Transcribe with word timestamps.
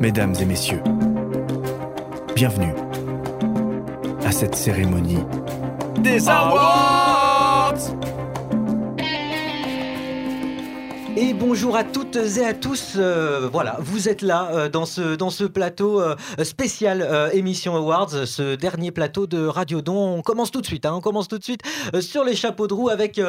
Mesdames 0.00 0.34
et 0.40 0.44
messieurs, 0.44 0.82
bienvenue 2.34 2.74
à 4.24 4.32
cette 4.32 4.54
cérémonie 4.54 5.24
des 6.00 6.28
Awards 6.28 7.13
Et 11.16 11.32
bonjour 11.32 11.76
à 11.76 11.84
toutes 11.84 12.16
et 12.16 12.44
à 12.44 12.54
tous. 12.54 12.94
Euh, 12.96 13.48
voilà, 13.52 13.76
vous 13.78 14.08
êtes 14.08 14.20
là 14.20 14.48
euh, 14.52 14.68
dans 14.68 14.84
ce 14.84 15.14
dans 15.14 15.30
ce 15.30 15.44
plateau 15.44 16.00
euh, 16.00 16.16
spécial 16.42 17.30
émission 17.32 17.76
Awards, 17.76 18.26
ce 18.26 18.56
dernier 18.56 18.90
plateau 18.90 19.26
de 19.28 19.46
Radio 19.46 19.80
Don. 19.80 20.16
On 20.16 20.22
commence 20.22 20.50
tout 20.50 20.60
de 20.60 20.66
suite. 20.66 20.86
Hein, 20.86 20.92
on 20.94 21.00
commence 21.00 21.28
tout 21.28 21.38
de 21.38 21.44
suite 21.44 21.60
sur 22.00 22.24
les 22.24 22.34
chapeaux 22.34 22.66
de 22.66 22.74
roue 22.74 22.88
avec 22.88 23.20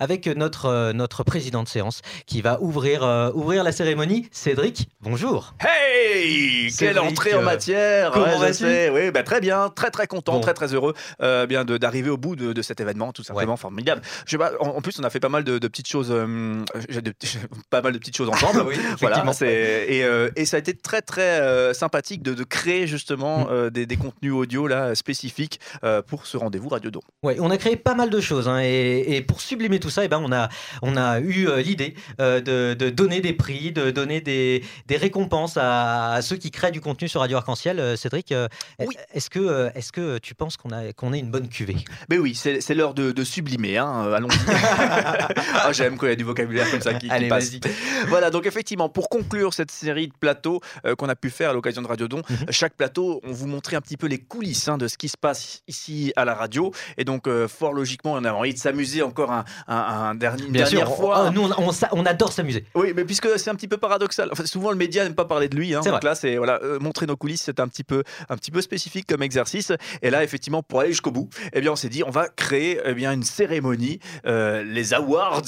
avec 0.00 0.26
notre 0.26 0.92
notre 0.92 1.22
président 1.22 1.62
de 1.62 1.68
séance 1.68 2.00
qui 2.26 2.40
va 2.40 2.60
ouvrir 2.62 3.02
ouvrir 3.34 3.62
la 3.62 3.72
cérémonie. 3.72 4.26
Cédric, 4.32 4.88
bonjour. 5.02 5.52
Hey 5.60 6.72
Quelle 6.78 6.98
entrée 6.98 7.34
en 7.34 7.42
matière 7.42 8.10
comment 8.12 8.24
Ouais, 8.26 8.32
je 8.34 8.38
vas-tu? 8.40 8.54
sais, 8.64 8.90
oui, 8.90 9.10
bah, 9.10 9.22
Très 9.22 9.40
bien, 9.40 9.68
très 9.68 9.90
très 9.90 10.06
content, 10.06 10.34
Bon. 10.34 10.40
très 10.40 10.54
très 10.54 10.72
heureux 10.74 10.94
bien 11.20 11.64
d'arriver 11.66 12.08
au 12.10 12.16
bout 12.16 12.36
de, 12.36 12.52
de 12.54 12.62
cet 12.62 12.80
événement, 12.80 13.12
tout 13.12 13.22
simplement 13.22 13.56
formidable. 13.58 14.00
Je 14.24 14.30
sais 14.32 14.38
pas, 14.38 14.52
en, 14.60 14.68
en 14.68 14.80
plus, 14.80 14.98
on 14.98 15.04
a 15.04 15.10
fait 15.10 15.20
pas 15.20 15.28
mal 15.28 15.44
de, 15.44 15.58
de 15.58 15.68
petites 15.68 15.88
choses, 15.88 16.08
de- 16.08 17.12
pas 17.70 17.82
mal 17.82 17.92
de 17.92 17.98
petites 17.98 18.16
choses 18.16 18.28
ensemble. 18.28 18.62
Oui, 18.66 18.76
Voilà, 19.00 19.24
et, 19.42 20.04
euh, 20.04 20.30
et 20.36 20.44
ça 20.46 20.56
a 20.56 20.60
été 20.60 20.74
très 20.74 21.02
très 21.02 21.40
euh, 21.40 21.74
sympathique 21.74 22.22
de, 22.22 22.34
de 22.34 22.44
créer 22.44 22.86
justement 22.86 23.44
Mm. 23.44 23.46
euh, 23.50 23.70
des, 23.70 23.86
des 23.86 23.96
contenus 23.96 24.32
audio 24.32 24.66
là 24.66 24.94
spécifiques 24.94 25.60
pour 26.06 26.26
ce 26.26 26.36
rendez-vous 26.36 26.68
Radio 26.68 26.90
Don. 26.90 27.00
Ouais, 27.22 27.36
on 27.40 27.50
a 27.50 27.56
créé 27.56 27.76
pas 27.76 27.94
mal 27.94 28.10
de 28.10 28.20
choses 28.20 28.48
hein, 28.48 28.60
et, 28.62 29.16
et 29.16 29.22
pour 29.22 29.40
sublimer 29.40 29.80
tout 29.80 29.90
ça, 29.90 30.04
eh 30.04 30.08
ben, 30.08 30.20
on, 30.24 30.32
a, 30.32 30.48
on 30.82 30.96
a 30.96 31.20
eu 31.20 31.48
l'idée 31.62 31.94
de, 32.18 32.74
de 32.74 32.90
donner 32.90 33.20
des 33.20 33.32
prix, 33.32 33.72
de 33.72 33.90
donner 33.90 34.20
des, 34.20 34.62
des 34.86 34.96
récompenses 34.96 35.56
à, 35.56 36.12
à 36.12 36.22
ceux 36.22 36.36
qui 36.36 36.50
créent 36.50 36.70
du 36.72 36.80
contenu 36.80 37.08
sur 37.08 37.20
Radio 37.20 37.36
Arc-en-Ciel. 37.38 37.96
Cédric, 37.96 38.32
Oui. 38.78 38.96
est-ce 39.12 39.30
que, 39.30 39.38
euh, 39.38 39.70
est 39.74 39.90
que 39.90 40.18
tu 40.18 40.34
penses 40.34 40.56
qu'on 40.56 40.70
a, 40.70 40.92
qu'on 40.92 41.12
ait 41.12 41.18
une 41.20 41.30
bonne 41.30 41.48
cuvée? 41.48 41.76
Mais 42.08 42.18
oui, 42.18 42.34
c'est 42.34 42.74
l'heure 42.74 42.94
de, 42.94 43.12
de 43.12 43.24
sublimer, 43.24 43.78
hein, 43.78 44.12
allons-y. 44.14 44.38
Ah, 45.54 45.72
J'aime 45.72 45.96
quand 45.96 46.06
il 46.06 46.10
y 46.10 46.12
a 46.12 46.16
du 46.16 46.24
vocabulaire 46.24 46.70
comme 46.70 46.80
ça 46.80 46.94
qui, 46.94 47.08
qui 47.08 47.23
Allez, 47.24 47.28
passe. 47.28 47.50
vas-y. 47.50 47.60
Voilà, 48.08 48.30
donc 48.30 48.46
effectivement, 48.46 48.88
pour 48.88 49.08
conclure 49.08 49.54
cette 49.54 49.70
série 49.70 50.08
de 50.08 50.12
plateaux 50.18 50.60
euh, 50.86 50.94
qu'on 50.94 51.08
a 51.08 51.16
pu 51.16 51.30
faire 51.30 51.50
à 51.50 51.52
l'occasion 51.52 51.82
de 51.82 51.86
Radio 51.86 52.08
Don, 52.08 52.22
Mhm. 52.28 52.46
chaque 52.50 52.74
plateau, 52.74 53.20
on 53.24 53.32
vous 53.32 53.46
montrait 53.46 53.76
un 53.76 53.80
petit 53.80 53.96
peu 53.96 54.06
les 54.06 54.18
coulisses 54.18 54.68
hein, 54.68 54.78
de 54.78 54.88
ce 54.88 54.96
qui 54.98 55.08
se 55.08 55.16
passe 55.16 55.62
ici 55.68 56.12
à 56.16 56.24
la 56.24 56.34
radio. 56.34 56.72
Et 56.98 57.04
donc, 57.04 57.26
euh, 57.26 57.48
fort 57.48 57.72
logiquement, 57.72 58.12
on 58.12 58.24
a 58.24 58.32
envie 58.32 58.52
de 58.54 58.58
s'amuser 58.58 59.02
encore 59.02 59.30
un, 59.32 59.44
un- 59.68 59.76
un 59.76 60.14
dernier, 60.14 60.44
une 60.44 60.52
Bien 60.52 60.64
dernière 60.64 60.86
sûr, 60.88 60.96
fois. 60.96 61.26
oh, 61.28 61.30
nous 61.32 61.42
on, 61.42 61.68
on 61.68 61.70
on 61.92 62.06
adore 62.06 62.32
s'amuser. 62.32 62.64
Oui, 62.74 62.92
mais 62.94 63.04
puisque 63.04 63.38
c'est 63.38 63.50
un 63.50 63.54
petit 63.54 63.68
peu 63.68 63.76
paradoxal. 63.76 64.28
Enfin, 64.32 64.46
souvent, 64.46 64.70
le 64.70 64.76
média 64.76 65.04
n'aime 65.04 65.14
pas 65.14 65.24
parler 65.24 65.48
de 65.48 65.56
lui. 65.56 65.74
Hein, 65.74 65.80
donc 65.80 65.88
vrai. 65.88 66.00
là, 66.02 66.14
c'est 66.14 66.36
voilà, 66.36 66.60
euh, 66.62 66.78
montrer 66.78 67.06
nos 67.06 67.16
coulisses, 67.16 67.42
c'est 67.42 67.60
un 67.60 67.68
petit 67.68 67.84
peu, 67.84 68.02
un 68.28 68.36
petit 68.36 68.50
peu 68.50 68.60
spécifique 68.60 69.06
comme 69.06 69.22
exercice. 69.22 69.72
Et 70.02 70.10
là, 70.10 70.22
effectivement, 70.24 70.62
pour 70.62 70.80
aller 70.80 70.90
jusqu'au 70.90 71.10
bout, 71.10 71.28
eh 71.52 71.60
bien, 71.60 71.72
on 71.72 71.76
s'est 71.76 71.88
dit, 71.88 72.02
on 72.04 72.10
va 72.10 72.28
créer 72.28 72.80
eh 72.84 72.94
bien 72.94 73.12
une 73.12 73.22
cérémonie, 73.22 73.98
les 74.24 74.94
awards. 74.94 75.42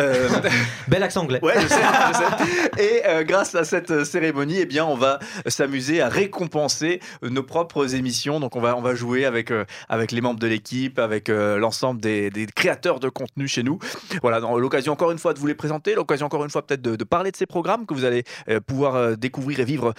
euh, 0.00 0.28
Anglais. 1.16 1.40
Ouais, 1.42 1.54
je 1.60 1.68
sais, 1.68 1.74
je 2.08 2.16
sais. 2.16 2.70
Et 2.82 3.06
euh, 3.06 3.24
grâce 3.24 3.54
à 3.54 3.64
cette 3.64 3.90
euh, 3.90 4.04
cérémonie, 4.04 4.58
eh 4.60 4.66
bien, 4.66 4.84
on 4.84 4.96
va 4.96 5.18
s'amuser 5.46 6.00
à 6.00 6.08
récompenser 6.08 7.00
euh, 7.22 7.30
nos 7.30 7.42
propres 7.42 7.94
émissions. 7.94 8.40
Donc, 8.40 8.56
on 8.56 8.60
va, 8.60 8.76
on 8.76 8.82
va 8.82 8.94
jouer 8.94 9.24
avec, 9.24 9.50
euh, 9.50 9.64
avec 9.88 10.12
les 10.12 10.20
membres 10.20 10.40
de 10.40 10.46
l'équipe, 10.46 10.98
avec 10.98 11.28
euh, 11.28 11.58
l'ensemble 11.58 12.00
des, 12.00 12.30
des 12.30 12.46
créateurs 12.46 13.00
de 13.00 13.08
contenu 13.08 13.48
chez 13.48 13.62
nous. 13.62 13.78
Voilà, 14.22 14.40
l'occasion 14.40 14.92
encore 14.92 15.10
une 15.10 15.18
fois 15.18 15.34
de 15.34 15.38
vous 15.38 15.46
les 15.46 15.54
présenter, 15.54 15.94
l'occasion 15.94 16.26
encore 16.26 16.44
une 16.44 16.50
fois 16.50 16.66
peut-être 16.66 16.82
de, 16.82 16.96
de 16.96 17.04
parler 17.04 17.30
de 17.30 17.36
ces 17.36 17.46
programmes 17.46 17.86
que 17.86 17.94
vous 17.94 18.04
allez 18.04 18.24
pouvoir 18.66 19.16
découvrir 19.16 19.60
et 19.60 19.64
vivre 19.64 19.94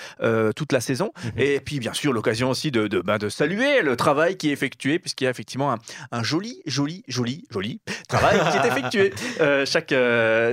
toute 0.56 0.72
la 0.72 0.82
saison. 0.82 1.12
Mhm. 1.24 1.32
Et 1.38 1.60
puis, 1.60 1.80
bien 1.80 1.94
sûr, 1.94 2.14
l'occasion 2.14 2.50
aussi 2.50 2.72
de, 2.72 2.88
de, 2.88 3.02
ben, 3.02 3.18
de 3.18 3.30
saluer 3.30 3.82
le 3.82 3.96
travail 3.96 4.38
qui 4.38 4.50
est 4.50 4.54
effectué, 4.54 5.00
puisqu'il 5.00 5.26
y 5.26 5.28
a 5.28 5.30
effectivement 5.30 5.72
un, 5.72 5.78
un 6.12 6.24
joli, 6.24 6.62
joli, 6.66 7.04
joli, 7.08 7.46
joli 7.50 7.80
travail 8.08 8.40
qui 8.52 8.58
est 8.58 8.68
effectué 8.68 9.14
chaque, 9.66 9.94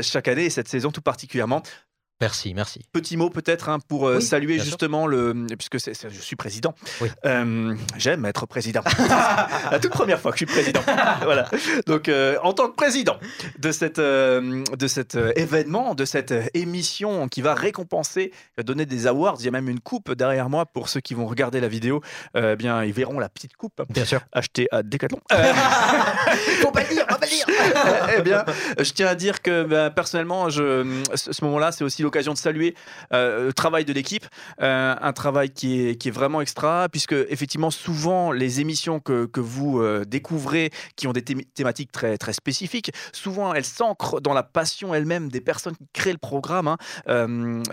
chaque 0.03 0.29
année 0.29 0.44
et 0.45 0.51
cette 0.51 0.69
saison 0.69 0.91
tout 0.91 1.03
particulièrement. 1.03 1.63
Merci, 2.25 2.55
merci. 2.55 2.81
Petit 2.91 3.19
mot 3.19 3.29
peut-être 3.29 3.69
hein, 3.69 3.79
pour 3.87 4.09
euh, 4.09 4.17
Oui, 4.17 4.23
saluer 4.23 4.55
sûr. 4.57 4.65
justement 4.65 5.07
le 5.07 5.35
puisque 5.59 5.77
je 5.79 6.21
suis 6.21 6.37
président. 6.37 6.75
Oui. 7.03 7.11
Euh, 7.27 7.75
j'aime 7.99 8.25
être 8.25 8.47
président. 8.47 8.81
La 9.71 9.79
toute 9.79 9.91
première 9.93 10.19
fois 10.19 10.33
que 10.33 10.39
je 10.39 10.47
suis 10.47 10.55
président. 10.55 10.81
voilà. 11.23 11.51
Donc 11.87 12.09
euh, 12.09 12.39
en 12.43 12.55
tant 12.55 12.69
que 12.71 12.77
président 12.77 13.19
de 13.59 13.71
cette 13.73 13.99
euh, 13.99 14.65
de 14.75 14.87
cet 14.87 15.19
événement, 15.37 15.95
de 15.95 16.07
cette 16.07 16.33
émission 16.55 17.29
qui 17.29 17.43
va 17.43 17.53
récompenser, 17.53 18.33
donner 18.65 18.87
des 18.87 19.07
awards. 19.07 19.37
Il 19.41 19.45
y 19.45 19.49
a 19.49 19.51
même 19.51 19.69
une 19.69 19.81
coupe 19.81 20.11
derrière 20.13 20.49
moi 20.49 20.65
pour 20.65 20.89
ceux 20.89 21.01
qui 21.01 21.13
vont 21.13 21.27
regarder 21.27 21.61
la 21.61 21.69
vidéo. 21.69 22.01
euh, 22.39 22.53
eh 22.55 22.57
bien, 22.57 22.85
ils 22.85 22.95
verront 22.95 23.19
la 23.19 23.29
petite 23.29 23.55
coupe 23.55 23.83
Bien 23.91 24.07
sûr. 24.07 24.21
achetée 24.33 24.67
à 24.73 24.83
Decathlon. 24.83 25.21
Faut 26.63 26.71
pas 26.71 26.83
le 26.85 26.89
dire, 26.95 27.05
faut 27.09 27.19
pas 27.19 27.27
le 27.27 27.31
dire. 27.31 27.47
eh 28.19 28.23
bien, 28.23 28.45
je 28.79 28.91
tiens 28.93 29.09
à 29.09 29.15
dire 29.15 29.43
que 29.43 29.65
ben, 29.65 29.91
personnellement, 29.91 30.49
je, 30.49 31.03
ce 31.15 31.33
ce 31.35 31.45
moment-là, 31.45 31.73
c'est 31.73 31.85
aussi 31.85 32.03
l'occasion 32.03 32.14
de 32.23 32.39
saluer 32.39 32.75
euh, 33.13 33.47
le 33.47 33.53
travail 33.53 33.85
de 33.85 33.93
l'équipe, 33.93 34.27
euh, 34.63 34.95
un 35.01 35.13
travail 35.13 35.51
qui 35.51 35.81
est, 35.89 35.97
qui 35.97 36.09
est 36.09 36.13
vraiment 36.13 36.41
extra, 36.41 36.89
puisque 36.91 37.13
effectivement, 37.29 37.71
souvent, 37.71 38.33
les 38.33 38.61
émissions 38.61 39.01
que, 39.01 39.27
que 39.27 39.41
vous 39.41 39.81
euh, 39.81 40.05
découvrez, 40.05 40.71
qui 40.97 41.07
ont 41.07 41.13
des 41.13 41.23
thém- 41.23 41.45
thématiques 41.55 41.93
très, 41.93 42.17
très 42.19 42.33
spécifiques, 42.33 42.93
souvent, 43.13 43.55
elles 43.55 43.65
s'ancrent 43.65 44.21
dans 44.21 44.35
la 44.35 44.43
passion 44.43 44.95
elle-même 44.95 45.29
des 45.29 45.41
personnes 45.41 45.77
qui 45.77 45.87
créent 45.93 46.13
le 46.13 46.19
programme. 46.19 46.69
Hein. 46.69 46.77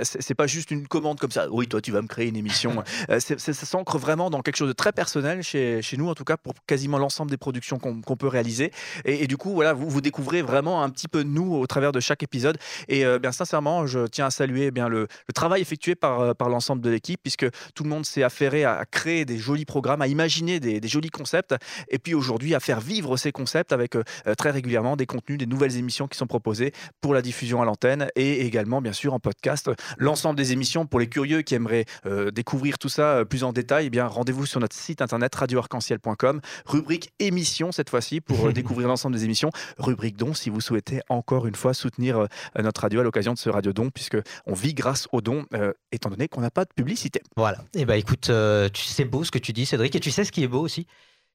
C'est 0.03 0.34
pas 0.35 0.47
juste 0.47 0.72
une 0.72 0.88
commande 0.88 1.19
comme 1.19 1.31
ça. 1.31 1.47
Oui, 1.52 1.68
toi, 1.68 1.81
tu 1.81 1.91
vas 1.91 2.02
me 2.02 2.08
créer 2.08 2.28
une 2.28 2.35
émission. 2.35 2.84
C'est- 3.19 3.40
ça 3.40 3.66
s'ancre 3.66 3.97
vraiment 3.97 4.29
dans 4.29 4.41
quelque 4.41 4.56
chose 4.58 4.68
de 4.69 4.73
très 4.73 4.91
personnel 4.91 5.44
chez, 5.44 5.81
chez 5.81 5.97
nous, 5.97 6.09
en 6.09 6.16
tout 6.16 6.23
cas, 6.23 6.38
pour 6.38 6.53
quasiment 6.68 6.97
l'ensemble 6.97 7.29
des 7.31 7.38
productions 7.38 7.79
qu'on 7.79 8.02
peut 8.18 8.28
réaliser. 8.28 8.72
Et, 9.06 9.23
et 9.23 9.28
du 9.28 9.38
coup, 9.38 9.53
voilà, 9.53 9.73
vous, 9.73 9.90
vous 9.90 10.02
découvrez 10.02 10.41
vraiment 10.41 10.84
un 10.84 10.90
petit 10.90 11.08
peu 11.08 11.23
nous 11.23 11.53
au 11.56 11.68
travers 11.68 11.91
de 11.91 12.00
chaque 12.00 12.23
épisode. 12.23 12.58
Et 12.88 13.03
bien 13.19 13.31
sincèrement, 13.31 13.85
je 13.88 14.08
tiens 14.08 14.20
à 14.25 14.31
saluer 14.31 14.65
eh 14.67 14.71
bien 14.71 14.87
le, 14.87 15.07
le 15.27 15.33
travail 15.33 15.61
effectué 15.61 15.95
par, 15.95 16.19
euh, 16.19 16.33
par 16.33 16.49
l'ensemble 16.49 16.81
de 16.81 16.89
l'équipe, 16.89 17.19
puisque 17.21 17.47
tout 17.73 17.83
le 17.83 17.89
monde 17.89 18.05
s'est 18.05 18.23
affairé 18.23 18.63
à, 18.63 18.77
à 18.77 18.85
créer 18.85 19.25
des 19.25 19.37
jolis 19.37 19.65
programmes, 19.65 20.01
à 20.01 20.07
imaginer 20.07 20.59
des, 20.59 20.79
des 20.79 20.87
jolis 20.87 21.09
concepts, 21.09 21.55
et 21.89 21.99
puis 21.99 22.13
aujourd'hui 22.13 22.55
à 22.55 22.59
faire 22.59 22.79
vivre 22.79 23.17
ces 23.17 23.31
concepts 23.31 23.71
avec 23.71 23.95
euh, 23.95 24.03
euh, 24.27 24.35
très 24.35 24.51
régulièrement 24.51 24.95
des 24.95 25.05
contenus, 25.05 25.37
des 25.37 25.45
nouvelles 25.45 25.77
émissions 25.77 26.07
qui 26.07 26.17
sont 26.17 26.27
proposées 26.27 26.73
pour 27.01 27.13
la 27.13 27.21
diffusion 27.21 27.61
à 27.61 27.65
l'antenne 27.65 28.09
et 28.15 28.45
également 28.45 28.81
bien 28.81 28.93
sûr 28.93 29.13
en 29.13 29.19
podcast. 29.19 29.69
L'ensemble 29.97 30.37
des 30.37 30.51
émissions 30.51 30.85
pour 30.85 30.99
les 30.99 31.07
curieux 31.07 31.41
qui 31.41 31.55
aimeraient 31.55 31.85
euh, 32.05 32.31
découvrir 32.31 32.77
tout 32.77 32.89
ça 32.89 33.23
plus 33.25 33.43
en 33.43 33.53
détail, 33.53 33.87
eh 33.87 33.89
bien 33.89 34.05
rendez-vous 34.05 34.45
sur 34.45 34.59
notre 34.59 34.75
site 34.75 35.01
internet 35.01 35.33
radioarc-en-ciel.com, 35.35 36.41
rubrique 36.65 37.11
émissions 37.19 37.71
cette 37.71 37.89
fois-ci 37.89 38.21
pour 38.21 38.51
découvrir 38.53 38.87
l'ensemble 38.87 39.15
des 39.15 39.25
émissions, 39.25 39.51
rubrique 39.77 40.17
don 40.17 40.33
si 40.33 40.49
vous 40.49 40.61
souhaitez 40.61 41.01
encore 41.09 41.47
une 41.47 41.55
fois 41.55 41.73
soutenir 41.73 42.27
notre 42.57 42.81
radio 42.81 43.01
à 43.01 43.03
l'occasion 43.03 43.33
de 43.33 43.37
ce 43.37 43.49
radio 43.49 43.73
don 43.73 43.89
puisque 43.89 44.10
on 44.45 44.53
vit 44.53 44.73
grâce 44.73 45.07
aux 45.11 45.22
dons 45.22 45.45
euh, 45.53 45.73
étant 45.91 46.09
donné 46.09 46.27
qu'on 46.27 46.41
n'a 46.41 46.51
pas 46.51 46.66
de 46.66 46.73
publicité. 46.75 47.22
Voilà. 47.35 47.59
Et 47.73 47.85
bah 47.85 47.97
écoute, 47.97 48.29
euh, 48.29 48.69
tu 48.69 48.83
c'est 48.83 49.05
beau 49.05 49.23
ce 49.23 49.31
que 49.31 49.39
tu 49.39 49.53
dis, 49.53 49.66
Cédric, 49.66 49.95
et 49.95 49.99
tu 49.99 50.11
sais 50.11 50.23
ce 50.23 50.31
qui 50.31 50.44
est 50.44 50.47
beau 50.47 50.61
aussi. 50.61 50.88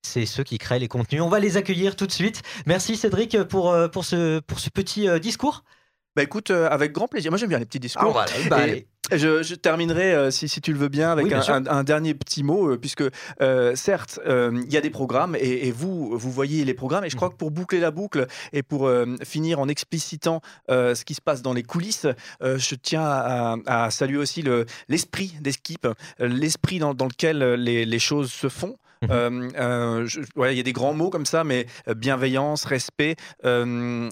C'est 0.03 0.27
ceux 0.27 0.45
qui 0.45 0.59
créent 0.59 0.79
les 0.79 0.89
contenus. 0.89 1.23
On 1.23 1.29
va 1.29 1.41
les 1.41 1.57
accueillir 1.57 1.97
tout 1.97 2.07
de 2.07 2.13
suite. 2.13 2.43
Merci 2.67 2.97
Cédric 2.97 3.43
pour, 3.45 3.71
euh, 3.73 3.89
pour, 3.89 4.05
ce, 4.05 4.41
pour 4.41 4.61
ce 4.61 4.71
petit 4.71 5.09
euh, 5.09 5.19
discours. 5.19 5.65
Bah 6.15 6.23
écoute, 6.23 6.51
euh, 6.51 6.69
avec 6.71 6.93
grand 6.93 7.09
plaisir. 7.09 7.31
Moi 7.31 7.39
j'aime 7.39 7.49
bien 7.49 7.59
les 7.59 7.67
petits 7.67 7.81
discours. 7.81 8.13
voilà. 8.13 8.31
Bah, 8.49 8.67
Et-. 8.69 8.87
Je, 9.13 9.43
je 9.43 9.55
terminerai, 9.55 10.15
euh, 10.15 10.31
si, 10.33 10.49
si 10.49 10.61
tu 10.61 10.73
le 10.73 10.79
veux 10.79 10.89
bien, 10.89 11.13
avec 11.13 11.25
Oui, 11.25 11.29
bien 11.31 11.39
un, 11.39 11.43
sûr. 11.43 11.55
un- 11.55 11.67
un 11.67 11.85
dernier 11.85 12.13
petit 12.15 12.43
mot, 12.43 12.71
euh, 12.73 12.77
puisque 12.77 13.05
euh, 13.41 13.77
certes, 13.77 14.19
euh, 14.27 14.61
il 14.67 14.73
y 14.73 14.77
a 14.77 14.81
des 14.81 14.91
programmes 14.91 15.37
et, 15.39 15.69
et 15.69 15.71
vous, 15.71 16.19
vous 16.19 16.31
voyez 16.33 16.65
les 16.65 16.75
programmes. 16.75 17.05
Et 17.05 17.11
je 17.11 17.15
Mhm. 17.15 17.19
crois 17.19 17.31
que 17.31 17.37
pour 17.37 17.51
boucler 17.53 17.79
la 17.79 17.91
boucle 17.93 18.27
et 18.53 18.63
pour 18.65 18.91
finir 19.25 19.61
en 19.61 19.69
explicitant 19.69 20.41
euh, 20.71 20.95
ce 20.97 21.05
qui 21.05 21.15
se 21.15 21.21
passe 21.21 21.41
dans 21.43 21.53
les 21.53 21.63
coulisses, 21.63 22.07
euh, 22.43 22.59
je 22.59 22.75
tiens 22.75 23.05
à, 23.05 23.57
à 23.67 23.91
saluer 23.91 24.19
aussi 24.19 24.43
le- 24.43 24.67
l'esprit 24.89 25.35
euh, 25.85 25.95
l'esprit 26.19 26.79
dans, 26.79 26.95
dans 26.95 27.07
lequel 27.07 27.39
les, 27.55 27.85
les 27.85 27.99
choses 27.99 28.33
se 28.33 28.49
font. 28.49 28.77
Mhm. 29.03 29.51
Euh, 29.57 30.07
je- 30.07 30.21
ouais, 30.37 30.55
il 30.55 30.57
y 30.57 30.61
a 30.61 30.63
des 30.63 30.73
grands 30.73 30.95
mots 30.95 31.11
comme 31.11 31.27
ça, 31.27 31.45
mais 31.45 31.67
euh, 31.89 31.95
bienveillance, 31.95 32.65
respect, 32.65 33.17
euh, 33.45 34.09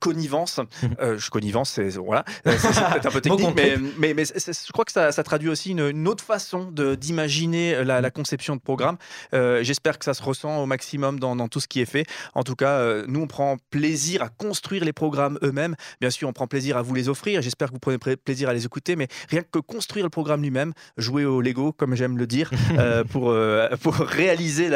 connivence. 0.00 0.60
Euh, 1.00 1.18
je 1.18 1.30
connivence, 1.30 1.70
c'est 1.70 1.90
voilà, 1.90 2.24
peut-être 2.44 3.06
un 3.06 3.10
peu 3.10 3.20
technique, 3.38 3.54
mais, 3.56 4.24
je 4.24 4.72
crois 4.72 4.84
que 4.84 4.92
ça, 4.92 5.12
ça 5.12 5.22
traduit 5.22 5.48
aussi 5.48 5.70
une, 5.70 5.88
une 5.90 6.08
autre 6.08 6.24
façon 6.24 6.70
d'imaginer 6.72 7.84
la, 7.84 8.00
la 8.00 8.10
conception 8.10 8.56
de 8.56 8.60
programme. 8.60 8.96
J'espère 9.32 9.98
que 9.98 10.04
ça 10.04 10.14
se 10.14 10.22
ressent 10.22 10.62
au 10.62 10.66
maximum 10.66 11.18
dans, 11.20 11.36
dans 11.36 11.48
tout 11.48 11.60
ce 11.60 11.68
qui 11.68 11.80
est 11.80 11.84
fait. 11.86 12.04
En 12.34 12.42
tout 12.42 12.56
cas, 12.56 13.02
nous, 13.06 13.20
on 13.20 13.26
prend 13.26 13.56
plaisir 13.70 14.22
à 14.22 14.28
construire 14.28 14.84
les 14.84 14.92
programmes 14.92 15.38
eux-mêmes. 15.42 15.76
Bien 16.00 16.10
sûr, 16.10 16.28
on 16.28 16.32
prend 16.32 16.46
plaisir 16.46 16.76
à 16.76 16.82
vous 16.82 16.94
les 16.94 17.08
offrir. 17.08 17.42
J'espère 17.42 17.68
que 17.68 17.74
vous 17.74 17.78
prenez 17.80 17.96
pr- 17.98 18.16
plaisir 18.16 18.48
à 18.48 18.54
les 18.54 18.64
écouter, 18.66 18.96
mais 18.96 19.08
rien 19.28 19.42
que 19.42 19.58
construire 19.58 20.04
le 20.04 20.10
programme 20.10 20.42
lui-même, 20.42 20.72
jouer 20.96 21.24
au 21.24 21.40
Lego, 21.40 21.72
comme 21.72 21.94
j'aime 21.94 22.18
le 22.18 22.26
dire, 22.26 22.50
euh, 22.78 23.04
pour, 23.04 23.30
euh, 23.30 23.68
pour, 23.82 23.99
réaliser 24.02 24.70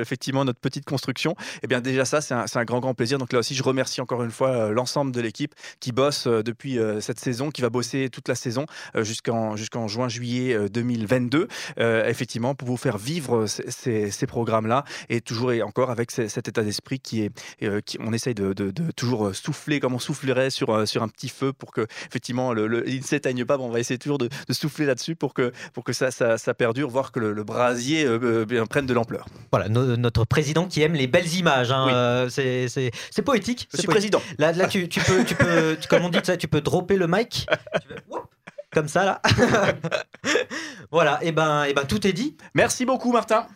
effectivement 0.00 0.44
notre 0.44 0.60
petite 0.60 0.84
construction. 0.84 1.34
Et 1.62 1.66
bien 1.66 1.80
déjà 1.80 2.04
ça, 2.04 2.20
c'est 2.20 2.34
un, 2.34 2.64
grand 2.64 2.80
grand 2.80 2.94
plaisir. 2.94 3.18
Donc 3.18 3.32
là 3.32 3.38
aussi, 3.40 3.54
je 3.54 3.62
remercie 3.62 4.00
encore 4.00 4.22
une 4.22 4.30
fois 4.30 4.48
euh, 4.48 4.72
l'ensemble 4.72 5.12
de 5.12 5.20
l'équipe 5.20 5.54
qui 5.80 5.92
bosse 5.92 6.26
euh, 6.26 6.42
depuis 6.42 6.78
euh, 6.78 7.00
cette 7.00 7.20
saison, 7.20 7.50
qui 7.50 7.62
va 7.62 7.70
bosser 7.70 8.08
toute 8.10 8.28
la 8.28 8.34
saison 8.34 8.66
jusqu'en 8.96 9.56
jusqu'en 9.56 9.88
juin 9.88 10.08
juillet 10.08 10.54
euh, 10.54 10.68
2022. 10.68 11.48
euh, 11.78 12.08
effectivement, 12.08 12.54
pour 12.54 12.68
vous 12.68 12.76
faire 12.76 12.98
vivre 12.98 13.46
ces, 13.46 14.26
programmes-là 14.26 14.84
et 15.08 15.20
toujours 15.20 15.52
et 15.52 15.62
encore 15.62 15.90
avec 15.90 16.10
ce- 16.10 16.28
cet 16.28 16.48
état 16.48 16.62
d'esprit 16.62 17.00
qui 17.00 17.22
est, 17.22 17.82
qui, 17.84 17.98
on 18.00 18.12
essaye 18.12 18.34
de, 18.34 18.52
toujours 18.96 19.34
souffler 19.34 19.80
comme 19.80 19.94
on 19.94 19.98
soufflerait 19.98 20.50
sur 20.50 20.86
sur 20.88 21.02
un 21.02 21.08
petit 21.08 21.28
feu 21.28 21.52
pour 21.52 21.72
que 21.72 21.86
effectivement 22.08 22.54
il 22.54 22.98
ne 22.98 23.04
s'éteigne 23.04 23.44
pas. 23.44 23.58
On 23.58 23.68
va 23.68 23.80
essayer 23.80 23.98
toujours 23.98 24.18
de, 24.18 24.28
souffler 24.50 24.86
là-dessus 24.86 25.16
pour 25.16 25.34
que 25.34 25.52
pour 25.74 25.84
que 25.84 25.92
ça 25.92 26.10
ça, 26.10 26.54
perdure, 26.54 26.88
voir 26.88 27.12
que 27.12 27.20
le, 27.20 27.42
brasier 27.44 28.06
euh, 28.40 28.44
bien, 28.44 28.66
prenne 28.66 28.86
de 28.86 28.94
l'ampleur. 28.94 29.26
Voilà, 29.50 29.68
no- 29.68 29.96
notre 29.96 30.24
président 30.24 30.66
qui 30.66 30.82
aime 30.82 30.94
les 30.94 31.06
belles 31.06 31.32
images. 31.34 31.70
hein, 31.70 31.84
Oui. 31.86 31.92
euh, 31.94 32.28
c'est- 32.28 32.68
c'est 32.68 32.90
c'est 33.10 33.22
poétique. 33.22 33.68
Je 33.70 33.76
c'est 33.76 33.82
suis 33.82 33.86
poétique. 33.86 34.12
président. 34.12 34.34
Là, 34.38 34.52
là 34.52 34.66
tu, 34.68 34.88
tu 34.88 35.00
peux, 35.00 35.24
tu 35.24 35.34
peux, 35.34 35.76
tu- 35.80 35.88
comme 35.88 36.04
on 36.04 36.08
dit, 36.08 36.18
ça, 36.22 36.36
tu 36.36 36.48
peux 36.48 36.60
dropper 36.60 36.96
le 36.96 37.06
mic. 37.06 37.46
Tu 37.82 37.88
fais, 37.88 37.94
whoop, 38.08 38.24
Comme 38.72 38.88
ça, 38.88 39.04
là. 39.04 39.22
voilà, 40.90 41.18
et 41.22 41.32
ben, 41.32 41.64
et 41.64 41.74
ben, 41.74 41.84
tout 41.84 42.06
est 42.06 42.12
dit. 42.12 42.36
Merci 42.54 42.84
beaucoup, 42.84 43.12
Martin. 43.12 43.46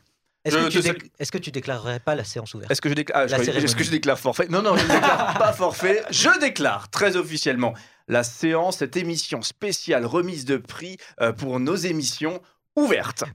Est-ce 0.44 0.56
Je 0.58 0.64
que, 0.64 0.68
tu 0.94 1.10
est-ce 1.18 1.32
que 1.32 1.38
déclarerais 1.50 1.98
pas 1.98 2.14
la 2.14 2.22
séance 2.22 2.54
ouverte? 2.54 2.70
Est-ce 2.70 2.80
que 2.80 2.88
je 2.88 2.94
déclare, 2.94 3.22
ah, 3.22 3.26
je 3.26 3.34
est-ce 3.50 3.74
que 3.74 3.82
je 3.82 3.90
déclare 3.90 4.18
forfait? 4.18 4.46
Non, 4.48 4.62
non, 4.62 4.76
je 4.76 4.84
ne 4.84 4.88
déclare 4.92 5.34
pas 5.38 5.52
forfait. 5.52 6.02
Je 6.10 6.38
déclare 6.38 6.88
très 6.90 7.16
officiellement 7.16 7.74
la 8.06 8.22
séance, 8.22 8.76
cette 8.78 8.96
émission 8.96 9.42
spéciale 9.42 10.06
remise 10.06 10.44
de 10.44 10.56
prix 10.56 10.98
euh, 11.20 11.32
pour 11.32 11.58
nos 11.58 11.74
émissions 11.74 12.40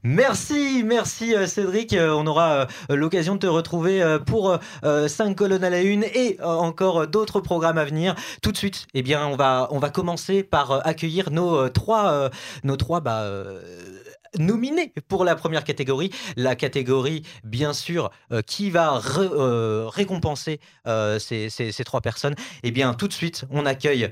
Merci, 0.04 0.84
merci 0.84 1.34
euh, 1.34 1.46
Cédric. 1.48 1.94
Euh, 1.94 2.14
on 2.14 2.28
aura 2.28 2.68
euh, 2.90 2.96
l'occasion 2.96 3.34
de 3.34 3.40
te 3.40 3.46
retrouver 3.46 4.18
pour 4.24 4.56
5 4.82 5.34
colonnes 5.36 5.64
à 5.64 5.70
la 5.70 5.80
une 5.82 6.04
et 6.04 6.38
encore 6.42 7.08
d'autres 7.08 7.40
programmes 7.40 7.78
à 7.78 7.84
venir. 7.84 8.14
Tout 8.40 8.52
de 8.52 8.56
suite, 8.56 8.86
eh 8.94 9.02
bien, 9.02 9.26
on 9.26 9.36
va, 9.36 9.68
commencer 9.92 10.44
par 10.44 10.86
accueillir 10.86 11.30
nos 11.30 11.68
trois, 11.68 12.30
nos 12.62 12.76
bah, 13.00 13.26
nominés 14.38 14.92
pour 15.08 15.24
la 15.24 15.34
première 15.34 15.64
catégorie. 15.64 16.10
La 16.36 16.54
catégorie, 16.54 17.22
bien 17.44 17.72
sûr, 17.72 18.10
qui 18.46 18.70
va 18.70 19.00
récompenser 19.88 20.60
ces, 21.18 21.50
ces- 21.50 21.72
ces 21.72 21.84
trois 21.84 22.00
personnes. 22.00 22.34
Eh 22.62 22.70
bien, 22.70 22.94
tout 22.94 23.08
de 23.08 23.12
suite, 23.12 23.44
on 23.50 23.66
accueille 23.66 24.10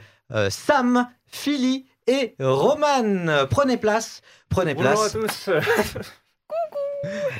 Sam, 0.48 1.08
Philly 1.26 1.86
et 2.06 2.34
Roman. 2.40 3.46
Prenez 3.50 3.76
place. 3.76 4.22
Prenez 4.48 4.74
place. 4.74 5.12
Bonjour 5.14 5.24
à 5.24 5.28
tous. 5.28 5.50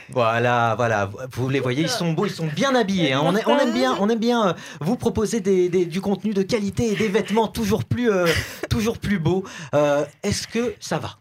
Voilà, 0.08 0.74
voilà, 0.76 1.10
vous 1.32 1.48
les 1.50 1.60
voyez, 1.60 1.82
ils 1.82 1.88
sont 1.88 2.12
beaux, 2.14 2.24
ils 2.24 2.32
sont 2.32 2.46
bien 2.46 2.74
habillés. 2.74 3.12
hein. 3.12 3.20
On, 3.22 3.36
aime- 3.36 3.42
on 3.46 3.58
aime 3.58 3.72
bien, 3.74 3.94
on 4.00 4.08
aime 4.08 4.18
bien 4.18 4.48
euh, 4.48 4.52
vous 4.80 4.96
proposer 4.96 5.40
des, 5.40 5.68
des- 5.68 5.84
du 5.84 6.00
contenu 6.00 6.32
de 6.32 6.42
qualité 6.42 6.92
et 6.92 6.96
des 6.96 7.08
vêtements 7.08 7.46
toujours 7.46 7.84
plus, 7.84 8.10
euh, 8.10 8.26
toujours 8.70 8.96
plus 8.98 9.18
beaux. 9.18 9.44
Euh, 9.74 10.04
Est-ce 10.22 10.48
que 10.48 10.74
ça 10.80 10.98
va? 10.98 11.18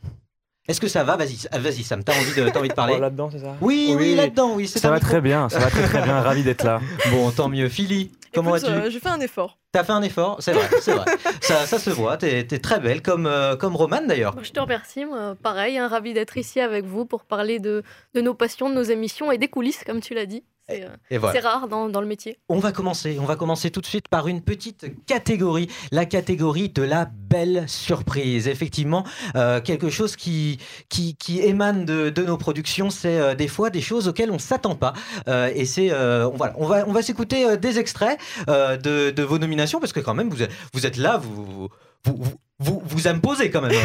Est-ce 0.69 0.79
que 0.79 0.87
ça 0.87 1.03
va? 1.03 1.17
Vas-y, 1.17 1.37
vas-y, 1.59 1.83
Sam, 1.83 2.03
t'as 2.03 2.13
envie 2.17 2.33
de, 2.33 2.47
t'as 2.49 2.59
envie 2.59 2.69
de 2.69 2.73
parler? 2.73 2.93
Oh, 2.97 3.01
là-dedans, 3.01 3.29
c'est 3.31 3.39
ça? 3.39 3.55
Oui, 3.59 3.93
oui, 3.97 4.15
là-dedans, 4.15 4.53
oui. 4.55 4.67
c'est 4.67 4.79
Ça 4.79 4.89
va 4.89 4.95
micro. 4.95 5.09
très 5.09 5.19
bien, 5.21 5.49
ça 5.49 5.59
va 5.59 5.69
très 5.69 5.83
très 5.83 6.01
bien, 6.01 6.21
ravi 6.21 6.43
d'être 6.43 6.63
là. 6.63 6.79
Bon, 7.11 7.31
tant 7.31 7.49
mieux. 7.49 7.67
Philly, 7.67 8.11
comment 8.33 8.51
vas-tu 8.51 8.67
euh, 8.67 8.89
J'ai 8.89 8.99
fait 8.99 9.09
un 9.09 9.19
effort. 9.19 9.57
T'as 9.71 9.83
fait 9.83 9.91
un 9.91 10.01
effort, 10.01 10.37
c'est 10.39 10.53
vrai, 10.53 10.67
c'est 10.81 10.93
vrai. 10.93 11.05
ça, 11.41 11.65
ça 11.65 11.79
se 11.79 11.89
voit. 11.89 12.17
T'es 12.17 12.39
es 12.39 12.59
très 12.59 12.79
belle, 12.79 13.01
comme, 13.01 13.27
euh, 13.27 13.55
comme 13.55 13.75
Roman 13.75 14.01
d'ailleurs. 14.05 14.35
Je 14.41 14.51
te 14.51 14.59
remercie, 14.59 15.05
moi, 15.05 15.35
pareil, 15.41 15.77
hein, 15.77 15.87
ravi 15.87 16.13
d'être 16.13 16.37
ici 16.37 16.59
avec 16.59 16.85
vous 16.85 17.05
pour 17.05 17.25
parler 17.25 17.59
de, 17.59 17.83
de 18.13 18.21
nos 18.21 18.33
passions, 18.33 18.69
de 18.69 18.75
nos 18.75 18.83
émissions 18.83 19.31
et 19.31 19.37
des 19.37 19.47
coulisses, 19.47 19.83
comme 19.83 20.01
tu 20.01 20.13
l'as 20.13 20.25
dit. 20.25 20.43
C'est 20.69 20.83
euh, 20.83 21.19
voilà. 21.19 21.33
c'est 21.33 21.47
rare 21.47 21.67
dans, 21.67 21.89
dans 21.89 22.01
le 22.01 22.07
métier. 22.07 22.37
On 22.49 22.59
va 22.59 22.71
commencer, 22.71 23.17
on 23.19 23.25
va 23.25 23.35
commencer 23.35 23.71
tout 23.71 23.81
de 23.81 23.85
suite 23.85 24.07
par 24.07 24.27
une 24.27 24.41
petite 24.41 25.05
catégorie, 25.05 25.69
la 25.91 26.05
catégorie 26.05 26.69
de 26.69 26.83
la 26.83 27.05
belle 27.05 27.67
surprise. 27.67 28.47
Effectivement, 28.47 29.05
euh, 29.35 29.61
quelque 29.61 29.89
chose 29.89 30.15
qui, 30.15 30.59
qui, 30.89 31.15
qui 31.15 31.39
émane 31.41 31.85
de, 31.85 32.09
de 32.09 32.23
nos 32.23 32.37
productions, 32.37 32.89
c'est 32.89 33.19
euh, 33.19 33.35
des 33.35 33.47
fois 33.47 33.69
des 33.69 33.81
choses 33.81 34.07
auxquelles 34.07 34.31
on 34.31 34.39
s'attend 34.39 34.75
pas. 34.75 34.93
Euh, 35.27 35.51
et 35.55 35.65
c'est, 35.65 35.93
on, 35.93 36.31
voilà, 36.35 36.53
on 36.57 36.65
va, 36.65 36.87
on 36.87 36.91
va 36.91 37.01
s'écouter 37.01 37.57
des 37.57 37.79
extraits 37.79 38.19
de, 38.47 39.09
de 39.09 39.23
vos 39.23 39.39
nominations 39.39 39.79
parce 39.79 39.93
que 39.93 39.99
quand 39.99 40.13
même 40.13 40.29
vous 40.29 40.43
êtes, 40.43 40.51
vous 40.73 40.85
êtes 40.85 40.97
là, 40.97 41.17
vous 41.17 41.69
vous, 42.03 42.17
vous, 42.23 42.33
vous, 42.59 42.81
vous 42.85 43.07
imposez 43.07 43.49
quand 43.49 43.61
même. 43.61 43.71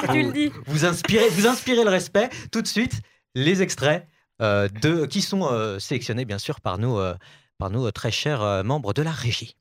Si 0.00 0.08
tu 0.08 0.22
le 0.22 0.32
dis. 0.32 0.52
vous 0.66 0.84
inspirez, 0.84 1.28
vous 1.30 1.46
inspirez 1.46 1.84
le 1.84 1.90
respect. 1.90 2.28
Tout 2.52 2.62
de 2.62 2.66
suite, 2.66 3.00
les 3.34 3.62
extraits 3.62 4.06
de, 4.40 5.06
qui 5.06 5.22
sont 5.22 5.46
euh, 5.50 5.78
sélectionnés 5.78 6.24
bien 6.24 6.38
sûr 6.38 6.60
par 6.60 6.78
nous, 6.78 6.98
euh, 6.98 7.14
par 7.58 7.70
nos 7.70 7.90
très 7.90 8.10
chers 8.10 8.42
euh, 8.42 8.62
membres 8.62 8.92
de 8.92 9.02
la 9.02 9.12
régie. 9.12 9.56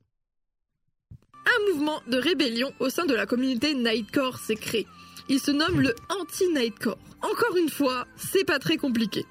un 1.46 1.74
mouvement 1.74 2.02
de 2.08 2.18
rébellion 2.18 2.72
au 2.80 2.90
sein 2.90 3.06
de 3.06 3.14
la 3.14 3.26
communauté 3.26 3.74
Nightcore 3.74 4.40
s'est 4.40 4.56
créé. 4.56 4.88
Il 5.30 5.40
se 5.40 5.52
nomme 5.52 5.80
le 5.80 5.96
Anti-Nightcore. 6.10 6.98
Encore 7.22 7.56
une 7.58 7.70
fois, 7.70 8.06
c'est 8.18 8.44
pas 8.44 8.60
très 8.60 8.78
compliqué. 8.78 9.26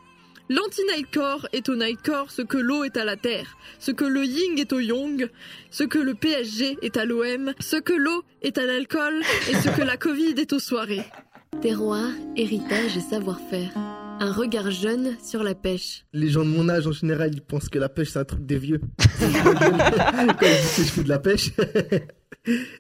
L'anti-Nightcore 0.48 1.48
est 1.52 1.68
au 1.68 1.76
Nightcore 1.76 2.30
ce 2.30 2.42
que 2.42 2.58
l'eau 2.58 2.84
est 2.84 2.96
à 2.96 3.04
la 3.04 3.16
Terre, 3.16 3.56
ce 3.78 3.90
que 3.90 4.04
le 4.04 4.24
Ying 4.24 4.60
est 4.60 4.72
au 4.72 4.80
Yang, 4.80 5.30
ce 5.70 5.84
que 5.84 5.98
le 5.98 6.14
PSG 6.14 6.78
est 6.82 6.96
à 6.96 7.04
l'OM, 7.04 7.52
ce 7.60 7.76
que 7.76 7.92
l'eau 7.92 8.22
est 8.42 8.58
à 8.58 8.66
l'alcool 8.66 9.22
et 9.48 9.54
ce 9.54 9.68
que 9.70 9.82
la 9.82 9.96
Covid 9.96 10.34
est 10.36 10.52
aux 10.52 10.58
soirées. 10.58 11.04
Terroir, 11.60 12.10
héritage 12.36 12.96
et 12.96 13.00
savoir-faire. 13.00 13.70
Un 14.20 14.32
regard 14.32 14.70
jeune 14.70 15.16
sur 15.22 15.42
la 15.42 15.54
pêche. 15.54 16.04
Les 16.12 16.28
gens 16.28 16.44
de 16.44 16.48
mon 16.50 16.68
âge 16.68 16.86
en 16.86 16.92
général, 16.92 17.30
ils 17.34 17.40
pensent 17.42 17.68
que 17.68 17.78
la 17.78 17.88
pêche 17.88 18.10
c'est 18.10 18.18
un 18.20 18.24
truc 18.24 18.46
des 18.46 18.58
vieux. 18.58 18.80
Quand 18.98 19.26
ils 19.26 20.62
disent 20.62 20.76
que 20.76 20.82
je 20.84 20.90
fais 20.90 21.02
de 21.02 21.08
la 21.08 21.18
pêche. 21.18 21.50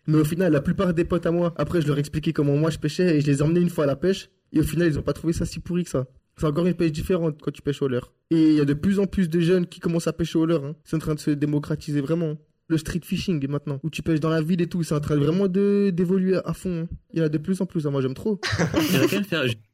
Mais 0.06 0.18
au 0.18 0.24
final, 0.24 0.52
la 0.52 0.60
plupart 0.60 0.94
des 0.94 1.04
potes 1.04 1.26
à 1.26 1.30
moi, 1.32 1.52
après 1.56 1.80
je 1.82 1.86
leur 1.88 1.98
expliquais 1.98 2.32
comment 2.32 2.56
moi 2.56 2.70
je 2.70 2.78
pêchais 2.78 3.16
et 3.16 3.20
je 3.20 3.26
les 3.26 3.38
ai 3.38 3.42
emmenés 3.42 3.60
une 3.60 3.70
fois 3.70 3.84
à 3.84 3.86
la 3.88 3.96
pêche. 3.96 4.30
Et 4.52 4.60
au 4.60 4.62
final, 4.64 4.86
ils 4.88 4.98
ont 4.98 5.02
pas 5.02 5.12
trouvé 5.14 5.32
ça 5.32 5.44
si 5.46 5.58
pourri 5.60 5.84
que 5.84 5.90
ça. 5.90 6.06
C'est 6.36 6.46
encore 6.46 6.66
une 6.66 6.74
pêche 6.74 6.92
différente 6.92 7.38
quand 7.42 7.50
tu 7.50 7.62
pêches 7.62 7.82
au 7.82 7.88
leurre. 7.88 8.12
Et 8.30 8.50
il 8.50 8.54
y 8.54 8.60
a 8.60 8.64
de 8.64 8.74
plus 8.74 8.98
en 9.00 9.06
plus 9.06 9.28
de 9.28 9.40
jeunes 9.40 9.66
qui 9.66 9.80
commencent 9.80 10.06
à 10.08 10.12
pêcher 10.12 10.38
au 10.38 10.46
leurre. 10.46 10.64
hein. 10.64 10.76
C'est 10.84 10.96
en 10.96 11.00
train 11.00 11.14
de 11.14 11.20
se 11.20 11.30
démocratiser 11.30 12.00
vraiment. 12.00 12.36
Le 12.68 12.78
street 12.78 13.00
fishing 13.04 13.46
maintenant, 13.48 13.80
où 13.82 13.90
tu 13.90 14.02
pêches 14.02 14.20
dans 14.20 14.30
la 14.30 14.40
ville 14.40 14.62
et 14.62 14.66
tout, 14.68 14.82
c'est 14.82 14.94
en 14.94 15.00
train 15.00 15.16
vraiment 15.16 15.48
de- 15.48 15.90
d'évoluer 15.92 16.38
à 16.44 16.54
fond. 16.54 16.82
hein. 16.84 16.96
Il 17.12 17.18
y 17.18 17.22
en 17.22 17.26
a 17.26 17.28
de 17.28 17.36
plus 17.38 17.60
en 17.60 17.66
plus, 17.66 17.86
hein. 17.86 17.90
moi 17.90 18.00
j'aime 18.00 18.14
trop. 18.14 18.40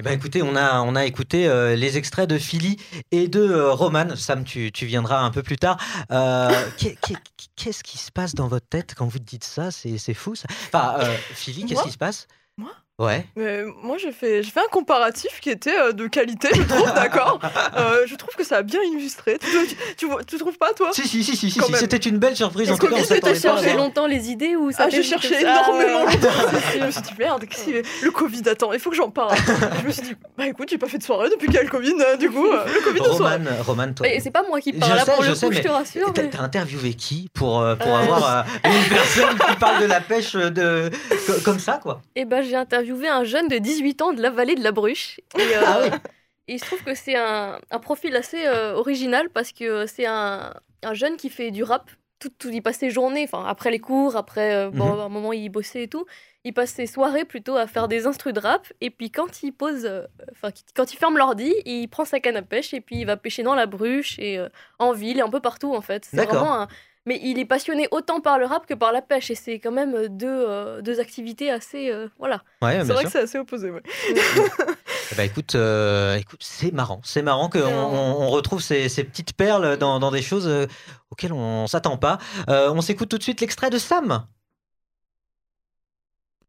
Eh 0.00 0.02
ben 0.02 0.12
écoutez, 0.12 0.42
on 0.42 0.56
a, 0.56 0.80
on 0.80 0.96
a 0.96 1.04
écouté 1.04 1.46
euh, 1.46 1.76
les 1.76 1.96
extraits 1.96 2.28
de 2.28 2.36
Philly 2.36 2.76
et 3.12 3.28
de 3.28 3.40
euh, 3.40 3.72
Roman. 3.72 4.16
Sam, 4.16 4.42
tu, 4.42 4.72
tu 4.72 4.86
viendras 4.86 5.20
un 5.20 5.30
peu 5.30 5.42
plus 5.44 5.56
tard. 5.56 5.76
Euh, 6.10 6.50
qu'est- 6.78 6.96
qu'est- 7.00 7.16
Qu'est-ce 7.56 7.84
qui 7.84 7.98
se 7.98 8.10
passe 8.10 8.34
dans 8.34 8.48
votre 8.48 8.66
tête 8.68 8.94
quand 8.96 9.06
vous 9.06 9.20
dites 9.20 9.44
ça? 9.44 9.70
C'est 9.70 9.96
c'est 9.96 10.12
fou 10.12 10.34
ça. 10.34 10.48
Enfin, 10.66 10.98
Philly, 11.34 11.64
qu'est-ce 11.64 11.84
qui 11.84 11.92
se 11.92 11.96
passe? 11.98 12.26
Moi? 12.56 12.70
Ouais. 13.00 13.26
Mais 13.34 13.64
moi, 13.82 13.96
j'ai 13.98 14.12
fait, 14.12 14.44
j'ai 14.44 14.50
fait 14.52 14.60
un 14.60 14.68
comparatif 14.70 15.40
qui 15.40 15.50
était 15.50 15.76
euh, 15.76 15.90
de 15.90 16.06
qualité, 16.06 16.46
je 16.54 16.62
trouve, 16.62 16.86
d'accord 16.94 17.40
Euh, 17.76 18.04
Je 18.06 18.14
trouve 18.14 18.36
que 18.36 18.44
ça 18.44 18.58
a 18.58 18.62
bien 18.62 18.80
illustré. 18.82 19.36
Tu, 19.40 19.66
tu, 19.66 19.76
tu 19.96 20.06
vois- 20.06 20.22
tu 20.22 20.38
trouves 20.38 20.56
pas, 20.58 20.72
toi? 20.74 20.90
Si, 20.92 21.02
si, 21.08 21.24
si, 21.24 21.36
si, 21.36 21.50
si, 21.50 21.60
c'était 21.74 21.96
une 21.96 22.18
belle 22.18 22.36
surprise. 22.36 22.68
En 22.70 22.74
Est-ce 22.74 22.80
tout 22.80 22.86
cas, 22.86 23.02
que 23.02 23.16
on 23.16 23.20
pas 23.20 23.34
cherché 23.34 23.74
longtemps 23.74 24.06
les 24.06 24.30
idées 24.30 24.54
ou 24.54 24.70
ça 24.70 24.84
Ah, 24.86 24.90
j'ai 24.90 25.02
cherché 25.02 25.40
énormément 25.40 26.02
euh, 26.02 26.04
longtemps. 26.04 26.28
Je 26.78 26.84
me 26.86 26.90
suis 26.92 27.00
dit, 27.02 27.14
merde, 27.18 27.44
qu'est-ce 27.46 27.64
qu'il 27.64 27.76
est 27.76 27.86
Le 28.04 28.12
Covid, 28.12 28.42
attends, 28.48 28.72
il 28.72 28.78
faut 28.78 28.90
que 28.90 28.96
j'en 28.96 29.10
parle. 29.10 29.34
je 29.82 29.86
me 29.86 29.90
suis 29.90 30.02
dit, 30.02 30.14
bah 30.38 30.46
écoute, 30.46 30.68
j'ai 30.70 30.78
pas 30.78 30.86
fait 30.86 30.98
de 30.98 31.02
soirée 31.02 31.30
depuis 31.30 31.46
qu'il 31.46 31.56
y 31.56 31.58
a 31.58 31.62
le 31.64 31.70
Covid, 31.70 31.94
euh, 31.98 32.16
du 32.16 32.30
coup, 32.30 32.46
euh, 32.46 32.64
le 32.72 32.80
Covid 32.80 33.00
de 33.00 33.16
soirée. 33.16 33.36
Roman, 33.38 33.50
Roman, 33.66 33.92
toi. 33.92 34.06
Mais 34.08 34.20
c'est 34.20 34.30
pas 34.30 34.44
moi 34.48 34.60
qui 34.60 34.72
Je 34.72 34.78
parle 34.78 34.94
là 34.94 35.04
sais, 35.04 35.12
pour 35.12 35.24
je 35.24 35.30
le 35.30 35.34
sais, 35.34 35.46
coup, 35.46 35.52
mais 35.52 35.58
je 35.58 35.62
te 35.66 35.68
rassure. 35.68 36.12
T'as 36.12 36.40
interviewé 36.44 36.94
qui 36.94 37.28
pour, 37.34 37.54
pour 37.80 37.96
avoir 37.96 38.46
une 38.64 38.88
personne 38.88 39.36
qui 39.36 39.56
parle 39.56 39.82
de 39.82 39.86
la 39.86 40.00
pêche 40.00 40.36
comme 41.44 41.58
ça, 41.58 41.80
quoi? 41.82 42.00
Eh 42.14 42.24
ben, 42.24 42.40
j'ai 42.44 42.54
interviewé 42.54 42.83
un 43.08 43.24
jeune 43.24 43.48
de 43.48 43.58
18 43.58 44.02
ans 44.02 44.12
de 44.12 44.22
la 44.22 44.30
vallée 44.30 44.54
de 44.54 44.62
la 44.62 44.72
Bruche. 44.72 45.20
Et, 45.38 45.40
euh, 45.56 45.60
Ah 45.64 45.80
oui. 45.82 45.88
et 46.48 46.54
il 46.54 46.58
se 46.60 46.66
trouve 46.66 46.82
que 46.84 46.94
c'est 46.94 47.16
un, 47.16 47.58
un 47.70 47.78
profil 47.78 48.14
assez 48.16 48.46
euh, 48.46 48.74
original 48.74 49.28
parce 49.30 49.52
que 49.52 49.86
c'est 49.86 50.06
un, 50.06 50.54
un 50.82 50.94
jeune 50.94 51.16
qui 51.16 51.30
fait 51.30 51.50
du 51.50 51.62
rap. 51.62 51.90
Tout, 52.20 52.30
tout, 52.38 52.48
il 52.50 52.62
passe 52.62 52.78
ses 52.78 52.90
journées, 52.90 53.24
enfin 53.24 53.44
après 53.46 53.70
les 53.70 53.80
cours, 53.80 54.16
après 54.16 54.54
euh, 54.54 54.70
bon, 54.70 54.94
Mhm. 54.94 55.00
à 55.00 55.02
un 55.04 55.08
moment 55.08 55.32
il 55.32 55.48
bossait 55.50 55.82
et 55.84 55.88
tout. 55.88 56.06
Il 56.44 56.52
passe 56.54 56.70
ses 56.70 56.86
soirées 56.86 57.24
plutôt 57.24 57.56
à 57.56 57.66
faire 57.66 57.88
des 57.88 58.06
instrus 58.06 58.32
de 58.34 58.40
rap. 58.40 58.66
Et 58.80 58.90
puis 58.90 59.10
quand 59.10 59.42
il 59.42 59.52
pose, 59.52 59.84
euh, 59.86 60.06
enfin 60.32 60.50
quand 60.74 60.92
il 60.92 60.96
ferme 60.96 61.18
l'ordi, 61.18 61.52
il 61.66 61.88
prend 61.88 62.04
sa 62.04 62.20
canne 62.20 62.36
à 62.36 62.42
pêche 62.42 62.72
et 62.74 62.80
puis 62.80 62.96
il 63.00 63.04
va 63.06 63.16
pêcher 63.16 63.42
dans 63.42 63.54
la 63.54 63.66
Bruche 63.66 64.18
et 64.18 64.38
en 64.78 64.92
ville 64.92 65.18
et 65.18 65.22
un 65.22 65.28
peu 65.30 65.40
partout 65.40 65.74
en 65.74 65.80
fait. 65.80 66.04
C'est 66.04 66.24
vraiment 66.24 66.54
un, 66.62 66.68
mais 67.06 67.20
il 67.22 67.38
est 67.38 67.44
passionné 67.44 67.86
autant 67.90 68.20
par 68.20 68.38
le 68.38 68.46
rap 68.46 68.66
que 68.66 68.74
par 68.74 68.92
la 68.92 69.02
pêche 69.02 69.30
et 69.30 69.34
c'est 69.34 69.58
quand 69.58 69.72
même 69.72 69.94
euh, 69.94 70.08
deux, 70.08 70.26
euh, 70.28 70.80
deux 70.82 71.00
activités 71.00 71.50
assez 71.50 71.90
euh, 71.90 72.08
voilà. 72.18 72.42
Ouais, 72.62 72.78
C'est 72.84 72.92
vrai 72.92 72.96
sûr. 73.02 73.04
que 73.04 73.10
c'est 73.12 73.20
assez 73.22 73.38
opposé, 73.38 73.70
ouais. 73.70 73.82
Eh 75.12 75.16
ben, 75.16 75.24
écoute, 75.24 75.54
euh, 75.54 76.16
écoute 76.16 76.40
c'est 76.42 76.72
marrant. 76.72 77.00
C'est 77.04 77.20
marrant 77.22 77.48
qu'on 77.50 77.60
on, 77.60 78.22
on 78.22 78.28
retrouve 78.30 78.62
ces, 78.62 78.88
ces 78.88 79.04
petites 79.04 79.34
perles 79.34 79.76
dans, 79.76 80.00
dans 80.00 80.10
des 80.10 80.22
choses 80.22 80.50
auxquelles 81.10 81.34
on 81.34 81.66
s'attend 81.66 81.98
pas. 81.98 82.18
Euh, 82.48 82.70
on 82.72 82.80
s'écoute 82.80 83.10
tout 83.10 83.18
de 83.18 83.22
suite 83.22 83.40
l'extrait 83.42 83.68
de 83.70 83.78
Sam. 83.78 84.26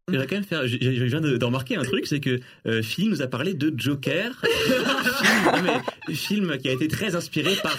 Je 0.07 0.17
vais 0.17 0.27
quand 0.27 0.35
même 0.35 0.43
faire. 0.43 0.67
Je, 0.67 0.77
je- 0.79 0.91
je 0.93 1.03
viens 1.05 1.19
de, 1.19 1.35
de 1.37 1.45
remarquer 1.45 1.75
un 1.77 1.83
truc, 1.83 2.05
c'est 2.05 2.19
que 2.19 2.39
euh, 2.67 2.81
Philly 2.83 3.09
nous 3.09 3.21
a 3.23 3.27
parlé 3.27 3.55
de 3.55 3.73
Joker, 3.75 4.31
film, 4.43 5.45
non, 5.51 5.61
mais, 6.07 6.13
film 6.15 6.57
qui 6.59 6.69
a 6.69 6.71
été 6.73 6.87
très 6.87 7.15
inspiré 7.15 7.55
par 7.61 7.75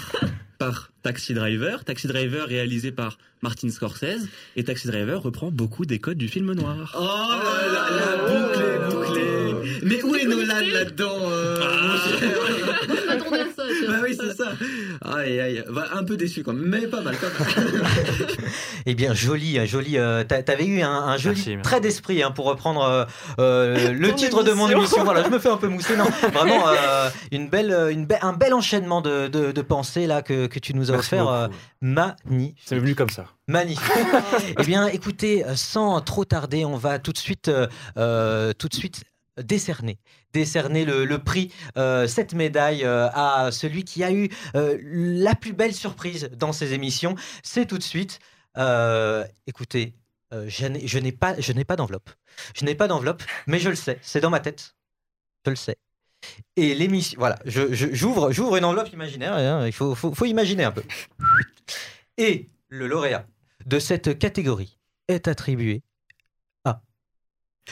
par 0.58 0.90
Taxi 1.02 1.34
Driver. 1.34 1.84
Taxi 1.84 2.06
Driver 2.06 2.46
réalisé 2.46 2.92
par 2.92 3.18
Martin 3.42 3.68
Scorsese 3.70 4.28
et 4.56 4.64
Taxi 4.64 4.86
Driver 4.88 5.22
reprend 5.22 5.50
beaucoup 5.50 5.86
des 5.86 5.98
codes 5.98 6.18
du 6.18 6.28
film 6.28 6.52
noir. 6.52 6.94
Oh 6.98 7.02
là 7.02 7.72
là, 7.72 7.86
la 7.90 8.16
boucle 8.24 8.60
est 8.60 8.78
bouclée. 8.84 8.95
Mais 9.82 10.02
où 10.02 10.14
est 10.14 10.24
Nolan 10.24 10.54
là-dedans 10.72 11.18
euh, 11.30 11.56
à 11.56 11.98
ça. 11.98 12.16
tiens. 12.18 13.88
Bah 13.88 13.94
oui, 14.02 14.16
c'est 14.18 14.36
ça. 14.36 14.52
Aïe, 15.16 15.40
aïe. 15.40 15.64
Bah, 15.70 15.86
un 15.94 16.04
peu 16.04 16.16
déçu 16.16 16.42
quand 16.42 16.52
même, 16.52 16.66
mais 16.68 16.86
pas 16.86 17.00
mal 17.00 17.14
même. 17.14 17.82
Eh 18.88 18.94
bien, 18.94 19.14
joli, 19.14 19.58
euh, 19.58 19.66
joli. 19.66 19.98
euh, 19.98 20.22
t'a- 20.24 20.42
T'avais 20.42 20.64
eu 20.66 20.80
un, 20.82 20.90
un 20.90 21.16
joli 21.16 21.36
Merci, 21.36 21.50
merci. 21.56 21.62
trait 21.68 21.80
d'esprit 21.80 22.22
hein, 22.22 22.30
pour 22.30 22.44
reprendre 22.46 22.82
euh, 22.84 23.04
euh, 23.40 23.92
le 23.98 24.10
Ton 24.10 24.14
titre 24.14 24.42
de 24.44 24.52
mon 24.52 24.68
émission. 24.70 25.02
Voilà, 25.04 25.24
je 25.24 25.28
me 25.28 25.38
fais 25.38 25.48
un 25.48 25.56
peu 25.56 25.66
mousser. 25.68 25.96
Non, 25.96 26.04
vraiment, 26.32 26.68
euh, 26.68 27.08
une 27.32 27.48
belle, 27.48 27.72
une 27.90 28.06
be- 28.06 28.18
un 28.22 28.32
bel 28.32 28.54
enchaînement 28.54 29.00
de, 29.00 29.26
de, 29.28 29.50
de 29.50 29.62
pensées 29.62 30.06
là 30.06 30.22
que, 30.22 30.46
que 30.46 30.58
tu 30.60 30.74
nous 30.74 30.90
as 30.90 30.94
Merci 30.94 31.14
offert. 31.14 31.28
euh, 31.28 31.48
magnifique. 31.80 32.58
C'est 32.64 32.78
venu 32.78 32.94
comme 32.94 33.10
ça. 33.10 33.26
Magnifique. 33.48 33.82
eh 34.58 34.62
bien, 34.64 34.86
écoutez, 34.86 35.44
sans 35.56 36.00
trop 36.00 36.24
tarder, 36.24 36.64
on 36.64 36.76
va 36.76 36.98
tout 37.00 37.12
de 37.12 37.18
suite, 37.18 37.50
tout 37.94 38.68
de 38.68 38.74
suite 38.74 39.02
décerner, 39.42 39.98
décerner 40.32 40.84
le, 40.84 41.18
prix, 41.18 41.52
euh, 41.76 42.06
cette 42.06 42.34
médaille 42.34 42.84
euh, 42.84 43.08
à 43.12 43.50
celui 43.52 43.84
qui 43.84 44.04
a 44.04 44.12
eu 44.12 44.30
euh, 44.54 44.78
la 44.82 45.34
plus 45.34 45.52
belle 45.52 45.74
surprise 45.74 46.30
dans 46.36 46.52
ces 46.52 46.72
émissions. 46.72 47.14
C'est 47.42 47.66
tout 47.66 47.78
de 47.78 47.82
suite. 47.82 48.18
écoutez, 49.46 49.94
je 50.32 50.98
n'ai- 50.98 51.12
pas, 51.12 51.38
je 51.38 51.52
n'ai 51.52 51.64
pas 51.64 51.76
d'enveloppe. 51.76 52.10
Je 52.54 52.64
n'ai 52.64 52.74
pas 52.74 52.88
d'enveloppe, 52.88 53.22
mais 53.46 53.58
je 53.58 53.68
le 53.68 53.76
sais. 53.76 53.98
C'est 54.02 54.20
dans 54.20 54.30
ma 54.30 54.40
tête. 54.40 54.74
Je 55.44 55.50
le 55.50 55.56
sais. 55.56 55.76
Et 56.56 56.74
l'émission, 56.74 57.18
voilà, 57.18 57.38
j'ouvre, 57.44 58.32
j'ouvre 58.32 58.56
une 58.56 58.64
enveloppe 58.64 58.92
imaginaire. 58.92 59.34
hein, 59.34 59.66
il 59.66 59.72
faut, 59.72 59.94
imaginer 60.24 60.64
un 60.64 60.72
peu. 60.72 60.82
Et 62.16 62.48
le 62.68 62.86
lauréat 62.86 63.26
de 63.66 63.78
cette 63.78 64.18
catégorie 64.18 64.78
est 65.08 65.28
attribué 65.28 65.82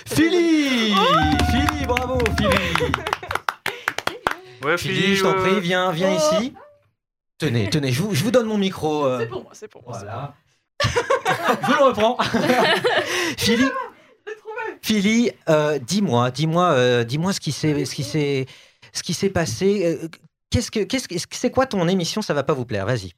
Philly 0.06 0.92
Philly, 1.50 1.86
bravo 1.86 2.18
Philly 2.36 2.92
Ouais, 4.64 4.78
Philly, 4.78 5.14
je 5.16 5.22
t'en 5.22 5.34
prie, 5.34 5.60
viens, 5.60 5.92
viens 5.92 6.14
ici. 6.16 6.54
Tenez, 7.38 7.68
tenez, 7.68 7.92
je 7.92 8.02
vous, 8.02 8.14
je 8.14 8.24
vous 8.24 8.30
donne 8.30 8.46
mon 8.46 8.56
micro. 8.58 9.04
euh, 9.04 9.18
C'est 9.20 9.26
pour 9.28 9.42
moi, 9.42 9.50
c'est 9.52 9.68
pour 9.68 9.82
moi. 9.82 9.98
voilà. 9.98 10.34
je 10.82 11.72
le 11.72 11.84
reprends. 11.84 12.16
Philly, 13.38 13.64
Philly, 14.82 15.30
euh, 15.48 15.78
dis-moi, 15.78 16.30
dis-moi, 16.30 16.70
euh, 16.72 17.04
dis-moi 17.04 17.32
ce 17.32 17.40
qui 17.40 17.52
s'est, 17.52 17.84
ce 17.84 17.94
qui 17.94 18.04
s'est, 18.04 18.46
ce 18.92 19.02
qui 19.02 19.12
s'est 19.14 19.30
passé. 19.30 19.84
euh, 20.02 20.08
Qu'est-ce 20.50 20.70
que, 20.70 20.80
qu'est-ce 20.84 21.08
que, 21.08 21.16
c'est 21.36 21.50
quoi 21.50 21.66
ton 21.66 21.86
émission 21.88 22.22
Ça 22.22 22.32
va 22.32 22.42
pas 22.44 22.52
vous 22.54 22.64
plaire 22.64 22.86
Vas-y. 22.86 23.12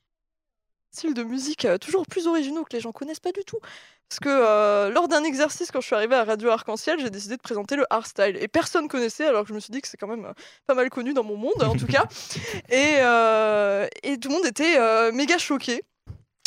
style 0.91 1.13
de 1.15 1.23
musique 1.23 1.65
euh, 1.67 1.77
toujours 1.79 2.07
plus 2.07 2.27
originaux 2.27 2.65
que 2.65 2.75
les 2.75 2.81
gens 2.81 2.93
connaissent 2.93 3.21
pas 3.21 3.33
du 3.33 3.45
tout. 3.47 3.59
Parce 4.09 4.21
que 4.21 4.29
euh, 4.29 4.89
lors 4.91 5.09
d'un 5.09 5.25
exercice, 5.25 5.71
quand 5.73 5.81
je 5.81 5.87
suis 5.87 5.97
arrivée 5.97 6.15
à 6.15 6.23
Radio 6.25 6.51
Arc-en-Ciel, 6.51 7.01
j'ai 7.01 7.11
décidé 7.11 7.37
de 7.37 7.43
présenter 7.43 7.75
le 7.75 7.85
hardstyle. 7.91 8.37
Et 8.41 8.47
personne 8.47 8.87
connaissait, 8.87 9.27
alors 9.27 9.43
que 9.43 9.49
je 9.49 9.55
me 9.55 9.59
suis 9.61 9.73
dit 9.73 9.81
que 9.81 9.89
c'est 9.89 9.97
quand 9.97 10.07
même 10.07 10.27
euh, 10.27 10.33
pas 10.67 10.75
mal 10.75 10.89
connu 10.91 11.13
dans 11.13 11.25
mon 11.25 11.37
monde, 11.37 11.61
en 11.63 11.75
tout 11.75 11.87
cas. 11.89 12.05
Et, 12.71 12.95
euh, 12.99 13.87
et 14.05 14.19
tout 14.19 14.29
le 14.29 14.35
monde 14.35 14.47
était 14.47 15.11
méga 15.13 15.39
choqué. 15.39 15.83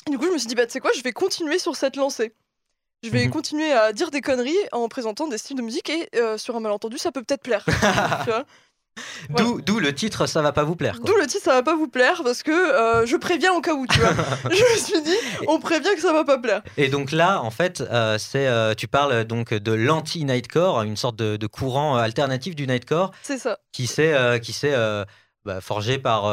Et 0.07 0.11
du 0.11 0.17
coup, 0.17 0.25
je 0.25 0.31
me 0.31 0.37
suis 0.37 0.47
dit, 0.47 0.55
bah, 0.55 0.65
tu 0.65 0.71
sais 0.71 0.79
quoi, 0.79 0.91
je 0.95 1.01
vais 1.01 1.11
continuer 1.11 1.59
sur 1.59 1.75
cette 1.75 1.95
lancée. 1.97 2.33
Je 3.03 3.09
vais 3.09 3.25
Mhm. 3.25 3.31
continuer 3.31 3.71
à 3.71 3.93
dire 3.93 4.09
des 4.11 4.21
conneries 4.21 4.57
en 4.71 4.87
présentant 4.89 5.27
des 5.27 5.37
styles 5.37 5.55
de 5.57 5.61
musique 5.61 5.89
et 5.89 6.09
sur 6.37 6.55
un 6.55 6.59
malentendu, 6.61 6.97
ça 6.97 7.11
peut 7.11 7.23
peut-être 7.23 7.43
plaire. 7.43 7.63
tu 8.25 8.29
vois? 8.29 8.45
D'où, 9.37 9.61
d'où 9.61 9.79
le 9.79 9.93
titre, 9.93 10.25
ça 10.27 10.41
va 10.41 10.51
pas 10.51 10.63
vous 10.63 10.75
plaire. 10.75 10.99
quoi. 10.99 11.09
D'où 11.09 11.15
le 11.19 11.27
titre, 11.27 11.43
ça 11.43 11.53
va 11.53 11.63
pas 11.63 11.75
vous 11.75 11.87
plaire 11.87 12.21
parce 12.23 12.43
que 12.43 12.51
euh, 12.51 13.05
je 13.05 13.15
préviens 13.17 13.53
au 13.53 13.61
cas 13.61 13.73
où, 13.73 13.85
tu 13.87 13.99
vois. 13.99 14.11
je 14.51 14.63
me 14.63 14.77
suis 14.77 15.01
dit, 15.01 15.15
on 15.47 15.59
prévient 15.59 15.89
que 15.95 16.01
ça 16.01 16.13
va 16.13 16.23
pas 16.23 16.37
plaire. 16.37 16.61
Et 16.77 16.87
donc 16.87 17.11
là, 17.11 17.41
en 17.41 17.51
fait, 17.51 17.81
euh, 17.81 18.17
c'est, 18.17 18.47
euh, 18.47 18.73
tu 18.73 18.87
parles 18.87 19.25
donc 19.25 19.53
de 19.53 19.71
l'anti-nightcore, 19.71 20.81
une 20.83 20.97
sorte 20.97 21.15
de, 21.15 21.37
de 21.37 21.47
courant 21.47 21.95
alternatif 21.95 22.55
du 22.55 22.67
nightcore 22.67 23.11
C'est 23.21 23.37
ça. 23.37 23.59
qui 23.71 23.87
s'est, 23.87 24.39
qui 24.41 24.53
s'est 24.53 24.75
bah, 25.45 25.61
forgé 25.61 25.97
par, 25.97 26.23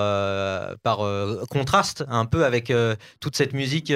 par 0.82 0.99
contraste 1.50 2.04
un 2.08 2.25
peu 2.26 2.44
avec 2.44 2.73
toute 3.20 3.37
cette 3.37 3.52
musique, 3.52 3.92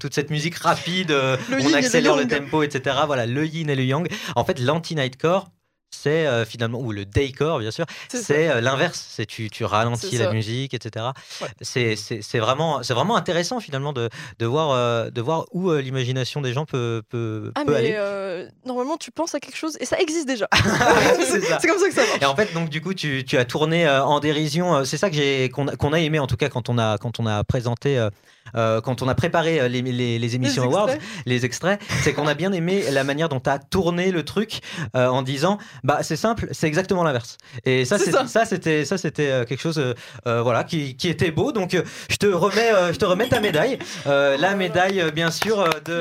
toute 0.00 0.14
cette 0.14 0.30
musique 0.30 0.56
rapide. 0.56 1.10
Le 1.10 1.38
on 1.60 1.68
le 1.68 1.74
accélère 1.74 2.16
le, 2.16 2.22
yang. 2.22 2.44
tempo, 2.44 2.62
etc. 2.62 2.96
Voilà, 3.06 3.26
le 3.26 3.46
yin 3.46 3.68
et 3.70 3.74
le 3.74 3.84
yang. 3.84 4.08
En 4.36 4.44
fait, 4.44 4.58
l'anti-nightcore. 4.60 5.48
C'est 5.94 6.26
euh, 6.26 6.44
finalement, 6.44 6.80
ou 6.80 6.90
le 6.90 7.04
daycore 7.04 7.58
bien 7.60 7.70
sûr, 7.70 7.84
C'est 8.08 8.48
euh, 8.48 8.60
l'inverse, 8.60 9.06
c'est 9.08 9.26
tu, 9.26 9.50
tu 9.50 9.64
ralentis 9.64 10.16
la 10.18 10.32
musique, 10.32 10.74
etc. 10.74 11.06
Ouais. 11.40 11.48
C'est, 11.60 12.38
vraiment, 12.38 12.82
c'est 12.82 12.94
vraiment 12.94 13.14
intéressant 13.14 13.60
finalement 13.60 13.92
de, 13.92 14.08
de, 14.38 14.46
voir, 14.46 14.70
euh, 14.70 15.10
de 15.10 15.20
voir 15.20 15.46
où 15.52 15.70
l'imagination 15.72 16.40
des 16.40 16.52
gens 16.52 16.64
peut, 16.64 17.02
peut, 17.08 17.52
Ah, 17.54 17.64
peut 17.64 17.72
mais 17.72 17.94
aller. 17.94 18.48
normalement, 18.64 18.96
tu 18.96 19.10
penses 19.10 19.34
à 19.34 19.40
quelque 19.40 19.56
chose 19.56 19.76
et 19.80 19.84
ça 19.84 19.98
existe 19.98 20.26
déjà. 20.26 20.48
C'est 21.20 21.68
comme 21.68 21.78
ça 21.78 21.88
que 21.88 21.94
ça 21.94 22.02
marche. 22.06 22.22
Et 22.22 22.24
en 22.26 22.34
fait, 22.34 22.52
donc 22.54 22.68
du 22.70 22.80
coup, 22.80 22.94
tu, 22.94 23.24
tu 23.24 23.36
as 23.38 23.44
tourné 23.44 23.88
en 23.88 24.18
dérision. 24.18 24.84
C'est 24.84 24.96
ça 24.96 25.10
que 25.10 25.16
j'ai 25.16 25.50
qu'on 25.50 25.68
a, 25.68 25.76
qu'on 25.76 25.92
a 25.92 26.00
aimé 26.00 26.18
en 26.18 26.26
tout 26.26 26.36
cas 26.36 26.48
quand 26.48 26.68
on 26.68 26.78
a 26.78 26.98
quand 26.98 27.20
on 27.20 27.26
a 27.26 27.44
présenté. 27.44 28.08
Euh, 28.56 28.80
quand 28.80 29.02
on 29.02 29.08
a 29.08 29.14
préparé 29.14 29.60
euh, 29.60 29.68
les, 29.68 29.82
les, 29.82 30.18
les 30.18 30.34
émissions 30.34 30.62
Les 30.62 30.68
Awards, 30.68 30.88
extraits. 30.90 31.10
les 31.26 31.44
extraits, 31.44 31.80
c'est 32.02 32.12
qu'on 32.12 32.26
a 32.26 32.34
bien 32.34 32.52
aimé 32.52 32.84
la 32.90 33.04
manière 33.04 33.28
dont 33.28 33.40
tu 33.40 33.50
as 33.50 33.58
tourné 33.58 34.10
le 34.10 34.24
truc 34.24 34.60
euh, 34.96 35.06
en 35.08 35.22
disant 35.22 35.58
bah 35.84 35.98
c'est 36.02 36.16
simple, 36.16 36.48
c'est 36.52 36.66
exactement 36.66 37.04
l'inverse. 37.04 37.38
Et 37.64 37.84
ça 37.84 37.98
C'est 37.98 38.10
ça. 38.12 38.44
c'était 38.44 38.84
ça 38.84 38.98
c'était 38.98 39.30
euh, 39.30 39.44
quelque 39.44 39.60
chose 39.60 39.78
euh, 39.78 39.94
euh, 40.26 40.42
voilà 40.42 40.64
qui, 40.64 40.96
qui 40.96 41.08
était 41.08 41.30
beau. 41.30 41.52
Donc 41.52 41.76
je 42.10 42.16
te 42.16 42.26
remets 42.26 42.72
euh, 42.72 42.92
je 42.92 42.98
te 42.98 43.04
remets 43.04 43.28
ta 43.28 43.40
médaille, 43.40 43.78
Euh, 44.06 44.36
la 44.36 44.54
médaille 44.54 45.02
bien 45.12 45.30
sûr 45.30 45.64
de 45.84 45.98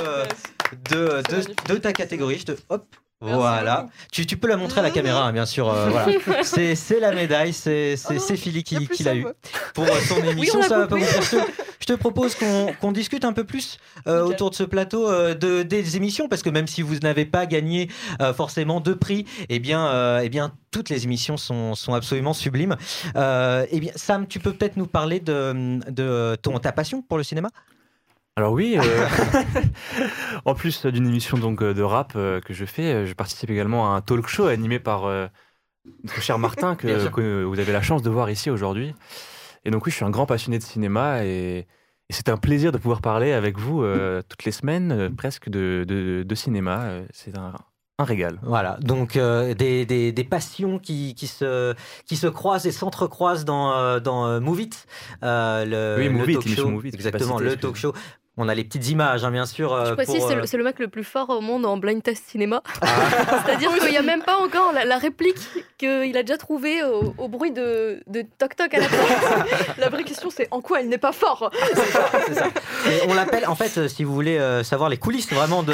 de, 0.90 1.22
de, 1.30 1.32
magnifique. 1.32 1.68
de 1.68 1.76
ta 1.76 1.94
catégorie. 1.94 2.40
Je 2.40 2.46
te 2.46 2.52
hop 2.70 2.86
voilà. 3.22 3.88
Tu, 4.12 4.26
tu 4.26 4.38
peux 4.38 4.48
la 4.48 4.58
montrer 4.58 4.80
à 4.80 4.84
la 4.84 4.90
caméra, 4.90 5.24
hein, 5.26 5.32
bien 5.34 5.46
sûr. 5.46 5.70
euh, 5.70 5.90
voilà. 5.90 6.44
C'est 6.76 7.00
la 7.00 7.12
médaille, 7.12 7.54
c'est 7.54 7.96
Oh 8.10 8.36
Philly 8.36 8.64
qui, 8.64 9.04
l'a 9.04 9.16
eu 9.16 9.26
pour 9.74 9.86
euh, 9.86 10.00
son 10.08 10.24
émission. 10.24 10.62
ça 10.62 10.80
va 10.80 10.88
pas 10.88 10.96
vous 10.96 11.06
faire. 11.06 11.46
Je 11.80 11.86
te, 11.86 11.94
propose 11.94 12.36
qu'on 12.36 12.92
discute 12.92 13.26
un 13.26 13.34
peu 13.34 13.44
plus 13.44 13.78
euh, 14.08 14.24
autour 14.24 14.50
de 14.50 14.56
ce 14.56 14.64
plateau 14.64 15.10
euh, 15.10 15.34
de, 15.34 15.62
des 15.64 15.98
émissions, 15.98 16.28
parce 16.28 16.42
que 16.42 16.50
même 16.50 16.68
si 16.68 16.82
vous 16.82 16.98
n'avez 17.00 17.26
pas 17.26 17.46
gagné 17.46 17.90
forcément 18.36 18.80
de 18.80 18.94
prix, 18.94 19.26
eh 19.50 19.60
bien, 19.60 20.20
eh 20.22 20.30
bien, 20.30 20.52
toutes 20.72 20.90
les 20.90 21.04
émissions 21.04 21.38
sont, 21.38 21.76
sont 21.76 21.94
absolument 21.94 22.34
sublimes. 22.34 22.76
Eh 23.16 23.80
bien, 23.80 23.92
Sam, 23.96 24.28
tu 24.28 24.40
peux 24.40 24.54
peut-être 24.54 24.78
nous 24.78 24.88
parler 24.88 25.20
de, 25.20 25.80
de 25.90 26.36
ton, 26.42 26.58
ta 26.60 26.72
passion 26.72 27.02
pour 27.02 27.18
le 27.18 27.24
cinéma? 27.24 27.50
Alors 28.38 28.54
oui, 28.54 28.78
euh, 28.78 28.82
en 30.46 30.54
plus 30.56 30.86
d'une 30.86 31.08
émission 31.08 31.38
donc 31.38 31.62
euh, 31.62 31.74
de 31.74 31.82
rap 31.82 32.14
euh, 32.16 32.40
que 32.40 32.54
je 32.54 32.66
fais, 32.66 33.06
je 33.06 33.14
participe 33.14 33.50
également 33.50 33.92
à 33.94 33.98
un 33.98 34.02
talk 34.02 34.28
show 34.28 34.46
animé 34.46 34.80
par 34.80 35.06
euh, 35.06 35.28
notre 36.04 36.22
cher 36.22 36.40
Martin 36.40 36.76
que, 36.78 37.44
vous 37.44 37.60
avez 37.60 37.74
la 37.74 37.82
chance 37.82 38.02
de 38.02 38.10
voir 38.10 38.30
ici 38.30 38.50
aujourd'hui. 38.50 38.94
Et 39.66 39.72
donc 39.72 39.86
oui, 39.86 39.92
je 39.92 39.98
suis 39.98 40.06
un 40.06 40.10
grand 40.10 40.26
passionné 40.26 40.58
de 40.58 40.64
cinéma 40.64 41.26
et, 41.26 41.60
et 41.60 42.14
c'est 42.14 42.30
un 42.30 42.38
plaisir 42.38 42.72
de 42.72 42.78
pouvoir 42.78 43.02
parler 43.02 43.32
avec 43.34 43.60
vous 43.60 43.84
euh, 43.84 44.22
toutes 44.28 44.46
les 44.46 44.52
semaines 44.52 45.14
presque 45.16 45.50
de, 45.50 45.84
de- 45.88 46.24
de 46.24 46.36
cinéma. 46.36 47.02
C'est 47.14 47.38
un, 47.38 47.54
un 48.00 48.04
régal. 48.04 48.40
Voilà, 48.42 48.78
donc 48.82 49.18
euh, 49.18 49.54
des, 49.54 49.86
des, 49.86 50.12
des 50.12 50.24
passions 50.24 50.80
qui, 50.80 51.14
qui, 51.14 51.28
se, 51.28 51.76
qui 52.08 52.16
se 52.16 52.26
croisent 52.28 52.66
et 52.66 52.72
s'entrecroisent 52.72 53.46
dans, 53.46 54.00
dans 54.00 54.42
Move 54.42 54.62
It, 54.62 54.88
euh, 55.22 55.66
le, 55.66 56.02
Oui, 56.02 56.06
le 56.08 56.12
Move 56.12 56.32
It, 56.32 56.40
talk 56.40 56.48
show. 56.48 56.70
Move 56.70 56.86
Exactement, 56.88 57.38
le 57.38 57.56
talk 57.58 57.76
show. 57.76 57.94
On 58.38 58.48
a 58.48 58.56
les 58.56 58.64
petites 58.64 58.88
images, 58.90 59.26
hein, 59.26 59.32
bien 59.32 59.46
sûr. 59.46 59.74
euh, 59.74 59.86
Je 59.88 59.94
précise, 59.94 60.24
c'est 60.26 60.34
euh, 60.36 60.42
le, 60.42 60.46
c'est 60.48 60.56
le 60.58 60.64
mec 60.64 60.80
le 60.80 60.88
plus 60.88 61.04
fort 61.04 61.30
au 61.30 61.42
monde 61.42 61.66
en 61.66 61.76
blind 61.76 62.02
test 62.02 62.24
cinéma. 62.30 62.64
Ah. 62.82 62.88
C'est-à-dire 63.46 63.74
qu'il 63.78 63.90
n'y 63.92 63.98
a 63.98 64.02
même 64.02 64.24
pas 64.24 64.38
encore 64.38 64.72
la, 64.72 64.86
la 64.86 64.98
réplique 64.98 65.36
qu'il 65.78 66.16
a 66.18 66.24
déjà 66.24 66.38
trouvée 66.38 66.82
au, 66.84 67.14
au 67.18 67.28
bruit 67.28 67.52
de, 67.52 68.02
de 68.08 68.24
toc-toc 68.38 68.74
à 68.74 68.80
la 68.80 68.88
porte. 68.88 69.78
La 69.78 69.90
vraie 69.90 70.04
question, 70.06 70.30
c'est 70.30 70.48
en 70.52 70.62
quoi 70.62 70.80
il 70.82 70.88
n'est 70.90 70.98
pas 70.98 71.12
fort? 71.12 71.52
C'est 72.26 72.34
ça. 72.36 72.48
Et 72.90 73.02
on 73.10 73.14
l'appelle, 73.14 73.48
en 73.48 73.56
fait, 73.56 73.78
euh, 73.78 73.88
si 73.90 74.04
vous 74.06 74.14
voulez 74.14 74.38
euh, 74.38 74.64
savoir 74.64 74.90
les 74.90 74.98
coulisses 74.98 75.32
vraiment 75.32 75.62
de, 75.64 75.74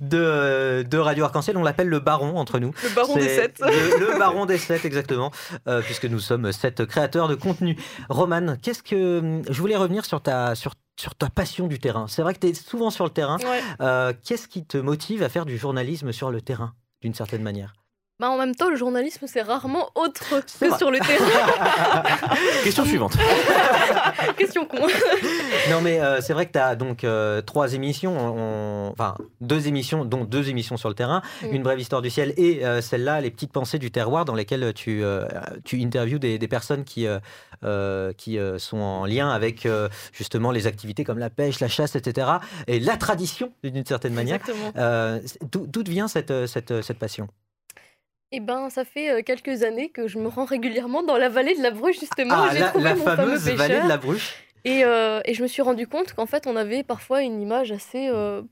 de, 0.00 0.82
de 0.88 0.98
Radio 0.98 1.24
Arc-en-Ciel, 1.24 1.56
on 1.56 1.62
l'appelle 1.62 1.88
le 1.88 2.00
baron 2.00 2.36
entre 2.36 2.58
nous. 2.58 2.72
Le 2.82 2.94
baron 2.94 3.14
des 3.14 3.28
sept. 3.28 3.60
Le, 3.60 4.12
le 4.12 4.18
baron 4.18 4.44
des 4.46 4.58
sept, 4.58 4.84
exactement, 4.84 5.30
euh, 5.68 5.80
puisque 5.80 6.04
nous 6.04 6.20
sommes 6.20 6.52
sept 6.52 6.84
créateurs 6.84 7.28
de 7.28 7.34
contenu. 7.34 7.76
Roman, 8.08 8.56
qu'est-ce 8.60 8.82
que. 8.82 9.40
Je 9.48 9.60
voulais 9.60 9.76
revenir 9.76 10.04
sur 10.04 10.20
ta, 10.20 10.54
sur, 10.54 10.72
sur 10.98 11.14
ta 11.14 11.30
passion 11.30 11.66
du 11.66 11.78
terrain. 11.78 12.06
C'est 12.08 12.22
vrai 12.22 12.34
que 12.34 12.40
tu 12.40 12.48
es 12.48 12.54
souvent 12.54 12.90
sur 12.90 13.04
le 13.04 13.10
terrain. 13.10 13.38
Ouais. 13.38 13.62
Euh, 13.80 14.12
qu'est-ce 14.24 14.48
qui 14.48 14.64
te 14.64 14.78
motive 14.78 15.22
à 15.22 15.28
faire 15.28 15.46
du 15.46 15.56
journalisme 15.56 16.12
sur 16.12 16.30
le 16.30 16.40
terrain, 16.40 16.74
d'une 17.02 17.14
certaine 17.14 17.42
manière? 17.42 17.74
Bah, 18.20 18.30
en 18.30 18.36
même 18.36 18.54
temps, 18.56 18.68
le 18.68 18.74
journalisme, 18.74 19.26
c'est 19.28 19.42
rarement 19.42 19.90
autre 19.94 20.40
que 20.60 20.66
vrai. 20.66 20.76
sur 20.76 20.90
le 20.90 20.98
terrain. 20.98 22.02
Question 22.64 22.84
suivante. 22.84 23.16
Question 24.36 24.64
con. 24.66 24.78
Non, 25.70 25.80
mais 25.80 26.00
euh, 26.00 26.20
c'est 26.20 26.32
vrai 26.32 26.46
que 26.46 26.52
tu 26.52 26.58
as 26.58 26.74
donc 26.74 27.04
euh, 27.04 27.42
trois 27.42 27.74
émissions, 27.74 28.16
on- 28.18 28.90
enfin 28.90 29.14
deux 29.40 29.68
émissions, 29.68 30.04
dont 30.04 30.24
deux 30.24 30.48
émissions 30.48 30.76
sur 30.76 30.88
le 30.88 30.96
terrain, 30.96 31.22
Mm. 31.42 31.54
une 31.54 31.62
brève 31.62 31.78
histoire 31.78 32.02
du 32.02 32.10
ciel 32.10 32.34
et 32.36 32.64
euh, 32.66 32.80
celle-là, 32.80 33.20
les 33.20 33.30
petites 33.30 33.52
pensées 33.52 33.78
du 33.78 33.92
terroir, 33.92 34.24
dans 34.24 34.34
lesquelles 34.34 34.72
tu, 34.74 35.04
euh, 35.04 35.24
tu 35.64 35.80
interviews 35.80 36.18
des, 36.18 36.38
des 36.38 36.48
personnes 36.48 36.82
qui, 36.82 37.06
qui 38.16 38.38
euh, 38.38 38.58
sont 38.58 38.78
en 38.78 39.06
lien 39.06 39.30
avec 39.30 39.64
euh, 39.64 39.88
justement 40.12 40.50
les 40.50 40.66
activités 40.66 41.04
comme 41.04 41.18
la 41.18 41.30
pêche, 41.30 41.60
la 41.60 41.68
chasse, 41.68 41.94
etc. 41.94 42.26
Et 42.66 42.80
la 42.80 42.96
tradition, 42.96 43.52
d'une 43.62 43.86
certaine 43.86 44.14
manière. 44.14 44.40
Exactement. 44.40 44.72
Euh, 44.76 45.20
D'où 45.52 45.82
vient 45.86 46.08
cette, 46.08 46.46
cette, 46.46 46.82
cette 46.82 46.98
passion? 46.98 47.28
Eh 48.30 48.40
ben, 48.40 48.68
ça 48.68 48.84
fait 48.84 49.10
euh, 49.10 49.22
quelques 49.22 49.62
années 49.62 49.88
que 49.88 50.06
je 50.06 50.18
me 50.18 50.28
rends 50.28 50.44
régulièrement 50.44 51.02
dans 51.02 51.16
la 51.16 51.28
vallée 51.28 51.56
de 51.56 51.62
la 51.62 51.70
Bruche, 51.70 51.98
justement. 51.98 52.34
Ah, 52.34 52.52
la, 52.52 52.68
trouvé 52.68 52.84
la 52.84 52.94
mon 52.94 53.04
fameux 53.04 53.16
fameuse 53.16 53.44
vallée 53.44 53.74
pêcheur. 53.74 53.84
de 53.84 53.88
la 53.88 53.96
Bruche. 53.96 54.34
Et, 54.64 54.84
euh, 54.84 55.20
et 55.24 55.32
je 55.32 55.42
me 55.42 55.48
suis 55.48 55.62
rendu 55.62 55.86
compte 55.86 56.12
qu'en 56.12 56.26
fait, 56.26 56.46
on 56.46 56.54
avait 56.54 56.82
parfois 56.82 57.22
une 57.22 57.40
image 57.40 57.72
assez, 57.72 58.08
euh, 58.08 58.42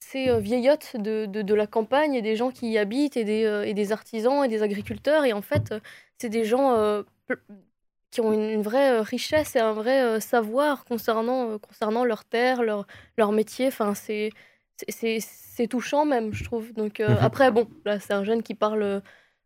assez 0.00 0.40
vieillotte 0.40 0.94
de, 0.94 1.26
de, 1.26 1.42
de 1.42 1.54
la 1.54 1.66
campagne 1.66 2.14
et 2.14 2.22
des 2.22 2.36
gens 2.36 2.50
qui 2.50 2.70
y 2.70 2.78
habitent 2.78 3.16
et 3.16 3.24
des, 3.24 3.62
et 3.66 3.74
des 3.74 3.92
artisans 3.92 4.44
et 4.44 4.48
des 4.48 4.62
agriculteurs. 4.62 5.24
Et 5.24 5.32
en 5.32 5.42
fait, 5.42 5.74
c'est 6.18 6.28
des 6.28 6.44
gens 6.44 7.02
qui 8.10 8.20
ont 8.20 8.32
une, 8.32 8.62
vraie 8.62 9.00
richesse 9.00 9.56
et 9.56 9.60
un 9.60 9.72
vrai 9.72 10.20
savoir 10.20 10.84
concernant, 10.84 11.58
concernant 11.58 12.04
leur 12.04 12.24
terre, 12.24 12.62
leur, 12.62 12.86
leur 13.16 13.32
métier. 13.32 13.66
Enfin, 13.66 13.94
c'est, 13.94 14.30
c'est- 14.88 15.66
touchant 15.68 16.04
même, 16.04 16.32
je 16.32 16.44
trouve. 16.44 16.72
Donc, 16.74 17.00
euh, 17.00 17.08
Mhm. 17.08 17.18
Après, 17.20 17.50
bon, 17.50 17.66
là, 17.84 17.98
c'est 17.98 18.12
un 18.12 18.22
jeune 18.24 18.42
qui 18.44 18.54
parle 18.54 18.82
euh, 18.82 19.00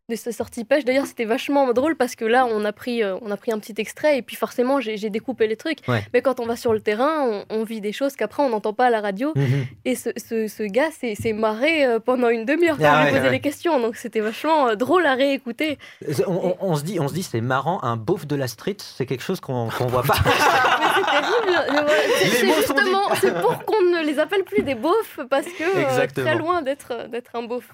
de 0.09 0.15
sa 0.17 0.31
sortie 0.33 0.63
pêche. 0.65 0.83
D'ailleurs, 0.85 1.05
c'était 1.07 1.23
vachement 1.25 1.71
drôle 1.73 1.95
parce 1.95 2.15
que 2.15 2.25
là, 2.25 2.45
on 2.45 2.65
a 2.65 2.73
pris, 2.73 3.01
euh, 3.01 3.15
on 3.21 3.31
a 3.31 3.37
pris 3.37 3.51
un 3.53 3.57
petit 3.57 3.73
extrait 3.77 4.17
et 4.17 4.21
puis 4.21 4.35
forcément, 4.35 4.79
j'ai 4.81 5.09
découpé 5.09 5.47
les 5.47 5.55
trucs. 5.55 5.79
Ouais. 5.87 6.03
Mais 6.13 6.21
quand 6.21 6.41
on 6.41 6.45
va 6.45 6.55
sur 6.57 6.73
le 6.73 6.81
terrain, 6.81 7.21
on, 7.25 7.45
on 7.49 7.63
vit 7.63 7.79
des 7.81 7.93
choses 7.93 8.15
qu'après, 8.17 8.43
on 8.43 8.49
n'entend 8.49 8.73
pas 8.73 8.87
à 8.87 8.89
la 8.89 8.99
radio. 9.01 9.31
Mhm. 9.35 9.65
Et 9.85 9.95
ce, 9.95 10.09
ce, 10.17 10.47
ce 10.47 10.63
gars 10.63 10.91
s'est 10.91 11.15
marré 11.33 11.85
pendant 12.05 12.27
une 12.29 12.43
demi-heure 12.45 12.77
quand 12.77 12.83
Ah 12.85 12.95
je 12.95 12.97
lui 12.97 13.05
ouais, 13.05 13.11
posais 13.19 13.25
ouais. 13.27 13.31
les 13.31 13.39
questions. 13.39 13.79
Donc, 13.79 13.95
c'était 13.95 14.19
vachement 14.19 14.67
euh, 14.67 14.75
drôle 14.75 15.05
à 15.05 15.15
réécouter. 15.15 15.79
On, 16.27 16.33
on- 16.49 16.57
on 16.59 16.75
se 16.75 16.83
dit, 16.83 16.99
on 16.99 17.07
se 17.07 17.13
dit, 17.13 17.23
c'est 17.23 17.41
marrant, 17.41 17.81
un 17.81 17.95
beauf 17.95 18.27
de 18.27 18.35
la 18.35 18.47
street, 18.49 18.77
c'est 18.81 19.05
quelque 19.05 19.23
chose 19.23 19.39
qu'on 19.39 19.69
qu'on 19.69 19.87
voit 19.87 20.03
pas. 20.03 20.17
C'est 20.95 21.03
terrible. 21.11 21.65
Voilà, 21.69 21.91
c'est- 22.19 22.45
justement 22.55 23.09
c'est 23.19 23.33
pour 23.41 23.63
qu'on 23.65 23.81
ne 23.81 24.03
les 24.05 24.19
appelle 24.19 24.43
plus 24.43 24.63
des 24.63 24.75
beaufs 24.75 25.19
parce 25.29 25.45
que 25.45 25.63
euh, 25.63 26.07
très 26.07 26.35
loin 26.35 26.61
d'être 26.61 27.07
d'être 27.09 27.31
un 27.35 27.43
beauf. 27.43 27.65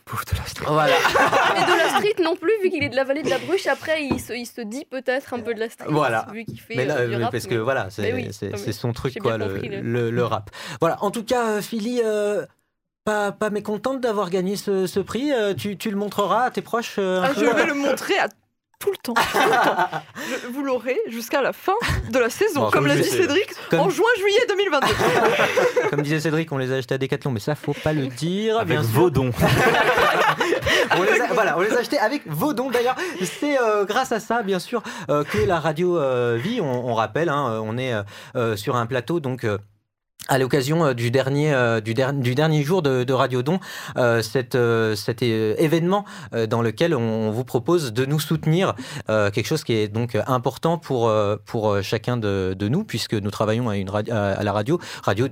voilà. 0.67 0.93
Et 1.57 1.61
de 1.65 1.77
la 1.77 1.89
street 1.99 2.23
non 2.23 2.35
plus, 2.35 2.51
vu 2.63 2.69
qu'il 2.69 2.83
est 2.83 2.89
de 2.89 2.95
la 2.95 3.03
vallée 3.03 3.23
de 3.23 3.29
la 3.29 3.37
Bruche. 3.39 3.67
Après, 3.67 4.03
il 4.03 4.19
se, 4.19 4.33
il 4.33 4.45
se 4.45 4.61
dit 4.61 4.85
peut-être 4.85 5.33
un 5.33 5.39
peu 5.39 5.53
de 5.53 5.59
la 5.59 5.69
street. 5.69 5.87
Voilà. 5.89 6.27
Vu 6.31 6.45
qu'il 6.45 6.59
fait 6.59 6.75
Mais 6.75 6.85
là, 6.85 6.97
euh, 6.97 7.07
du 7.07 7.15
euh, 7.15 7.19
rap, 7.23 7.31
parce 7.31 7.45
que 7.47 7.55
mais- 7.55 7.59
voilà, 7.61 7.87
c'est 7.89 8.13
oui, 8.13 8.29
son 8.73 8.93
truc, 8.93 9.17
quoi, 9.19 9.37
le, 9.37 9.45
compris, 9.47 9.69
le- 9.69 9.81
le- 9.81 10.09
le 10.11 10.23
rap. 10.25 10.49
Voilà, 10.79 10.97
en 11.03 11.11
tout 11.11 11.23
cas, 11.23 11.47
euh, 11.47 11.61
Philly, 11.61 12.01
euh, 12.03 12.45
pas, 13.05 13.31
pas 13.31 13.49
mécontente 13.49 14.01
d'avoir 14.01 14.29
gagné 14.29 14.55
ce, 14.55 14.85
ce 14.87 14.99
prix. 14.99 15.31
euh, 15.31 15.53
tu, 15.53 15.77
tu 15.77 15.89
le 15.89 15.97
montreras 15.97 16.43
à 16.45 16.51
tes 16.51 16.61
proches 16.61 16.95
euh, 16.99 17.21
Ah, 17.23 17.31
je 17.35 17.45
vais 17.45 17.65
le 17.65 17.73
montrer 17.73 18.17
à 18.19 18.27
tout 18.79 18.91
le 18.91 18.97
temps. 18.97 19.13
tout 19.13 19.37
le 19.37 19.43
temps. 19.43 19.75
Je- 20.15 20.47
vous 20.47 20.63
l'aurez 20.63 20.97
jusqu'à 21.09 21.41
la 21.41 21.51
fin 21.53 21.73
de 22.09 22.17
la 22.17 22.29
saison, 22.29 22.61
Bon, 22.61 22.71
comme 22.71 22.87
l'a 22.87 22.95
dit. 22.95 23.03
Cédric, 23.09 23.49
Comme- 23.69 23.79
en 23.81 23.89
juin-juillet 23.89 24.45
2022. 24.47 24.87
Comme 25.89 26.01
disait 26.01 26.19
Cédric, 26.19 26.51
on 26.51 26.57
les 26.57 26.71
a 26.71 26.75
achetés 26.77 26.95
à 26.95 26.97
Decathlon, 26.97 27.31
mais 27.31 27.39
ça, 27.39 27.55
faut 27.55 27.73
pas 27.73 27.93
le 27.93 28.07
dire. 28.07 28.57
Avec 28.57 28.69
bien 28.69 28.81
vos 28.81 29.09
dons. 29.09 29.31
on 30.97 31.03
les 31.03 31.21
a, 31.21 31.27
voilà, 31.33 31.57
on 31.57 31.61
les 31.61 31.73
a 31.75 31.79
achetés 31.79 31.99
avec 31.99 32.23
vos 32.27 32.53
dons. 32.53 32.69
D'ailleurs, 32.69 32.95
c'est 33.23 33.59
euh, 33.59 33.85
grâce 33.85 34.11
à 34.11 34.19
ça, 34.19 34.43
bien 34.43 34.59
sûr, 34.59 34.81
euh, 35.09 35.23
que 35.23 35.37
la 35.39 35.59
radio 35.59 35.97
euh, 35.97 36.37
vit. 36.41 36.61
On, 36.61 36.87
on 36.89 36.93
rappelle, 36.93 37.29
hein, 37.29 37.61
on 37.63 37.77
est 37.77 37.93
euh, 37.93 38.03
euh, 38.35 38.55
sur 38.55 38.75
un 38.75 38.85
plateau, 38.85 39.19
donc. 39.19 39.45
À 40.29 40.37
l'occasion 40.37 40.85
euh, 40.85 40.93
du 40.93 41.11
dernier 41.11 41.53
euh, 41.53 41.81
du, 41.81 41.93
der- 41.93 42.13
du 42.13 42.35
dernier 42.35 42.63
jour 42.63 42.81
de, 42.81 43.11
Radio 43.11 43.41
Don, 43.41 43.59
euh, 43.97 44.21
cet, 44.21 44.55
cet 44.95 45.21
événement 45.23 46.05
dans 46.47 46.61
lequel 46.61 46.93
on 46.95 47.31
vous 47.31 47.43
propose 47.43 47.91
de 47.91 48.05
nous 48.05 48.19
soutenir, 48.19 48.75
quelque 49.07 49.45
chose 49.45 49.63
qui 49.63 49.73
est 49.73 49.87
donc 49.87 50.15
important 50.27 50.77
pour 50.77 51.11
pour 51.45 51.81
chacun 51.81 52.15
de, 52.17 52.55
de 52.57 52.67
nous 52.67 52.83
puisque 52.83 53.13
nous 53.15 53.31
travaillons 53.31 53.67
à 53.67 53.75
une 53.77 53.89
à 53.89 54.43
la 54.43 54.51
radio, 54.53 54.79
radio 55.03 55.27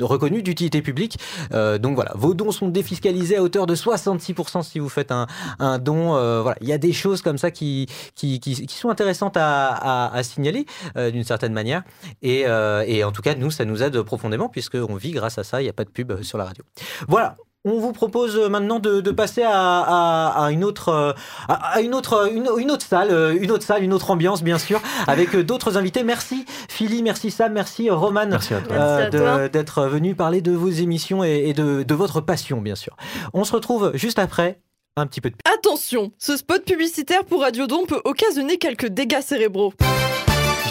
reconnue 0.00 0.42
d'utilité 0.42 0.82
publique. 0.82 1.18
Donc 1.52 1.94
voilà, 1.94 2.12
vos 2.14 2.34
dons 2.34 2.50
sont 2.50 2.68
défiscalisés 2.68 3.36
à 3.36 3.42
hauteur 3.42 3.66
de 3.66 3.74
66% 3.76 4.62
si 4.64 4.78
vous 4.80 4.88
faites 4.88 5.12
un, 5.12 5.26
un 5.60 5.78
don. 5.78 6.12
voilà, 6.42 6.56
il 6.60 6.68
y 6.68 6.72
a 6.72 6.78
des 6.78 6.92
choses 6.92 7.22
comme 7.22 7.38
ça 7.38 7.50
qui 7.50 7.86
qui, 8.14 8.40
qui, 8.40 8.54
sont 8.68 8.90
intéressantes 8.90 9.36
à, 9.36 9.68
à, 9.68 10.14
à 10.14 10.22
signaler 10.22 10.66
d'une 10.96 11.24
certaine 11.24 11.52
manière. 11.52 11.82
Et, 12.22 12.44
et 12.86 13.04
en 13.04 13.12
tout 13.12 13.22
cas, 13.22 13.34
nous, 13.34 13.50
ça 13.50 13.64
nous 13.64 13.82
aide 13.82 13.96
profondément 14.08 14.48
puisqu'on 14.48 14.96
vit 14.96 15.12
grâce 15.12 15.38
à 15.38 15.44
ça. 15.44 15.60
Il 15.60 15.64
n'y 15.64 15.70
a 15.70 15.72
pas 15.72 15.84
de 15.84 15.90
pub 15.90 16.10
euh, 16.10 16.22
sur 16.22 16.36
la 16.38 16.44
radio. 16.46 16.64
Voilà. 17.06 17.36
On 17.64 17.80
vous 17.80 17.92
propose 17.92 18.36
euh, 18.36 18.48
maintenant 18.48 18.78
de, 18.78 19.00
de 19.00 19.10
passer 19.10 19.42
à, 19.42 19.50
à, 19.52 20.44
à 20.44 20.50
une 20.52 20.62
autre, 20.64 20.88
euh, 20.90 21.12
à 21.48 21.80
une 21.80 21.92
autre, 21.92 22.30
une, 22.32 22.48
une 22.56 22.70
autre 22.70 22.86
salle, 22.86 23.10
une 23.42 23.50
autre 23.50 23.64
salle, 23.64 23.82
une 23.82 23.92
autre 23.92 24.10
ambiance, 24.12 24.42
bien 24.44 24.58
sûr, 24.58 24.80
avec 25.08 25.36
d'autres 25.36 25.76
invités. 25.76 26.04
Merci 26.04 26.44
Philly, 26.68 27.02
merci 27.02 27.30
Sam, 27.32 27.52
merci 27.52 27.90
Roman 27.90 28.26
Merci 28.28 28.54
à 28.54 28.60
toi. 28.60 28.76
euh, 28.76 29.48
d'être 29.48 29.82
venu 29.86 30.14
parler 30.14 30.40
de 30.40 30.52
vos 30.52 30.70
émissions 30.70 31.24
et, 31.24 31.48
et 31.48 31.52
de, 31.52 31.82
de 31.82 31.94
votre 31.94 32.20
passion, 32.20 32.60
bien 32.60 32.76
sûr. 32.76 32.96
On 33.34 33.44
se 33.44 33.52
retrouve 33.52 33.90
juste 33.94 34.20
après 34.20 34.60
un 34.96 35.06
petit 35.06 35.20
peu 35.20 35.28
de 35.30 35.36
Attention, 35.52 36.12
ce 36.16 36.36
spot 36.36 36.64
publicitaire 36.64 37.24
pour 37.24 37.42
Radiodon 37.42 37.86
peut 37.86 38.00
occasionner 38.04 38.56
quelques 38.58 38.86
dégâts 38.88 39.20
cérébraux. 39.20 39.72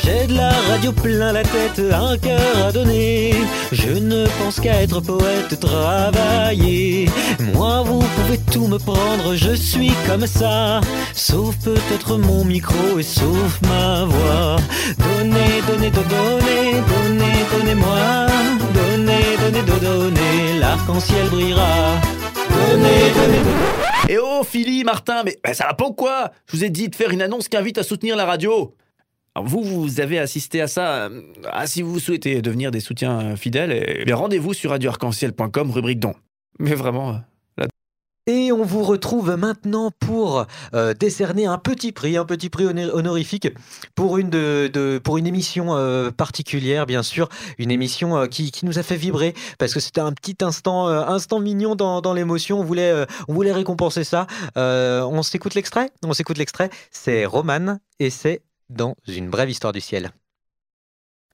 J'ai 0.08 0.26
de 0.28 0.36
la 0.36 0.52
radio 0.70 0.94
plein 0.94 1.34
la 1.34 1.44
tête, 1.44 1.82
un 1.92 2.18
cœur 2.18 2.66
à 2.66 2.72
donner. 2.72 3.34
Je 3.74 3.90
ne 3.90 4.26
pense 4.40 4.58
qu'à 4.58 4.82
être 4.82 5.02
poète, 5.02 5.60
travailler. 5.60 7.10
Moi, 7.54 7.82
vous 7.84 8.00
pouvez 8.00 8.38
tout 8.50 8.68
me 8.68 8.78
prendre, 8.78 9.36
je 9.36 9.52
suis 9.54 9.92
comme 10.08 10.26
ça. 10.26 10.80
Sauf 11.14 11.58
peut-être 11.58 12.18
mon 12.18 12.46
micro 12.46 12.98
et 12.98 13.04
sauf 13.04 13.60
ma 13.64 14.06
voix. 14.06 14.56
Donnez, 14.98 15.62
donnez, 15.68 15.90
do- 15.90 16.02
donnez, 16.10 16.72
donnez, 16.72 17.40
donnez-moi. 17.52 18.28
Donnez, 18.74 19.36
donnez, 19.42 19.62
do- 19.64 19.80
donnez, 19.86 20.60
l'arc-en-ciel 20.60 21.28
brillera. 21.30 21.96
Donnez, 22.50 23.12
donnez, 23.14 23.40
donnez. 23.40 24.14
Et 24.14 24.18
oh, 24.24 24.42
Philly, 24.50 24.86
Martin, 24.86 25.24
mais 25.26 25.38
bah, 25.44 25.54
ça 25.54 25.66
va 25.66 25.74
pas 25.74 25.86
ou 25.88 25.94
quoi? 25.94 26.32
Je 26.50 26.56
vous 26.56 26.64
ai 26.64 26.70
dit 26.70 26.88
de 26.88 26.96
faire 26.96 27.10
une 27.12 27.22
annonce 27.22 27.50
qui 27.50 27.58
invite 27.58 27.78
à 27.78 27.84
soutenir 27.84 28.16
la 28.16 28.24
radio. 28.26 28.74
Vous, 29.44 29.64
vous 29.64 30.00
avez 30.00 30.20
assisté 30.20 30.62
à 30.62 30.68
ça. 30.68 31.06
euh, 31.06 31.22
si 31.66 31.82
vous 31.82 32.00
souhaitez 32.00 32.42
devenir 32.42 32.72
des 32.72 32.80
soutiens 32.80 33.20
euh, 33.22 33.36
fidèles, 33.36 34.04
eh 34.06 34.14
rendez-vous 34.14 34.54
sur 34.54 34.72
radioarc-en-ciel.com, 34.72 35.72
rubrique 35.72 36.00
don. 36.00 36.14
Mais 36.60 36.74
vraiment, 36.74 37.22
euh, 37.60 37.66
Et 38.26 38.52
on 38.52 38.64
vous 38.64 38.84
retrouve 38.84 39.36
maintenant 39.38 39.92
pour 40.00 40.46
décerner 41.00 41.46
un 41.46 41.58
petit 41.58 41.92
prix, 41.92 42.18
un 42.18 42.26
petit 42.26 42.50
prix 42.50 42.66
honor- 42.66 42.94
honorifique 42.94 43.48
pour 43.96 44.18
une, 44.18 44.34
émission 45.26 45.68
particulière, 46.18 46.86
bien 46.86 47.04
sûr, 47.04 47.30
une 47.58 47.72
émission 47.72 48.28
qui, 48.28 48.52
nous 48.64 48.80
a 48.80 48.84
fait 48.84 48.98
vibrer 48.98 49.34
parce 49.60 49.74
que 49.74 49.80
c'était 49.80 50.02
un 50.02 50.14
petit 50.14 50.38
instant, 50.44 51.40
mignon 51.40 51.76
dans, 51.76 52.14
l'émotion. 52.14 52.60
On 52.60 52.64
voulait, 52.64 53.06
on 53.28 53.34
voulait 53.34 53.54
récompenser 53.54 54.04
ça. 54.04 54.28
On 54.56 55.22
s'écoute 55.22 55.54
l'extrait? 55.54 55.92
On 56.04 56.14
s'écoute 56.14 56.38
l'extrait. 56.38 56.70
C'est 56.92 57.26
Roman 57.26 57.78
et 58.00 58.10
c'est 58.10 58.42
dans 58.70 58.96
une 59.08 59.30
brève 59.30 59.50
histoire 59.50 59.74
du 59.74 59.82
ciel. 59.82 60.12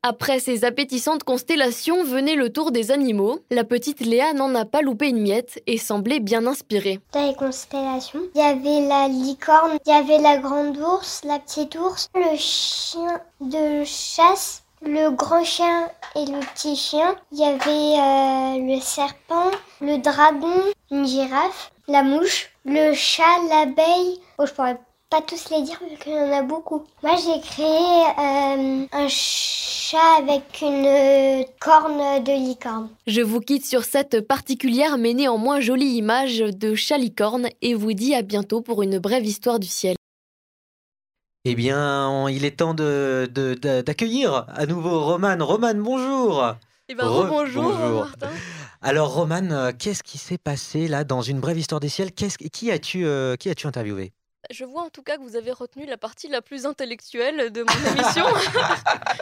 Après 0.06 0.42
ces 0.42 0.66
appétissantes 0.66 1.24
constellations 1.24 2.04
venait 2.04 2.36
le 2.36 2.52
tour 2.52 2.74
des 2.74 2.92
animaux. 2.92 3.40
La 3.50 3.64
petite 3.64 4.02
Léa 4.02 4.34
n'en 4.34 4.54
a 4.54 4.66
pas 4.66 4.82
loupé 4.82 5.08
une 5.08 5.22
miette 5.22 5.64
et 5.66 5.78
semblait 5.78 6.20
bien 6.20 6.46
inspirée. 6.46 7.00
Dans 7.14 7.26
les 7.26 7.36
constellations, 7.36 8.20
il 8.36 8.42
y 8.42 8.44
avait 8.44 8.86
la 8.86 9.08
licorne, 9.08 9.78
il 9.86 9.90
y 9.90 9.96
avait 9.96 10.20
la 10.20 10.40
grande 10.40 10.78
ours, 10.78 11.22
la 11.24 11.40
petite 11.40 11.76
ours, 11.76 12.10
le 12.16 12.36
chien 12.36 13.22
de 13.40 13.86
chasse, 13.86 14.64
le 14.82 15.10
grand 15.12 15.46
chien 15.46 15.90
et 16.18 16.26
le 16.26 16.42
petit 16.54 16.76
chien. 16.76 17.16
Il 17.32 17.40
y 17.40 17.46
avait 17.46 17.62
euh, 17.62 18.76
le 18.76 18.82
serpent, 18.82 19.52
le 19.80 20.00
dragon, 20.00 20.64
une 20.92 21.08
girafe, 21.08 21.72
la 21.88 22.04
mouche, 22.04 22.52
le 22.66 22.94
chat, 22.94 23.24
l'abeille. 23.50 24.20
Oh, 24.38 24.46
je 24.46 24.52
pourrais 24.52 24.78
pas 25.14 25.22
tous 25.22 25.52
les 25.52 25.62
dire 25.62 25.80
vu 25.88 25.96
qu'il 25.98 26.12
y 26.12 26.16
en 26.16 26.32
a 26.32 26.42
beaucoup. 26.42 26.82
Moi, 27.04 27.16
j'ai 27.24 27.40
créé 27.40 27.68
euh, 27.68 28.86
un 28.92 29.08
chat 29.08 29.98
avec 30.18 30.42
une 30.60 30.88
euh, 30.88 31.44
corne 31.60 32.24
de 32.24 32.32
licorne. 32.32 32.90
Je 33.06 33.22
vous 33.22 33.40
quitte 33.40 33.64
sur 33.64 33.84
cette 33.84 34.22
particulière 34.28 34.98
mais 34.98 35.14
néanmoins 35.14 35.60
jolie 35.60 35.98
image 35.98 36.40
de 36.40 36.74
chalicorne 36.74 37.48
et 37.62 37.76
vous 37.76 37.94
dis 37.94 38.16
à 38.16 38.24
bientôt 38.24 38.62
pour 38.62 38.82
une 38.82 38.98
brève 38.98 39.24
histoire 39.24 39.60
du 39.60 39.68
ciel. 39.68 39.96
Eh 41.46 41.54
bien, 41.54 42.10
on- 42.10 42.28
il 42.28 42.44
est 42.44 42.58
temps 42.58 42.74
de- 42.74 43.30
de- 43.32 43.54
de- 43.54 43.82
d'accueillir 43.82 44.48
à 44.48 44.66
nouveau 44.66 45.00
Roman. 45.04 45.36
Roman, 45.40 45.76
bonjour 45.76 46.56
Eh 46.90 46.96
ben, 46.96 47.06
Re- 47.06 47.28
bonjour, 47.28 47.64
bonjour. 47.66 48.00
Martin. 48.00 48.30
Alors 48.82 49.14
Roman, 49.14 49.52
euh, 49.52 49.72
qu'est-ce 49.78 50.02
qui 50.02 50.18
s'est 50.18 50.40
passé 50.40 50.88
là 50.88 51.04
dans 51.04 51.22
une 51.22 51.40
brève 51.40 51.60
histoire 51.60 51.80
des 51.80 51.90
ciels? 51.90 52.12
Qu'est-ce 52.14 52.40
qui 52.40 52.72
as-tu 52.72 53.06
euh, 53.06 53.36
qui 53.36 53.52
as-tu 53.52 53.68
interviewé? 53.68 54.12
Je 54.52 54.66
vois 54.66 54.84
en 54.84 54.90
tout 54.90 55.04
cas 55.04 55.18
que 55.18 55.22
vous 55.22 55.36
avez 55.36 55.52
retenu 55.52 55.86
la 55.86 55.98
partie 55.98 56.28
la 56.28 56.42
plus 56.42 56.66
intellectuelle 56.66 57.52
de 57.52 57.64
mon 57.64 57.92
émission. 57.96 58.26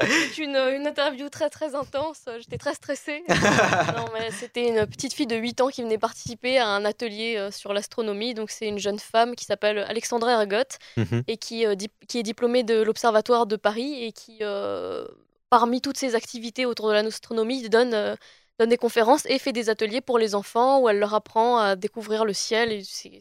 C'est 0.01 0.37
une, 0.39 0.55
une 0.55 0.87
interview 0.87 1.29
très 1.29 1.49
très 1.49 1.75
intense. 1.75 2.23
J'étais 2.39 2.57
très 2.57 2.73
stressée. 2.73 3.23
non, 3.29 4.05
mais 4.13 4.31
c'était 4.31 4.67
une 4.69 4.85
petite 4.87 5.13
fille 5.13 5.27
de 5.27 5.35
8 5.35 5.61
ans 5.61 5.67
qui 5.69 5.83
venait 5.83 5.97
participer 5.99 6.57
à 6.57 6.67
un 6.67 6.85
atelier 6.85 7.35
euh, 7.37 7.51
sur 7.51 7.71
l'astronomie. 7.73 8.33
Donc 8.33 8.49
c'est 8.49 8.67
une 8.67 8.79
jeune 8.79 8.99
femme 8.99 9.35
qui 9.35 9.45
s'appelle 9.45 9.79
Alexandra 9.79 10.31
Ergot 10.41 10.61
Mhm. 10.97 11.23
et 11.27 11.37
qui, 11.37 11.65
euh, 11.65 11.75
qui 12.07 12.19
est 12.19 12.23
diplômée 12.23 12.63
de 12.63 12.81
l'Observatoire 12.81 13.45
de 13.45 13.55
Paris 13.55 14.03
et 14.03 14.11
qui, 14.11 14.39
euh, 14.41 15.07
parmi 15.49 15.81
toutes 15.81 15.97
ses 15.97 16.15
activités 16.15 16.65
autour 16.65 16.87
de 16.89 16.93
l'astronomie, 16.93 17.69
donne, 17.69 17.93
euh, 17.93 18.15
donne 18.59 18.69
des 18.69 18.77
conférences 18.77 19.25
et 19.27 19.37
fait 19.39 19.53
des 19.53 19.69
ateliers 19.69 20.01
pour 20.01 20.17
les 20.17 20.33
enfants 20.35 20.79
où 20.79 20.89
elle 20.89 20.99
leur 20.99 21.13
apprend 21.13 21.57
à 21.57 21.75
découvrir 21.75 22.25
le 22.25 22.33
ciel. 22.33 22.71
et 22.71 22.83
C'est 22.83 23.11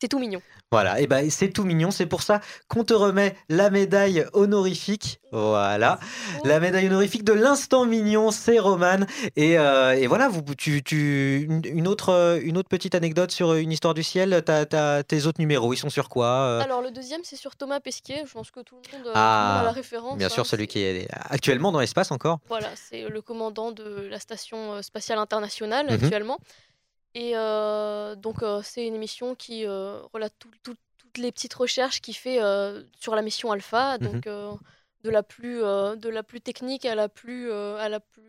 c'est- 0.00 0.08
tout 0.08 0.18
mignon. 0.18 0.40
Voilà, 0.72 1.00
et 1.00 1.06
ben 1.08 1.28
c'est 1.30 1.48
tout 1.48 1.64
mignon, 1.64 1.90
c'est 1.90 2.06
pour 2.06 2.22
ça 2.22 2.40
qu'on 2.68 2.84
te 2.84 2.94
remet 2.94 3.34
la 3.48 3.70
médaille 3.70 4.24
honorifique. 4.34 5.20
Voilà, 5.32 5.98
la 6.44 6.60
médaille 6.60 6.86
honorifique 6.86 7.24
de 7.24 7.32
l'instant 7.32 7.84
mignon, 7.86 8.30
c'est 8.30 8.58
Roman. 8.58 8.98
Et, 9.36 9.58
euh, 9.58 9.92
et 9.92 10.06
voilà, 10.06 10.28
vous, 10.28 10.42
tu, 10.56 10.82
tu, 10.84 11.46
une- 11.64 11.88
autre, 11.88 12.10
euh, 12.10 12.38
une 12.42 12.56
autre 12.56 12.68
petite 12.68 12.94
anecdote 12.94 13.30
sur 13.32 13.54
une 13.54 13.72
histoire 13.72 13.94
du 13.94 14.02
ciel. 14.04 14.42
T'as, 14.46 14.64
t'as- 14.64 15.02
tes 15.02 15.26
autres 15.26 15.40
numéros, 15.40 15.72
ils 15.72 15.76
sont 15.76 15.90
sur 15.90 16.08
quoi 16.08 16.26
euh? 16.26 16.60
Alors 16.60 16.82
le 16.82 16.90
deuxième, 16.92 17.20
c'est 17.24 17.36
sur 17.36 17.56
Thomas 17.56 17.80
Pesquet. 17.80 18.22
Je 18.26 18.32
pense 18.32 18.50
que 18.52 18.60
tout 18.60 18.76
le 18.76 18.98
monde, 18.98 19.06
euh, 19.08 19.10
tout 19.12 19.14
le 19.14 19.14
monde 19.14 19.16
Ah, 19.16 19.60
a 19.60 19.64
la 19.64 19.72
référence. 19.72 20.18
bien 20.18 20.26
hein. 20.28 20.30
sûr, 20.30 20.46
celui 20.46 20.66
qui 20.68 20.80
est 20.80 21.08
actuellement 21.28 21.72
dans 21.72 21.80
l'espace 21.80 22.10
encore. 22.12 22.38
Voilà, 22.48 22.68
c'est 22.76 23.08
le 23.08 23.22
commandant 23.22 23.72
de 23.72 24.06
la 24.10 24.20
station 24.20 24.74
euh, 24.74 24.82
spatiale 24.82 25.18
internationale 25.18 25.86
Mhm. 25.86 25.94
actuellement. 26.04 26.38
Et 27.14 27.32
euh, 27.36 28.14
donc 28.14 28.42
euh, 28.42 28.62
c'est 28.62 28.86
une 28.86 28.94
émission 28.94 29.34
qui 29.34 29.66
euh, 29.66 30.00
relate 30.12 30.34
tout- 30.38 30.50
tout- 30.62 30.76
toutes 30.98 31.18
les 31.18 31.32
petites 31.32 31.54
recherches 31.54 32.00
qu'il 32.00 32.14
fait 32.14 32.38
sur 33.00 33.14
la 33.16 33.22
mission 33.22 33.50
Alpha, 33.50 33.98
donc 33.98 34.26
Mhm. 34.26 34.32
euh, 34.32 34.52
de 35.02 35.10
la 35.10 35.22
plus 35.22 35.58
de 35.60 36.08
la 36.08 36.22
plus 36.22 36.40
technique 36.40 36.84
à 36.84 36.94
la 36.94 37.08
plus 37.08 37.50
à 37.52 37.88
la 37.88 38.00
plus 38.00 38.22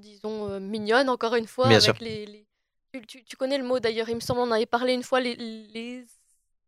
disons 0.00 0.60
mignonne 0.60 1.08
encore 1.08 1.34
une 1.36 1.46
fois 1.46 1.66
Bien 1.68 1.78
avec 1.78 1.84
sûr. 1.96 1.96
les, 2.00 2.26
les- 2.26 2.46
Tu, 2.92 3.00
tu- 3.06 3.24
tu 3.24 3.36
connais 3.36 3.58
le 3.58 3.64
mot 3.64 3.78
d'ailleurs, 3.80 4.08
il 4.08 4.14
me 4.16 4.20
semble 4.20 4.40
on 4.40 4.44
en 4.44 4.52
avait 4.52 4.66
parlé 4.66 4.92
une 4.94 5.02
fois 5.02 5.20
les, 5.20 5.34
les... 5.36 6.04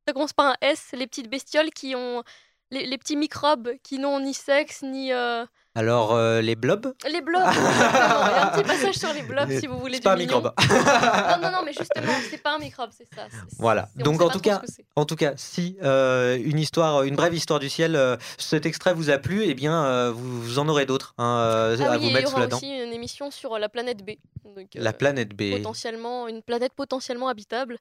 ça 0.06 0.12
commence 0.12 0.32
par 0.32 0.46
un 0.46 0.56
S, 0.60 0.90
les 0.92 1.06
petites 1.06 1.28
bestioles 1.30 1.70
qui 1.70 1.94
ont 1.94 2.22
les, 2.70 2.86
les 2.86 2.98
petits 2.98 3.16
microbes 3.16 3.74
qui 3.82 3.98
n'ont 3.98 4.20
ni 4.20 4.34
sexe 4.34 4.82
ni 4.82 5.12
euh, 5.12 5.44
Alors, 5.78 6.12
euh, 6.12 6.40
les 6.40 6.56
blobs 6.56 6.92
les 7.08 7.20
blobs, 7.20 7.40
exactement. 7.46 7.70
Il 7.70 7.78
y 7.78 8.38
a 8.38 8.46
un 8.46 8.48
petit 8.48 8.64
passage 8.68 8.94
sur 8.96 9.12
les 9.12 9.22
blobs 9.22 9.50
si 9.60 9.66
vous 9.68 9.78
voulez 9.78 9.94
C'est 9.96 10.02
pas 10.02 10.14
un 10.14 10.16
microbe. 10.16 10.52
non, 10.68 11.38
non, 11.40 11.50
non, 11.52 11.62
mais 11.64 11.72
justement, 11.72 12.12
c'est 12.28 12.42
pas 12.42 12.56
un 12.56 12.58
microbe, 12.58 12.90
c'est 12.96 13.06
ça. 13.14 13.26
c'est- 13.30 13.56
Voilà. 13.60 13.88
Donc 13.94 14.20
en 14.20 14.28
tout 14.28 14.40
cas, 14.40 14.60
en 14.96 15.04
tout 15.04 15.14
cas, 15.14 15.34
si 15.36 15.76
euh, 15.84 16.36
une 16.42 16.58
histoire, 16.58 17.04
une 17.04 17.14
brève 17.14 17.32
histoire 17.32 17.60
du 17.60 17.68
ciel, 17.68 17.94
euh, 17.94 18.16
cet 18.38 18.66
extrait 18.66 18.92
vous 18.92 19.08
a 19.10 19.18
plu, 19.18 19.44
eh 19.44 19.54
bien, 19.54 19.84
euh, 19.84 20.10
vous, 20.12 20.42
vous 20.42 20.58
en 20.58 20.68
aurez 20.68 20.84
d'autres 20.84 21.14
hein, 21.18 21.38
euh, 21.46 21.76
Ah 21.80 21.92
à 21.92 21.96
oui, 21.96 21.98
vous 21.98 22.04
et 22.04 22.06
il 22.06 22.10
y 22.10 22.14
mettre 22.14 22.28
sous 22.28 22.34
aura 22.34 22.40
la 22.42 22.46
dent. 22.48 22.56
aussi 22.56 22.66
une 22.66 22.92
émission 22.92 23.30
sur 23.30 23.56
la 23.58 23.68
planète 23.68 24.04
B. 24.04 24.12
Donc, 24.44 24.66
La 24.74 24.92
planète 24.92 25.28
B. 25.36 25.52
Potentiellement, 25.56 26.26
une 26.26 26.42
planète 26.42 26.72
potentiellement 26.74 27.28
habitable, 27.28 27.78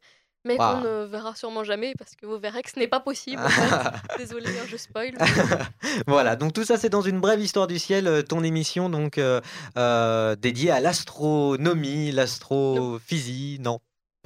mais 0.48 0.58
Waouh. 0.58 0.76
qu'on 0.82 0.82
ne 0.84 1.06
verra 1.06 1.36
sûrement 1.36 1.64
jamais 1.64 1.94
parce 1.98 2.16
que 2.16 2.26
vous 2.26 2.40
verrez 2.40 2.64
que 2.64 2.72
ce 2.72 2.80
n'est 2.80 2.88
pas 2.88 3.00
possible. 3.02 3.42
en 3.44 3.50
fait. 3.50 3.92
Désolée, 4.18 4.50
hein, 4.50 4.66
je 4.68 4.78
spoil. 4.78 5.14
mais- 5.20 5.26
Voilà, 6.08 6.36
donc 6.36 6.54
tout 6.54 6.64
ça 6.64 6.78
c'est 6.78 6.90
dans 6.90 7.02
une 7.02 7.20
brève 7.20 7.40
histoire 7.42 7.68
du 7.68 7.78
ciel, 7.80 8.08
euh, 8.08 8.22
ton 8.22 8.44
émission 8.44 8.90
donc 8.90 9.18
euh, 9.18 9.42
euh, 9.78 10.36
dédiée 10.36 10.72
à 10.72 10.80
l'astronomie, 10.80 12.12
l'astrophysie, 12.12 13.60
non, 13.62 13.80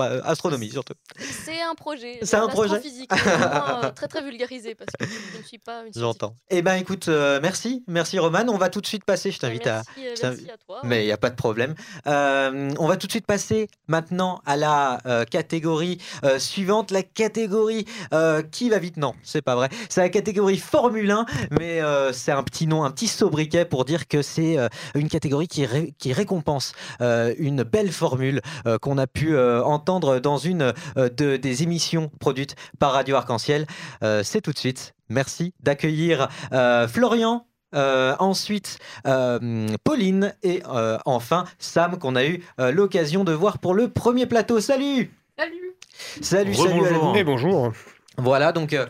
euh, 0.08 0.22
astronomie 0.24 0.70
surtout. 0.70 0.94
C'est 1.20 1.62
un 1.62 1.76
projet. 1.76 2.20
C'est 2.22 2.38
un 2.38 2.48
projet. 2.48 2.80
Vraiment, 3.10 3.84
euh, 3.84 3.92
très 3.92 4.08
très 4.08 4.24
vulgarisé 4.24 4.76
parce 4.76 4.90
que 5.00 5.06
je 5.34 5.38
ne 5.40 5.44
suis 5.44 5.58
pas 5.58 5.84
une 5.86 5.92
J'entends. 5.94 6.36
Eh 6.50 6.62
ben 6.62 6.76
écoute, 6.76 7.08
euh, 7.08 7.40
merci, 7.42 7.84
merci 7.88 8.20
Roman. 8.20 8.44
On 8.48 8.58
va 8.58 8.70
tout 8.70 8.82
de 8.82 8.88
suite 8.88 9.04
passer. 9.06 9.32
Je 9.32 9.40
t'invite 9.40 9.68
à. 9.68 9.84
Merci, 9.98 10.24
euh, 10.24 10.54
à 10.54 10.58
toi. 10.66 10.80
Mais 10.84 11.04
il 11.04 11.06
n'y 11.06 11.12
a 11.12 11.18
pas 11.18 11.30
de 11.30 11.36
problème. 11.36 11.76
Euh, 12.08 12.70
on 12.80 12.88
va 12.88 12.98
tout 12.98 13.08
de 13.08 13.12
suite 13.12 13.26
passer 13.26 13.68
maintenant 13.88 14.42
à 14.46 14.56
la 14.58 15.00
catégorie 15.30 15.98
suivante, 16.38 16.92
la 16.92 17.04
catégorie 17.04 17.86
qui 18.52 18.70
va 18.70 18.80
vite? 18.80 18.98
Non, 18.98 19.14
c'est 19.24 19.42
pas 19.42 19.56
vrai. 19.56 19.70
C'est 19.90 20.02
la 20.02 20.10
catégorie 20.10 20.58
Formule 20.58 21.10
1, 21.12 21.26
mais 21.52 21.80
c'est 22.14 22.32
un 22.32 22.44
petit 22.44 22.68
nom, 22.68 22.84
un 22.84 22.92
petit 22.92 23.08
sobriquet 23.08 23.66
pour 23.66 23.86
dire 23.86 24.08
que 24.08 24.22
c'est 24.22 24.58
une 24.96 25.10
catégorie 25.10 25.48
qui, 25.48 25.66
ré- 25.66 25.94
qui 26.00 26.14
récompense 26.14 26.74
une 27.00 27.64
belle 27.64 27.92
formule 27.92 28.42
qu'on 28.82 28.98
a 28.98 29.08
pu 29.08 29.36
euh, 29.36 29.64
entendre 29.91 30.19
dans 30.19 30.38
une 30.38 30.73
euh, 30.97 31.10
de, 31.10 31.38
des 31.38 31.63
émissions 31.63 32.12
produites 32.19 32.56
par 32.80 32.93
Radio 32.93 33.15
Arc-en-Ciel. 33.17 33.65
Euh, 34.04 34.23
c'est 34.23 34.41
tout 34.41 34.51
de 34.54 34.58
suite. 34.58 34.93
Merci 35.10 35.54
d'accueillir 35.60 36.30
euh, 36.54 36.88
Florian. 36.88 37.45
euh, 37.75 38.15
ensuite, 38.19 38.80
euh, 39.08 39.67
Pauline 39.86 40.34
et 40.43 40.62
euh, 40.69 40.97
enfin 41.06 41.45
Sam 41.58 41.97
qu'on 41.97 42.15
a 42.15 42.25
eu 42.25 42.43
euh, 42.60 42.71
l'occasion 42.71 43.23
de 43.23 43.32
voir 43.34 43.60
pour 43.60 43.73
le 43.73 43.88
premier 43.89 44.25
plateau. 44.25 44.60
Salut 44.60 45.12
Salut 45.38 45.75
Salut, 46.21 46.54
salut 46.54 46.80
vous. 46.80 47.15
Et 47.15 47.23
bonjour. 47.23 47.71
Voilà, 48.17 48.51
donc 48.51 48.73
euh, 48.73 48.86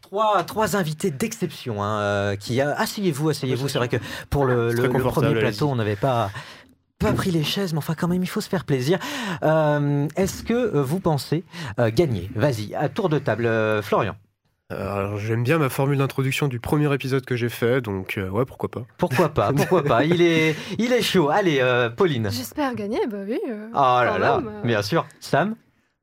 trois, 0.00 0.42
trois 0.44 0.76
invités 0.76 1.10
d'exception. 1.10 1.82
hein, 1.82 2.00
euh, 2.00 2.36
qui 2.36 2.60
a... 2.60 2.72
Asseyez-vous, 2.78 3.30
asseyez-vous. 3.30 3.68
C'est 3.68 3.78
vrai 3.78 3.88
que 3.88 3.96
pour 4.30 4.44
le, 4.44 4.72
premier 5.10 5.38
plateau, 5.38 5.68
on 5.68 5.76
n'avait 5.76 5.96
pas 5.96 6.30
pas 7.04 7.12
pris 7.12 7.30
les 7.30 7.44
chaises, 7.44 7.72
mais 7.72 7.78
enfin 7.78 7.94
quand 7.94 8.08
même, 8.08 8.22
il 8.22 8.26
faut 8.28 8.40
se 8.40 8.48
faire 8.48 8.64
plaisir. 8.64 8.98
Euh, 9.42 10.06
Est-ce 10.16 10.42
que 10.42 10.54
euh, 10.54 10.82
vous 10.82 11.00
pensez 11.00 11.44
euh, 11.78 11.90
gagner? 11.94 12.30
Vas-y, 12.34 12.74
à 12.74 12.88
tour 12.88 13.08
de 13.08 13.18
table, 13.18 13.46
euh, 13.46 13.82
Florian. 13.82 14.16
Alors, 14.70 15.18
j'aime 15.18 15.44
bien 15.44 15.58
ma 15.58 15.68
formule 15.68 15.98
d'introduction 15.98 16.48
du 16.48 16.58
premier 16.58 16.92
épisode 16.94 17.24
que 17.26 17.36
j'ai 17.36 17.50
fait, 17.50 17.82
donc 17.82 18.16
euh, 18.16 18.30
ouais, 18.30 18.46
pourquoi 18.46 18.70
pas. 18.70 18.82
Pourquoi 18.96 19.28
pas 19.28 19.52
Pourquoi 19.56 19.84
pas 19.84 20.04
Il 20.04 20.22
est, 20.22 20.56
il 20.78 20.92
est 20.92 21.02
chaud. 21.02 21.28
Allez, 21.28 21.58
euh, 21.60 21.90
Pauline. 21.90 22.28
J'espère 22.30 22.74
gagner, 22.74 23.00
bah 23.06 23.18
oui. 23.28 23.38
euh, 23.48 23.68
Oh 23.72 23.76
là 23.76 24.18
là, 24.18 24.40
même, 24.40 24.62
bien 24.64 24.80
sûr. 24.80 25.06
Sam? 25.20 25.54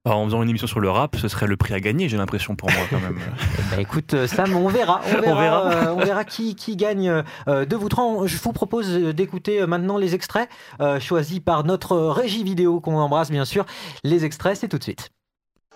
Alors, 0.03 0.17
en 0.17 0.25
faisant 0.25 0.41
une 0.41 0.49
émission 0.49 0.65
sur 0.65 0.79
le 0.79 0.89
rap, 0.89 1.15
ce 1.15 1.27
serait 1.27 1.45
le 1.45 1.57
prix 1.57 1.75
à 1.75 1.79
gagner, 1.79 2.09
j'ai 2.09 2.17
l'impression 2.17 2.55
pour 2.55 2.71
moi 2.71 2.81
quand 2.89 2.99
même. 2.99 3.19
Bah 3.71 3.79
écoute, 3.79 4.15
euh, 4.15 4.25
Sam, 4.25 4.55
on 4.55 4.67
verra. 4.67 4.99
On 5.05 5.09
verra, 5.21 5.31
On 5.31 5.39
verra. 5.39 5.71
euh, 5.71 5.93
on 5.95 6.03
verra 6.03 6.23
qui, 6.25 6.55
qui 6.55 6.75
gagne 6.75 7.23
euh, 7.47 7.65
de 7.65 7.75
vous 7.75 7.87
trois. 7.87 8.25
Je 8.25 8.35
vous 8.37 8.51
propose 8.51 8.89
d'écouter 8.91 9.65
maintenant 9.67 9.97
les 9.99 10.15
extraits 10.15 10.49
euh, 10.81 10.99
choisis 10.99 11.39
par 11.39 11.63
notre 11.65 11.95
régie 11.97 12.43
vidéo 12.43 12.79
qu'on 12.81 12.95
embrasse 12.95 13.29
bien 13.29 13.45
sûr. 13.45 13.63
Les 14.03 14.25
extraits, 14.25 14.57
c'est 14.57 14.67
tout 14.67 14.79
de 14.79 14.83
suite. 14.83 15.11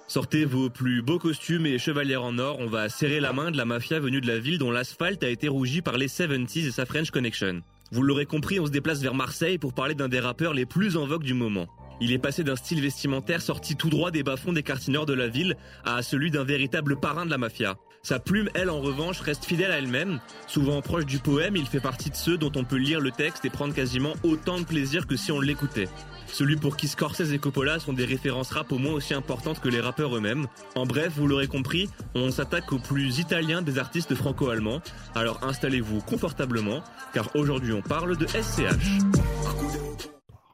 Sortez 0.08 0.44
vos 0.44 0.70
plus 0.72 1.04
beaux 1.04 1.20
costumes 1.20 1.68
et 1.68 1.78
chevalières 1.78 2.24
en 2.24 2.38
or, 2.40 2.58
on 2.60 2.68
va 2.68 2.90
serrer 2.90 3.20
la 3.20 3.32
main 3.32 3.50
de 3.52 3.58
la 3.58 3.66
mafia 3.66 4.00
venue 4.00 4.22
de 4.22 4.28
la 4.28 4.40
ville 4.40 4.58
dont 4.60 4.72
l'asphalte 4.72 5.24
a 5.24 5.30
été 5.30 5.48
rougi 5.48 5.82
par 5.82 5.98
les 5.98 6.08
70s 6.08 6.68
et 6.68 6.72
sa 6.72 6.86
French 6.86 7.12
Connection. 7.12 7.62
Vous 7.92 8.02
l'aurez 8.02 8.26
compris, 8.26 8.60
on 8.60 8.66
se 8.66 8.72
déplace 8.72 9.02
vers 9.02 9.14
Marseille 9.14 9.58
pour 9.60 9.74
parler 9.74 9.94
d'un 9.96 10.10
des 10.10 10.20
rappeurs 10.20 10.54
les 10.54 10.66
plus 10.66 10.98
en 10.98 11.06
vogue 11.06 11.24
du 11.24 11.34
moment. 11.36 11.68
Il 12.02 12.12
est 12.12 12.20
passé 12.20 12.44
d'un 12.44 12.56
style 12.56 12.82
vestimentaire 12.82 13.42
sorti 13.42 13.76
tout 13.76 13.90
droit 13.90 14.12
des 14.12 14.24
bas-fonds 14.24 14.54
des 14.54 14.64
nord 14.90 15.06
de 15.06 15.14
la 15.14 15.28
ville 15.28 15.56
à 15.84 16.02
celui 16.02 16.32
d'un 16.32 16.44
véritable 16.44 17.00
parrain 17.00 17.26
de 17.26 17.32
la 17.32 17.38
mafia. 17.38 17.76
Sa 18.04 18.20
plume, 18.20 18.50
elle, 18.54 18.70
en 18.70 18.82
revanche, 18.82 19.20
reste 19.22 19.46
fidèle 19.46 19.72
à 19.72 19.80
elle-même. 19.80 20.20
Souvent 20.46 20.82
proche 20.82 21.06
du 21.06 21.18
poème, 21.18 21.56
il 21.56 21.66
fait 21.66 21.80
partie 21.80 22.12
de 22.12 22.16
ceux 22.16 22.38
dont 22.38 22.52
on 22.56 22.64
peut 22.64 22.76
lire 22.76 23.00
le 23.00 23.10
texte 23.10 23.46
et 23.46 23.50
prendre 23.50 23.74
quasiment 23.74 24.14
autant 24.24 24.60
de 24.60 24.66
plaisir 24.66 25.08
que 25.08 25.16
si 25.16 25.32
on 25.32 25.40
l'écoutait. 25.40 25.88
Celui 26.28 26.56
pour 26.56 26.78
qui 26.78 26.88
Scorsese 26.88 27.34
et 27.34 27.40
Coppola 27.40 27.80
sont 27.80 27.94
des 27.94 28.06
références 28.06 28.52
rap 28.52 28.72
au 28.72 28.78
moins 28.78 28.94
aussi 28.94 29.14
importantes 29.14 29.60
que 29.60 29.70
les 29.70 29.80
rappeurs 29.80 30.16
eux-mêmes. 30.16 30.48
En 30.76 30.86
bref, 30.86 31.14
vous 31.16 31.28
l'aurez 31.28 31.48
compris, 31.48 31.90
on 32.14 32.30
s'attaque 32.30 32.72
au 32.74 32.78
plus 32.78 33.20
italien 33.20 33.62
des 33.62 33.80
artistes 33.80 34.14
franco-allemands. 34.14 34.82
Alors 35.16 35.40
installez-vous 35.44 36.02
confortablement, 36.02 36.84
car 37.14 37.36
aujourd'hui 37.36 37.74
on 37.74 37.82
parle 37.82 38.18
de 38.18 38.28
SCH. 38.28 39.00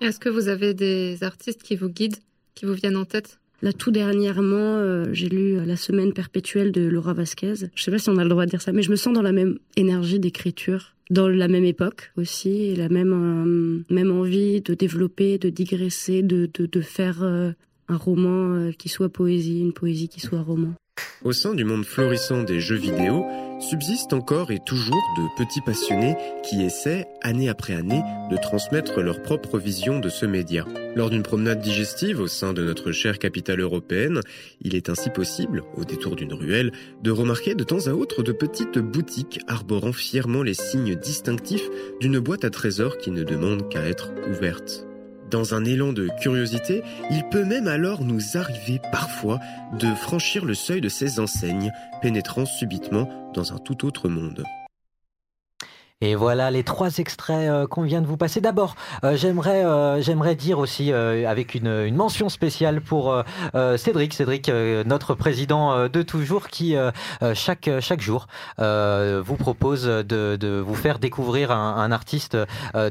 Est-ce 0.01 0.19
que 0.19 0.29
vous 0.29 0.47
avez 0.47 0.73
des 0.73 1.23
artistes 1.23 1.61
qui 1.61 1.75
vous 1.75 1.87
guident, 1.87 2.17
qui 2.55 2.65
vous 2.65 2.73
viennent 2.73 2.97
en 2.97 3.05
tête? 3.05 3.39
Là, 3.61 3.71
tout 3.71 3.91
dernièrement, 3.91 4.79
euh, 4.79 5.05
j'ai 5.13 5.29
lu 5.29 5.59
euh, 5.59 5.65
La 5.65 5.75
semaine 5.75 6.11
perpétuelle 6.11 6.71
de 6.71 6.81
Laura 6.81 7.13
Vasquez. 7.13 7.53
Je 7.75 7.83
sais 7.83 7.91
pas 7.91 7.99
si 7.99 8.09
on 8.09 8.17
a 8.17 8.23
le 8.23 8.29
droit 8.29 8.45
de 8.45 8.49
dire 8.49 8.63
ça, 8.63 8.71
mais 8.71 8.81
je 8.81 8.89
me 8.89 8.95
sens 8.95 9.13
dans 9.13 9.21
la 9.21 9.31
même 9.31 9.59
énergie 9.75 10.19
d'écriture, 10.19 10.95
dans 11.11 11.27
la 11.27 11.47
même 11.47 11.65
époque 11.65 12.11
aussi, 12.17 12.63
et 12.63 12.75
la 12.75 12.89
même, 12.89 13.13
euh, 13.13 13.93
même 13.93 14.09
envie 14.09 14.61
de 14.61 14.73
développer, 14.73 15.37
de 15.37 15.49
digresser, 15.49 16.23
de, 16.23 16.49
de, 16.51 16.81
faire 16.81 17.23
un 17.23 17.97
roman 17.97 18.71
qui 18.79 18.89
soit 18.89 19.09
poésie, 19.09 19.59
une 19.59 19.73
poésie 19.73 20.09
qui 20.09 20.19
soit 20.19 20.41
roman. 20.41 20.73
Au 21.23 21.33
sein 21.33 21.53
du 21.53 21.63
monde 21.65 21.85
florissant 21.85 22.41
des 22.41 22.59
jeux 22.59 22.77
vidéo, 22.77 23.23
subsistent 23.59 24.13
encore 24.13 24.49
et 24.49 24.57
toujours 24.57 25.03
de 25.17 25.43
petits 25.43 25.61
passionnés 25.61 26.15
qui 26.43 26.63
essaient, 26.63 27.05
année 27.21 27.47
après 27.47 27.75
année, 27.75 28.01
de 28.31 28.37
transmettre 28.37 29.01
leur 29.01 29.21
propre 29.21 29.59
vision 29.59 29.99
de 29.99 30.09
ce 30.09 30.25
média. 30.25 30.65
Lors 30.95 31.11
d'une 31.11 31.21
promenade 31.21 31.61
digestive 31.61 32.19
au 32.19 32.27
sein 32.27 32.53
de 32.53 32.63
notre 32.63 32.91
chère 32.91 33.19
capitale 33.19 33.59
européenne, 33.59 34.21
il 34.61 34.73
est 34.73 34.89
ainsi 34.89 35.11
possible, 35.11 35.61
au 35.77 35.85
détour 35.85 36.15
d'une 36.15 36.33
ruelle, 36.33 36.71
de 37.03 37.11
remarquer 37.11 37.53
de 37.53 37.63
temps 37.63 37.85
à 37.85 37.91
autre 37.91 38.23
de 38.23 38.31
petites 38.31 38.79
boutiques 38.79 39.41
arborant 39.47 39.93
fièrement 39.93 40.41
les 40.41 40.55
signes 40.55 40.95
distinctifs 40.95 41.69
d'une 41.99 42.17
boîte 42.17 42.45
à 42.45 42.49
trésors 42.49 42.97
qui 42.97 43.11
ne 43.11 43.23
demande 43.23 43.69
qu'à 43.69 43.87
être 43.87 44.11
ouverte. 44.27 44.87
Dans 45.31 45.53
un 45.53 45.63
élan 45.63 45.93
de 45.93 46.09
curiosité, 46.19 46.83
il 47.09 47.23
peut 47.23 47.45
même 47.45 47.67
alors 47.67 48.03
nous 48.03 48.35
arriver 48.35 48.81
parfois 48.91 49.39
de 49.79 49.95
franchir 49.95 50.43
le 50.43 50.53
seuil 50.53 50.81
de 50.81 50.89
ces 50.89 51.21
enseignes, 51.21 51.71
pénétrant 52.01 52.45
subitement 52.45 53.07
dans 53.33 53.53
un 53.53 53.57
tout 53.57 53.85
autre 53.85 54.09
monde. 54.09 54.43
Et 56.01 56.15
voilà 56.15 56.49
les 56.49 56.63
trois 56.63 56.97
extraits 56.97 57.47
euh, 57.49 57.67
qu'on 57.67 57.83
vient 57.83 58.01
de 58.01 58.07
vous 58.07 58.17
passer. 58.17 58.41
D'abord, 58.41 58.75
euh, 59.03 59.15
j'aimerais 59.15 59.63
euh, 59.63 60.01
j'aimerais 60.01 60.35
dire 60.35 60.57
aussi 60.57 60.91
avec 60.91 61.53
une, 61.53 61.67
une 61.67 61.95
mention 61.95 62.29
spéciale 62.29 62.81
pour 62.81 63.15
Cédric, 63.77 64.13
Cédric, 64.13 64.49
notre 64.49 65.13
président 65.13 65.87
de 65.87 66.01
toujours, 66.01 66.47
qui 66.47 66.75
chaque 67.33 67.69
chaque 67.79 68.01
jour 68.01 68.27
vous 68.57 69.35
propose 69.37 69.85
de, 69.85 70.03
de 70.39 70.63
vous 70.65 70.75
faire 70.75 70.99
découvrir 70.99 71.51
un, 71.51 71.91
artiste 71.91 72.37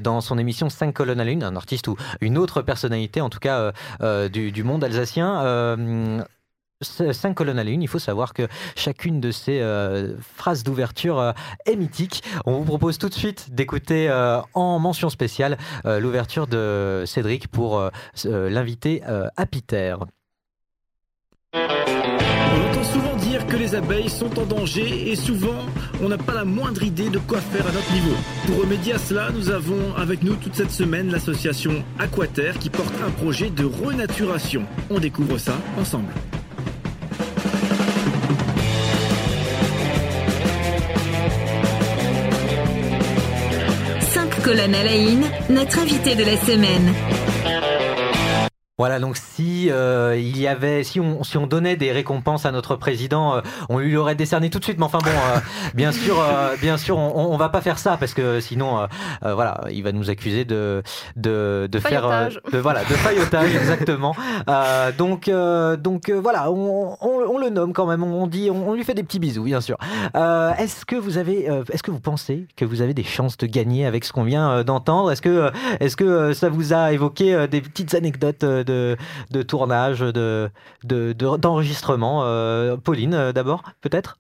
dans 0.01 0.21
son 0.21 0.39
émission 0.39 0.69
5 0.69 0.93
colonnes 0.95 1.21
à 1.21 1.25
l'une, 1.25 1.43
un 1.43 1.57
artiste 1.57 1.89
ou 1.89 1.97
une 2.21 2.39
autre 2.39 2.63
personnalité, 2.63 3.21
en 3.21 3.31
tout 3.31 3.41
cas 3.41 3.73
du 4.31 4.65
monde 4.65 4.85
alsacien. 4.85 6.27
5 6.83 7.35
colonnes 7.35 7.59
à 7.59 7.65
l'une, 7.65 7.83
il 7.83 7.89
faut 7.89 7.99
savoir 7.99 8.33
que 8.33 8.49
chacune 8.75 9.21
de 9.21 9.31
ces 9.31 9.61
euh, 9.61 10.17
phrases 10.37 10.63
d'ouverture 10.63 11.19
euh, 11.19 11.33
est 11.67 11.77
mythique. 11.77 12.23
On 12.47 12.53
vous 12.53 12.65
propose 12.65 12.99
tout 12.99 13.09
de 13.09 13.15
suite 13.15 13.53
d'écouter 13.53 14.09
euh, 14.09 14.41
en 14.55 14.79
mention 14.79 15.11
spéciale 15.11 15.59
l'ouverture 15.85 16.47
de 16.47 17.05
Cédric 17.07 17.49
pour 17.49 17.91
l'inviter 18.25 19.03
à 19.05 19.47
Peter. 19.47 19.97
On 21.53 22.69
entend 22.71 22.85
souvent 22.85 23.17
dire 23.17 23.47
que 23.47 23.57
les 23.57 23.75
abeilles 23.75 24.09
sont 24.09 24.39
en 24.39 24.47
danger 24.47 25.11
et 25.11 25.17
souvent 25.17 25.67
on 26.03 26.09
n'a 26.09 26.19
pas 26.19 26.35
la 26.35 26.45
moindre 26.45 26.83
idée 26.83 27.11
de 27.11 27.19
quoi 27.19 27.41
faire 27.41 27.67
à 27.67 27.73
notre 27.73 27.93
niveau. 27.93 28.17
Pour 28.47 28.61
remédier 28.61 28.95
à 28.95 28.99
cela, 28.99 29.31
nous 29.31 29.51
avons 29.51 29.95
avec 29.97 30.23
nous 30.23 30.37
toute 30.37 30.55
cette 30.55 30.71
semaine 30.71 31.11
l'association 31.11 31.85
Aquaterre 31.99 32.59
qui 32.59 32.71
porte 32.71 32.95
un 33.07 33.11
projet 33.11 33.51
de 33.51 33.65
renaturation. 33.65 34.65
On 34.91 34.99
découvre 34.99 35.39
ça 35.39 35.55
ensemble. 35.79 36.13
La 44.53 44.67
une, 44.67 45.25
notre 45.49 45.79
invité 45.79 46.17
de 46.17 46.25
la 46.25 46.37
semaine. 46.37 46.93
Voilà, 48.81 48.99
donc 48.99 49.19
si 49.19 49.69
euh, 49.71 50.17
il 50.19 50.39
y 50.39 50.47
avait, 50.47 50.85
si 50.85 51.01
on, 51.01 51.23
si 51.23 51.37
on 51.37 51.47
donnait 51.47 51.77
des 51.77 51.93
récompenses 51.93 52.47
à 52.47 52.51
notre 52.51 52.77
président, 52.77 53.35
euh, 53.35 53.41
on 53.69 53.77
lui 53.77 53.93
l'aurait 53.93 54.15
décerné 54.15 54.49
tout 54.49 54.59
de 54.59 54.65
suite. 54.65 54.79
Mais 54.79 54.87
enfin 54.87 55.01
bon, 55.05 55.11
euh, 55.11 55.39
bien 55.75 55.93
sûr, 55.93 56.19
euh, 56.19 56.57
bien 56.63 56.79
sûr, 56.79 56.97
on, 56.97 57.31
on 57.31 57.37
va 57.37 57.51
pas 57.51 57.61
faire 57.61 57.79
ça 57.79 57.99
parce 57.99 58.15
que 58.15 58.41
sinon, 58.41 58.79
euh, 58.79 58.87
euh, 59.27 59.35
voilà, 59.35 59.61
il 59.71 59.83
va 59.83 59.93
nous 59.93 60.09
accuser 60.09 60.47
de 60.47 60.83
de, 61.17 61.69
de 61.71 61.79
faire, 61.79 62.07
euh, 62.07 62.31
de 62.55 62.57
voilà, 62.57 62.81
de 62.85 62.95
faillotage 62.95 63.55
exactement. 63.55 64.17
Euh, 64.49 64.93
donc 64.97 65.29
euh, 65.29 65.77
donc 65.77 66.09
euh, 66.09 66.19
voilà, 66.19 66.51
on, 66.51 66.97
on, 67.03 67.35
on 67.35 67.37
le 67.37 67.51
nomme 67.51 67.75
quand 67.75 67.85
même. 67.85 68.03
On 68.03 68.27
dit, 68.27 68.51
on, 68.51 68.73
lui 68.73 68.85
fait 68.85 68.95
des 68.95 69.03
petits 69.03 69.19
bisous, 69.19 69.45
bien 69.45 69.61
sûr. 69.61 69.77
Euh, 70.17 70.55
est-ce 70.55 70.87
que 70.87 70.97
vous 70.97 71.19
avez, 71.19 71.51
euh, 71.51 71.65
est-ce 71.71 71.83
que 71.83 71.91
vous 71.91 72.01
pensez 72.01 72.47
que 72.57 72.65
vous 72.65 72.81
avez 72.81 72.95
des 72.95 73.05
chances 73.05 73.37
de 73.37 73.45
gagner 73.45 73.85
avec 73.85 74.07
ce 74.07 74.13
qu'on 74.15 74.25
vient 74.25 74.65
d'entendre? 74.65 75.11
Est-ce 75.11 75.21
que 75.21 75.51
est-ce 75.81 75.99
que 75.99 76.33
ça 76.33 76.49
vous 76.49 76.73
a 76.73 76.95
évoqué 76.95 77.47
des 77.47 77.61
petites 77.61 77.95
anecdotes 77.95 78.43
de, 78.71 78.97
de 79.31 79.43
tournage, 79.43 80.01
de, 80.01 80.51
de, 80.85 81.13
de- 81.13 81.37
d'enregistrement 81.37 82.23
Euh, 82.25 82.77
Pauline, 82.77 83.15
euh, 83.15 83.33
d'abord, 83.33 83.63
peut-être? 83.81 84.17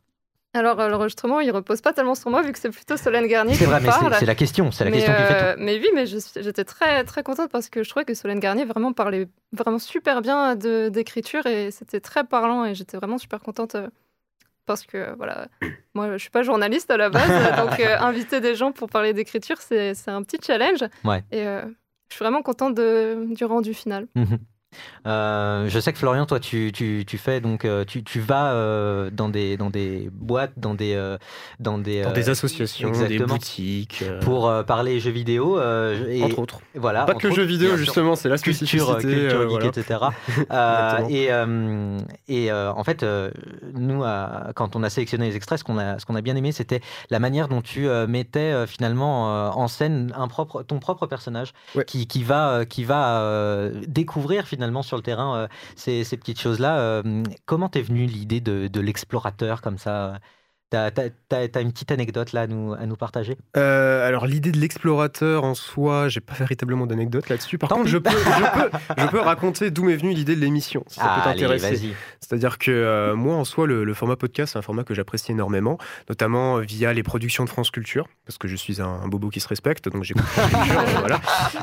Alors, 0.52 0.80
euh, 0.80 0.88
l'enregistrement, 0.88 1.38
il 1.38 1.50
repose 1.52 1.80
pas 1.80 1.92
tellement 1.92 2.16
sur 2.16 2.28
moi, 2.28 2.42
vu 2.42 2.50
que 2.52 2.58
c'est 2.58 2.70
plutôt 2.70 2.96
Solène 2.96 3.28
Garnier 3.28 3.54
qui 3.56 3.64
vrai, 3.64 3.80
parle. 3.80 4.16
c'est 4.18 4.26
la 4.26 4.34
question, 4.34 4.72
c'est 4.72 4.84
la 4.84 4.90
Mais, 4.90 4.96
question 4.96 5.14
qui 5.14 5.22
fait 5.22 5.42
euh, 5.44 5.54
Mais 5.58 5.78
oui, 5.78 5.88
mais 5.94 6.06
j'étais 6.06 6.64
très, 6.64 7.04
très 7.04 7.22
contente 7.22 7.50
parce 7.52 7.68
que 7.68 7.84
je 7.84 7.88
trouvais 7.88 8.04
que 8.04 8.14
Solène 8.14 8.40
Garnier 8.40 8.64
vraiment 8.64 8.92
parlait 8.92 9.28
vraiment 9.52 9.78
super 9.78 10.22
bien 10.22 10.56
d'écriture 10.56 11.46
et 11.46 11.70
c'était 11.70 12.00
très 12.00 12.24
parlant 12.24 12.64
et 12.64 12.74
j'étais 12.74 12.96
vraiment 12.96 13.18
super 13.18 13.38
contente 13.40 13.76
parce 14.66 14.82
que, 14.86 15.14
voilà, 15.16 15.46
moi, 15.94 16.10
je 16.12 16.18
suis 16.18 16.30
pas 16.30 16.42
journaliste 16.42 16.90
à 16.90 16.96
la 16.96 17.10
base, 17.10 17.28
donc 17.56 17.78
euh, 17.78 17.98
inviter 18.00 18.40
des 18.40 18.56
gens 18.56 18.72
pour 18.72 18.88
parler 18.88 19.12
d'écriture, 19.12 19.58
c'est 19.60 19.94
c'est 19.94 20.10
un 20.10 20.22
petit 20.24 20.38
challenge. 20.44 20.82
Ouais. 21.04 21.22
Et 21.30 21.46
euh, 21.46 21.62
je 22.10 22.16
suis 22.16 22.24
vraiment 22.24 22.42
contente 22.42 22.74
de, 22.74 23.26
du 23.34 23.44
rendu 23.44 23.72
final. 23.72 24.06
Mhm. 24.14 24.38
Euh, 25.06 25.68
je 25.68 25.80
sais 25.80 25.92
que 25.92 25.98
Florian, 25.98 26.26
toi, 26.26 26.38
tu, 26.38 26.70
tu, 26.72 27.04
tu 27.06 27.18
fais 27.18 27.40
donc 27.40 27.64
euh, 27.64 27.84
tu, 27.84 28.04
tu 28.04 28.20
vas 28.20 28.52
euh, 28.52 29.10
dans 29.10 29.28
des 29.28 29.56
dans 29.56 29.70
des 29.70 30.08
boîtes, 30.12 30.52
dans 30.56 30.74
des 30.74 30.94
euh, 30.94 31.18
dans 31.58 31.78
des 31.78 32.02
Dans 32.02 32.12
des 32.12 32.28
euh, 32.28 32.32
associations, 32.32 32.92
des 32.92 33.18
boutiques, 33.18 34.02
euh, 34.02 34.20
pour 34.20 34.48
euh, 34.48 34.62
parler 34.62 35.00
jeux 35.00 35.10
vidéo 35.10 35.58
euh, 35.58 36.06
et, 36.08 36.22
Entre 36.22 36.38
autres. 36.38 36.60
Voilà, 36.74 37.04
Pas 37.04 37.14
que 37.14 37.26
autres, 37.26 37.36
jeux 37.36 37.42
vidéo, 37.44 37.76
justement, 37.76 38.14
c'est 38.14 38.28
la 38.28 38.38
culture, 38.38 38.66
spécificité, 38.68 39.28
culture 39.28 39.40
euh, 39.40 39.48
geek, 39.48 39.50
voilà. 39.50 39.66
etc. 39.66 40.00
Euh, 40.50 41.08
et 41.08 41.32
euh, 41.32 41.98
et 42.28 42.50
euh, 42.50 42.72
en 42.72 42.84
fait, 42.84 43.02
euh, 43.02 43.30
nous, 43.74 44.04
euh, 44.04 44.52
quand 44.54 44.76
on 44.76 44.82
a 44.82 44.90
sélectionné 44.90 45.28
les 45.28 45.36
extraits, 45.36 45.58
ce 45.58 45.64
qu'on 45.64 45.78
a 45.78 45.98
ce 45.98 46.06
qu'on 46.06 46.14
a 46.14 46.20
bien 46.20 46.36
aimé, 46.36 46.52
c'était 46.52 46.80
la 47.10 47.18
manière 47.18 47.48
dont 47.48 47.62
tu 47.62 47.88
euh, 47.88 48.06
mettais 48.06 48.52
euh, 48.52 48.66
finalement 48.66 49.34
euh, 49.34 49.50
en 49.50 49.68
scène 49.68 50.12
un 50.16 50.28
propre 50.28 50.62
ton 50.62 50.78
propre 50.78 51.06
personnage 51.06 51.52
qui, 51.86 52.06
qui 52.06 52.22
va 52.22 52.64
qui 52.64 52.84
va 52.84 53.70
découvrir 53.86 54.46
finalement 54.46 54.82
sur 54.82 54.96
le 54.96 55.02
terrain 55.02 55.48
ces, 55.76 56.04
ces 56.04 56.16
petites 56.16 56.40
choses 56.40 56.58
là. 56.58 57.02
comment 57.46 57.68
t'es 57.68 57.82
venue 57.82 58.06
l'idée 58.06 58.40
de, 58.40 58.68
de 58.68 58.80
l'explorateur 58.80 59.60
comme 59.60 59.78
ça 59.78 60.18
T'as 60.70 60.90
t'as 60.92 61.60
une 61.60 61.72
petite 61.72 61.90
anecdote 61.90 62.32
là 62.32 62.42
à 62.42 62.46
nous, 62.46 62.74
à 62.74 62.86
nous 62.86 62.94
partager? 62.94 63.36
Euh, 63.56 64.06
alors 64.06 64.26
l'idée 64.26 64.52
de 64.52 64.58
l'explorateur 64.58 65.42
en 65.42 65.54
soi, 65.54 66.08
j'ai 66.08 66.20
pas 66.20 66.34
véritablement 66.34 66.86
d'anecdote 66.86 67.28
là-dessus. 67.28 67.58
Par 67.58 67.68
Tant 67.68 67.76
contre, 67.78 67.88
je 67.88 67.98
peux, 67.98 68.08
je, 68.10 68.14
peux, 68.70 68.78
je 68.98 69.06
peux 69.08 69.18
raconter 69.18 69.72
d'où 69.72 69.82
m'est 69.82 69.96
venue 69.96 70.12
l'idée 70.12 70.36
de 70.36 70.40
l'émission, 70.40 70.84
si 70.86 71.00
ça 71.00 71.02
peut 71.06 71.28
Allez, 71.28 71.40
t'intéresser. 71.40 71.70
vas-y. 71.74 71.94
C'est-à-dire 72.20 72.56
que 72.58 72.70
euh, 72.70 73.16
moi, 73.16 73.34
en 73.34 73.44
soi, 73.44 73.66
le, 73.66 73.82
le 73.82 73.94
format 73.94 74.14
podcast, 74.14 74.52
c'est 74.52 74.58
un 74.60 74.62
format 74.62 74.84
que 74.84 74.94
j'apprécie 74.94 75.32
énormément, 75.32 75.76
notamment 76.08 76.58
euh, 76.58 76.60
via 76.60 76.92
les 76.92 77.02
productions 77.02 77.44
de 77.44 77.48
France 77.50 77.72
Culture, 77.72 78.06
parce 78.24 78.38
que 78.38 78.46
je 78.46 78.54
suis 78.54 78.80
un, 78.80 78.86
un 78.86 79.08
bobo 79.08 79.28
qui 79.28 79.40
se 79.40 79.48
respecte, 79.48 79.88
donc 79.88 80.04
j'écoute 80.04 80.22
France 80.24 80.50
Culture, 80.68 81.00
voilà. 81.00 81.20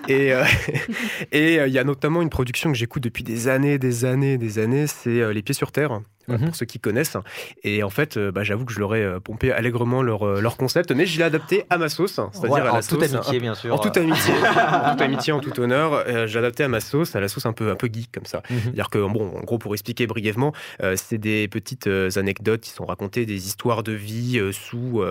Et 0.09 0.33
euh, 0.33 0.43
et 1.31 1.55
il 1.65 1.71
y 1.73 1.79
a 1.79 1.83
notamment 1.85 2.21
une 2.21 2.29
production 2.29 2.71
que 2.73 2.77
j'écoute 2.77 3.03
depuis 3.03 3.23
des 3.23 3.47
années, 3.47 3.79
des 3.79 4.03
années, 4.03 4.37
des 4.37 4.59
années, 4.59 4.85
c'est 4.87 5.33
Les 5.33 5.41
Pieds 5.41 5.55
sur 5.55 5.71
Terre. 5.71 6.01
Euh, 6.29 6.37
Pour 6.37 6.55
ceux 6.55 6.65
qui 6.65 6.79
connaissent. 6.79 7.17
Et 7.63 7.83
en 7.83 7.89
fait, 7.89 8.17
euh, 8.17 8.31
bah, 8.31 8.43
j'avoue 8.43 8.65
que 8.65 8.73
je 8.73 8.79
leur 8.79 8.95
ai 8.95 9.03
euh, 9.03 9.19
pompé 9.19 9.51
allègrement 9.51 10.01
leur, 10.01 10.27
euh, 10.27 10.41
leur 10.41 10.57
concept, 10.57 10.91
mais 10.91 11.05
je 11.05 11.17
l'ai 11.17 11.23
adapté 11.23 11.63
à 11.69 11.77
ma 11.77 11.89
sauce, 11.89 12.13
c'est-à-dire 12.13 12.49
Ouais, 12.51 12.61
à 12.61 12.63
la 12.65 12.73
en 12.75 12.79
toute 12.81 13.01
amitié, 13.03 13.39
bien 13.39 13.55
sûr. 13.55 13.73
En 13.73 13.77
toute 13.79 13.97
amitié, 13.97 14.33
en 14.83 14.91
toute 14.91 15.01
amitié, 15.01 15.33
en 15.33 15.39
tout 15.39 15.59
honneur. 15.59 15.93
euh, 15.93 16.27
j'ai 16.27 16.39
adapté 16.39 16.63
à 16.63 16.67
ma 16.67 16.79
sauce, 16.79 17.15
à 17.15 17.19
la 17.19 17.27
sauce 17.27 17.45
un 17.45 17.53
peu, 17.53 17.69
un 17.71 17.75
peu 17.75 17.89
geek 17.91 18.11
comme 18.11 18.25
ça. 18.25 18.41
Mhm. 18.49 18.59
C'est-à-dire 18.63 18.89
que, 18.89 18.97
bon, 18.99 19.35
en 19.37 19.41
gros, 19.41 19.57
pour 19.57 19.73
expliquer 19.73 20.07
brièvement, 20.07 20.53
euh, 20.83 20.95
c'est 20.97 21.17
des 21.17 21.47
petites 21.47 21.87
anecdotes 21.87 22.61
qui 22.61 22.71
sont 22.71 22.85
racontées, 22.85 23.25
des 23.25 23.47
histoires 23.47 23.83
de 23.83 23.91
vie 23.93 24.39
euh, 24.39 24.51
sous, 24.51 25.03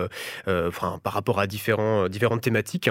enfin, 0.47 0.99
par 1.03 1.13
rapport 1.13 1.39
à 1.39 1.47
différents, 1.47 2.07
différentes 2.09 2.41
thématiques. 2.41 2.89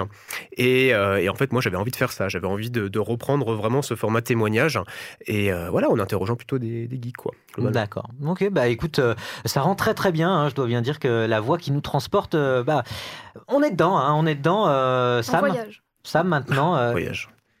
Et, 0.53 0.87
et 0.89 1.29
en 1.29 1.35
fait, 1.35 1.51
moi, 1.51 1.61
j'avais 1.61 1.77
envie 1.77 1.91
de 1.91 1.95
faire 1.95 2.11
ça. 2.11 2.29
J'avais 2.29 2.47
envie 2.47 2.69
de, 2.69 2.87
de 2.87 2.99
reprendre 2.99 3.53
vraiment 3.53 3.81
ce 3.81 3.95
format 3.95 4.21
témoignage. 4.21 4.79
Et 5.27 5.51
voilà, 5.69 5.89
en 5.89 5.99
interrogeant 5.99 6.35
plutôt 6.35 6.59
des, 6.59 6.87
des 6.87 6.99
geeks, 7.01 7.17
quoi. 7.17 7.33
D'accord. 7.57 8.09
Ok, 8.25 8.49
bah 8.51 8.67
écoute, 8.67 8.99
euh, 8.99 9.15
ça 9.45 9.61
rend 9.61 9.75
très 9.75 9.93
très 9.93 10.11
bien. 10.11 10.29
hein. 10.29 10.49
Je 10.49 10.55
dois 10.55 10.65
bien 10.67 10.81
dire 10.81 10.99
que 10.99 11.25
la 11.25 11.39
voix 11.39 11.57
qui 11.57 11.71
nous 11.71 11.81
transporte, 11.81 12.35
euh, 12.35 12.63
bah, 12.63 12.83
on 13.47 13.61
est 13.63 13.71
dedans, 13.71 13.97
hein, 13.97 14.13
on 14.15 14.25
est 14.25 14.35
dedans. 14.35 14.65
euh, 14.67 15.21
Sam, 15.21 15.39
voyage. 15.39 15.83
Sam, 16.03 16.27
maintenant, 16.27 16.75
euh, 16.75 16.93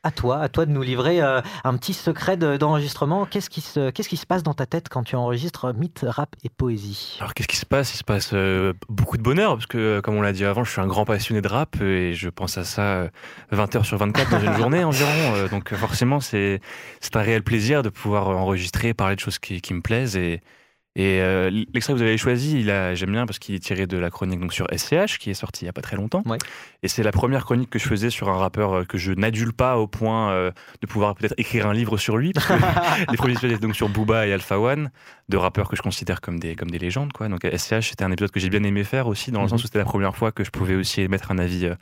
à 0.07 0.11
toi, 0.11 0.39
à 0.39 0.49
toi 0.49 0.65
de 0.65 0.71
nous 0.71 0.81
livrer 0.81 1.21
euh, 1.21 1.41
un 1.63 1.77
petit 1.77 1.93
secret 1.93 2.37
de- 2.37 2.57
d'enregistrement. 2.57 3.25
Qu'est-ce 3.25 3.49
qui 3.49 3.61
se, 3.61 3.89
qu'est-ce 3.91 4.09
qui 4.09 4.17
se 4.17 4.25
passe 4.25 4.41
dans 4.43 4.53
ta 4.53 4.65
tête 4.65 4.87
quand 4.89 5.03
tu 5.03 5.15
enregistres 5.15 5.73
mythe, 5.73 6.03
rap 6.07 6.35
et 6.43 6.49
poésie? 6.49 7.17
Alors 7.19 7.33
qu'est-ce 7.33 7.47
qui 7.47 7.57
se 7.57 7.65
passe? 7.65 7.93
Il 7.93 7.97
se 7.97 8.03
passe 8.03 8.31
euh, 8.33 8.73
beaucoup 8.89 9.17
de 9.17 9.21
bonheur 9.23 9.53
parce 9.55 9.67
que 9.67 9.77
euh, 9.77 10.01
comme 10.01 10.15
on 10.15 10.21
l'a 10.21 10.33
dit 10.33 10.45
avant, 10.45 10.63
je 10.63 10.71
suis 10.71 10.81
un 10.81 10.87
grand 10.87 11.05
passionné 11.05 11.41
de 11.41 11.47
rap 11.47 11.79
et 11.81 12.13
je 12.13 12.29
pense 12.29 12.57
à 12.57 12.63
ça 12.63 12.81
euh, 12.81 13.09
20 13.51 13.75
heures 13.75 13.85
sur 13.85 13.97
24 13.97 14.31
dans 14.31 14.39
une 14.39 14.53
journée 14.57 14.83
environ. 14.83 15.47
Donc 15.51 15.73
forcément, 15.75 16.19
c'est 16.19 16.61
c'est 17.01 17.15
un 17.15 17.21
réel 17.21 17.43
plaisir 17.43 17.83
de 17.83 17.89
pouvoir 17.89 18.29
enregistrer, 18.29 18.93
parler 18.93 19.15
de 19.15 19.19
choses 19.21 19.37
qui, 19.39 19.61
qui 19.61 19.73
me 19.73 19.81
plaisent 19.81 20.15
et, 20.17 20.41
Et 20.99 21.21
euh, 21.21 21.51
l'extrait 21.51 21.93
que 21.93 21.99
vous 21.99 22.03
avez 22.03 22.17
choisi, 22.17 22.63
j'aime 22.63 23.11
bien 23.11 23.27
parce 23.27 23.37
qu'il 23.37 23.53
est 23.53 23.59
tiré 23.59 23.85
de 23.85 23.97
la 23.99 24.09
chronique 24.09 24.39
donc 24.39 24.51
sur 24.51 24.65
SCH 24.75 25.19
qui 25.19 25.29
est 25.29 25.35
sortie 25.35 25.61
il 25.61 25.65
n'y 25.65 25.69
a 25.69 25.73
pas 25.73 25.83
très 25.83 25.95
longtemps. 25.95 26.23
Et 26.81 26.87
c'est 26.87 27.03
la 27.03 27.11
première 27.11 27.45
chronique 27.45 27.69
que 27.69 27.77
je 27.77 27.87
faisais 27.87 28.09
sur 28.09 28.29
un 28.29 28.37
rappeur 28.37 28.73
euh, 28.73 28.83
que 28.83 28.97
je 28.97 29.11
n'adule 29.11 29.53
pas 29.53 29.77
au 29.77 29.85
point 29.85 30.31
euh, 30.31 30.49
de 30.81 30.87
pouvoir 30.87 31.13
peut-être 31.13 31.35
écrire 31.37 31.67
un 31.67 31.73
livre 31.73 31.97
sur 31.99 32.17
lui. 32.17 32.33
Parce 32.33 32.47
que 32.47 32.53
les 33.11 33.15
premiers 33.17 33.33
épisodes 33.33 33.51
étaient 33.51 33.61
donc 33.61 33.75
sur 33.75 33.89
Booba 33.89 34.25
et 34.25 34.33
Alpha 34.33 34.59
One, 34.59 34.89
deux 35.29 35.37
rappeurs 35.37 35.69
que 35.69 35.75
je 35.75 35.83
considère 35.83 36.19
comme 36.19 36.39
des, 36.39 36.55
comme 36.55 36.71
des 36.71 36.79
légendes. 36.79 37.13
Quoi. 37.13 37.29
Donc 37.29 37.41
SCH, 37.45 37.89
c'était 37.89 38.03
un 38.03 38.11
épisode 38.11 38.31
que 38.31 38.39
j'ai 38.39 38.49
bien 38.49 38.63
aimé 38.63 38.83
faire 38.83 39.05
aussi, 39.05 39.29
dans 39.31 39.41
le 39.41 39.45
Mhm. 39.45 39.49
sens 39.51 39.63
où 39.63 39.67
c'était 39.67 39.77
la 39.77 39.85
première 39.85 40.15
fois 40.17 40.31
que 40.31 40.43
je 40.43 40.49
pouvais 40.49 40.73
aussi 40.75 41.01
émettre 41.01 41.29
un 41.29 41.37
avis. 41.37 41.67
euh, 41.67 41.75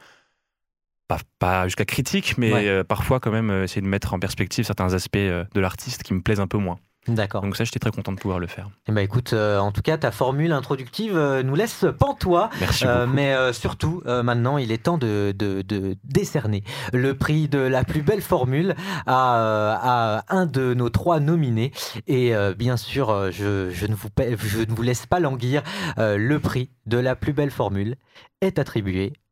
pas, 1.08 1.20
pas 1.40 1.66
jusqu'à 1.68 1.86
critique, 1.86 2.36
mais 2.38 2.52
Ouais. 2.52 2.84
parfois 2.84 3.20
quand 3.22 3.32
même 3.32 3.50
essayer 3.64 3.82
de 3.82 3.88
mettre 3.88 4.14
en 4.14 4.20
perspective 4.20 4.66
certains 4.66 4.94
aspects 4.94 5.16
de 5.18 5.60
l'artiste 5.62 6.04
qui 6.04 6.14
me 6.14 6.22
plaisent 6.22 6.40
un 6.42 6.48
peu 6.48 6.58
moins. 6.58 6.80
D'accord. 7.08 7.44
Donc 7.44 7.56
ça, 7.56 7.64
j'étais 7.64 7.80
très 7.80 7.92
content 7.92 8.12
de 8.12 8.20
pouvoir 8.20 8.40
le 8.40 8.48
faire. 8.48 8.70
Eh 8.88 8.92
ben 8.92 9.02
écoute, 9.02 9.34
euh, 9.34 9.60
en 9.60 9.72
tout 9.72 9.82
cas, 9.82 9.98
ta 9.98 10.12
formule 10.12 10.52
introductive 10.52 11.16
euh, 11.16 11.44
nous 11.44 11.54
laisse 11.56 11.86
pantois. 12.00 12.50
Merci 12.60 12.86
Euh, 12.88 13.06
mais 13.08 13.36
surtout, 13.54 14.02
maintenant, 14.06 14.58
il 14.58 14.72
est 14.72 14.84
temps 14.84 14.98
de, 14.98 15.34
de- 15.38 15.62
de 15.62 15.96
décerner 16.04 16.64
le 16.94 17.16
prix 17.16 17.48
de 17.48 17.60
la 17.60 17.84
plus 17.84 18.02
belle 18.02 18.22
formule 18.22 18.76
à, 19.06 20.22
à 20.26 20.36
un 20.36 20.46
de 20.46 20.74
nos 20.74 20.90
trois 20.90 21.20
nominés. 21.20 21.72
Et 22.08 22.34
bien 22.58 22.78
sûr, 22.78 23.32
je, 23.32 23.70
je 23.70 23.86
ne 23.86 23.96
vous, 23.96 24.10
je 24.18 24.60
ne 24.60 24.74
vous 24.74 24.82
laisse 24.82 25.06
pas 25.06 25.20
languir. 25.20 25.62
Le 25.98 26.38
prix 26.38 26.70
de 26.86 26.98
la 26.98 27.16
plus 27.16 27.34
belle 27.34 27.52
formule 27.52 27.96
est 28.42 28.60
attribué 28.60 29.14
à 29.14 29.25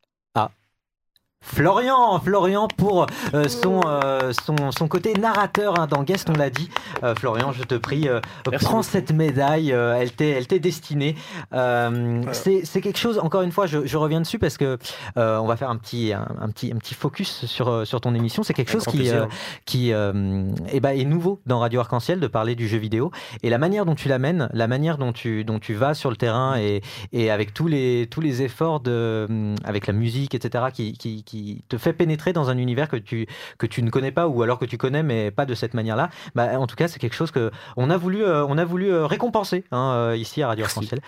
Florian, 1.43 2.19
Florian 2.19 2.67
pour 2.67 3.05
euh, 3.33 3.47
son, 3.47 3.81
euh, 3.85 4.31
son, 4.45 4.71
son 4.71 4.87
côté 4.87 5.13
narrateur 5.13 5.79
hein, 5.79 5.87
dans 5.87 6.03
Guest, 6.03 6.29
on 6.29 6.33
l'a 6.33 6.49
dit. 6.49 6.69
Euh, 7.03 7.13
Florian, 7.15 7.51
je 7.51 7.63
te 7.63 7.75
prie, 7.75 8.07
euh, 8.07 8.21
prends 8.61 8.81
cette 8.81 9.11
médaille, 9.11 9.71
euh, 9.71 9.95
elle 9.99 10.11
t'est 10.11 10.29
elle 10.29 10.47
t'est 10.47 10.59
destinée. 10.59 11.15
Euh, 11.53 12.21
c'est 12.31 12.65
c'est 12.65 12.81
quelque 12.81 12.97
chose, 12.97 13.19
encore 13.19 13.41
une 13.41 13.51
fois, 13.51 13.67
je, 13.67 13.85
je 13.85 13.97
reviens 13.97 14.21
dessus 14.21 14.39
parce 14.39 14.57
que 14.57 14.77
euh, 15.17 15.37
on 15.37 15.45
va 15.45 15.57
faire 15.57 15.69
un 15.69 15.77
petit, 15.77 16.13
un, 16.13 16.27
un 16.39 16.49
petit, 16.49 16.71
un 16.73 16.77
petit 16.77 16.93
focus 16.93 17.45
sur, 17.45 17.85
sur 17.85 18.01
ton 18.01 18.15
émission. 18.15 18.43
C'est 18.43 18.53
quelque 18.53 18.71
chose 18.71 18.85
qui, 18.85 19.09
euh, 19.09 19.25
qui 19.65 19.93
euh, 19.93 20.45
eh 20.71 20.79
ben, 20.79 20.97
est 20.97 21.05
nouveau 21.05 21.41
dans 21.45 21.59
Radio 21.59 21.81
Arc-en-Ciel 21.81 22.19
de 22.19 22.27
parler 22.27 22.55
du 22.55 22.67
jeu 22.67 22.77
vidéo. 22.77 23.11
Et 23.43 23.49
la 23.49 23.57
manière 23.57 23.85
dont 23.85 23.95
tu 23.95 24.07
l'amènes, 24.07 24.49
la 24.53 24.67
manière 24.67 24.97
dont 24.97 25.11
tu, 25.13 25.43
dont 25.43 25.59
tu 25.59 25.73
vas 25.73 25.93
sur 25.93 26.09
le 26.09 26.15
terrain 26.15 26.57
et, 26.57 26.81
et 27.11 27.29
avec 27.31 27.53
tous 27.53 27.67
les, 27.67 28.07
tous 28.09 28.21
les 28.21 28.41
efforts, 28.41 28.79
de, 28.79 29.53
avec 29.63 29.87
la 29.87 29.93
musique, 29.93 30.35
etc., 30.35 30.65
qui, 30.73 30.93
qui, 30.93 31.23
qui 31.23 31.32
te 31.69 31.77
fait 31.77 31.93
pénétrer 31.93 32.33
dans 32.33 32.49
un 32.49 32.57
univers 32.57 32.87
que 32.89 32.95
tu, 32.97 33.27
que 33.57 33.65
tu 33.65 33.81
ne 33.83 33.89
connais 33.89 34.11
pas 34.11 34.27
ou 34.27 34.41
alors 34.43 34.59
que 34.59 34.65
tu 34.65 34.77
connais 34.77 35.03
mais 35.03 35.31
pas 35.31 35.45
de 35.45 35.53
cette 35.55 35.73
manière-là, 35.73 36.09
bah, 36.35 36.59
en 36.59 36.67
tout 36.67 36.75
cas, 36.75 36.87
c'est 36.87 36.99
quelque 36.99 37.15
chose 37.15 37.31
que 37.31 37.51
on 37.77 37.89
a 37.89 37.97
voulu, 37.97 38.23
euh, 38.23 38.45
on 38.45 38.57
a 38.57 38.65
voulu 38.65 38.91
euh, 38.91 39.05
récompenser 39.05 39.63
hein, 39.71 39.93
euh, 39.95 40.17
ici 40.17 40.41
à 40.41 40.47
Radio 40.47 40.65
Arc-en-Ciel. 40.65 40.99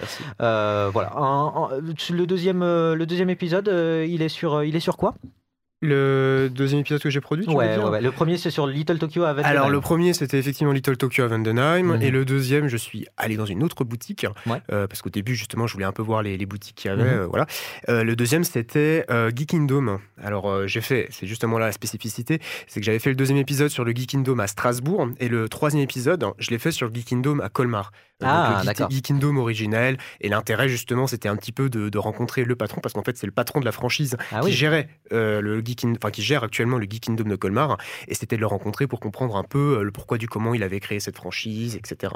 Euh, 0.41 0.89
voilà. 0.91 1.11
Un- 1.15 1.47
un- 1.47 1.69
le, 1.79 2.25
deuxième, 2.25 2.61
le 2.61 3.05
deuxième 3.05 3.29
épisode, 3.29 3.67
il, 4.07 4.21
est 4.21 4.29
sur, 4.29 4.63
il 4.63 4.75
est 4.75 4.79
sur 4.79 4.97
quoi? 4.97 5.15
Le 5.85 6.49
deuxième 6.53 6.81
épisode 6.81 7.01
que 7.01 7.09
j'ai 7.09 7.21
produit, 7.21 7.45
tu 7.45 7.51
veux 7.51 7.57
ouais, 7.57 7.75
dire 7.75 7.83
ouais, 7.85 7.89
ouais. 7.91 8.01
Le 8.01 8.11
premier, 8.11 8.37
c'est 8.37 8.49
sur 8.49 8.67
Little 8.67 8.97
Tokyo 8.97 9.23
à 9.23 9.33
Vendenheim. 9.33 9.49
Alors 9.51 9.69
le 9.69 9.79
premier 9.81 10.13
c'était 10.13 10.37
effectivement 10.39 10.73
Little 10.73 10.97
Tokyo 10.97 11.23
à 11.23 11.27
Vandenheim 11.27 11.95
Mhm. 11.95 12.01
et 12.01 12.11
le 12.11 12.25
deuxième 12.25 12.67
je 12.67 12.77
suis 12.77 13.05
allé 13.17 13.35
dans 13.37 13.45
une 13.45 13.63
autre 13.63 13.83
boutique 13.83 14.25
euh, 14.71 14.87
parce 14.87 15.01
qu'au 15.01 15.09
début 15.09 15.35
justement 15.35 15.67
je 15.67 15.73
voulais 15.73 15.85
un 15.85 15.91
peu 15.91 16.01
voir 16.01 16.21
les, 16.23 16.37
les 16.37 16.45
boutiques 16.45 16.75
qu'il 16.75 16.89
y 16.89 16.93
avait 16.93 17.03
Mhm. 17.03 17.19
euh, 17.21 17.25
voilà. 17.27 17.45
Euh, 17.89 18.03
le 18.03 18.15
deuxième 18.15 18.43
c'était 18.43 19.05
Geek 19.35 19.49
Kingdom. 19.49 19.99
Alors 20.21 20.67
j'ai 20.67 20.81
fait 20.81 21.07
c'est 21.11 21.27
justement 21.27 21.57
là 21.59 21.67
la 21.67 21.71
spécificité 21.71 22.39
c'est 22.67 22.79
que 22.79 22.85
j'avais 22.85 22.99
fait 22.99 23.09
le 23.09 23.15
deuxième 23.15 23.37
épisode 23.37 23.69
sur 23.69 23.83
le 23.85 23.91
Geek 23.93 24.09
Kingdom 24.09 24.39
à 24.39 24.47
Strasbourg 24.47 25.09
et 25.19 25.27
le 25.27 25.47
troisième 25.49 25.83
épisode 25.83 26.25
je 26.39 26.49
l'ai 26.51 26.57
fait 26.59 26.71
sur 26.71 26.87
le 26.87 26.93
Geek 26.93 27.05
Kingdom 27.05 27.39
à 27.39 27.49
Colmar. 27.49 27.91
Ah, 28.23 28.59
le 28.61 28.65
d'accord. 28.67 28.89
Geek, 28.89 28.97
Geek 28.97 29.05
Kingdom 29.07 29.35
originel 29.37 29.97
et 30.21 30.29
l'intérêt 30.29 30.69
justement 30.69 31.05
c'était 31.05 31.27
un 31.27 31.35
petit 31.35 31.51
peu 31.51 31.69
de, 31.69 31.89
de 31.89 31.97
rencontrer 31.97 32.45
le 32.45 32.55
patron 32.55 32.79
parce 32.81 32.93
qu'en 32.93 33.03
fait 33.03 33.17
c'est 33.17 33.25
le 33.27 33.33
patron 33.33 33.59
de 33.59 33.65
la 33.65 33.73
franchise 33.73 34.15
Ah 34.31 34.39
qui 34.39 34.45
oui. 34.47 34.51
gérait 34.53 34.87
le 35.11 35.61
Geek 35.63 35.74
Enfin 35.97 36.11
qui 36.11 36.21
gère 36.21 36.43
actuellement 36.43 36.77
le 36.77 36.85
Geek 36.89 37.01
Kingdom 37.03 37.29
de 37.29 37.35
Colmar 37.35 37.77
et 38.07 38.13
c'était 38.15 38.35
de 38.35 38.41
le 38.41 38.47
rencontrer 38.47 38.87
pour 38.87 38.99
comprendre 38.99 39.35
un 39.35 39.43
peu 39.43 39.77
euh, 39.79 39.83
le 39.83 39.91
pourquoi 39.91 40.17
du 40.17 40.27
comment 40.27 40.53
il 40.53 40.63
avait 40.63 40.79
créé 40.79 40.99
cette 40.99 41.15
franchise 41.17 41.75
etc. 41.75 42.13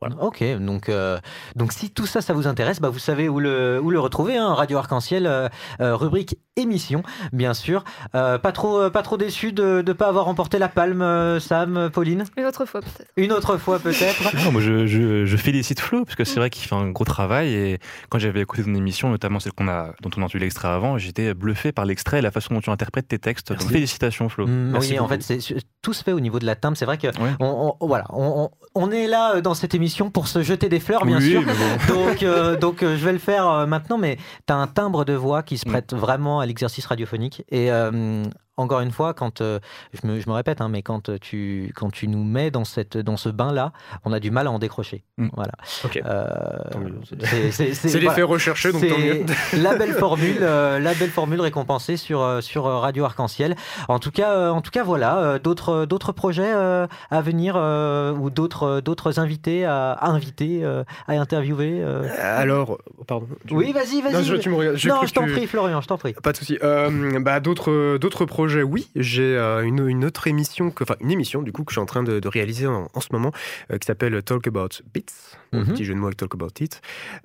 Voilà. 0.00 0.16
Ok, 0.22 0.42
donc, 0.60 0.88
euh, 0.88 1.18
donc 1.54 1.72
si 1.72 1.90
tout 1.90 2.06
ça, 2.06 2.20
ça 2.20 2.32
vous 2.32 2.46
intéresse, 2.46 2.80
bah 2.80 2.88
vous 2.90 2.98
savez 2.98 3.28
où 3.28 3.40
le, 3.40 3.80
où 3.82 3.90
le 3.90 4.00
retrouver. 4.00 4.36
hein, 4.36 4.54
Radio 4.54 4.78
Arc-en-Ciel, 4.78 5.26
euh, 5.26 5.48
rubrique 5.80 6.36
émission, 6.56 7.02
bien 7.32 7.52
sûr. 7.54 7.84
Euh, 8.14 8.38
pas, 8.38 8.52
trop, 8.52 8.88
pas 8.90 9.02
trop 9.02 9.16
déçu 9.16 9.52
de 9.52 9.82
ne 9.86 9.92
pas 9.92 10.08
avoir 10.08 10.24
remporté 10.24 10.58
la 10.58 10.68
palme, 10.68 11.38
Sam, 11.40 11.90
Pauline? 11.92 12.24
Une 12.36 12.44
autre 12.46 12.64
fois 12.64 12.80
peut-être. 12.80 13.10
Une 13.16 13.32
autre 13.32 13.56
fois 13.58 13.78
peut-être 13.78 14.34
Non, 14.44 14.52
moi, 14.52 14.60
je, 14.60 14.86
je- 14.86 15.24
je 15.26 15.36
félicite 15.36 15.80
Flo 15.80 16.04
parce 16.04 16.16
que 16.16 16.24
c'est 16.24 16.38
vrai 16.40 16.48
qu'il 16.50 16.66
fait 16.66 16.74
un 16.74 16.88
gros 16.90 17.04
travail 17.04 17.52
et 17.54 17.78
quand 18.08 18.18
j'avais 18.18 18.40
écouté 18.40 18.64
ton 18.64 18.74
émission, 18.74 19.10
notamment 19.10 19.38
celle 19.40 19.52
qu'on 19.52 19.68
a, 19.68 19.92
dont 20.02 20.10
on 20.16 20.22
a 20.22 20.24
entendu 20.24 20.38
l'extrait 20.38 20.68
avant, 20.68 20.96
j'étais 20.98 21.34
bluffé 21.34 21.72
par 21.72 21.84
l'extrait 21.84 22.18
et 22.18 22.22
la 22.22 22.30
façon 22.30 22.54
dont 22.54 22.60
tu 22.60 22.70
interprètes 22.70 22.85
tes 22.90 23.18
textes. 23.18 23.52
Donc 23.52 23.62
félicitations 23.70 24.28
Flo. 24.28 24.46
Mm, 24.46 24.70
Merci 24.72 24.92
oui, 24.92 24.98
en 24.98 25.08
fait, 25.08 25.20
tout 25.82 25.92
se 25.92 26.02
fait 26.02 26.12
au 26.12 26.20
niveau 26.20 26.38
de 26.38 26.46
la 26.46 26.56
timbre. 26.56 26.76
C'est 26.76 26.84
vrai 26.84 26.98
que 26.98 27.08
on, 27.40 27.74
on- 27.80 27.86
voilà, 27.86 28.04
on, 28.10 28.90
est 28.90 29.06
là 29.06 29.36
euh, 29.36 29.40
dans 29.40 29.54
cette 29.54 29.74
émission 29.74 30.10
pour 30.10 30.28
se 30.28 30.42
jeter 30.42 30.68
des 30.68 30.80
fleurs, 30.80 31.04
bien 31.04 31.18
Oui, 31.18 31.30
sûr. 31.30 31.42
Donc, 31.88 32.22
euh, 32.22 32.56
donc 32.56 32.82
euh, 32.82 32.96
je 32.96 33.04
vais 33.04 33.12
le 33.12 33.18
faire 33.18 33.66
maintenant, 33.66 33.98
mais 33.98 34.16
tu 34.46 34.52
as 34.52 34.56
un 34.56 34.66
timbre 34.66 35.04
de 35.04 35.12
voix 35.12 35.42
qui 35.42 35.58
se 35.58 35.64
prête 35.66 35.94
vraiment 35.94 36.40
à 36.40 36.46
l'exercice 36.46 36.86
radiophonique. 36.86 37.44
Et 37.50 37.70
euh, 37.70 38.22
encore 38.56 38.80
une 38.80 38.90
fois, 38.90 39.12
quand 39.14 39.40
euh, 39.40 39.58
je, 39.92 40.06
me, 40.06 40.18
je 40.20 40.28
me 40.28 40.34
répète, 40.34 40.60
hein, 40.60 40.68
mais 40.68 40.82
quand 40.82 41.18
tu, 41.20 41.72
quand 41.76 41.90
tu 41.90 42.08
nous 42.08 42.24
mets 42.24 42.50
dans, 42.50 42.64
cette, 42.64 42.96
dans 42.96 43.16
ce 43.16 43.28
bain-là, 43.28 43.72
on 44.04 44.12
a 44.12 44.20
du 44.20 44.30
mal 44.30 44.46
à 44.46 44.50
en 44.50 44.58
décrocher. 44.58 45.04
Voilà. 45.34 45.52
Euh, 46.04 46.88
c'est- 47.50 47.84
l'effet 47.84 48.00
voilà. 48.00 48.24
recherché, 48.26 48.72
donc 48.72 48.86
tant 48.88 48.98
mieux. 48.98 49.24
la 49.62 49.76
belle 49.76 49.92
formule, 49.92 50.38
euh, 50.40 50.78
la 50.78 50.94
belle 50.94 51.10
formule 51.10 51.40
récompensée 51.40 51.96
sur, 51.96 52.22
euh, 52.22 52.40
sur 52.40 52.66
euh, 52.66 52.78
Radio 52.78 53.04
Arc-en-Ciel. 53.04 53.56
En 53.88 53.98
tout 53.98 54.10
cas, 54.10 54.32
euh, 54.32 54.50
en 54.50 54.60
tout 54.60 54.70
cas 54.70 54.82
voilà, 54.84 55.18
euh, 55.18 55.38
d'autres 55.38 55.86
d'autres 55.86 56.12
projets 56.12 56.52
euh, 56.54 56.86
à 57.10 57.20
venir 57.22 57.54
euh, 57.56 58.12
ou 58.12 58.30
d'autres 58.30 58.80
d'autres 58.80 59.18
invités 59.18 59.64
à, 59.64 59.92
à 59.92 60.08
inviter, 60.10 60.60
euh, 60.64 60.84
à 61.08 61.12
interviewer. 61.14 61.80
euh. 61.82 62.08
Alors 62.20 62.78
pardon. 63.06 63.26
tu- 63.46 63.54
Oui, 63.54 63.72
vas-y, 63.72 64.00
vas-y. 64.02 64.12
Non, 64.12 64.22
je, 64.22 64.36
tu 64.36 64.48
me 64.50 64.88
Non, 64.88 65.00
t'en 65.14 65.24
tu- 65.24 65.32
prie, 65.32 65.46
Florian, 65.46 65.80
je 65.80 65.88
t'en 65.88 65.98
prie. 65.98 66.14
Pas 66.14 66.32
de 66.32 66.36
souci. 66.36 66.58
Euh, 66.62 67.20
bah, 67.20 67.40
d'autres, 67.40 67.96
d'autres 67.98 68.24
projets, 68.24 68.45
oui. 68.54 68.88
J'ai 68.96 69.36
euh, 69.36 69.62
une, 69.62 70.04
autre 70.04 70.26
émission, 70.26 70.70
que, 70.70 70.84
enfin 70.84 70.96
une 71.00 71.10
émission 71.10 71.42
du 71.42 71.52
coup 71.52 71.64
que 71.64 71.72
je 71.72 71.74
suis 71.74 71.82
en 71.82 71.86
train 71.86 72.02
de, 72.02 72.26
réaliser 72.28 72.66
en, 72.66 72.88
en 72.92 73.00
ce 73.00 73.08
moment, 73.12 73.32
euh, 73.70 73.78
qui 73.78 73.86
s'appelle 73.86 74.22
Talk 74.22 74.46
About 74.46 74.82
Bits, 74.94 75.04
un 75.52 75.58
Mhm. 75.60 75.66
petit 75.66 75.84
jeu 75.84 75.94
de 75.94 75.98
mots 75.98 76.06
avec 76.06 76.16
Talk 76.18 76.34
About 76.34 76.48
It. 76.60 76.80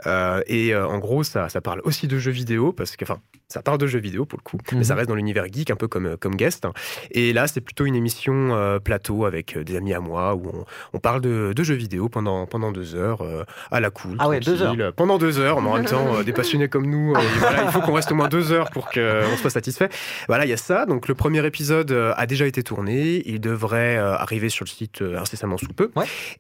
Euh, 0.07 0.41
et 0.47 0.73
euh, 0.73 0.87
en 0.87 0.99
gros, 0.99 1.23
ça, 1.23 1.49
ça 1.49 1.61
parle 1.61 1.81
aussi 1.83 2.07
de 2.07 2.17
jeux 2.17 2.31
vidéo 2.31 2.71
parce 2.71 2.95
que, 2.95 3.05
enfin, 3.05 3.19
ça 3.47 3.61
parle 3.61 3.77
de 3.77 3.87
jeux 3.87 3.99
vidéo 3.99 4.25
pour 4.25 4.39
le 4.39 4.43
coup, 4.43 4.57
mais 4.73 4.83
ça 4.83 4.93
Mhm. 4.93 4.97
reste 4.99 5.09
dans 5.09 5.15
l'univers 5.15 5.45
geek 5.51 5.71
un 5.71 5.75
peu 5.75 5.87
comme, 5.87 6.15
comme 6.17 6.35
guest. 6.35 6.65
Et 7.11 7.33
là, 7.33 7.47
c'est 7.47 7.59
plutôt 7.61 7.85
une 7.85 7.95
émission 7.95 8.55
euh, 8.55 8.79
plateau 8.79 9.25
avec 9.25 9.57
euh, 9.57 9.63
des 9.63 9.75
amis 9.75 9.93
à 9.93 9.99
moi 9.99 10.35
où 10.35 10.43
on, 10.53 10.65
on 10.93 10.99
parle 10.99 11.21
de, 11.21 11.53
de 11.53 11.63
jeux 11.63 11.75
vidéo 11.75 12.07
pendant, 12.09 12.45
pendant 12.45 12.71
deux 12.71 12.95
heures 12.95 13.21
euh, 13.21 13.43
à 13.71 13.79
la 13.79 13.89
cool. 13.89 14.15
Ah 14.19 14.29
ouais, 14.29 14.39
deux 14.39 14.55
tranquille. 14.57 14.91
Pendant 14.95 15.17
deux 15.17 15.39
heures, 15.39 15.61
mais 15.61 15.69
en 15.69 15.75
même 15.75 15.85
temps, 15.85 16.15
euh, 16.15 16.23
des 16.23 16.31
passionnés 16.33 16.69
comme 16.69 16.85
nous, 16.85 17.13
euh, 17.13 17.19
voilà, 17.39 17.63
il 17.63 17.71
faut 17.71 17.81
qu'on 17.81 17.93
reste 17.93 18.11
au 18.11 18.15
moins 18.15 18.29
deux 18.29 18.51
heures 18.51 18.69
pour 18.71 18.89
qu'on 18.89 19.37
soit 19.37 19.49
satisfait. 19.49 19.89
Voilà, 20.27 20.45
il 20.45 20.49
y 20.49 20.53
a 20.53 20.57
ça. 20.57 20.85
Donc 20.85 21.07
le 21.07 21.15
premier 21.15 21.45
épisode 21.45 21.91
euh, 21.91 22.13
a 22.15 22.25
déjà 22.27 22.45
été 22.47 22.63
tourné. 22.63 23.21
Il 23.25 23.41
devrait 23.41 23.97
euh, 23.97 24.13
arriver 24.15 24.49
sur 24.49 24.63
le 24.65 24.69
site 24.69 25.01
euh, 25.01 25.19
incessamment 25.19 25.57
sous 25.57 25.67
peu. 25.67 25.91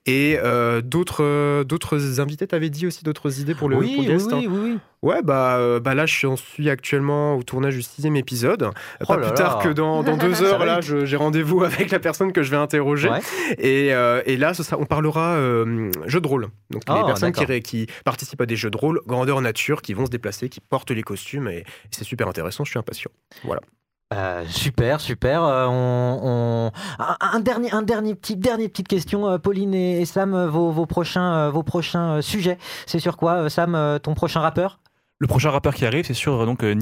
Et 0.05 0.37
euh, 0.41 0.81
d'autres, 0.81 1.23
euh, 1.23 1.63
d'autres 1.71 2.19
invités, 2.19 2.45
t'avais 2.47 2.69
dit 2.69 2.85
aussi 2.85 3.03
d'autres 3.03 3.39
idées 3.39 3.55
pour 3.55 3.69
le 3.69 3.77
Oui, 3.77 3.95
le 4.07 4.15
oui, 4.15 4.27
hein 4.31 4.37
oui, 4.39 4.47
oui. 4.49 4.77
Ouais, 5.01 5.21
bah, 5.23 5.55
euh, 5.57 5.79
bah 5.79 5.95
là, 5.95 6.05
je 6.05 6.27
suis 6.37 6.69
actuellement 6.69 7.35
au 7.35 7.43
tournage 7.43 7.75
du 7.75 7.81
sixième 7.81 8.15
épisode. 8.15 8.69
Oh 9.01 9.05
pas 9.05 9.17
là 9.17 9.27
plus 9.27 9.35
tard 9.35 9.57
là. 9.57 9.63
que 9.63 9.69
dans, 9.69 10.03
dans 10.03 10.15
deux 10.17 10.43
heures, 10.43 10.63
là, 10.63 10.79
j'ai 10.81 11.15
rendez-vous 11.15 11.63
avec 11.63 11.89
la 11.89 11.99
personne 11.99 12.31
que 12.33 12.43
je 12.43 12.51
vais 12.51 12.57
interroger. 12.57 13.09
Ouais. 13.09 13.19
Et, 13.57 13.93
euh, 13.93 14.21
et 14.25 14.37
là, 14.37 14.53
ce 14.53 14.61
sera- 14.63 14.77
on 14.79 14.85
parlera 14.85 15.35
euh, 15.35 15.89
jeux 16.05 16.21
de 16.21 16.27
rôle. 16.27 16.49
Donc, 16.69 16.83
les 16.87 16.93
Ah, 16.95 17.03
personnes 17.05 17.31
qui, 17.31 17.61
qui 17.61 17.87
participent 18.05 18.41
à 18.41 18.45
des 18.45 18.55
jeux 18.55 18.69
de 18.69 18.77
rôle, 18.77 19.01
grandeur 19.07 19.41
nature, 19.41 19.81
qui 19.81 19.93
vont 19.93 20.05
se 20.05 20.11
déplacer, 20.11 20.49
qui 20.49 20.59
portent 20.59 20.91
les 20.91 21.03
costumes. 21.03 21.47
Et, 21.47 21.59
et 21.59 21.65
c'est 21.91 22.03
super 22.03 22.27
intéressant, 22.27 22.63
je 22.63 22.69
suis 22.69 22.79
impatient. 22.79 23.09
Voilà. 23.43 23.61
Euh, 24.13 24.43
super, 24.47 24.99
super. 24.99 25.43
Euh, 25.43 26.69
Un, 27.19 27.39
dernier, 27.39 27.71
un 27.71 27.81
dernier 27.81 28.15
petit, 28.15 28.35
dernière 28.35 28.69
petite 28.69 28.87
question, 28.87 29.27
euh, 29.27 29.37
Pauline 29.37 29.73
et, 29.73 30.05
Sam, 30.05 30.45
vos, 30.47 30.85
prochains, 30.85 31.49
vos 31.49 31.63
prochains 31.63 32.21
sujets. 32.21 32.57
C'est 32.85 32.99
sur 32.99 33.17
quoi, 33.17 33.49
Sam, 33.49 33.99
ton 34.03 34.13
prochain 34.13 34.41
rappeur? 34.41 34.79
Le 35.21 35.27
prochain 35.27 35.51
rappeur 35.51 35.75
qui 35.75 35.85
arrive, 35.85 36.05
c'est 36.05 36.15
sur 36.15 36.47
donc 36.47 36.63
euh, 36.63 36.73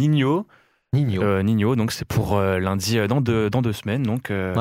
Nino. 0.91 1.21
Nino. 1.21 1.41
Nino, 1.43 1.75
donc 1.75 1.91
c'est 1.91 2.05
pour 2.05 2.35
euh, 2.37 2.57
lundi 2.57 2.97
euh, 2.97 3.05
dans 3.07 3.21
deux, 3.21 3.51
dans 3.51 3.61
deux 3.61 3.73
semaines. 3.73 4.01
Donc, 4.01 4.31
euh, 4.31 4.55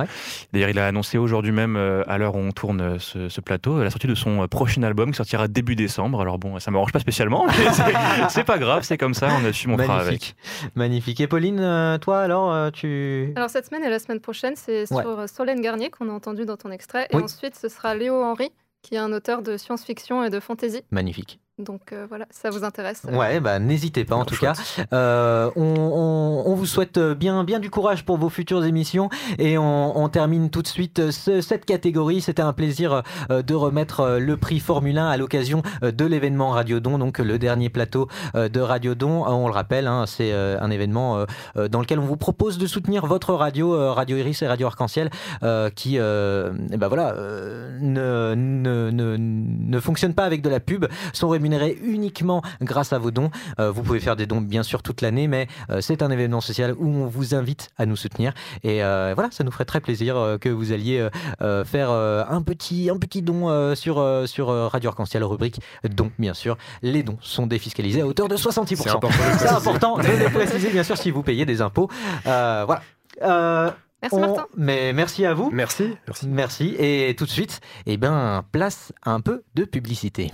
D'ailleurs, 0.53 0.69
il 0.69 0.79
a 0.79 0.87
annoncé 0.87 1.17
aujourd'hui 1.17 1.53
même, 1.53 1.77
euh, 1.77 2.03
à 2.07 2.19
l'heure 2.19 2.35
où 2.35 2.39
on 2.39 2.53
tourne 2.53 2.81
euh, 2.83 2.99
ce, 2.99 3.31
ce 3.31 3.41
plateau, 3.41 3.79
euh, 3.79 3.85
la 3.85 3.89
sortie 3.91 4.09
de 4.09 4.15
son 4.15 4.43
euh, 4.43 4.47
prochain 4.47 4.83
album 4.83 5.11
qui 5.11 5.17
sortira 5.17 5.49
début 5.49 5.75
décembre. 5.75 6.21
Alors 6.21 6.39
bon, 6.39 6.59
ça 6.59 6.71
m'arrange 6.71 6.93
pas 6.93 6.99
spécialement, 6.99 7.47
mais 7.47 7.53
c'est- 7.73 8.29
c'est 8.29 8.45
pas 8.45 8.59
grave, 8.59 8.83
c'est 8.83 8.99
comme 8.99 9.15
ça, 9.15 9.29
on 9.41 9.45
assume, 9.47 9.73
on 9.73 9.79
fera 9.79 10.01
avec. 10.01 10.35
Magnifique. 10.35 10.37
Magnifique. 10.77 11.21
Et 11.21 11.27
Pauline, 11.29 11.61
euh, 11.61 11.97
toi 11.97 12.21
alors, 12.21 12.53
euh, 12.53 12.71
tu. 12.71 13.33
Alors 13.35 13.49
cette 13.49 13.65
semaine 13.67 13.85
et 13.85 13.89
la 13.91 13.99
semaine 13.99 14.21
prochaine, 14.21 14.55
c'est 14.55 14.85
sur 14.85 14.97
Ouais. 14.97 15.05
euh, 15.07 15.27
Solène 15.27 15.63
Garnier 15.63 15.89
qu'on 15.89 16.11
a 16.11 16.13
entendu 16.13 16.45
dans 16.45 16.57
ton 16.59 16.71
extrait. 16.71 17.07
Et 17.11 17.17
Oui. 17.17 17.23
ensuite, 17.23 17.57
ce 17.57 17.69
sera 17.69 17.95
Léo 17.95 18.23
Henry 18.23 18.51
qui 18.83 18.95
est 18.95 18.99
un 18.99 19.13
auteur 19.13 19.43
de 19.43 19.57
science-fiction 19.57 20.23
et 20.25 20.31
de 20.31 20.39
fantasy. 20.41 20.83
Magnifique. 20.93 21.41
Donc 21.59 21.93
euh, 21.93 22.07
voilà, 22.09 22.27
ça 22.31 22.51
vous 22.51 22.63
intéresse. 22.65 23.03
euh, 23.09 23.17
Ouais, 23.17 23.41
bah, 23.41 23.59
n'hésitez 23.59 24.05
pas 24.05 24.15
en 24.17 24.25
tout 24.25 24.37
cas. 24.37 24.53
Euh, 24.93 25.51
on, 25.57 25.63
on- 25.63 26.43
on 26.51 26.55
vous 26.55 26.67
souhaite 26.67 26.99
bien, 26.99 27.43
bien 27.45 27.59
du 27.59 27.69
courage 27.71 28.05
pour 28.05 28.17
vos 28.17 28.29
futures 28.29 28.65
émissions 28.65 29.09
et 29.39 29.59
on, 29.59 29.99
on 29.99 30.09
termine 30.09 30.51
tout 30.51 30.63
de 30.63 30.69
suite 30.69 31.11
ce- 31.11 31.41
cette 31.41 31.65
catégorie. 31.65 32.21
C'était 32.21 32.43
un 32.43 32.53
plaisir 32.53 33.03
euh, 33.31 33.43
de 33.43 33.55
remettre 33.55 34.01
euh, 34.01 34.19
le 34.21 34.37
prix 34.37 34.61
Formule 34.61 34.99
1 34.99 35.09
à 35.09 35.17
l'occasion 35.17 35.63
euh, 35.83 35.91
de 35.91 36.05
l'événement 36.05 36.51
Radiodon, 36.51 36.99
donc 36.99 37.19
le 37.19 37.39
dernier 37.39 37.69
plateau 37.71 38.09
euh, 38.37 38.49
de 38.49 38.61
Radiodon. 38.61 39.25
Euh, 39.27 39.31
On 39.31 39.49
le 39.49 39.53
rappelle, 39.55 39.87
hein, 39.89 40.05
c'est 40.07 40.33
euh, 40.33 40.59
un 40.61 40.71
événement 40.71 41.19
euh, 41.19 41.25
euh, 41.57 41.69
dans 41.69 41.81
lequel 41.81 41.99
on 41.99 42.05
vous 42.07 42.17
propose 42.17 42.59
de 42.59 42.67
soutenir 42.67 43.07
votre 43.07 43.35
radio, 43.35 43.75
euh, 43.75 43.91
Radio 43.93 44.17
Iris 44.17 44.43
et 44.43 44.47
Radio 44.47 44.67
Arc-en-Ciel, 44.69 45.11
euh, 45.43 45.71
qui 45.71 45.99
euh, 45.99 46.53
eh 46.73 46.77
ben 46.77 46.87
voilà, 46.89 47.15
euh, 47.15 47.77
ne, 47.81 48.35
ne, 48.37 48.91
ne, 48.91 49.17
ne 49.19 49.81
fonctionnent 49.81 50.15
pas 50.15 50.25
avec 50.25 50.41
de 50.43 50.49
la 50.49 50.61
pub, 50.61 50.87
sont 51.13 51.29
rémunérés 51.29 51.48
uniquement 51.83 52.43
grâce 52.63 52.93
à 52.93 52.99
vos 52.99 53.11
dons. 53.11 53.31
Euh, 53.61 53.71
vous 53.71 53.83
pouvez 53.83 54.01
faire 54.01 54.17
des 54.17 54.27
dons 54.27 54.41
bien 54.41 54.63
sûr 54.63 54.83
toute 54.83 55.01
l'année, 55.01 55.29
mais 55.29 55.47
euh, 55.71 55.81
c'est 55.81 56.03
un 56.03 56.11
événement 56.11 56.41
social 56.41 56.75
où 56.79 56.87
on 56.89 57.07
vous 57.07 57.35
invite 57.35 57.71
à 57.79 57.87
nous 57.87 57.97
soutenir. 57.97 58.33
Et 58.65 58.83
euh, 58.83 59.13
voilà, 59.15 59.31
ça 59.33 59.45
nous 59.45 59.51
ferait 59.51 59.65
très 59.65 59.81
plaisir 59.81 60.17
euh, 60.17 60.39
que 60.39 60.49
vous 60.49 60.73
alliez 60.73 60.99
euh, 60.99 61.11
euh, 61.43 61.65
faire 61.65 61.91
euh, 61.91 62.25
un, 62.29 62.43
petit, 62.43 62.91
un 62.91 62.99
petit 62.99 63.23
don 63.23 63.49
euh, 63.49 63.75
sur, 63.75 63.99
euh, 63.99 64.27
sur 64.27 64.49
Radio 64.49 64.91
Arc-en-Ciel, 64.91 65.25
rubrique 65.25 65.61
dons, 65.89 66.11
bien 66.19 66.35
sûr. 66.35 66.57
Les 66.83 67.03
dons 67.03 67.19
sont 67.21 67.47
défiscalisés 67.47 68.01
à 68.03 68.07
hauteur 68.07 68.29
de 68.29 68.37
66%. 68.37 68.77
C'est 68.77 68.91
important 68.91 69.09
de 69.09 69.13
le 69.13 69.23
C'est 69.39 69.47
préciser. 69.47 69.49
important 69.57 69.97
de 69.99 70.03
le 70.25 70.31
préciser, 70.33 70.71
bien 70.71 70.83
sûr, 70.83 70.97
si 70.97 71.11
vous 71.11 71.23
payez 71.23 71.45
des 71.47 71.61
impôts. 71.63 71.89
Euh, 72.27 72.65
voilà. 72.67 72.83
Euh, 73.23 73.71
Merci, 74.03 74.17
on- 74.17 74.21
Martin. 74.21 74.47
Mais 74.57 74.93
merci 74.93 75.27
à 75.27 75.35
vous. 75.35 75.51
Merci. 75.53 75.97
Merci. 76.07 76.29
Merci. 76.29 76.77
Et 76.79 77.15
tout 77.19 77.25
de 77.25 77.31
suite, 77.31 77.61
eh 77.87 77.97
ben, 77.97 78.45
place 78.53 78.93
à 79.03 79.11
un 79.13 79.21
peu 79.21 79.43
de 79.57 79.65
publicité. 79.65 80.31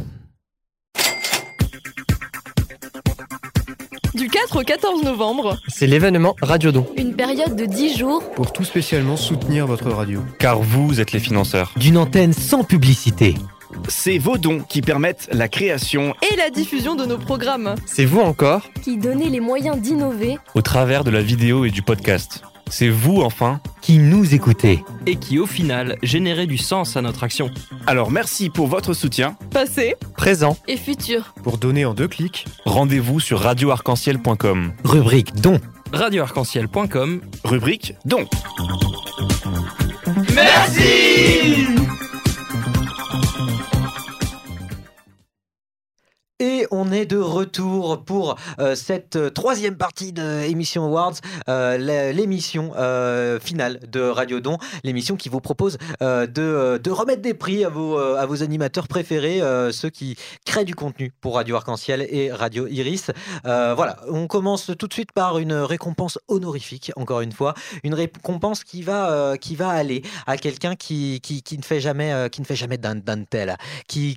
Du 4.15 4.29
4 4.29 4.61
au 4.61 4.63
14 4.63 5.03
novembre, 5.03 5.59
C'est 5.67 5.89
l'événement 5.89 6.37
Radiodon. 6.41 6.87
Une 6.97 7.17
période 7.17 7.57
de 7.57 7.65
10 7.65 7.99
jours 7.99 8.23
Pour 8.37 8.53
tout 8.53 8.63
spécialement 8.63 9.17
soutenir 9.17 9.67
votre 9.67 9.91
radio. 9.91 10.21
Car 10.39 10.61
vous 10.61 11.01
êtes 11.01 11.11
les 11.11 11.19
financeurs. 11.19 11.73
D'une 11.77 11.99
antenne 11.99 12.33
sans 12.33 12.63
publicité. 12.63 13.35
C'est 13.89 14.19
vos 14.19 14.39
dons 14.39 14.61
qui 14.61 14.83
permettent 14.83 15.29
la 15.33 15.49
création 15.49 16.15
et 16.31 16.37
la 16.37 16.51
diffusion 16.51 16.95
de 16.95 17.05
nos 17.05 17.19
programmes. 17.19 17.75
C'est 17.87 18.05
vous 18.05 18.21
encore 18.21 18.63
qui 18.85 18.99
donnaient 18.99 19.31
les 19.31 19.41
moyens 19.41 19.81
d'innover 19.81 20.39
Au 20.55 20.63
travers 20.63 21.03
de 21.03 21.11
la 21.11 21.21
vidéo 21.21 21.65
et 21.65 21.71
du 21.71 21.83
podcast. 21.83 22.45
C'est 22.69 22.89
vous 22.89 23.23
enfin. 23.23 23.61
Qui 23.83 23.99
nous 23.99 24.35
écoutez. 24.35 24.83
et 25.07 25.17
qui 25.17 25.39
au 25.39 25.47
final 25.47 25.97
générait 26.03 26.47
du 26.47 26.57
sens 26.59 26.97
à 26.97 27.03
notre 27.03 27.23
action. 27.25 27.51
Alors 27.87 28.11
merci 28.11 28.49
pour 28.51 28.67
votre 28.67 28.95
soutien. 28.95 29.37
Passé, 29.51 29.95
Présent. 30.17 30.57
et 30.67 30.77
futurs. 30.77 31.35
Pour 31.43 31.59
donner 31.59 31.85
en 31.85 31.93
deux 31.95 32.09
clics. 32.09 32.47
Rendez-vous 32.65 33.21
sur 33.21 33.41
radioarc-en-ciel.com. 33.41 34.73
Rubrique 34.85 35.35
don. 35.35 35.61
Radioarc-en-ciel.com 35.93 37.21
Rubrique 37.45 37.95
don. 38.05 38.25
Merci 40.35 41.67
Et 46.45 46.67
on 46.71 46.93
est 46.93 47.07
de 47.07 47.17
retour 47.17 48.05
pour 48.05 48.37
euh, 48.59 48.75
cette 48.75 49.17
euh, 49.17 49.31
troisième 49.31 49.77
partie 49.77 50.13
de 50.13 50.43
Émission 50.43 50.85
Awards, 50.85 51.15
euh, 51.49 51.79
l'émission 52.13 52.73
finale 53.41 53.81
de 53.91 54.01
Radio 54.01 54.41
Don, 54.41 54.59
l'émission 54.83 55.17
qui 55.17 55.31
vous 55.31 55.41
propose 55.41 55.79
de, 56.01 56.91
remettre 56.91 57.23
des 57.23 57.33
prix 57.33 57.65
à 57.65 57.71
vos, 57.71 58.43
animateurs 58.43 58.89
préférés, 58.89 59.41
ceux 59.73 59.89
qui 59.89 60.17
créent 60.45 60.67
du 60.67 60.75
contenu 60.75 61.13
pour 61.21 61.37
Radio 61.37 61.57
Arc-en-Ciel 61.57 62.07
et 62.11 62.31
Radio 62.31 62.67
Iris. 62.67 63.11
Voilà, 63.45 63.97
on 64.11 64.27
commence 64.27 64.71
tout 64.79 64.87
de 64.87 64.93
suite 64.93 65.13
par 65.13 65.39
une 65.39 65.55
récompense 65.55 66.19
honorifique, 66.29 66.93
encore 66.97 67.21
une 67.21 67.33
fois, 67.33 67.55
une 67.85 67.95
récompense 67.95 68.65
qui 68.65 68.83
va, 68.83 69.35
aller 69.69 70.03
à 70.27 70.37
quelqu'un 70.37 70.75
qui, 70.75 71.23
ne 71.57 71.63
fait 71.63 71.81
jamais, 71.81 72.29
qui 72.31 72.43
jamais 72.51 72.79
d'un 72.79 73.25
tel, 73.25 73.57
qui, 73.87 74.17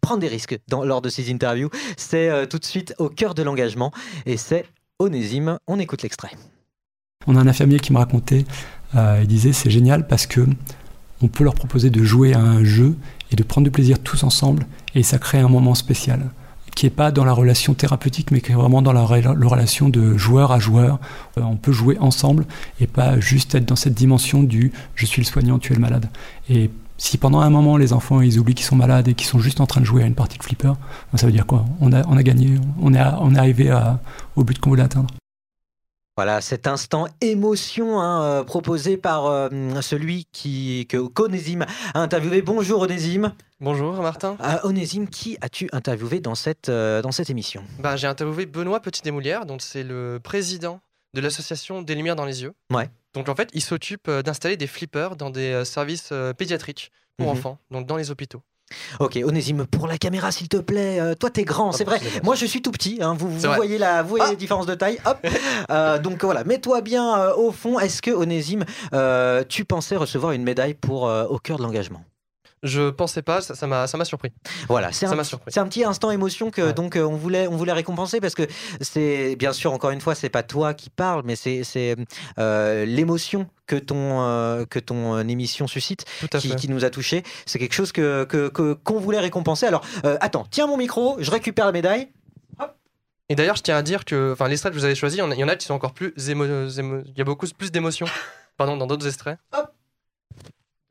prend 0.00 0.16
des 0.16 0.28
risques 0.28 0.58
lors 0.70 1.02
de 1.02 1.08
ses 1.08 1.32
interviews. 1.32 1.55
C'est 1.96 2.28
euh, 2.28 2.46
tout 2.46 2.58
de 2.58 2.64
suite 2.64 2.94
au 2.98 3.08
cœur 3.08 3.34
de 3.34 3.42
l'engagement 3.42 3.92
et 4.24 4.36
c'est 4.36 4.66
Onésime. 4.98 5.58
On 5.66 5.78
écoute 5.78 6.02
l'extrait. 6.02 6.30
On 7.26 7.36
a 7.36 7.40
un 7.40 7.46
infirmier 7.46 7.80
qui 7.80 7.92
me 7.92 7.98
racontait, 7.98 8.44
euh, 8.94 9.18
il 9.22 9.26
disait 9.26 9.52
c'est 9.52 9.70
génial 9.70 10.06
parce 10.06 10.26
que 10.26 10.46
on 11.22 11.28
peut 11.28 11.44
leur 11.44 11.54
proposer 11.54 11.90
de 11.90 12.04
jouer 12.04 12.34
à 12.34 12.40
un 12.40 12.62
jeu 12.62 12.94
et 13.32 13.36
de 13.36 13.42
prendre 13.42 13.64
du 13.64 13.70
plaisir 13.70 13.98
tous 13.98 14.22
ensemble 14.22 14.66
et 14.94 15.02
ça 15.02 15.18
crée 15.18 15.38
un 15.38 15.48
moment 15.48 15.74
spécial 15.74 16.30
qui 16.76 16.84
est 16.84 16.90
pas 16.90 17.10
dans 17.10 17.24
la 17.24 17.32
relation 17.32 17.74
thérapeutique 17.74 18.30
mais 18.30 18.40
qui 18.40 18.52
est 18.52 18.54
vraiment 18.54 18.82
dans 18.82 18.92
la 18.92 19.02
relation 19.02 19.88
de 19.88 20.16
joueur 20.16 20.52
à 20.52 20.60
joueur. 20.60 21.00
Euh, 21.38 21.42
on 21.42 21.56
peut 21.56 21.72
jouer 21.72 21.96
ensemble 21.98 22.44
et 22.80 22.86
pas 22.86 23.18
juste 23.18 23.54
être 23.54 23.64
dans 23.64 23.76
cette 23.76 23.94
dimension 23.94 24.42
du 24.42 24.72
je 24.94 25.06
suis 25.06 25.22
le 25.22 25.26
soignant, 25.26 25.58
tu 25.58 25.72
es 25.72 25.74
le 25.74 25.80
malade. 25.80 26.08
Et 26.48 26.70
si 26.98 27.18
pendant 27.18 27.40
un 27.40 27.50
moment 27.50 27.76
les 27.76 27.92
enfants 27.92 28.20
ils 28.20 28.38
oublient 28.38 28.54
qu'ils 28.54 28.66
sont 28.66 28.76
malades 28.76 29.08
et 29.08 29.14
qu'ils 29.14 29.26
sont 29.26 29.38
juste 29.38 29.60
en 29.60 29.66
train 29.66 29.80
de 29.80 29.86
jouer 29.86 30.02
à 30.02 30.06
une 30.06 30.14
partie 30.14 30.38
de 30.38 30.42
flipper, 30.42 30.72
ben, 31.12 31.18
ça 31.18 31.26
veut 31.26 31.32
dire 31.32 31.46
quoi? 31.46 31.64
On 31.80 31.92
a, 31.92 32.06
on 32.08 32.16
a 32.16 32.22
gagné, 32.22 32.58
on 32.80 32.94
est, 32.94 32.98
à- 32.98 33.18
on 33.20 33.34
est 33.34 33.38
arrivé 33.38 33.70
à- 33.70 34.00
au 34.36 34.44
but 34.44 34.58
qu'on 34.58 34.70
voulait 34.70 34.82
atteindre. 34.82 35.08
Voilà, 36.16 36.40
cet 36.40 36.66
instant 36.66 37.08
émotion 37.20 38.00
hein, 38.00 38.22
euh, 38.22 38.42
proposé 38.42 38.96
par 38.96 39.26
euh, 39.26 39.50
celui 39.82 40.24
qui, 40.32 40.86
que 40.88 40.96
qu'Onésime 40.96 41.66
a 41.92 42.00
interviewé. 42.00 42.40
Bonjour 42.40 42.80
Onésime. 42.80 43.32
Bonjour 43.60 43.92
Martin. 44.00 44.38
Euh, 44.42 44.56
Onésime, 44.64 45.08
qui 45.08 45.36
as-tu 45.42 45.68
interviewé 45.72 46.20
dans 46.20 46.34
cette, 46.34 46.70
euh, 46.70 47.02
dans 47.02 47.12
cette 47.12 47.28
émission? 47.28 47.62
Bah, 47.80 47.96
j'ai 47.96 48.06
interviewé 48.06 48.46
Benoît 48.46 48.80
Petit-Desmoulières, 48.80 49.44
donc 49.44 49.60
c'est 49.60 49.82
le 49.82 50.18
président 50.22 50.80
de 51.12 51.20
l'association 51.20 51.82
Des 51.82 51.94
Lumières 51.94 52.16
dans 52.16 52.24
les 52.24 52.42
yeux. 52.42 52.54
Ouais. 52.72 52.88
Donc 53.16 53.28
en 53.28 53.34
fait, 53.34 53.48
il 53.54 53.62
s'occupe 53.62 54.06
euh, 54.08 54.22
d'installer 54.22 54.56
des 54.56 54.66
flippers 54.68 55.16
dans 55.16 55.30
des 55.30 55.50
euh, 55.52 55.64
services 55.64 56.10
euh, 56.12 56.32
pédiatriques 56.32 56.92
pour 57.16 57.26
Mhm. 57.26 57.32
enfants, 57.32 57.58
donc 57.72 57.86
dans 57.86 57.96
les 57.96 58.10
hôpitaux. 58.12 58.42
Ok, 58.98 59.16
Onésime, 59.24 59.64
pour 59.64 59.86
la 59.86 59.96
caméra, 59.96 60.32
s'il 60.32 60.48
te 60.48 60.56
plaît. 60.56 60.98
Euh, 61.00 61.14
toi, 61.14 61.30
t'es 61.30 61.44
grand, 61.44 61.70
c'est 61.72 61.84
vrai. 61.84 62.00
Moi, 62.24 62.34
je 62.34 62.46
suis 62.46 62.60
tout 62.62 62.72
petit. 62.72 62.98
hein, 63.00 63.14
vous 63.16 63.30
voyez, 63.38 63.78
la, 63.78 64.02
vous 64.02 64.08
voyez 64.08 64.30
les 64.30 64.36
différences 64.36 64.66
de 64.66 64.74
taille. 64.74 64.98
Hop. 65.04 65.18
Euh, 65.70 65.98
donc 65.98 66.22
voilà, 66.24 66.44
mets-toi 66.44 66.80
bien 66.80 67.18
euh, 67.18 67.34
au 67.34 67.50
fond. 67.52 67.78
Est-ce 67.80 68.00
que, 68.02 68.10
Onésime, 68.10 68.64
tu 69.48 69.64
pensais 69.64 69.96
recevoir 69.96 70.32
une 70.32 70.42
médaille 70.44 70.74
pour 70.74 71.02
Au 71.04 71.38
cœur 71.38 71.58
de 71.58 71.62
l'engagement? 71.62 72.04
Je 72.62 72.90
pensais 72.90 73.22
pas, 73.22 73.40
ça 73.42 73.54
ça 73.54 73.66
m'a 73.66 73.86
ça 73.86 73.98
m'a 73.98 74.04
surpris. 74.04 74.32
Voilà, 74.68 74.90
c'est 74.92 75.06
un, 75.06 75.10
c'est 75.48 75.60
un 75.60 75.66
petit 75.68 75.84
instant 75.84 76.10
émotion 76.10 76.50
que 76.50 76.62
donc 76.72 76.96
euh, 76.96 77.04
on 77.04 77.14
voulait 77.14 77.46
on 77.48 77.56
voulait 77.56 77.72
récompenser 77.72 78.20
parce 78.20 78.34
que 78.34 78.44
c'est 78.80 79.36
bien 79.36 79.52
sûr 79.52 79.72
encore 79.72 79.90
une 79.90 80.00
fois 80.00 80.14
c'est 80.14 80.30
pas 80.30 80.42
toi 80.42 80.72
qui 80.74 80.88
parles 80.90 81.22
mais 81.24 81.36
c'est 81.36 81.64
c'est 81.64 81.94
euh, 82.38 82.84
l'émotion 82.86 83.46
que 83.66 83.76
ton 83.76 84.22
euh, 84.22 84.64
que 84.64 84.78
ton 84.78 85.18
émission 85.28 85.66
suscite 85.66 86.04
qui, 86.40 86.48
nous 86.70 86.84
a 86.84 86.90
touché 86.90 87.22
c'est 87.44 87.58
quelque 87.58 87.74
chose 87.74 87.92
que 87.92 88.24
que- 88.24 88.48
que- 88.48 88.72
qu'on 88.72 88.98
voulait 89.00 89.20
récompenser. 89.20 89.66
Alors 89.66 89.84
euh, 90.04 90.16
attends 90.20 90.46
tiens 90.50 90.66
mon 90.66 90.76
micro 90.78 91.16
je 91.20 91.30
récupère 91.30 91.66
la 91.66 91.72
médaille. 91.72 92.08
Et 93.28 93.34
d'ailleurs, 93.34 93.56
je 93.56 93.62
tiens 93.62 93.76
à 93.76 93.82
dire 93.82 94.04
que 94.04 94.32
enfin, 94.34 94.46
l'extrait 94.46 94.70
que 94.70 94.76
vous 94.76 94.84
avez 94.84 94.94
choisi, 94.94 95.16
il 95.16 95.18
y 95.18 95.44
en 95.44 95.48
a- 95.48 95.56
qui 95.56 95.66
sont 95.66 95.74
encore 95.74 95.94
plus 95.94 96.14
émo... 96.28 96.44
Il 96.44 97.12
y 97.18 97.20
a 97.20 97.24
beaucoup 97.24 97.46
plus 97.58 97.72
d'émotions 97.72 98.06
pardon, 98.56 98.76
dans 98.76 98.86
d'autres 98.86 99.08
extraits. 99.08 99.36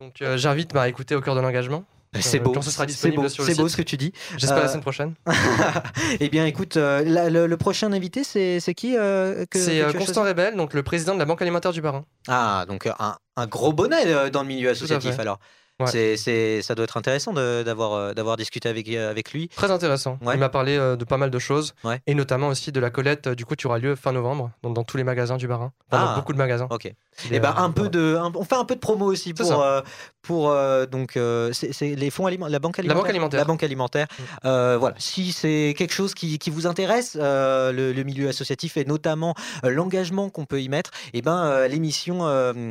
Donc 0.01 0.21
euh, 0.21 0.37
j'invite 0.37 0.75
à 0.75 0.87
écouter 0.89 1.15
Au 1.15 1.21
cœur 1.21 1.35
de 1.35 1.41
l'engagement. 1.41 1.83
c'est 2.19 2.39
beau 2.39 2.51
Quand 2.51 2.61
ce 2.61 2.71
sera 2.71 2.83
c'est 2.83 2.87
disponible 2.87 3.23
beau, 3.23 3.29
sur 3.29 3.43
le 3.43 3.49
c'est 3.49 3.57
beau 3.61 3.67
site. 3.67 3.77
ce 3.77 3.81
que 3.81 3.87
tu 3.87 3.97
dis 3.97 4.11
J'espère 4.37 4.57
la 4.59 4.63
Euh, 4.65 4.67
semaine 4.67 4.81
prochaine. 4.81 5.13
eh 6.19 6.29
bien 6.29 6.45
écoute 6.45 6.77
euh, 6.77 7.03
la- 7.05 7.29
le, 7.29 7.47
le 7.47 7.57
prochain 7.57 7.91
invité 7.93 8.23
c'est 8.23 8.73
qui 8.75 8.97
euh, 8.97 9.45
C'est 9.53 9.83
Constant 9.97 10.23
Rebel, 10.23 10.55
donc 10.55 10.73
le 10.73 10.83
président 10.83 11.13
de 11.13 11.19
la 11.19 11.25
Banque 11.25 11.41
alimentaire 11.41 11.71
du 11.71 11.81
Barin. 11.81 12.03
Ah, 12.27 12.65
donc 12.67 12.87
un, 12.87 13.15
un 13.37 13.47
gros 13.47 13.73
bonnet 13.73 14.29
dans 14.31 14.41
le 14.41 14.47
milieu 14.47 14.69
associatif 14.69 15.17
alors. 15.19 15.39
Ouais. 15.77 16.15
C'est, 16.15 16.61
ça 16.61 16.73
doit 16.73 16.85
être 16.85 16.95
intéressant 16.95 17.33
d'avoir, 17.33 18.15
d'avoir 18.15 18.37
discuté 18.37 18.69
avec, 18.69 18.87
avec 18.89 19.33
lui. 19.33 19.49
Très 19.49 19.71
intéressant. 19.71 20.17
Ouais. 20.21 20.35
Il 20.35 20.39
m'a 20.39 20.47
parlé 20.47 20.77
de 20.77 21.03
pas 21.03 21.17
mal 21.17 21.29
de 21.29 21.37
choses, 21.39 21.73
Ouais. 21.83 21.99
et 22.07 22.15
notamment 22.15 22.47
aussi 22.47 22.71
de 22.71 22.79
la 22.79 22.89
collecte 22.89 23.27
du 23.27 23.43
coup 23.43 23.55
qui 23.55 23.67
aura 23.67 23.77
lieu 23.77 23.93
fin 23.97 24.13
novembre, 24.13 24.51
donc 24.63 24.73
dans 24.73 24.85
tous 24.85 24.95
les 24.95 25.03
magasins 25.03 25.35
du 25.35 25.47
Barin, 25.49 25.73
Enfin, 25.91 26.05
dans 26.05 26.11
Ah. 26.11 26.15
beaucoup 26.15 26.31
de 26.31 26.37
magasins. 26.37 26.67
Ok. 26.69 26.89
Et 27.31 27.35
est, 27.35 27.39
ben 27.39 27.53
un 27.57 27.71
peu 27.71 27.89
de, 27.89 28.17
un- 28.19 28.31
on 28.35 28.43
fait 28.43 28.55
un 28.55 28.65
peu 28.65 28.75
de 28.75 28.79
promo 28.79 29.05
aussi 29.05 29.33
pour, 29.33 29.61
euh, 29.61 29.81
pour 30.21 30.49
euh, 30.49 30.85
donc 30.85 31.15
euh, 31.17 31.51
c'est, 31.53 31.95
les 31.95 32.09
fonds 32.09 32.25
alimentaires, 32.25 32.51
la 32.51 32.59
banque 32.59 32.77
La 32.77 32.81
alimentaire. 32.81 33.01
banque 33.03 33.09
alimentaire. 33.09 33.39
La 33.39 33.45
banque 33.45 33.63
alimentaire. 33.63 34.07
Voilà. 34.43 34.95
Si 34.97 35.31
c'est 35.31 35.73
quelque 35.77 35.93
chose 35.93 36.13
qui, 36.13 36.39
qui 36.39 36.49
vous 36.49 36.67
intéresse, 36.67 37.15
le, 37.15 37.91
le 37.93 38.03
milieu 38.03 38.27
associatif 38.29 38.77
et 38.77 38.85
notamment 38.85 39.33
l'engagement 39.63 40.29
qu'on 40.29 40.45
peut 40.45 40.61
y 40.61 40.69
mettre, 40.69 40.91
et 41.13 41.21
ben 41.21 41.45
euh, 41.45 41.67
l'émission 41.67 42.21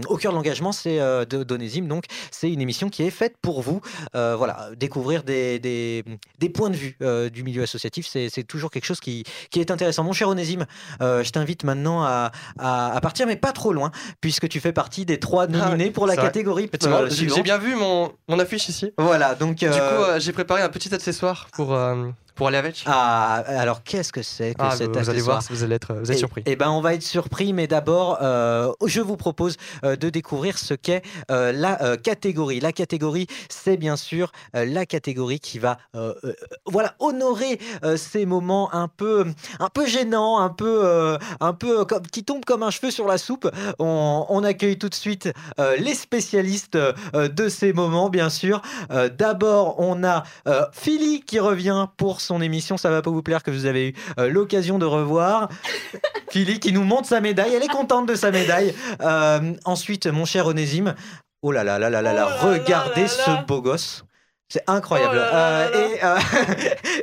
au 0.09 0.17
cœur 0.17 0.33
de 0.33 0.37
l'engagement, 0.37 0.73
c'est 0.73 0.99
de 0.99 1.43
d'Onésime. 1.43 1.89
Donc 1.89 2.05
c'est 2.31 2.51
une 2.51 2.61
émission 2.61 2.91
qui 2.91 3.03
est 3.03 3.11
faite 3.11 3.37
pour 3.41 3.63
vous. 3.63 3.81
Voilà, 4.13 4.69
découvrir 4.77 5.23
des, 5.23 5.59
des, 5.59 6.05
des 6.39 6.49
points 6.49 6.71
de 6.71 6.77
vue 6.77 6.99
du 7.33 7.43
milieu 7.45 7.63
associatif, 7.63 8.07
c'est 8.07 8.29
c'est 8.29 8.45
toujours 8.45 8.71
quelque 8.71 8.85
chose 8.85 9.01
qui, 9.01 9.25
qui 9.51 9.61
est 9.61 9.71
intéressant. 9.71 10.05
Mon 10.05 10.13
cher 10.13 10.29
Onésime, 10.29 10.67
je 11.01 11.31
t'invite 11.31 11.65
maintenant 11.65 12.03
à, 12.05 12.31
à, 12.59 12.95
à 12.95 13.01
partir, 13.01 13.27
mais 13.27 13.37
pas 13.37 13.53
trop 13.53 13.73
loin, 13.73 13.91
puisque 14.21 14.34
tu 14.47 14.61
fais 14.61 14.73
partie 14.73 15.05
des 15.05 15.19
trois 15.19 15.47
nominés 15.47 15.91
pour 15.91 16.07
la 16.07 16.15
Ah, 16.17 16.23
catégorie. 16.23 16.71
Euh. 16.85 17.09
J'ai 17.11 17.43
bien 17.43 17.59
vu 17.59 17.75
mon, 17.75 18.13
mon 18.29 18.39
affiche 18.39 18.69
ici. 18.69 18.93
Voilà, 18.99 19.35
donc. 19.35 19.57
Du 19.57 19.69
coup, 19.69 19.73
euh, 19.75 20.15
euh, 20.17 20.21
j'ai 20.21 20.33
préparé 20.33 20.63
un 20.63 20.69
petit 20.69 20.95
accessoire 20.95 21.49
pour, 21.53 21.75
euh, 21.75 22.07
pour 22.35 22.49
aller 22.49 22.57
avec. 22.59 22.83
Ah, 22.87 23.45
alors 23.47 23.83
qu'est-ce 23.83 24.13
que 24.13 24.23
c'est 24.23 24.55
que 24.55 24.61
Ah, 24.63 24.71
cet 24.77 24.89
vous, 24.89 25.03
vous 25.03 25.11
allez 25.11 25.21
voir, 25.21 25.43
vous 25.51 25.63
allez 25.63 25.75
être, 25.77 25.95
vous 25.95 26.11
êtes 26.11 26.17
Eh- 26.17 26.19
surpris. 26.19 26.43
Eh 26.47 26.57
ben, 26.57 26.71
on 26.71 26.81
va 26.81 26.95
être 26.95 27.03
surpris, 27.03 27.53
mais 27.53 27.67
d'abord, 27.67 28.19
euh, 28.23 28.73
je 28.87 29.01
vous 29.01 29.17
propose 29.17 29.57
euh, 29.85 29.97
de 29.97 30.11
découvrir 30.11 30.59
ce 30.59 30.75
qu'est 30.75 31.03
euh, 31.31 31.53
la 31.53 31.83
euh, 31.83 31.97
catégorie. 31.97 32.61
La 32.61 32.73
catégorie, 32.73 33.27
c'est 33.49 33.77
bien 33.77 33.97
sûr 33.97 34.33
euh, 34.57 34.65
la 34.65 34.87
catégorie 34.87 35.41
qui 35.41 35.59
va, 35.59 35.79
euh, 35.95 36.15
euh, 36.25 36.35
voilà, 36.67 36.95
honorer 36.99 37.59
euh, 37.85 37.97
ces 37.97 38.27
moments 38.27 38.73
un 38.75 38.89
peu, 38.89 39.27
un 39.61 39.69
peu 39.69 39.87
gênants, 39.87 40.39
un 40.39 40.51
peu, 40.51 40.81
euh, 40.85 41.19
un 41.41 41.53
peu 41.53 41.85
comme 41.85 42.07
qui 42.07 42.25
tombent 42.25 42.45
comme 42.45 42.63
un 42.63 42.71
cheveu 42.71 42.91
sur 42.91 43.07
la 43.07 43.19
soupe. 43.19 43.49
On, 43.79 44.27
on 44.29 44.43
accueille 44.45 44.79
tout 44.79 44.89
de 44.89 44.95
suite 44.95 45.29
euh, 45.61 45.77
les 45.77 45.95
spécialistes 45.95 46.77
euh, 46.77 47.29
de 47.29 47.49
ces 47.49 47.73
moments, 47.73 48.09
bien 48.11 48.31
sûr. 48.31 48.61
Euh, 48.91 49.09
D'abord, 49.09 49.77
on 49.79 50.03
a 50.05 50.25
euh, 50.49 50.65
Philly 50.73 51.21
qui 51.23 51.39
revient 51.39 51.87
pour 51.97 52.21
son 52.25 52.41
émission. 52.41 52.77
Ça 52.77 52.91
va 52.91 53.03
pas 53.03 53.11
vous 53.11 53.23
plaire 53.23 53.43
que 53.43 53.51
vous 53.51 53.67
avez 53.67 53.89
eu 53.89 53.95
euh, 54.19 54.29
l'occasion 54.29 54.79
de 54.79 54.87
revoir. 54.87 55.49
Philly 56.31 56.59
qui 56.59 56.73
nous 56.73 56.85
montre 56.85 57.07
sa 57.09 57.21
médaille. 57.21 57.55
Elle 57.55 57.63
est 57.63 57.69
contente 57.69 58.09
de 58.09 58.15
sa 58.15 58.31
médaille. 58.31 58.75
Euh, 59.01 59.53
ensuite, 59.65 60.07
mon 60.07 60.25
cher 60.25 60.47
Onésime. 60.47 60.95
Oh 61.43 61.53
là 61.53 61.63
là 61.63 61.79
là 61.79 61.91
là 61.91 62.01
là 62.03 62.13
là, 62.13 62.27
regardez 62.41 63.07
ce 63.07 63.45
beau 63.47 63.61
gosse. 63.61 64.05
C'est 64.49 64.63
incroyable. 64.67 65.19
Euh, 65.21 65.71
et, 65.73 66.05
euh, 66.05 66.19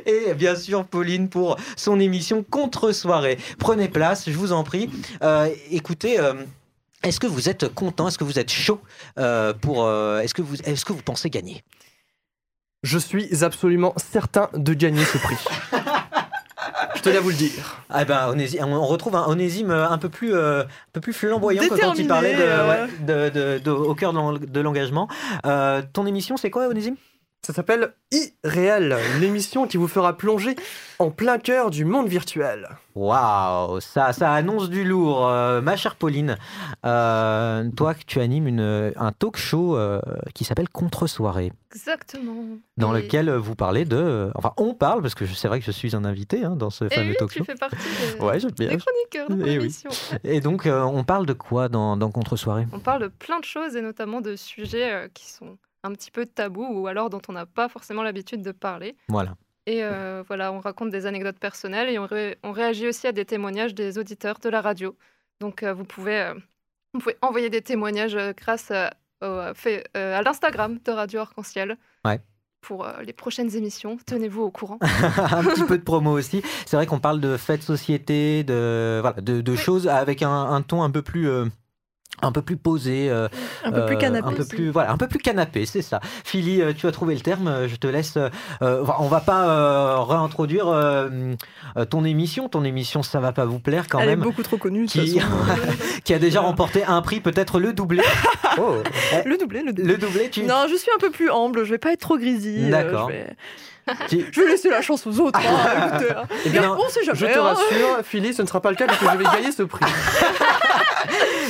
et 0.30 0.34
bien 0.34 0.56
sûr, 0.56 0.84
Pauline 0.84 1.28
pour 1.28 1.56
son 1.76 2.00
émission 2.00 2.44
Contre-soirée. 2.48 3.38
Prenez 3.58 3.88
place, 3.88 4.28
je 4.28 4.36
vous 4.36 4.52
en 4.52 4.64
prie. 4.64 4.90
Euh, 5.22 5.48
écoutez. 5.70 6.18
euh, 6.18 6.34
est-ce 7.02 7.18
que 7.18 7.26
vous 7.26 7.48
êtes 7.48 7.68
content? 7.74 8.06
Est-ce 8.08 8.18
que 8.18 8.24
vous 8.24 8.38
êtes 8.38 8.50
chaud 8.50 8.80
euh, 9.18 9.52
pour 9.52 9.84
euh, 9.84 10.20
Est-ce 10.20 10.34
que 10.34 10.42
vous 10.42 10.56
est-ce 10.62 10.84
que 10.84 10.92
vous 10.92 11.02
pensez 11.02 11.30
gagner? 11.30 11.62
Je 12.82 12.98
suis 12.98 13.44
absolument 13.44 13.94
certain 13.96 14.48
de 14.54 14.74
gagner 14.74 15.04
ce 15.04 15.18
prix. 15.18 15.36
Je 16.96 17.00
tenais 17.02 17.16
à 17.16 17.20
vous 17.20 17.30
le 17.30 17.34
dire. 17.36 17.80
Ah 17.90 18.04
ben, 18.04 18.34
on 18.60 18.72
on 18.72 18.86
retrouve 18.86 19.16
un 19.16 19.26
Onésime 19.26 19.70
euh, 19.70 19.88
un 19.88 19.98
peu 19.98 20.08
plus, 20.08 20.34
euh, 20.34 20.62
un 20.62 20.66
peu 20.92 21.00
plus 21.00 21.12
flamboyant 21.12 21.62
que 21.62 21.80
quand 21.80 21.94
il 21.94 22.06
parlait 22.06 22.34
de, 22.34 22.42
euh. 22.42 22.68
ouais, 22.86 22.90
de- 23.00 23.30
de- 23.30 23.58
de- 23.58 23.70
au 23.70 23.94
cœur 23.94 24.12
de 24.12 24.18
l'en- 24.18 24.32
de 24.32 24.60
l'engagement. 24.60 25.08
Euh, 25.46 25.82
ton 25.92 26.06
émission, 26.06 26.36
c'est 26.36 26.50
quoi, 26.50 26.68
Onésime? 26.68 26.96
Ça 27.44 27.52
s'appelle 27.52 27.92
Irréel, 28.12 28.96
l'émission 29.18 29.66
qui 29.66 29.76
vous 29.76 29.88
fera 29.88 30.16
plonger 30.16 30.54
en 31.00 31.10
plein 31.10 31.38
cœur 31.38 31.70
du 31.70 31.84
monde 31.84 32.06
virtuel. 32.06 32.68
Waouh, 32.94 33.80
ça, 33.80 34.12
ça 34.12 34.32
annonce 34.32 34.70
du 34.70 34.84
lourd. 34.84 35.26
Euh, 35.26 35.60
ma 35.60 35.74
chère 35.74 35.96
Pauline, 35.96 36.36
euh, 36.86 37.68
toi, 37.76 37.94
tu 38.06 38.20
animes 38.20 38.46
une, 38.46 38.92
un 38.94 39.10
talk 39.10 39.36
show 39.36 39.76
euh, 39.76 40.00
qui 40.34 40.44
s'appelle 40.44 40.68
Contre-soirée, 40.68 41.52
Exactement. 41.74 42.44
dans 42.76 42.94
Et- 42.94 43.02
lequel 43.02 43.28
vous 43.32 43.56
parlez 43.56 43.84
de. 43.86 44.30
Enfin, 44.36 44.52
on 44.56 44.74
parle, 44.74 45.02
parce 45.02 45.16
que 45.16 45.26
c'est 45.26 45.48
vrai 45.48 45.58
que 45.58 45.66
je 45.66 45.72
suis 45.72 45.96
un 45.96 46.04
invité 46.04 46.44
hein, 46.44 46.54
dans 46.54 46.70
ce 46.70 46.84
Et 46.84 46.90
fameux 46.90 47.08
oui, 47.10 47.16
talk 47.18 47.30
tu 47.32 47.38
show. 47.40 47.44
fais 47.44 47.56
partie 47.56 47.76
des, 48.18 48.24
Ouais, 48.24 48.38
j'aime 48.38 48.52
bien. 48.52 48.68
des 48.68 48.76
chroniqueurs 48.78 49.28
de 49.30 49.34
Eh 49.40 49.42
oui. 49.42 49.58
l'émission. 49.58 49.90
Et 50.22 50.40
donc, 50.40 50.66
euh, 50.66 50.80
on 50.82 51.02
parle 51.02 51.26
de 51.26 51.32
quoi 51.32 51.68
dans, 51.68 51.96
dans 51.96 52.12
Contre-soirée? 52.12 52.68
On 52.72 52.78
parle 52.78 53.02
de 53.02 53.08
plein 53.08 53.40
de 53.40 53.44
choses 53.44 53.74
et 53.74 53.82
notamment 53.82 54.20
de 54.20 54.36
sujets 54.36 54.92
euh, 54.92 55.08
qui 55.12 55.28
sont 55.28 55.58
un 55.84 55.92
petit 55.92 56.10
peu 56.10 56.26
tabous 56.26 56.66
ou 56.70 56.86
alors 56.86 57.10
dont 57.10 57.20
on 57.28 57.32
n'a 57.32 57.46
pas 57.46 57.68
forcément 57.68 58.02
l'habitude 58.02 58.42
de 58.42 58.52
parler. 58.52 58.96
Voilà. 59.08 59.34
Et 59.66 59.84
euh, 59.84 60.22
voilà, 60.26 60.52
on 60.52 60.58
raconte 60.60 60.90
des 60.90 61.06
anecdotes 61.06 61.38
personnelles 61.38 61.88
et 61.88 61.98
on, 61.98 62.06
ré- 62.06 62.36
on 62.42 62.52
réagit 62.52 62.88
aussi 62.88 63.06
à 63.06 63.12
des 63.12 63.24
témoignages 63.24 63.74
des 63.74 63.98
auditeurs 63.98 64.38
de 64.40 64.48
la 64.48 64.60
radio. 64.60 64.96
Donc 65.40 65.62
euh, 65.62 65.72
vous, 65.72 65.84
pouvez, 65.84 66.20
euh, 66.20 66.34
vous 66.94 67.00
pouvez 67.00 67.16
envoyer 67.22 67.48
des 67.50 67.62
témoignages 67.62 68.16
grâce 68.36 68.70
à, 68.72 68.90
à 69.94 70.22
l'Instagram 70.22 70.78
de 70.84 70.90
Radio 70.90 71.20
Arc-en-Ciel 71.20 71.76
Ouais. 72.04 72.20
pour 72.60 72.86
les 73.04 73.12
prochaines 73.12 73.54
émissions. 73.54 73.96
Tenez-vous 74.04 74.42
au 74.42 74.50
courant. 74.50 74.78
un 74.82 75.44
petit 75.44 75.64
peu 75.64 75.78
de 75.78 75.84
promo 75.84 76.10
aussi. 76.10 76.42
C'est 76.66 76.76
vrai 76.76 76.86
qu'on 76.86 76.98
parle 77.00 77.20
de 77.20 77.36
de 77.36 77.62
société, 77.62 78.42
de, 78.44 78.98
voilà, 79.00 79.20
de, 79.20 79.40
de 79.40 79.56
choses 79.56 79.86
avec 79.86 80.22
un, 80.22 80.30
un 80.30 80.62
ton 80.62 80.82
un 80.82 80.90
peu 80.90 81.02
plus. 81.02 81.28
euh, 81.28 81.46
un 82.20 82.30
peu 82.32 82.42
plus 82.42 82.56
posé, 82.56 83.10
euh, 83.10 83.28
Un 83.64 83.72
peu 83.72 83.86
plus 83.86 83.96
euh, 83.96 83.98
canapé 83.98 84.28
un 84.28 84.32
peu 84.32 84.44
plus 84.44 84.70
voilà, 84.70 84.92
un 84.92 84.96
peu 84.96 85.08
plus 85.08 85.18
canapé, 85.18 85.66
c'est 85.66 85.82
ça. 85.82 86.00
Philly, 86.24 86.60
euh, 86.60 86.72
tu 86.72 86.86
as 86.86 86.92
trouvé 86.92 87.14
le 87.14 87.20
terme. 87.20 87.66
Je 87.66 87.76
te 87.76 87.86
laisse. 87.86 88.16
euh, 88.16 88.30
on 88.60 89.08
va 89.08 89.20
pas 89.20 89.48
euh, 89.48 90.00
réintroduire 90.00 90.66
ton 91.90 92.04
émission. 92.04 92.48
Ton 92.48 92.64
émission, 92.64 93.02
ça 93.02 93.20
va 93.20 93.32
pas 93.32 93.44
vous 93.44 93.58
plaire 93.58 93.86
quand 93.88 93.98
Elle 94.00 94.10
même. 94.10 94.20
est 94.20 94.24
beaucoup 94.24 94.42
trop 94.42 94.56
connue. 94.56 94.86
Qui, 94.86 95.20
qui 96.04 96.14
a 96.14 96.18
déjà 96.18 96.40
remporté 96.40 96.84
un 96.84 97.02
prix, 97.02 97.20
peut-être 97.20 97.58
le 97.58 97.72
doublé. 97.72 98.02
Oh. 98.58 98.74
le 99.24 99.38
doublé, 99.38 99.62
le 99.62 99.72
doublé. 99.72 99.92
Le 99.94 99.98
doublé, 99.98 100.28
tu. 100.28 100.42
Non, 100.42 100.66
je 100.70 100.76
suis 100.76 100.90
un 100.94 100.98
peu 100.98 101.10
plus 101.10 101.30
humble. 101.30 101.64
Je 101.64 101.70
vais 101.70 101.78
pas 101.78 101.92
être 101.94 102.00
trop 102.00 102.18
euh, 102.18 102.70
D'accord. 102.70 103.08
Vais... 103.08 103.34
Je 104.10 104.40
vais 104.40 104.48
laisser 104.50 104.70
la 104.70 104.80
chance 104.82 105.06
aux 105.06 105.20
autres. 105.20 105.40
hein, 105.40 105.88
écoutez, 105.96 106.12
hein. 106.12 106.22
Eh 106.46 106.50
bien, 106.50 106.76
on 106.78 106.88
sait 106.88 107.04
jamais. 107.04 107.18
je 107.18 107.26
te 107.26 107.38
hein. 107.38 107.42
rassure, 107.42 108.04
Philly, 108.04 108.32
ce 108.34 108.42
ne 108.42 108.46
sera 108.46 108.60
pas 108.60 108.70
le 108.70 108.76
cas 108.76 108.86
puisque 108.86 109.02
je 109.10 109.16
vais 109.18 109.24
gagner 109.24 109.52
ce 109.52 109.62
prix. 109.62 109.84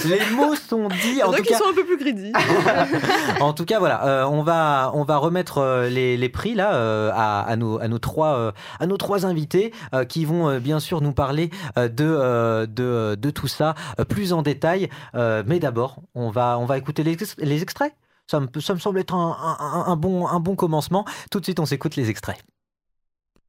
Les 0.04 0.20
mots 0.34 0.54
sont 0.56 0.88
dits. 0.88 0.96
Il 1.12 1.18
y 1.18 1.22
en 1.22 1.28
En 1.28 1.32
tout 1.32 1.42
qui 1.42 1.50
cas, 1.50 1.58
sont 1.58 1.68
un 1.70 1.74
peu 1.74 1.84
plus 1.84 1.98
greedy. 1.98 2.32
En 3.40 3.52
tout 3.52 3.64
cas, 3.64 3.78
voilà, 3.78 4.04
euh, 4.06 4.24
on 4.24 4.42
va 4.42 4.90
on 4.94 5.04
va 5.04 5.16
remettre 5.18 5.58
euh, 5.58 5.88
les, 5.88 6.16
les 6.16 6.28
prix 6.28 6.54
là 6.54 6.74
euh, 6.74 7.10
à, 7.14 7.42
à 7.42 7.56
nos 7.56 7.78
à 7.80 7.88
nos 7.88 7.98
trois 7.98 8.52
à 8.80 8.86
nos 8.86 8.96
trois 8.96 9.26
invités 9.26 9.72
qui 10.08 10.24
vont 10.24 10.58
bien 10.58 10.80
sûr 10.80 11.00
nous 11.02 11.12
parler 11.12 11.50
de 11.76 12.66
de 12.66 13.14
de 13.14 13.30
tout 13.30 13.48
ça 13.48 13.74
plus 14.08 14.32
en 14.32 14.42
détail. 14.42 14.88
Mais 15.14 15.58
d'abord, 15.58 15.96
on 16.14 16.30
va 16.30 16.58
on 16.58 16.64
va 16.64 16.78
écouter 16.78 17.02
les, 17.04 17.16
les 17.38 17.62
extraits. 17.62 17.92
Ça 18.32 18.40
me 18.40 18.60
ça 18.60 18.72
me 18.72 18.78
semble 18.78 18.98
être 18.98 19.12
un, 19.14 19.36
un- 19.60 19.84
un 19.92 19.96
bon 19.96 20.26
un 20.26 20.40
bon 20.40 20.56
commencement. 20.56 21.04
Tout 21.30 21.38
de 21.40 21.44
suite, 21.44 21.60
on 21.60 21.66
s'écoute 21.66 21.96
les 21.96 22.08
extraits. 22.08 22.38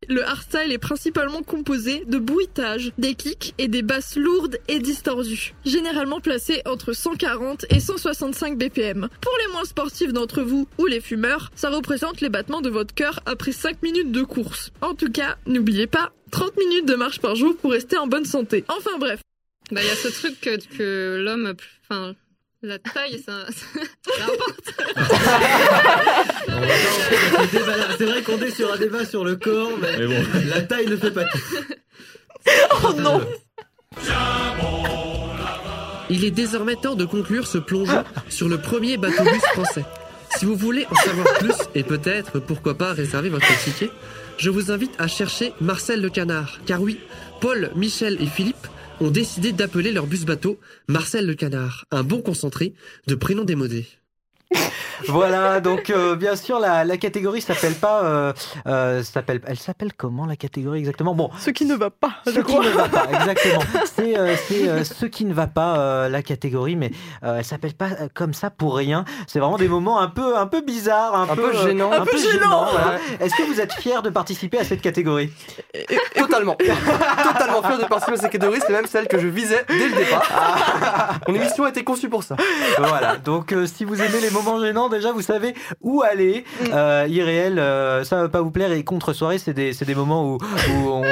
Le 0.09 0.21
hardstyle 0.27 0.73
est 0.73 0.77
principalement 0.77 1.41
composé 1.41 2.03
de 2.05 2.17
bruitages, 2.19 2.91
des 2.97 3.15
kicks 3.15 3.53
et 3.57 3.69
des 3.69 3.81
basses 3.81 4.17
lourdes 4.17 4.57
et 4.67 4.79
distordues, 4.79 5.53
généralement 5.63 6.19
placées 6.19 6.61
entre 6.65 6.91
140 6.91 7.65
et 7.69 7.79
165 7.79 8.57
BPM. 8.57 9.07
Pour 9.21 9.31
les 9.39 9.53
moins 9.53 9.63
sportifs 9.63 10.11
d'entre 10.11 10.41
vous 10.41 10.67
ou 10.77 10.85
les 10.87 10.99
fumeurs, 10.99 11.49
ça 11.55 11.69
représente 11.69 12.19
les 12.19 12.27
battements 12.27 12.59
de 12.59 12.69
votre 12.69 12.93
cœur 12.93 13.21
après 13.25 13.53
5 13.53 13.81
minutes 13.81 14.11
de 14.11 14.23
course. 14.23 14.71
En 14.81 14.93
tout 14.95 15.09
cas, 15.09 15.37
n'oubliez 15.45 15.87
pas, 15.87 16.11
30 16.31 16.57
minutes 16.57 16.85
de 16.89 16.95
marche 16.95 17.21
par 17.21 17.35
jour 17.35 17.55
pour 17.55 17.71
rester 17.71 17.97
en 17.97 18.07
bonne 18.07 18.25
santé. 18.25 18.65
Enfin 18.67 18.97
bref. 18.99 19.21
Bah, 19.71 19.79
il 19.81 19.87
y 19.87 19.91
a 19.91 19.95
ce 19.95 20.09
truc 20.09 20.41
que, 20.41 20.57
que 20.77 21.23
l'homme, 21.23 21.53
enfin, 21.89 22.13
la 22.63 22.79
taille, 22.79 23.21
ça, 23.23 23.45
ça 23.47 24.23
importe. 24.23 24.73
C'est 27.97 28.05
vrai 28.05 28.21
qu'on 28.23 28.39
est 28.39 28.51
sur 28.51 28.71
un 28.71 28.77
débat 28.77 29.05
sur 29.05 29.25
le 29.25 29.35
corps, 29.35 29.71
mais, 29.81 29.97
la 30.45 30.61
taille 30.61 30.87
ne 30.87 30.95
fait 30.95 31.11
pas 31.11 31.25
tout. 31.25 31.39
oh 32.83 32.93
non 32.93 33.21
Il 36.09 36.23
est 36.23 36.31
désormais 36.31 36.75
temps 36.75 36.95
de 36.95 37.05
conclure 37.05 37.47
ce 37.47 37.57
plongeon 37.57 38.03
sur 38.29 38.47
le 38.47 38.57
premier 38.57 38.97
bateau-bus 38.97 39.43
français. 39.53 39.85
Si 40.37 40.45
vous 40.45 40.55
voulez 40.55 40.87
en 40.89 40.95
savoir 40.95 41.31
plus 41.35 41.55
et 41.75 41.83
peut-être, 41.83 42.39
pourquoi 42.39 42.77
pas, 42.77 42.93
réserver 42.93 43.29
votre 43.29 43.47
ticket, 43.63 43.91
je 44.37 44.49
vous 44.49 44.71
invite 44.71 44.93
à 44.99 45.07
chercher 45.07 45.53
Marcel 45.61 46.01
le 46.01 46.09
Canard. 46.09 46.59
Car 46.65 46.81
oui, 46.81 46.99
Paul, 47.39 47.71
Michel 47.75 48.21
et 48.21 48.25
Philippe 48.25 48.67
ont 49.03 49.11
décidé 49.11 49.51
d'appeler 49.51 49.91
leur 49.91 50.07
bus 50.07 50.25
bateau 50.25 50.59
Marcel 50.87 51.25
le 51.25 51.33
Canard, 51.35 51.85
un 51.91 52.03
bon 52.03 52.21
concentré 52.21 52.73
de 53.07 53.15
prénoms 53.15 53.43
démodés. 53.43 53.87
Voilà, 55.07 55.59
donc 55.59 55.89
euh, 55.89 56.15
bien 56.15 56.35
sûr 56.35 56.59
la, 56.59 56.83
la 56.83 56.97
catégorie 56.97 57.41
s'appelle 57.41 57.73
pas, 57.73 58.03
euh, 58.03 58.33
euh, 58.67 59.03
s'appelle, 59.03 59.41
elle 59.47 59.57
s'appelle 59.59 59.93
comment 59.93 60.25
la 60.25 60.35
catégorie 60.35 60.79
exactement? 60.79 61.13
Bon, 61.15 61.29
ce 61.37 61.49
qui 61.49 61.65
ne 61.65 61.75
va 61.75 61.89
pas, 61.89 62.11
ce 62.25 62.39
qui 62.39 62.55
ne 62.57 62.69
va 62.69 62.87
pas, 62.89 63.05
exactement. 63.11 63.61
C'est 63.95 64.17
euh, 64.17 64.35
c'est, 64.47 64.67
euh, 64.67 64.83
ce 64.83 65.05
qui 65.05 65.25
ne 65.25 65.33
va 65.33 65.47
pas 65.47 65.77
euh, 65.77 66.09
la 66.09 66.21
catégorie, 66.23 66.75
mais 66.75 66.91
euh, 67.23 67.37
elle 67.37 67.45
s'appelle 67.45 67.73
pas 67.73 67.89
comme 68.13 68.33
ça 68.33 68.49
pour 68.49 68.75
rien. 68.75 69.05
C'est 69.27 69.39
vraiment 69.39 69.57
des 69.57 69.67
moments 69.67 69.99
un 69.99 70.07
peu 70.07 70.37
un 70.37 70.47
peu 70.47 70.61
bizarres, 70.61 71.15
un, 71.15 71.23
Un 71.29 71.35
peu 71.35 71.53
gênants. 71.53 71.91
un, 71.91 72.01
Un 72.01 72.05
peu 72.05 72.11
peu 72.11 72.17
gênants. 72.17 72.67
voilà. 72.71 72.97
Est-ce 73.19 73.35
que 73.35 73.43
vous 73.43 73.59
êtes 73.61 73.73
fiers 73.73 74.01
de 74.03 74.09
participer 74.09 74.59
à 74.59 74.63
cette 74.63 74.81
catégorie? 74.81 75.31
Totalement. 76.15 76.55
Totalement 77.23 77.61
fier 77.61 77.77
de 77.79 77.85
participer 77.85 78.17
à 78.17 78.21
cette 78.21 78.31
catégorie, 78.31 78.59
c'est 78.65 78.73
même 78.73 78.87
celle 78.87 79.07
que 79.07 79.19
je 79.19 79.27
visais 79.27 79.63
dès 79.67 79.89
le 79.89 79.95
départ. 79.95 81.19
Mon 81.27 81.35
émission 81.35 81.63
a 81.65 81.69
été 81.69 81.83
conçue 81.83 82.09
pour 82.09 82.23
ça. 82.23 82.35
Voilà, 82.77 83.17
donc 83.17 83.51
euh, 83.53 83.65
si 83.65 83.85
vous 83.85 84.01
aimez 84.01 84.19
les 84.21 84.29
moments 84.31 84.59
gênants, 84.59 84.89
déjà 84.93 85.11
vous 85.11 85.21
savez 85.21 85.53
où 85.81 86.01
aller. 86.01 86.43
Euh, 86.71 87.05
irréel, 87.09 87.59
euh, 87.59 88.03
ça 88.03 88.21
va 88.21 88.29
pas 88.29 88.41
vous 88.41 88.51
plaire. 88.51 88.71
Et 88.71 88.83
contre-soirée, 88.83 89.37
c'est 89.37 89.53
des, 89.53 89.73
c'est 89.73 89.85
des 89.85 89.95
moments 89.95 90.25
où, 90.25 90.37
où 90.37 90.89
on, 90.89 91.03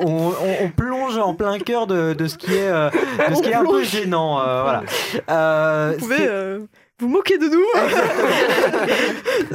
on- 0.00 0.28
on- 0.28 0.64
on 0.64 0.68
plonge 0.70 1.16
en 1.18 1.34
plein 1.34 1.58
cœur 1.58 1.86
de, 1.86 2.12
de 2.14 2.26
ce 2.28 2.38
qui 2.38 2.54
est, 2.54 2.68
euh, 2.68 2.90
de 3.30 3.34
ce 3.34 3.42
qui 3.42 3.50
est 3.50 3.54
un 3.54 3.64
peu 3.64 3.82
gênant. 3.84 4.40
euh, 4.40 4.62
voilà. 4.62 5.92
Vous 5.92 5.98
pouvez 5.98 6.26
euh, 6.26 6.60
vous 7.00 7.08
moquez 7.08 7.38
de 7.38 7.46
nous 7.46 7.64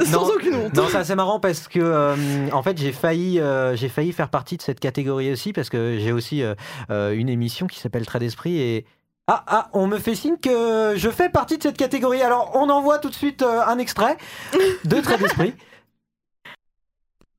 sans 0.06 0.30
aucune 0.30 0.54
honte. 0.54 0.74
Non, 0.74 0.88
ça 0.88 1.04
c'est 1.04 1.14
marrant 1.14 1.40
parce 1.40 1.68
que 1.68 1.78
euh, 1.80 2.14
en 2.52 2.62
fait 2.62 2.78
j'ai 2.78 2.92
failli, 2.92 3.40
euh, 3.40 3.76
j'ai 3.76 3.88
failli 3.88 4.12
faire 4.12 4.28
partie 4.30 4.56
de 4.56 4.62
cette 4.62 4.80
catégorie 4.80 5.32
aussi 5.32 5.52
parce 5.52 5.68
que 5.68 5.98
j'ai 5.98 6.12
aussi 6.12 6.42
euh, 6.42 6.54
une 7.12 7.28
émission 7.28 7.66
qui 7.66 7.80
s'appelle 7.80 8.06
Trait 8.06 8.18
d'esprit 8.18 8.58
et 8.60 8.86
ah 9.26 9.44
ah 9.46 9.70
on 9.72 9.86
me 9.86 9.98
fait 9.98 10.14
signe 10.14 10.36
que 10.36 10.94
je 10.96 11.08
fais 11.10 11.30
partie 11.30 11.56
de 11.56 11.62
cette 11.62 11.76
catégorie. 11.76 12.20
Alors 12.20 12.52
on 12.54 12.68
envoie 12.68 12.98
tout 12.98 13.08
de 13.08 13.14
suite 13.14 13.42
euh, 13.42 13.62
un 13.66 13.78
extrait 13.78 14.16
de 14.84 15.00
Trait 15.00 15.18
d'esprit. 15.18 15.54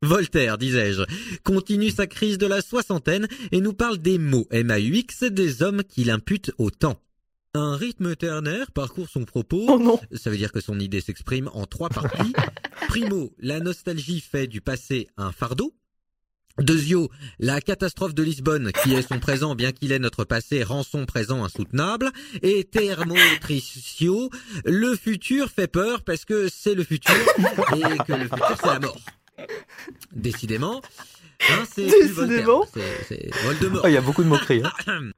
Voltaire, 0.02 0.58
disais-je, 0.58 1.02
continue 1.44 1.90
sa 1.90 2.06
crise 2.06 2.38
de 2.38 2.46
la 2.46 2.62
soixantaine 2.62 3.28
et 3.52 3.60
nous 3.60 3.74
parle 3.74 3.98
des 3.98 4.20
mots 4.20 4.46
MAUX 4.52 5.24
des 5.32 5.64
hommes 5.64 5.84
qu'il 5.84 6.12
impute 6.12 6.52
au 6.60 6.70
temps. 6.70 7.00
Un 7.56 7.76
rythme 7.76 8.16
ternaire 8.16 8.72
parcourt 8.72 9.08
son 9.10 9.24
propos. 9.24 9.66
Ça 10.12 10.30
veut 10.30 10.38
dire 10.38 10.52
que 10.52 10.60
son 10.60 10.80
idée 10.80 11.02
s'exprime 11.02 11.50
en 11.54 11.66
trois 11.66 11.90
parties. 11.90 12.34
Primo, 12.90 13.34
la 13.40 13.60
nostalgie 13.60 14.20
fait 14.20 14.46
du 14.46 14.60
passé 14.60 15.08
un 15.18 15.32
fardeau. 15.32 15.74
Deuxio, 16.58 17.10
la 17.40 17.60
catastrophe 17.60 18.14
de 18.16 18.24
Lisbonne, 18.24 18.72
qui 18.84 18.94
est 18.96 19.02
son 19.08 19.20
présent 19.20 19.56
bien 19.56 19.72
qu'il 19.74 19.92
est 19.92 20.00
notre 20.00 20.24
passé, 20.24 20.64
rend 20.64 20.84
son 20.84 21.06
présent 21.06 21.44
insoutenable. 21.44 22.12
Et 22.44 22.64
Termo 22.64 23.16
Tricio, 23.42 24.30
le 24.64 24.96
futur 24.96 25.50
fait 25.50 25.68
peur 25.68 26.02
parce 26.04 26.24
que 26.24 26.48
c'est 26.48 26.74
le 26.74 26.84
futur 26.86 27.14
et 27.76 27.98
que 28.08 28.14
le 28.14 28.24
futur 28.30 28.56
c'est 28.62 28.68
la 28.68 28.80
mort. 28.80 28.98
Décidément. 30.14 30.82
Hein, 31.50 31.64
c'est 31.74 31.88
Décidément. 31.88 32.66
c'est- 32.74 33.06
C'est 33.10 33.30
Voldemort. 33.44 33.82
Oh, 33.84 33.88
Il 33.88 33.94
y 33.94 33.98
a 33.98 34.02
beaucoup 34.02 34.24
de 34.24 34.30
moqueries. 34.30 34.64
hein. 34.88 35.00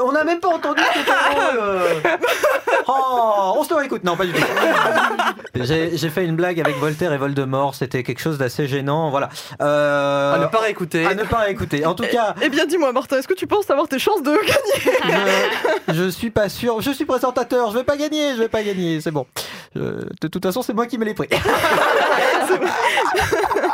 On 0.00 0.12
n'a 0.12 0.22
même 0.22 0.38
pas 0.40 0.48
entendu 0.48 0.80
ce 0.80 1.04
que 1.04 1.58
euh. 1.58 2.00
Oh, 2.90 3.54
on 3.58 3.64
se 3.64 3.70
le 3.70 3.76
réécoute. 3.80 4.04
Non, 4.04 4.16
pas 4.16 4.24
du 4.26 4.32
tout. 4.32 4.38
J'ai 5.54 5.96
j'ai 5.96 6.08
fait 6.10 6.24
une 6.24 6.36
blague 6.36 6.60
avec 6.60 6.76
Voltaire 6.76 7.12
et 7.12 7.18
Voldemort. 7.18 7.74
C'était 7.74 8.02
quelque 8.02 8.20
chose 8.20 8.38
d'assez 8.38 8.66
gênant. 8.66 9.10
Voilà. 9.10 9.28
Euh, 9.60 10.34
À 10.34 10.38
ne 10.38 10.46
pas 10.46 10.58
réécouter. 10.60 11.04
À 11.06 11.14
ne 11.14 11.24
pas 11.24 11.38
réécouter. 11.38 11.84
En 11.86 11.94
tout 11.94 12.04
cas, 12.10 12.34
Eh 12.42 12.48
bien, 12.48 12.66
dis-moi, 12.66 12.92
Martin, 12.92 13.18
est-ce 13.18 13.28
que 13.28 13.34
tu 13.34 13.46
penses 13.46 13.70
avoir 13.70 13.88
tes 13.88 13.98
chances 13.98 14.22
de 14.22 14.32
gagner 14.46 14.98
je, 15.88 15.94
je 15.94 16.08
suis 16.08 16.30
pas 16.30 16.48
sûr. 16.48 16.80
Je 16.80 16.90
suis 16.90 17.04
présentateur. 17.04 17.70
Je 17.72 17.78
vais 17.78 17.84
pas 17.84 17.96
gagner. 17.96 18.32
Je 18.34 18.38
vais 18.40 18.48
pas 18.48 18.62
gagner. 18.62 19.00
C'est 19.00 19.10
bon. 19.10 19.26
Je- 19.74 19.80
de 20.20 20.28
toute 20.28 20.44
façon, 20.44 20.62
c'est 20.62 20.74
moi 20.74 20.86
qui 20.86 20.98
me 20.98 21.04
l'ai 21.04 21.14
pris. 21.14 21.28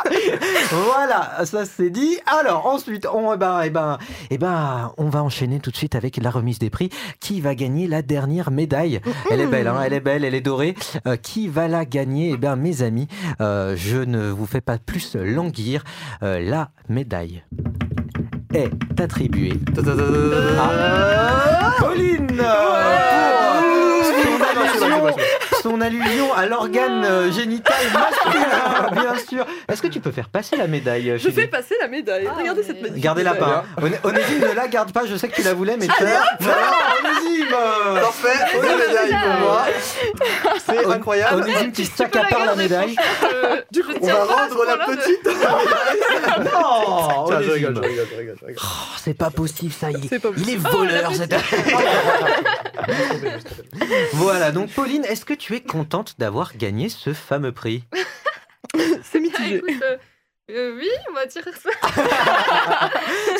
voilà, 0.71 1.45
ça 1.45 1.65
c'est 1.65 1.89
dit. 1.89 2.17
Alors 2.25 2.67
ensuite, 2.67 3.07
on, 3.11 3.33
eh 3.33 3.37
ben, 3.37 3.61
eh 3.63 3.69
ben, 3.69 3.97
eh 4.29 4.37
ben, 4.37 4.91
on 4.97 5.09
va 5.09 5.23
enchaîner 5.23 5.59
tout 5.59 5.71
de 5.71 5.77
suite 5.77 5.95
avec 5.95 6.17
la 6.17 6.29
remise 6.29 6.59
des 6.59 6.69
prix. 6.69 6.89
Qui 7.19 7.41
va 7.41 7.55
gagner 7.55 7.87
la 7.87 8.01
dernière 8.01 8.51
médaille? 8.51 9.01
Elle 9.29 9.41
est 9.41 9.47
belle, 9.47 9.67
hein, 9.67 9.81
elle 9.85 9.93
est 9.93 9.99
belle, 9.99 10.23
elle 10.23 10.35
est 10.35 10.41
dorée. 10.41 10.75
Euh, 11.07 11.15
qui 11.15 11.47
va 11.47 11.67
la 11.67 11.85
gagner? 11.85 12.31
Eh 12.33 12.37
bien, 12.37 12.55
mes 12.55 12.81
amis, 12.81 13.07
euh, 13.41 13.75
je 13.77 13.97
ne 13.97 14.29
vous 14.29 14.45
fais 14.45 14.61
pas 14.61 14.77
plus 14.77 15.15
languir. 15.15 15.83
Euh, 16.23 16.39
la 16.39 16.69
médaille 16.89 17.43
est 18.53 18.71
attribuée 18.99 19.59
à 20.59 21.71
Pauline 21.77 22.41
pour 24.23 25.17
son 25.65 25.81
allusion, 25.81 26.31
à 26.35 26.45
l'organe 26.45 27.03
euh, 27.05 27.31
génital 27.31 27.73
masculin, 27.91 28.91
bien 29.01 29.15
sûr. 29.27 29.47
Est-ce 29.67 29.81
que 29.81 29.87
tu 29.87 29.99
peux 29.99 30.11
faire 30.11 30.29
passer 30.29 30.55
la 30.57 30.67
médaille 30.67 31.13
Je 31.13 31.17
Philippe 31.17 31.35
fais 31.39 31.47
passer 31.47 31.73
la 31.81 31.87
médaille. 31.87 32.27
Regardez 32.37 32.61
cette 32.61 32.79
magnifique 32.83 33.01
Gardez-la 33.03 33.33
médaille. 33.33 33.49
pas. 33.49 33.65
hein. 33.77 33.81
Oné- 33.81 33.97
Onésime, 34.03 34.41
ne 34.47 34.53
la 34.53 34.67
garde 34.67 34.91
pas. 34.91 35.07
Je 35.07 35.15
sais 35.15 35.27
que 35.27 35.33
tu 35.35 35.41
la 35.41 35.55
voulais, 35.55 35.75
mais 35.77 35.87
Allez, 35.97 36.11
tiens. 36.11 36.21
hop 36.21 36.27
Voilà, 36.41 36.71
Onésime 37.03 37.47
euh, 37.53 37.99
Parfait, 37.99 38.57
médaille 38.61 39.17
pour 39.23 39.33
moi. 39.39 39.63
C'est 40.67 40.85
On- 40.85 40.91
incroyable. 40.91 41.41
Onésime 41.41 41.71
qui 41.71 41.85
s'accapare 41.85 42.45
la 42.51 42.55
médaille. 42.55 42.95
Du 43.71 43.83
coup, 43.83 43.93
on 44.01 44.05
va 44.05 44.23
rendre 44.23 44.65
la 44.65 44.77
petite. 44.85 45.25
Non, 45.25 45.33
je 47.27 47.33
Onésime. 47.33 47.51
rigole, 47.53 47.75
je 47.75 47.79
rigole, 47.81 48.07
je 48.11 48.15
rigole, 48.17 48.35
je 48.39 48.45
rigole. 48.45 48.63
Oh, 48.63 48.67
c'est 49.03 49.15
pas 49.17 49.31
possible, 49.31 49.73
ça. 49.73 49.89
Il, 49.89 50.07
pas 50.19 50.29
il 50.37 50.47
est 50.51 50.57
voleur. 50.57 51.09
Oh, 51.11 51.15
cet- 51.15 51.31
la 51.31 51.39
voilà, 54.13 54.51
donc 54.51 54.69
Pauline, 54.71 55.03
est-ce 55.05 55.25
que 55.25 55.33
tu 55.33 55.54
es 55.54 55.54
contente 55.61 56.15
d'avoir 56.19 56.55
gagné 56.57 56.89
ce 56.89 57.13
fameux 57.13 57.51
prix 57.51 57.83
C'est 59.03 59.19
mitigé. 59.19 59.55
Écoute, 59.57 59.81
euh, 59.83 59.97
euh, 60.51 60.75
oui, 60.77 60.87
on 61.09 61.13
va 61.13 61.25
dire 61.25 61.43
ça. 61.43 61.69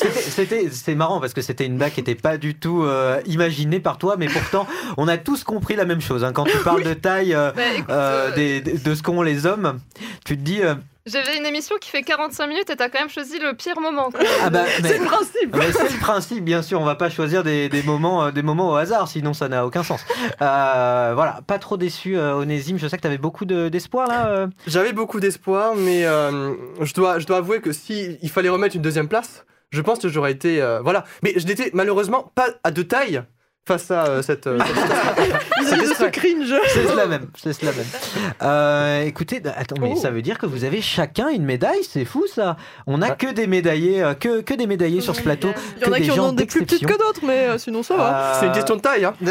C'était- 0.02 0.22
C'était, 0.22 0.70
c'est 0.72 0.96
marrant 0.96 1.20
parce 1.20 1.34
que 1.34 1.42
c'était 1.42 1.66
une 1.66 1.78
blague 1.78 1.92
qui 1.94 2.00
n'était 2.00 2.16
pas 2.16 2.38
du 2.38 2.56
tout 2.56 2.84
euh, 2.84 3.22
imaginée 3.26 3.80
par 3.80 3.98
toi, 3.98 4.16
mais 4.18 4.28
pourtant 4.28 4.68
on 4.98 5.08
a 5.08 5.18
tous 5.18 5.44
compris 5.44 5.76
la 5.76 5.86
même 5.86 6.02
chose. 6.02 6.24
hein. 6.24 6.32
Quand 6.34 6.46
tu 6.46 6.58
parles 6.64 6.84
de 6.84 6.94
taille 6.94 7.34
euh, 7.34 7.52
Bah, 7.52 7.62
écoute, 7.76 7.90
euh, 7.90 8.30
euh, 8.32 8.36
des- 8.36 8.62
des- 8.62 8.78
de 8.78 8.96
ce 8.96 9.04
qu'ont 9.04 9.22
les 9.22 9.46
hommes, 9.46 9.80
tu 10.26 10.38
te 10.38 10.42
dis 10.42 10.62
euh, 10.62 10.76
J'avais 11.08 11.38
une 11.38 11.46
émission 11.46 11.76
qui 11.80 11.92
fait 11.92 12.02
45 12.02 12.48
minutes 12.48 12.70
et 12.72 12.76
t'as 12.76 12.90
quand 12.90 13.00
même 13.00 13.10
choisi 13.10 13.38
le 13.38 13.54
pire 13.54 13.80
moment. 13.80 14.10
quoi. 14.10 14.22
ah 14.44 14.50
bah 14.50 14.64
C'est 14.82 14.98
le 14.98 15.06
principe. 15.06 15.56
mais 15.56 15.72
c'est 15.72 15.94
le 15.94 16.00
principe, 16.00 16.44
bien 16.44 16.64
sûr. 16.64 16.82
On 16.82 16.86
va 16.86 16.96
pas 16.96 17.12
choisir 17.12 17.44
des, 17.44 17.70
des 17.70 17.84
moments, 17.84 18.24
euh, 18.26 18.32
des 18.32 18.42
moments 18.42 18.72
au 18.72 18.76
hasard, 18.76 19.08
sinon 19.08 19.34
ça 19.36 19.48
n'a 19.48 19.68
aucun 19.68 19.84
sens. 19.84 20.04
Euh, 20.42 21.12
voilà, 21.14 21.42
pas 21.46 21.60
trop 21.60 21.78
déçu, 21.78 22.18
euh, 22.18 22.34
Onésime. 22.38 22.80
Je 22.80 22.88
sais 22.88 22.98
que 22.98 23.02
tu 23.02 23.08
avais 23.08 23.20
beaucoup 23.20 23.46
de- 23.46 23.70
d'espoir 23.70 24.08
là. 24.08 24.28
euh. 24.30 24.48
J'avais 24.66 24.94
beaucoup 24.94 25.20
d'espoir, 25.20 25.76
mais 25.76 26.06
euh, 26.06 26.56
je, 26.82 26.94
dois, 26.96 27.20
je 27.20 27.28
dois 27.28 27.38
avouer 27.38 27.62
que 27.62 27.72
si 27.72 28.18
il 28.24 28.30
fallait 28.32 28.50
remettre 28.50 28.76
une 28.76 28.82
deuxième 28.82 29.08
place, 29.08 29.46
je 29.70 29.82
pense 29.82 30.00
que 30.00 30.10
j'aurais 30.10 30.32
été. 30.32 30.60
euh, 30.60 30.82
voilà. 30.82 31.04
Mais 31.22 31.34
je 31.38 31.46
n'étais 31.46 31.70
malheureusement 31.74 32.32
pas 32.34 32.48
à 32.64 32.72
de 32.72 32.82
taille 32.82 33.22
face 33.68 33.90
à 33.90 34.06
euh, 34.06 34.22
cette. 34.22 34.46
euh, 34.48 34.60
cette- 35.68 35.96
ce 35.98 36.04
cringe. 36.06 36.54
C'est 36.74 36.86
cela 36.88 37.08
même, 37.08 37.26
c'est 37.36 37.54
cela 37.54 37.72
même. 37.72 37.86
Euh, 38.44 39.04
écoutez, 39.06 39.40
bah, 39.40 39.54
attends, 39.58 39.76
mais 39.82 39.94
Oh. 39.96 40.00
ça 40.00 40.12
veut 40.12 40.22
dire 40.22 40.38
que 40.38 40.46
vous 40.46 40.64
avez 40.66 40.82
chacun 40.82 41.30
une 41.30 41.46
médaille, 41.46 41.84
c'est 41.90 42.06
fou 42.06 42.26
ça. 42.34 42.58
On 42.86 43.02
a 43.02 43.12
que 43.12 43.32
des 43.32 43.48
médaillés, 43.48 44.04
euh, 44.04 44.14
que, 44.14 44.42
que 44.42 44.54
des 44.54 44.68
médaillés 44.68 45.02
sur 45.02 45.16
ce 45.16 45.22
plateau, 45.22 45.50
Il 45.78 45.84
y 45.88 45.90
en 45.90 45.94
a 45.94 46.00
qui 46.00 46.12
en 46.12 46.26
ont 46.26 46.32
des 46.34 46.46
plus 46.46 46.64
petites 46.64 46.86
que 46.86 46.94
d'autres, 46.98 47.22
mais 47.24 47.48
euh, 47.48 47.58
sinon 47.58 47.82
ça 47.82 47.96
va. 47.98 48.18
Euh, 48.18 48.38
C'est 48.40 48.46
une 48.48 48.52
question 48.52 48.76
de 48.76 48.82
taille, 48.82 49.06
hein. 49.06 49.14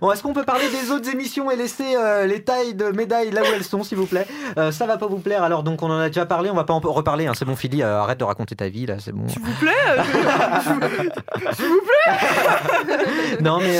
Bon, 0.00 0.12
Est-ce 0.12 0.22
qu'on 0.22 0.32
peut 0.32 0.44
parler 0.44 0.68
des 0.70 0.90
autres 0.90 1.08
émissions 1.10 1.50
et 1.50 1.56
laisser 1.56 1.96
euh, 1.96 2.26
les 2.26 2.42
tailles 2.44 2.74
de 2.74 2.86
médailles 2.86 3.30
là 3.30 3.42
où 3.42 3.46
elles 3.54 3.64
sont, 3.64 3.82
s'il 3.82 3.98
vous 3.98 4.06
plaît 4.06 4.26
Euh, 4.58 4.70
Ça 4.72 4.86
va 4.86 4.96
pas 4.96 5.06
vous 5.06 5.18
plaire 5.18 5.42
Alors 5.42 5.62
donc 5.62 5.82
on 5.82 5.90
en 5.90 5.98
a 5.98 6.06
déjà 6.08 6.24
parlé, 6.26 6.50
on 6.50 6.54
va 6.54 6.64
pas 6.64 6.72
en 6.74 6.80
reparler. 6.80 7.26
hein. 7.26 7.32
C'est 7.34 7.44
bon, 7.44 7.56
Philly, 7.56 7.82
euh, 7.82 8.00
arrête 8.00 8.18
de 8.18 8.24
raconter 8.24 8.54
ta 8.56 8.68
vie 8.68 8.86
là, 8.86 8.94
c'est 8.98 9.12
bon. 9.12 9.26
S'il 9.28 9.42
vous 9.42 9.52
plaît. 9.60 9.70
S'il 11.54 11.66
vous 11.66 11.80
plaît. 11.80 13.38
non, 13.40 13.58
mais 13.60 13.76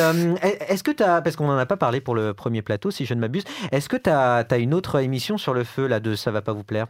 est-ce 0.69 0.83
que 0.83 0.91
tu 0.91 1.03
as, 1.03 1.21
parce 1.23 1.37
qu'on 1.37 1.47
n'en 1.47 1.59
a 1.59 1.67
pas 1.67 1.77
parlé 1.77 2.01
pour 2.01 2.15
le 2.15 2.35
premier 2.35 2.63
plateau, 2.63 2.91
si 2.91 3.07
je 3.07 3.15
ne 3.15 3.21
m'abuse, 3.21 3.45
est-ce 3.73 3.89
que 3.89 3.97
tu 3.97 4.11
as, 4.11 4.45
une 4.59 4.75
autre 4.75 4.99
émission 5.01 5.39
sur 5.39 5.55
le 5.55 5.65
feu 5.65 5.87
là 5.87 6.01
de 6.01 6.15
Ça 6.15 6.31
va 6.31 6.43
pas 6.43 6.53
vous 6.53 6.65
plaire? 6.65 6.87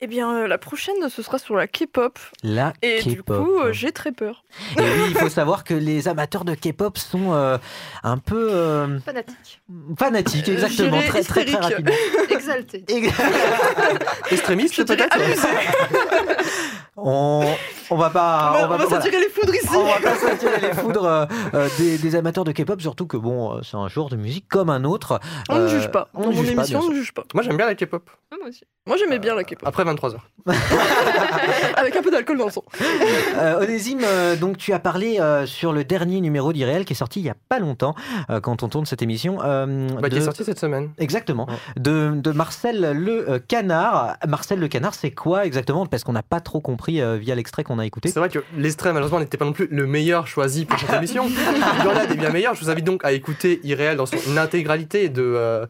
Eh 0.00 0.06
bien, 0.06 0.30
euh, 0.34 0.46
la 0.46 0.58
prochaine, 0.58 0.94
ce 1.08 1.22
sera 1.22 1.38
sur 1.38 1.54
la 1.56 1.66
K-pop. 1.66 2.18
La 2.42 2.72
Et 2.82 3.02
du 3.02 3.22
coup, 3.22 3.32
euh, 3.60 3.72
j'ai 3.72 3.92
très 3.92 4.12
peur. 4.12 4.44
Et 4.78 4.82
oui, 4.82 5.06
il 5.10 5.14
faut 5.16 5.28
savoir 5.28 5.64
que 5.64 5.74
les 5.74 6.08
amateurs 6.08 6.44
de 6.44 6.54
K-pop 6.54 6.98
sont 6.98 7.32
euh, 7.32 7.58
un 8.02 8.18
peu 8.18 8.48
euh, 8.52 8.98
Fanatique. 9.00 9.60
fanatiques, 9.98 10.48
Euh, 10.48 10.52
exactement, 10.52 11.00
très 11.02 11.22
très 11.22 11.44
très 11.44 11.56
rapidement. 11.58 11.92
Exalté. 12.30 12.84
Extrémiste 14.30 14.84
peut-être 14.86 15.16
On, 17.02 17.46
on 17.90 17.96
va 17.96 18.10
pas, 18.10 18.50
On 18.50 18.52
va- 18.58 18.64
on 18.66 18.68
va 18.68 18.76
voilà. 18.84 19.02
s'attirer 19.02 19.20
les 19.22 19.30
foudres 19.30 19.54
ici. 19.54 19.68
On 19.74 19.84
va 19.84 20.00
pas 20.00 20.16
s'attirer 20.16 20.60
les 20.60 20.74
foudres 20.74 21.26
des, 21.78 21.96
des 21.98 22.14
amateurs 22.16 22.44
de 22.44 22.52
K-pop, 22.52 22.80
surtout 22.80 23.06
que 23.06 23.16
bon, 23.16 23.62
c'est 23.62 23.76
un 23.76 23.88
genre 23.88 24.10
de 24.10 24.16
musique 24.16 24.46
comme 24.48 24.68
un 24.68 24.84
autre. 24.84 25.18
On 25.48 25.60
ne 25.60 25.68
juge 25.68 25.88
pas. 25.90 26.08
On 26.14 26.24
Dans 26.24 26.30
ne 26.30 26.34
mon 26.34 26.42
juge 26.42 26.54
pas, 26.56 26.62
émission, 26.62 26.80
on 26.82 26.88
ne 26.90 26.94
juge 26.94 27.12
pas. 27.14 27.24
Moi 27.32 27.42
j'aime 27.42 27.56
bien 27.56 27.66
la 27.66 27.74
K-pop. 27.74 28.10
Ah, 28.32 28.36
moi 28.38 28.48
aussi. 28.48 28.64
Moi, 28.86 28.96
j'aimais 28.96 29.18
bien 29.18 29.34
la 29.34 29.44
K-pop. 29.44 29.59
Après 29.64 29.84
23h. 29.84 30.16
Avec 31.76 31.96
un 31.96 32.02
peu 32.02 32.10
d'alcool 32.10 32.38
dans 32.38 32.46
le 32.46 32.50
sang. 32.50 32.64
Euh, 33.36 33.62
Onésime, 33.62 34.00
euh, 34.04 34.36
donc 34.36 34.56
tu 34.56 34.72
as 34.72 34.78
parlé 34.78 35.18
euh, 35.20 35.46
sur 35.46 35.72
le 35.72 35.84
dernier 35.84 36.20
numéro 36.20 36.52
d'Irréel 36.52 36.84
qui 36.84 36.92
est 36.92 36.96
sorti 36.96 37.20
il 37.20 37.26
y 37.26 37.30
a 37.30 37.36
pas 37.48 37.58
longtemps 37.58 37.94
euh, 38.30 38.40
quand 38.40 38.62
on 38.62 38.68
tourne 38.68 38.86
cette 38.86 39.02
émission. 39.02 39.38
euh, 39.44 39.88
Bah, 40.00 40.08
qui 40.08 40.16
est 40.16 40.20
sorti 40.22 40.44
cette 40.44 40.58
semaine. 40.58 40.90
Exactement. 40.98 41.46
De, 41.76 42.12
de 42.14 42.30
Marcel 42.32 42.92
Le 42.92 43.38
Canard. 43.38 44.16
Marcel 44.26 44.58
Le 44.58 44.68
Canard, 44.68 44.94
c'est 44.94 45.10
quoi 45.10 45.44
exactement? 45.46 45.86
Parce 45.86 46.04
qu'on 46.04 46.12
n'a 46.12 46.22
pas 46.22 46.40
trop 46.40 46.60
compris 46.60 47.00
euh, 47.00 47.16
via 47.16 47.34
l'extrait 47.34 47.64
qu'on 47.64 47.78
a 47.78 47.86
écouté. 47.86 48.08
C'est 48.10 48.18
vrai 48.18 48.28
que 48.30 48.40
l'extrait, 48.56 48.92
malheureusement, 48.92 49.20
n'était 49.20 49.36
pas 49.38 49.44
non 49.44 49.52
plus 49.52 49.68
le 49.70 49.86
meilleur 49.86 50.26
choisi 50.26 50.64
pour 50.64 50.78
cette 50.78 50.92
émission. 50.94 51.26
Il 51.28 51.84
y 51.84 51.88
en 51.88 51.96
a 51.96 52.06
des 52.06 52.14
bien 52.16 52.30
meilleurs. 52.30 52.54
Je 52.54 52.64
vous 52.64 52.70
invite 52.70 52.84
donc 52.84 53.04
à 53.04 53.12
écouter 53.12 53.60
Irréel 53.64 53.96
dans 53.96 54.06
son 54.06 54.36
intégralité 54.36 55.08
de 55.08 55.22
euh, 55.22 55.66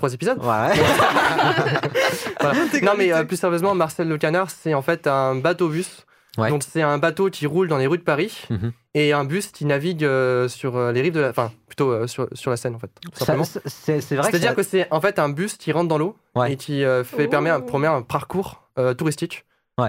trois 0.00 0.12
épisodes. 0.14 0.38
Ouais. 0.42 0.74
Voilà. 2.40 2.58
Non, 2.82 2.92
mais 2.96 3.12
euh, 3.12 3.24
plus 3.24 3.36
sérieusement, 3.36 3.74
Marcel 3.74 4.08
Le 4.08 4.16
Canard, 4.18 4.50
c'est 4.50 4.74
en 4.74 4.82
fait 4.82 5.06
un 5.06 5.34
bateau-bus. 5.34 6.06
Ouais. 6.38 6.48
Donc, 6.48 6.62
c'est 6.62 6.80
un 6.82 6.96
bateau 6.98 7.28
qui 7.28 7.46
roule 7.46 7.68
dans 7.68 7.76
les 7.76 7.86
rues 7.86 7.98
de 7.98 8.02
Paris 8.02 8.44
Mhm. 8.50 8.72
et 8.94 9.12
un 9.12 9.24
bus 9.24 9.48
qui 9.48 9.64
navigue 9.64 10.04
euh, 10.04 10.48
sur 10.48 10.76
euh, 10.76 10.92
les 10.92 11.02
rives 11.02 11.12
de 11.12 11.20
la. 11.20 11.30
Enfin, 11.30 11.50
plutôt 11.66 11.90
euh, 11.90 12.06
sur, 12.06 12.28
sur 12.32 12.50
la 12.50 12.56
Seine, 12.56 12.74
en 12.76 12.78
fait. 12.78 12.90
c'est 13.66 14.00
c'est 14.00 14.16
vrai 14.16 14.24
que 14.26 14.30
C'est-à-dire 14.30 14.50
ça- 14.50 14.54
que 14.54 14.62
c'est 14.62 14.86
en 14.90 15.00
fait 15.00 15.18
un 15.18 15.28
bus 15.28 15.56
qui 15.56 15.72
rentre 15.72 15.88
dans 15.88 15.98
l'eau 15.98 16.16
Ouais. 16.36 16.52
et 16.52 16.56
qui 16.56 16.84
euh, 16.84 17.02
fait, 17.04 17.26
permet, 17.28 17.50
un, 17.50 17.60
promet 17.60 17.88
un 17.88 18.02
parcours 18.02 18.62
euh, 18.78 18.94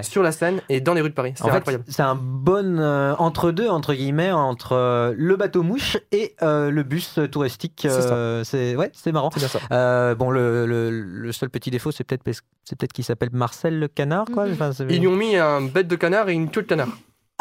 sur 0.04 0.24
la 0.24 0.32
scène 0.32 0.62
et 0.70 0.82
dans 0.82 0.94
les 0.94 1.02
rues 1.02 1.10
de 1.10 1.14
Paris. 1.14 1.34
En 1.42 1.46
C'est 1.46 1.52
incroyable. 1.52 1.84
c'est 1.88 2.02
un 2.02 2.16
bon 2.16 2.80
euh, 2.80 3.14
entre-deux, 3.18 3.68
entre 3.70 3.94
guillemets, 3.94 4.32
entre 4.32 4.74
euh, 4.74 5.14
le 5.18 5.36
bateau 5.36 5.64
mouche 5.64 5.98
et 6.12 6.36
euh, 6.42 6.72
le 6.72 6.84
bus 6.84 7.20
touristique. 7.32 7.88
C'est 7.90 8.12
euh, 8.12 8.76
ouais, 8.76 8.92
c'est 8.94 9.12
marrant. 9.12 9.30
bien 9.36 9.48
ça. 9.48 9.60
Euh, 9.72 10.16
bon, 10.16 10.30
le, 10.32 10.66
le- 10.66 10.90
le 10.90 11.32
seul 11.32 11.50
petit 11.50 11.72
défaut, 11.72 11.92
c'est 11.92 12.04
peut-être 12.04 12.24
c'est 12.64 12.78
peut-être 12.78 12.94
qu'il 12.94 13.04
s'appelle 13.06 13.30
Marcel 13.34 13.80
le 13.80 13.88
canard, 13.88 14.26
quoi. 14.34 14.46
Enfin, 14.52 14.72
c'est- 14.72 14.86
Ils 14.90 15.00
lui 15.00 15.08
ont 15.08 15.16
mis 15.16 15.36
un 15.36 15.62
bête 15.62 15.88
de 15.88 15.96
canard 15.96 16.30
et 16.30 16.34
une 16.34 16.50
queue 16.50 16.62
de 16.62 16.68
canard. 16.68 16.90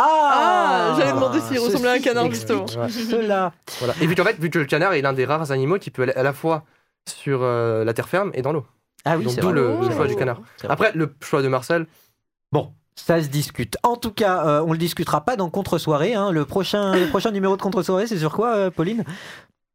Ah, 0.02 0.94
j'allais 0.98 1.12
demander 1.12 1.40
s'il 1.40 1.58
ressemblait 1.58 1.90
à 1.90 1.92
un 1.92 1.98
canard, 2.00 2.30
justement. 2.30 2.66
Cela. 2.66 3.52
Voilà. 3.78 3.94
Et 4.00 4.06
vu 4.06 4.14
qu'en 4.14 4.24
fait, 4.24 4.38
vu 4.40 4.48
que 4.50 4.58
le 4.58 4.64
canard 4.64 4.94
est 4.94 5.02
l'un 5.02 5.12
des 5.12 5.24
rares 5.26 5.50
animaux 5.52 5.78
qui 5.78 5.90
peut 5.90 6.02
aller 6.02 6.12
à 6.14 6.22
la 6.22 6.32
fois 6.32 6.64
sur 7.06 7.40
euh, 7.42 7.84
la 7.84 7.92
terre 7.92 8.08
ferme 8.08 8.30
et 8.34 8.42
dans 8.42 8.52
l'eau. 8.52 8.64
Ah 9.04 9.16
oui, 9.18 9.26
c'est 9.28 9.40
d'où 9.40 9.52
le, 9.52 9.76
le 9.80 9.90
choix 9.94 10.06
du 10.06 10.16
canard. 10.16 10.40
Après, 10.68 10.92
le 10.94 11.14
choix 11.22 11.42
de 11.42 11.48
Marcel. 11.48 11.86
Bon. 12.52 12.72
Ça 12.96 13.22
se 13.22 13.28
discute. 13.28 13.78
En 13.82 13.96
tout 13.96 14.12
cas, 14.12 14.46
euh, 14.46 14.64
on 14.66 14.72
le 14.72 14.78
discutera 14.78 15.24
pas 15.24 15.36
dans 15.36 15.48
Contre-soirée. 15.48 16.14
hein. 16.14 16.32
Le, 16.32 16.44
prochain, 16.44 16.94
le 16.96 17.06
prochain 17.08 17.30
numéro 17.30 17.56
de 17.56 17.62
Contre-soirée, 17.62 18.06
c'est 18.06 18.18
sur 18.18 18.32
quoi, 18.32 18.54
euh, 18.56 18.70
Pauline? 18.70 19.04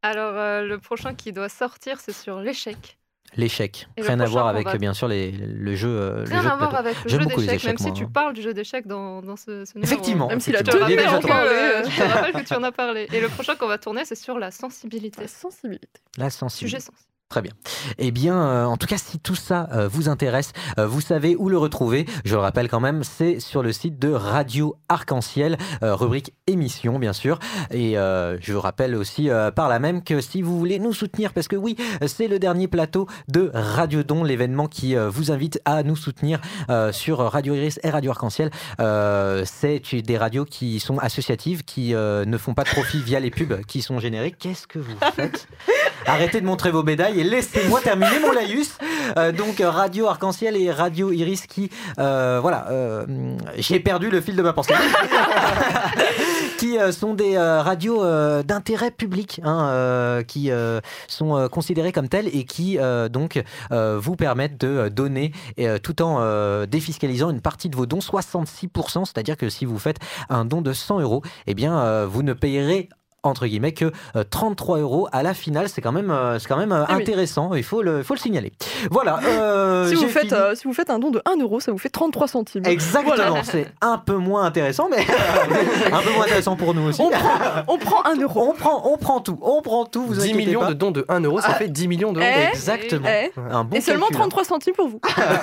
Alors, 0.04 0.34
euh, 0.36 0.62
le 0.62 0.78
prochain 0.78 1.16
qui 1.16 1.34
doit 1.34 1.50
sortir, 1.50 2.00
c'est 2.00 2.12
sur 2.14 2.40
l'échec. 2.40 3.00
L'échec. 3.36 3.88
Le 3.98 4.04
Rien 4.06 4.20
à 4.20 4.26
voir 4.28 4.48
avec, 4.48 4.66
va- 4.68 4.78
bien 4.78 4.94
sûr, 4.94 5.08
les, 5.08 5.32
le 5.32 5.76
jeu. 5.76 5.90
euh, 5.90 6.24
le 6.24 6.30
Rien 6.30 6.42
jeu 6.44 6.48
de 6.48 6.54
à 6.54 6.56
voir 6.58 6.76
avec 6.76 7.04
le 7.04 7.10
jeu 7.10 7.18
d'échecs, 7.18 7.40
échecs, 7.56 7.64
même 7.66 7.78
si 7.80 7.84
moi, 7.88 7.94
tu 7.94 8.04
hein. 8.04 8.10
parles 8.14 8.34
du 8.34 8.42
jeu 8.44 8.54
d'échecs 8.54 8.86
dans, 8.86 9.22
dans 9.24 9.36
ce, 9.36 9.66
ce 9.66 9.74
numéro. 9.76 9.92
Effectivement, 9.92 10.28
Même 10.28 10.40
si 10.40 10.52
je 10.54 10.58
te 10.60 10.78
Il 10.78 10.92
est 10.94 10.96
déjà 10.96 11.10
rappelle 11.10 11.22
que, 11.24 11.28
tourné. 11.28 11.42
euh, 11.42 11.84
je 11.90 11.98
te 11.98 12.08
rappelle 12.08 12.34
que 12.34 12.48
tu 12.48 12.54
en 12.54 12.64
as 12.64 12.72
parlé. 12.72 13.08
Et 13.12 13.20
le 13.20 13.28
prochain 13.30 13.56
qu'on 13.56 13.68
va 13.68 13.80
tourner, 13.80 14.06
c'est 14.06 14.16
sur 14.16 14.38
la 14.38 14.52
sensibilité. 14.52 15.22
La 15.22 15.28
sensibilité. 15.28 15.88
La 16.18 16.30
sensibilité. 16.30 16.78
Sujet 16.78 16.80
sensible. 16.80 17.10
Très 17.28 17.42
bien. 17.42 17.54
Eh 17.98 18.12
bien, 18.12 18.38
euh, 18.38 18.66
en 18.66 18.78
tout 18.78 18.86
cas, 18.86 19.00
si 19.00 19.18
tout 19.18 19.34
ça 19.34 19.68
euh, 19.74 19.88
vous 19.88 20.10
intéresse, 20.10 20.54
euh, 20.78 20.86
vous 20.86 21.02
savez 21.02 21.36
où 21.36 21.50
le 21.50 21.58
retrouver. 21.58 22.06
Je 22.24 22.36
le 22.36 22.40
rappelle 22.40 22.70
quand 22.70 22.80
même, 22.80 23.04
c'est 23.04 23.40
sur 23.40 23.64
le 23.64 23.72
site 23.72 23.98
de 23.98 24.12
Radio 24.12 24.76
Arc-en-Ciel, 24.90 25.58
rubrique 25.82 26.34
émission, 26.46 27.00
bien 27.00 27.14
sûr. 27.14 27.40
Et 27.72 27.94
je 27.94 28.54
vous 28.54 28.62
rappelle 28.62 28.96
aussi 28.96 29.30
par 29.56 29.70
là 29.70 29.80
même 29.80 30.04
que 30.04 30.22
si 30.22 30.42
vous 30.42 30.58
voulez 30.58 30.80
nous 30.80 30.94
soutenir, 30.94 31.34
parce 31.34 31.48
que 31.48 31.56
oui, 31.56 31.76
c'est 32.06 32.28
le 32.28 32.40
dernier 32.40 32.68
plateau 32.68 33.08
de 33.28 33.50
Radio 33.54 34.04
Don, 34.04 34.24
l'événement 34.24 34.68
qui 34.68 34.96
vous 34.96 35.32
invite 35.32 35.60
à 35.66 35.84
nous 35.84 35.96
soutenir 35.96 36.40
sur 36.92 37.20
Radio 37.20 37.56
Iris 37.56 37.80
et 37.84 37.90
Radio 37.90 38.12
Arc-en-Ciel. 38.12 38.52
C'est 38.78 39.82
des 40.02 40.18
radios 40.18 40.46
qui 40.46 40.80
sont 40.80 41.00
associatives, 41.00 41.64
qui 41.64 41.94
ne 41.94 42.38
font 42.38 42.54
pas 42.54 42.64
de 42.64 42.70
profit 42.70 43.02
via 43.02 43.20
les 43.20 43.32
pubs 43.32 43.62
qui 43.66 43.82
sont 43.82 44.00
générés. 44.00 44.32
Qu'est-ce 44.32 44.68
que 44.68 44.80
vous 44.80 44.98
faites? 45.16 45.48
Arrêtez 46.06 46.40
de 46.40 46.46
montrer 46.46 46.70
vos 46.72 46.84
médailles 46.84 47.14
et 47.16 47.24
laissez-moi 47.24 47.82
terminer 47.82 48.20
mon 48.20 48.32
laïus. 48.32 48.78
Euh, 49.18 49.32
donc 49.32 49.61
euh, 49.61 49.70
Radio 49.70 50.07
Arc-en-Ciel 50.07 50.57
et 50.57 50.72
Radio 50.72 51.11
Iris 51.11 51.47
qui, 51.47 51.70
euh, 51.99 52.39
voilà, 52.41 52.68
j'ai 53.57 53.80
perdu 53.80 54.09
le 54.09 54.22
fil 54.22 54.36
de 54.36 54.41
ma 54.41 54.53
pensée, 54.53 54.74
qui 56.57 56.78
sont 56.91 57.13
des 57.13 57.38
radios 57.38 58.03
d'intérêt 58.43 58.91
public, 58.91 59.41
hein, 59.43 60.22
qui 60.28 60.49
sont 61.07 61.47
considérées 61.51 61.91
comme 61.91 62.09
telles 62.09 62.28
et 62.28 62.43
qui 62.43 62.78
donc 63.09 63.43
vous 63.70 64.16
permettent 64.16 64.59
de 64.59 64.89
donner 64.89 65.32
tout 65.84 66.01
en 66.01 66.66
défiscalisant 66.66 67.30
une 67.30 67.41
partie 67.41 67.70
de 67.70 67.76
vos 67.76 67.86
dons, 67.86 67.99
66%, 67.99 69.05
c'est-à-dire 69.05 69.38
que 69.38 69.49
si 69.49 69.66
vous 69.66 69.80
faites 69.80 69.97
un 70.30 70.45
don 70.45 70.61
de 70.61 70.74
100 70.74 71.01
euros, 71.01 71.22
eh 71.47 71.53
bien 71.53 72.05
vous 72.05 72.24
ne 72.24 72.34
payerez 72.34 72.89
entre 73.26 73.46
guillemets 73.48 73.74
que 73.74 73.92
euh, 74.16 74.24
33 74.30 74.80
euros 74.80 75.08
à 75.12 75.24
la 75.24 75.34
finale 75.34 75.68
c'est 75.70 75.82
quand 75.82 75.92
même 75.92 76.12
euh, 76.12 76.40
c'est 76.40 76.48
quand 76.48 76.58
même 76.58 76.72
euh, 76.72 76.84
Ah 76.88 76.94
oui. 76.96 77.02
intéressant 77.02 77.54
il 77.54 77.64
faut 77.64 77.82
le 77.82 78.04
faut 78.04 78.14
le 78.14 78.20
signaler 78.20 78.54
voilà 78.92 79.20
euh, 79.26 79.88
si, 79.90 79.96
vous 79.96 80.08
faites, 80.08 80.28
fini. 80.28 80.34
euh, 80.34 80.56
si 80.56 80.68
vous 80.68 80.74
faites 80.74 80.90
un 80.90 81.00
don 81.00 81.10
de 81.12 81.22
1 81.26 81.42
euro, 81.42 81.60
ça 81.60 81.72
vous 81.72 81.78
fait 81.78 81.90
33 81.90 82.28
centimes. 82.28 82.64
Exactement, 82.66 83.16
Voilà. 83.16 83.44
c'est 83.44 83.68
un 83.82 83.98
peu 83.98 84.16
moins 84.16 84.44
intéressant, 84.46 84.88
mais 84.90 84.98
un 85.92 86.00
peu 86.02 86.12
moins 86.14 86.24
intéressant 86.26 86.56
pour 86.56 86.74
nous 86.74 86.90
aussi. 86.90 87.02
On 87.02 87.10
prend, 87.10 87.30
on 87.68 87.78
prend 87.78 88.06
1 88.06 88.22
euro. 88.22 88.50
On 88.50 88.54
prend, 88.54 88.82
on 88.92 88.98
prend 88.98 89.20
tout, 89.22 89.38
on 89.42 89.62
prend 89.62 89.86
tout. 89.86 90.06
Vous 90.06 90.14
10 90.16 90.20
inquiétez 90.22 90.38
millions 90.38 90.60
pas. 90.62 90.68
de 90.70 90.74
dons 90.74 90.92
de 90.92 91.06
1 91.10 91.20
euro, 91.22 91.42
ça 91.42 91.54
fait 91.54 91.68
10 91.68 91.88
millions 91.88 92.14
d'euros. 92.14 92.26
Eh, 92.28 92.50
Exactement. 92.50 93.08
eh. 93.08 93.32
Un 93.52 93.64
bon 93.64 93.76
Et 93.78 93.82
seulement 93.82 94.08
calcul, 94.08 94.18
hein. 94.18 94.30
33 94.30 94.44
centimes 94.46 94.74
pour 94.76 94.88
vous. 94.88 95.00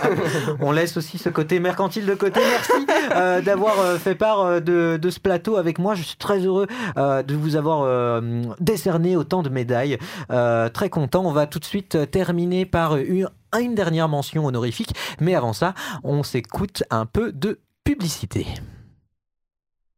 On 0.60 0.72
laisse 0.72 0.96
aussi 0.96 1.18
ce 1.18 1.28
côté 1.28 1.60
mercantile 1.60 2.06
de 2.06 2.14
côté. 2.14 2.40
Merci 2.40 2.86
euh, 3.14 3.40
d'avoir 3.40 3.78
euh, 3.80 3.96
fait 3.98 4.14
part 4.14 4.40
euh, 4.40 4.60
de, 4.60 4.98
de 5.00 5.10
ce 5.10 5.20
plateau 5.20 5.56
avec 5.56 5.78
moi. 5.78 5.94
Je 5.94 6.02
suis 6.02 6.16
très 6.16 6.38
heureux 6.40 6.66
euh, 6.96 7.22
de 7.22 7.34
vous 7.34 7.56
avoir 7.56 7.71
euh, 7.82 8.42
décerné 8.60 9.16
autant 9.16 9.42
de 9.42 9.48
médailles. 9.48 9.98
Euh, 10.30 10.68
très 10.68 10.90
content. 10.90 11.24
On 11.24 11.32
va 11.32 11.46
tout 11.46 11.58
de 11.58 11.64
suite 11.64 12.10
terminer 12.10 12.66
par 12.66 12.96
une 12.96 13.74
dernière 13.74 14.08
mention 14.08 14.46
honorifique. 14.46 14.94
Mais 15.20 15.34
avant 15.34 15.52
ça, 15.52 15.74
on 16.04 16.22
s'écoute 16.22 16.84
un 16.90 17.06
peu 17.06 17.32
de 17.32 17.60
publicité. 17.84 18.46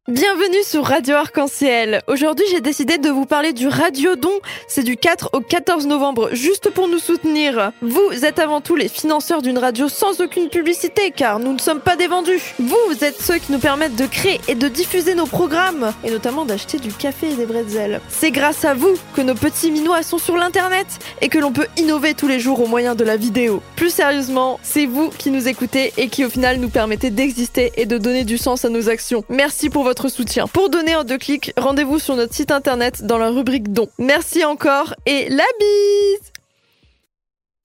Bienvenue 0.07 0.61
sur 0.63 0.85
Radio 0.85 1.15
Arc-en-Ciel. 1.15 2.03
Aujourd'hui, 2.05 2.45
j'ai 2.51 2.61
décidé 2.61 2.99
de 2.99 3.09
vous 3.09 3.25
parler 3.25 3.53
du 3.53 3.67
Radio 3.67 4.15
Don. 4.15 4.33
C'est 4.67 4.83
du 4.83 4.97
4 4.97 5.31
au 5.33 5.39
14 5.39 5.87
novembre, 5.87 6.29
juste 6.31 6.69
pour 6.69 6.87
nous 6.87 6.99
soutenir. 6.99 7.71
Vous 7.81 8.23
êtes 8.23 8.37
avant 8.37 8.61
tout 8.61 8.75
les 8.75 8.87
financeurs 8.87 9.41
d'une 9.41 9.57
radio 9.57 9.89
sans 9.89 10.21
aucune 10.21 10.49
publicité, 10.49 11.09
car 11.09 11.39
nous 11.39 11.53
ne 11.53 11.57
sommes 11.57 11.79
pas 11.79 11.95
des 11.95 12.05
vendus. 12.05 12.53
Vous, 12.59 13.03
êtes 13.03 13.19
ceux 13.19 13.39
qui 13.39 13.51
nous 13.51 13.57
permettent 13.57 13.95
de 13.95 14.05
créer 14.05 14.39
et 14.47 14.53
de 14.53 14.67
diffuser 14.67 15.15
nos 15.15 15.25
programmes, 15.25 15.91
et 16.03 16.11
notamment 16.11 16.45
d'acheter 16.45 16.77
du 16.77 16.93
café 16.93 17.31
et 17.31 17.35
des 17.35 17.47
bretzels. 17.47 17.99
C'est 18.07 18.29
grâce 18.29 18.63
à 18.63 18.75
vous 18.75 18.93
que 19.15 19.21
nos 19.21 19.33
petits 19.33 19.71
minois 19.71 20.03
sont 20.03 20.19
sur 20.19 20.37
l'internet 20.37 20.85
et 21.21 21.29
que 21.29 21.39
l'on 21.39 21.51
peut 21.51 21.67
innover 21.77 22.13
tous 22.13 22.27
les 22.27 22.39
jours 22.39 22.61
au 22.61 22.67
moyen 22.67 22.93
de 22.93 23.03
la 23.03 23.17
vidéo. 23.17 23.59
Plus 23.75 23.89
sérieusement, 23.89 24.59
c'est 24.61 24.85
vous 24.85 25.09
qui 25.09 25.31
nous 25.31 25.47
écoutez 25.47 25.93
et 25.97 26.09
qui 26.09 26.25
au 26.25 26.29
final 26.29 26.57
nous 26.57 26.69
permettez 26.69 27.09
d'exister 27.09 27.71
et 27.75 27.87
de 27.87 27.97
donner 27.97 28.23
du 28.23 28.37
sens 28.37 28.65
à 28.65 28.69
nos 28.69 28.87
actions. 28.87 29.23
Merci 29.29 29.71
pour 29.71 29.83
votre 29.83 29.94
soutien. 30.03 30.47
Pour 30.47 30.69
donner 30.69 30.95
en 30.95 31.03
deux 31.03 31.17
clics, 31.17 31.53
rendez-vous 31.57 31.99
sur 31.99 32.15
notre 32.15 32.33
site 32.33 32.51
internet 32.51 33.03
dans 33.03 33.17
la 33.17 33.29
rubrique 33.29 33.71
dons. 33.71 33.89
Merci 33.97 34.45
encore 34.45 34.93
et 35.05 35.29
la 35.29 35.45
bise 35.59 36.34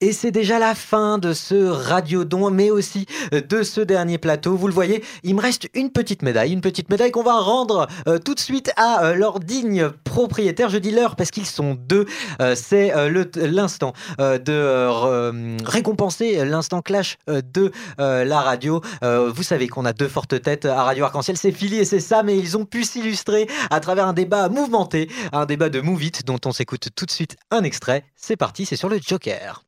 Et 0.03 0.13
c'est 0.13 0.31
déjà 0.31 0.57
la 0.57 0.73
fin 0.73 1.19
de 1.19 1.31
ce 1.31 1.55
radiodon, 1.55 2.49
mais 2.49 2.71
aussi 2.71 3.05
de 3.31 3.61
ce 3.61 3.81
dernier 3.81 4.17
plateau. 4.17 4.55
Vous 4.55 4.67
le 4.67 4.73
voyez, 4.73 5.03
il 5.23 5.35
me 5.35 5.41
reste 5.41 5.69
une 5.75 5.91
petite 5.91 6.23
médaille, 6.23 6.53
une 6.53 6.61
petite 6.61 6.89
médaille 6.89 7.11
qu'on 7.11 7.21
va 7.21 7.39
rendre 7.39 7.87
euh, 8.07 8.17
tout 8.17 8.33
de 8.33 8.39
suite 8.39 8.71
à 8.77 9.05
euh, 9.05 9.13
leur 9.13 9.39
digne 9.39 9.89
propriétaire. 10.03 10.69
Je 10.69 10.79
dis 10.79 10.89
leur 10.89 11.15
parce 11.15 11.29
qu'ils 11.29 11.45
sont 11.45 11.75
deux. 11.75 12.07
Euh, 12.41 12.55
c'est 12.55 12.95
euh, 12.95 13.25
l'instant 13.35 13.93
euh, 14.19 14.39
de 14.39 14.51
euh, 14.51 15.57
récompenser 15.63 16.43
l'instant 16.45 16.81
clash 16.81 17.17
euh, 17.29 17.41
de 17.53 17.71
euh, 17.99 18.25
la 18.25 18.41
radio. 18.41 18.81
Euh, 19.03 19.31
vous 19.31 19.43
savez 19.43 19.67
qu'on 19.67 19.85
a 19.85 19.93
deux 19.93 20.07
fortes 20.07 20.41
têtes 20.41 20.65
à 20.65 20.83
Radio 20.83 21.05
Arc-en-Ciel, 21.05 21.37
c'est 21.37 21.51
Philly 21.51 21.77
et 21.77 21.85
c'est 21.85 21.99
Sam, 21.99 22.27
et 22.27 22.35
ils 22.35 22.57
ont 22.57 22.65
pu 22.65 22.85
s'illustrer 22.85 23.47
à 23.69 23.79
travers 23.79 24.07
un 24.07 24.13
débat 24.13 24.49
mouvementé, 24.49 25.09
un 25.31 25.45
débat 25.45 25.69
de 25.69 25.79
Move 25.79 26.03
It 26.03 26.25
dont 26.25 26.39
on 26.45 26.51
s'écoute 26.51 26.89
tout 26.95 27.05
de 27.05 27.11
suite 27.11 27.35
un 27.51 27.61
extrait. 27.61 28.03
C'est 28.15 28.35
parti, 28.35 28.65
c'est 28.65 28.75
sur 28.75 28.89
le 28.89 28.99
Joker. 28.99 29.63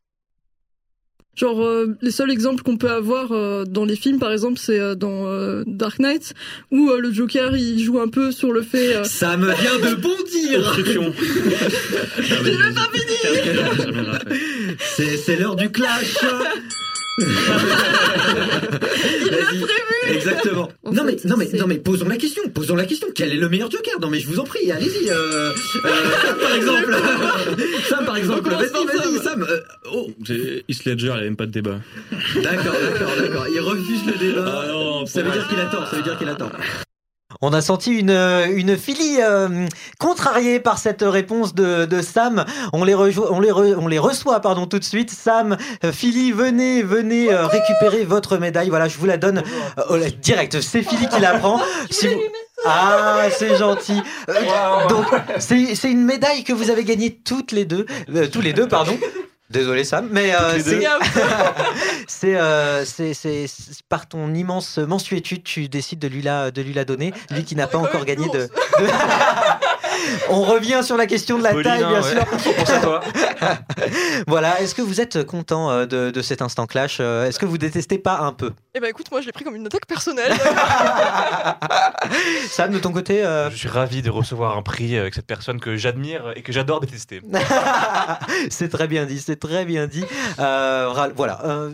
Genre, 1.36 1.63
euh, 1.65 1.97
les 2.01 2.11
seuls 2.11 2.29
exemples 2.29 2.61
qu'on 2.61 2.77
peut 2.77 2.91
avoir 2.91 3.31
euh, 3.31 3.63
dans 3.65 3.86
les 3.86 3.95
films, 3.95 4.19
par 4.19 4.31
exemple, 4.31 4.59
c'est 4.59 4.79
euh, 4.79 4.93
dans 4.93 5.25
euh, 5.25 5.63
Dark 5.65 5.97
Knight, 5.97 6.34
où 6.69 6.91
euh, 6.91 6.99
le 6.99 7.11
Joker, 7.11 7.57
il 7.57 7.79
joue 7.84 7.99
un 7.99 8.07
peu 8.07 8.31
sur 8.31 8.51
le 8.51 8.61
fait... 8.61 8.95
euh, 8.97 9.03
Ça 9.03 9.36
me 9.36 9.47
vient 9.47 9.79
de 9.79 9.95
bondir. 9.95 10.75
J'ai 12.19 12.51
même 12.57 12.75
pas 12.75 12.88
fini 12.93 14.77
C'est 14.79 15.17
c'est 15.17 15.36
l'heure 15.36 15.55
du 15.55 15.71
clash 15.71 16.15
prévu 17.18 18.93
Exactement. 20.09 20.70
non 20.91 21.03
mais 21.05 21.16
non 21.26 21.38
mais 21.38 21.49
non 21.53 21.68
mais 21.68 21.78
posons 21.78 22.07
la 22.07 22.18
question, 22.18 22.43
posons 22.49 22.76
la 22.76 22.86
question. 22.86 23.07
Quel 23.16 23.32
est 23.32 23.38
le 23.38 23.49
meilleur 23.49 23.72
Joker? 23.72 23.99
Non 24.01 24.09
mais 24.09 24.20
je 24.20 24.28
vous 24.28 24.39
en 24.39 24.43
prie, 24.43 24.70
allez-y. 24.72 25.09
Euh, 25.09 25.14
euh, 25.14 25.53
Sam 26.22 26.38
par 26.39 26.55
exemple. 26.55 26.95
Sam 27.89 28.05
par 28.05 28.18
exemple. 28.18 28.49
Vas-y, 28.49 28.86
vas-y, 28.86 29.18
Sam? 29.18 29.24
Sam. 29.24 29.45
Euh, 29.49 29.59
oh, 29.91 30.11
Heath 30.68 30.86
Ledger, 30.86 31.07
il 31.07 31.14
n'y 31.14 31.20
a 31.20 31.24
même 31.24 31.36
pas 31.36 31.45
de 31.45 31.51
débat. 31.51 31.80
d'accord, 32.41 32.74
d'accord, 32.74 33.16
d'accord. 33.18 33.47
Il 33.53 33.59
refuse 33.61 34.05
le 34.05 34.14
débat. 34.20 34.64
Ah 34.64 34.68
non, 34.68 35.05
ça 35.05 35.22
veut 35.22 35.32
dire 35.32 35.47
qu'il 35.47 35.59
attend. 35.59 35.86
Ça 35.86 35.95
veut 35.95 36.03
dire 36.03 36.18
qu'il 36.18 36.30
attend. 36.30 36.51
On 37.45 37.51
a 37.51 37.61
senti 37.61 37.91
une, 37.91 38.09
une 38.09 38.77
Philly 38.77 39.17
euh, 39.19 39.67
contrariée 39.99 40.61
par 40.61 40.77
cette 40.77 41.01
réponse 41.01 41.53
de, 41.53 41.83
de 41.83 42.01
Sam. 42.01 42.45
On 42.71 42.85
les, 42.85 42.93
rejo- 42.93 43.27
on, 43.29 43.41
les 43.41 43.49
re- 43.51 43.75
on 43.77 43.87
les 43.89 43.99
reçoit 43.99 44.39
pardon, 44.39 44.65
tout 44.65 44.79
de 44.79 44.83
suite. 44.85 45.11
Sam, 45.11 45.57
euh, 45.83 45.91
Philly, 45.91 46.31
venez, 46.31 46.83
venez 46.83 47.33
euh, 47.33 47.45
récupérer 47.45 48.05
votre 48.05 48.37
médaille. 48.37 48.69
Voilà, 48.69 48.87
je 48.87 48.97
vous 48.97 49.05
la 49.05 49.17
donne 49.17 49.43
euh, 49.91 50.09
direct. 50.21 50.61
C'est 50.61 50.83
Philly 50.83 51.07
qui 51.09 51.19
la 51.19 51.37
prend. 51.37 51.59
Si 51.91 52.07
vous- 52.07 52.21
Ah, 52.65 53.23
c'est 53.37 53.57
gentil. 53.57 54.01
Donc, 54.87 55.05
c'est 55.37 55.75
c'est 55.75 55.91
une 55.91 56.05
médaille 56.05 56.45
que 56.45 56.53
vous 56.53 56.69
avez 56.69 56.85
gagnée 56.85 57.13
toutes 57.25 57.51
les 57.51 57.65
deux. 57.65 57.85
euh, 58.15 58.27
tous 58.31 58.39
les 58.39 58.53
deux, 58.53 58.69
pardon. 58.69 58.97
Désolé 59.49 59.83
Sam, 59.83 60.07
mais 60.11 60.33
euh, 60.35 60.59
c'est 62.07 62.35
euh, 62.37 62.85
c'est- 62.85 63.83
par 63.89 64.07
ton 64.07 64.33
immense 64.33 64.77
mensuétude, 64.77 65.43
tu 65.43 65.67
décides 65.69 65.99
de 65.99 66.07
lui 66.07 66.21
la, 66.21 66.49
de 66.51 66.61
lui 66.61 66.73
la 66.73 66.85
donner, 66.85 67.13
lui 67.29 67.43
qui 67.43 67.55
n'a 67.55 67.67
pas 67.67 67.77
encore 67.77 68.05
gagné 68.05 68.27
de, 68.29 68.39
de- 68.39 68.49
On 70.29 70.41
revient 70.41 70.81
sur 70.83 70.97
la 70.97 71.05
question 71.05 71.37
de 71.37 71.43
la 71.43 71.51
Pauline, 71.51 71.63
taille, 71.71 71.85
bien 71.85 72.01
ouais. 72.01 72.11
sûr. 72.11 72.25
On 72.47 72.53
pense 72.53 72.69
à 72.69 72.79
toi. 72.79 73.01
voilà, 74.27 74.61
est-ce 74.61 74.75
que 74.75 74.81
vous 74.81 75.01
êtes 75.01 75.23
content 75.25 75.69
euh, 75.71 75.85
de, 75.85 76.11
de 76.11 76.21
cet 76.21 76.41
instant 76.41 76.65
clash 76.65 76.97
Euh, 76.99 77.27
Est-ce 77.27 77.39
que 77.39 77.45
vous 77.45 77.57
détestez 77.57 77.97
pas 77.97 78.19
un 78.19 78.33
peu? 78.33 78.51
Eh 78.75 78.79
ben 78.79 78.87
écoute, 78.87 79.09
moi 79.11 79.21
je 79.21 79.27
l'ai 79.27 79.31
pris 79.31 79.43
comme 79.43 79.55
une 79.55 79.67
attaque 79.67 79.85
personnelle. 79.85 80.33
Sam, 82.49 82.71
de 82.71 82.79
ton 82.79 82.91
côté 82.91 83.23
euh, 83.23 83.49
Je 83.49 83.55
suis 83.57 83.67
ravi 83.69 84.01
de 84.01 84.09
recevoir 84.09 84.57
un 84.57 84.61
prix 84.61 84.97
avec 84.97 85.13
cette 85.13 85.27
personne 85.27 85.59
que 85.59 85.75
j'admire 85.75 86.33
et 86.35 86.41
que 86.41 86.51
j'adore 86.51 86.79
détester. 86.79 87.21
c'est 88.49 88.69
très 88.69 88.87
bien 88.87 89.05
dit, 89.05 89.19
c'est 89.19 89.39
très 89.39 89.65
bien 89.65 89.87
dit. 89.87 90.05
Euh, 90.39 90.91
voilà. 91.15 91.41
euh, 91.45 91.71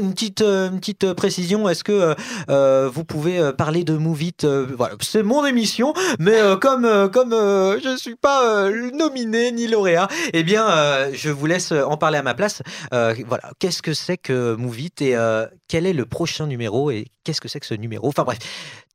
une 0.00 0.12
petite, 0.12 0.42
euh, 0.42 0.70
une 0.70 0.78
petite 0.80 1.12
précision, 1.14 1.68
est-ce 1.68 1.84
que 1.84 1.92
euh, 1.92 2.14
euh, 2.50 2.90
vous 2.92 3.04
pouvez 3.04 3.38
euh, 3.38 3.52
parler 3.52 3.84
de 3.84 3.98
euh, 4.44 4.66
Voilà, 4.76 4.94
c'est 5.00 5.22
mon 5.22 5.44
émission, 5.46 5.92
mais 6.18 6.40
euh, 6.40 6.56
comme, 6.56 6.84
euh, 6.84 7.08
comme 7.08 7.32
euh, 7.32 7.78
je 7.82 7.88
ne 7.90 7.96
suis 7.96 8.16
pas 8.16 8.64
euh, 8.66 8.90
nominé 8.92 9.52
ni 9.52 9.66
lauréat, 9.68 10.08
eh 10.32 10.42
bien, 10.42 10.68
euh, 10.68 11.10
je 11.14 11.30
vous 11.30 11.46
laisse 11.46 11.72
en 11.72 11.96
parler 11.96 12.18
à 12.18 12.22
ma 12.22 12.34
place. 12.34 12.62
Euh, 12.92 13.14
voilà, 13.26 13.50
qu'est-ce 13.58 13.82
que 13.82 13.94
c'est 13.94 14.16
que 14.18 14.54
Move 14.54 14.80
It 14.80 15.02
et 15.02 15.16
euh, 15.16 15.46
quel 15.68 15.86
est 15.86 15.92
le 15.92 16.04
prochain 16.06 16.46
numéro 16.46 16.90
et 16.90 17.06
qu'est-ce 17.24 17.40
que 17.40 17.48
c'est 17.48 17.60
que 17.60 17.66
ce 17.66 17.74
numéro? 17.74 18.08
Enfin 18.08 18.24
bref, 18.24 18.38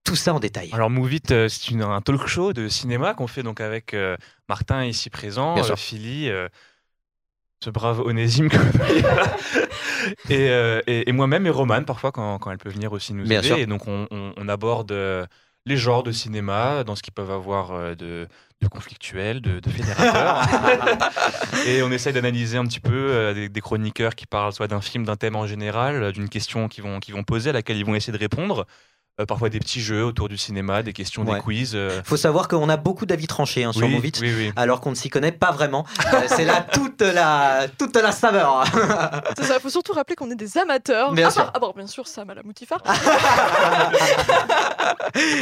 tout 0.04 0.16
ça 0.16 0.34
en 0.34 0.40
détail. 0.40 0.70
Alors 0.74 0.90
Move 0.90 1.14
It, 1.14 1.32
euh, 1.32 1.48
c'est 1.48 1.70
une- 1.72 1.82
un 1.84 2.02
talk 2.02 2.28
show 2.28 2.54
de 2.54 2.68
cinéma 2.68 3.14
qu'on 3.14 3.28
fait 3.28 3.44
donc 3.44 3.62
avec 3.62 3.94
euh, 3.94 4.18
Martin 4.50 4.84
ici 4.86 5.10
présent, 5.10 5.58
euh. 5.58 5.76
Philly, 5.76 6.30
euh, 6.30 6.48
ce 7.64 7.70
brave 7.70 8.02
Onésime 8.02 8.50
et, 10.30 10.50
euh, 10.50 10.82
et- 10.88 11.10
et 11.10 11.12
moi-même 11.14 11.46
et 11.46 11.50
Romane 11.50 11.86
parfois 11.86 12.12
quand, 12.12 12.38
quand 12.40 12.52
elle 12.52 12.58
peut 12.58 12.70
venir 12.70 12.92
aussi 12.92 13.14
nous 13.14 13.24
Bien 13.24 13.40
aider. 13.40 13.48
sûr. 13.48 13.58
Et 13.58 13.66
donc 13.66 13.88
on, 13.88 14.08
on- 14.12 14.34
on 14.36 14.50
aborde 14.50 14.92
euh, 14.92 15.26
les 15.66 15.78
genres 15.78 16.04
de 16.04 16.12
cinéma 16.12 16.84
dans 16.84 16.96
ce 16.96 17.02
qu'ils 17.02 17.14
peuvent 17.14 17.32
avoir 17.32 17.72
euh, 17.72 17.96
de, 17.96 18.28
de 18.62 18.68
conflictuel, 18.68 19.42
de, 19.42 19.60
de 19.60 19.70
fédérateur. 19.70 20.42
et 21.68 21.82
on 21.84 21.92
essaye 21.92 22.12
d'analyser 22.14 22.58
un 22.58 22.66
petit 22.66 22.82
peu 22.82 23.32
des, 23.34 23.48
des 23.50 23.62
chroniqueurs 23.62 24.16
qui 24.16 24.26
parlent 24.26 24.54
soit 24.54 24.68
d'un 24.68 24.82
film, 24.82 25.06
d'un 25.06 25.16
thème 25.16 25.36
en 25.38 25.48
général, 25.48 26.12
d'une 26.12 26.28
question 26.30 26.68
qu'ils 26.68 26.84
vont, 26.84 27.00
qu'ils 27.00 27.14
vont 27.14 27.24
poser, 27.24 27.52
à 27.52 27.54
laquelle 27.54 27.78
ils 27.78 27.86
vont 27.86 27.96
essayer 27.96 28.14
de 28.14 28.18
répondre. 28.22 28.66
Euh, 29.22 29.28
parfois 29.28 29.50
des 29.50 29.60
petits 29.60 29.80
jeux 29.80 30.04
autour 30.04 30.28
du 30.28 30.40
cinéma, 30.40 30.82
des 30.82 30.92
questions, 30.92 31.24
Ouais. 31.24 31.36
des 31.36 31.40
quiz. 31.42 31.74
euh. 31.76 32.02
faut 32.04 32.18
savoir 32.18 32.48
qu'on 32.48 32.68
a 32.68 32.78
beaucoup 32.78 33.06
d'avis 33.06 33.28
tranchés 33.28 33.64
hein, 33.64 33.72
sur 33.72 33.86
Oui, 33.86 33.94
Move 33.94 34.08
It, 34.08 34.20
oui, 34.22 34.34
oui. 34.36 34.52
alors 34.56 34.82
qu'on 34.82 34.90
ne 34.90 34.96
s'y 34.96 35.12
connaît 35.12 35.32
pas 35.32 35.52
vraiment. 35.52 35.86
Euh, 36.16 36.22
c'est 36.26 36.46
là 36.46 36.62
toute 36.74 37.00
la, 37.04 37.68
toute 37.78 37.96
la 37.96 38.12
saveur. 38.12 38.64
C'est 39.38 39.44
ça, 39.46 39.54
il 39.58 39.62
faut 39.62 39.70
surtout 39.70 39.94
rappeler 39.94 40.16
qu'on 40.16 40.32
est 40.32 40.36
des 40.36 40.58
amateurs. 40.58 41.12
Bien 41.14 41.28
à 41.28 41.30
sûr. 41.30 41.44
part- 41.44 41.52
ah 41.54 41.60
bon, 41.60 41.74
bien 41.78 41.86
sûr, 41.86 42.08
Sam 42.08 42.28
à 42.32 42.34
la 42.34 42.42
Moutifa. 42.42 42.78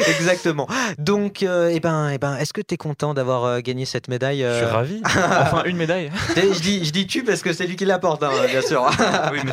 Exactement. 0.08 0.68
Donc, 0.98 1.42
euh, 1.44 1.70
eh 1.74 1.80
ben, 1.80 2.10
eh 2.10 2.18
ben, 2.18 2.36
est-ce 2.36 2.52
que 2.52 2.60
tu 2.62 2.74
es 2.74 2.78
content 2.78 3.14
d'avoir 3.14 3.46
euh, 3.46 3.60
gagné 3.62 3.86
cette 3.86 4.10
médaille 4.10 4.42
Je 4.42 4.58
suis 4.58 4.66
ravi. 4.66 5.02
Enfin, 5.06 5.64
une 5.64 5.78
médaille. 5.78 6.12
je, 6.36 6.60
dis, 6.60 6.84
je 6.84 6.92
dis 6.92 7.08
tu 7.08 7.24
parce 7.24 7.42
que 7.42 7.54
c'est 7.54 7.68
lui 7.68 7.78
qui 7.78 7.86
l'apporte, 7.86 8.22
hein, 8.24 8.32
bien 8.50 8.62
sûr. 8.62 8.90
oui, 9.32 9.40
mais 9.46 9.52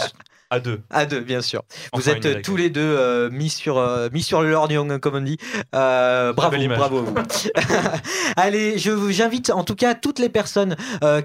à 0.50 0.60
deux. 0.60 0.80
À 0.90 1.04
deux, 1.06 1.20
bien 1.20 1.42
sûr. 1.42 1.62
Vous 1.92 2.08
êtes 2.08 2.42
tous 2.42 2.56
les 2.56 2.70
deux 2.70 2.80
euh, 2.80 3.28
mis 3.30 3.50
sur 3.50 3.76
euh, 3.78 4.08
mis 4.12 4.22
sur 4.22 4.40
le 4.42 4.50
lorgnon, 4.50 4.98
comme 4.98 5.16
on 5.16 5.20
dit. 5.20 5.36
Euh, 5.74 6.32
bravo, 6.32 6.56
bravo. 6.68 7.06
Allez, 8.36 8.78
je 8.78 8.90
vous- 8.90 9.10
j'invite 9.10 9.50
en 9.50 9.64
tout 9.64 9.74
cas 9.74 9.94
toutes 9.94 10.18
les 10.18 10.28
personnes 10.28 10.76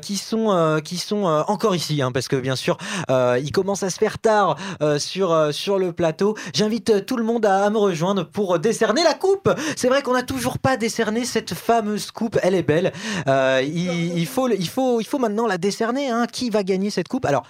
qui 0.02 0.18
sont 0.18 0.82
qui 0.84 0.98
sont 0.98 1.24
encore 1.24 1.76
ici, 1.76 2.02
hein, 2.02 2.12
parce 2.12 2.28
que 2.28 2.36
bien 2.36 2.56
sûr, 2.56 2.78
il 3.10 3.52
commence 3.52 3.84
à 3.84 3.90
se 3.90 3.98
faire 3.98 4.20
tard 4.20 4.58
sur 4.98 5.54
sur 5.54 5.80
le 5.80 5.94
plateau. 5.94 6.36
J'invite 6.54 7.06
tout 7.06 7.18
le 7.18 7.24
monde 7.24 7.46
à, 7.46 7.66
à 7.66 7.70
me 7.70 7.78
rejoindre 7.78 8.26
pour 8.26 8.60
décerner 8.60 9.04
la 9.04 9.14
coupe. 9.14 9.50
C'est 9.76 9.88
vrai 9.88 10.02
qu'on 10.02 10.14
n'a 10.14 10.24
toujours 10.24 10.60
pas 10.60 10.78
décerné 10.78 11.26
cette 11.26 11.54
fameuse 11.54 12.12
coupe. 12.12 12.38
Elle 12.44 12.56
est 12.56 12.64
belle. 12.64 12.92
Il, 13.28 14.18
il 14.18 14.26
faut 14.28 14.50
il 14.50 14.68
faut 14.70 15.00
il 15.00 15.06
faut 15.06 15.20
maintenant 15.20 15.48
la 15.48 15.58
décerner. 15.58 16.10
Hein. 16.10 16.28
Qui 16.32 16.50
va 16.50 16.64
gagner 16.64 16.90
cette 16.90 17.08
coupe? 17.08 17.26
Alors. 17.26 17.44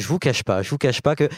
Je 0.00 0.06
vous 0.06 0.18
cache 0.18 0.42
pas, 0.44 0.62
je 0.62 0.70
vous 0.70 0.78
cache 0.78 1.00
pas 1.02 1.16
que 1.16 1.28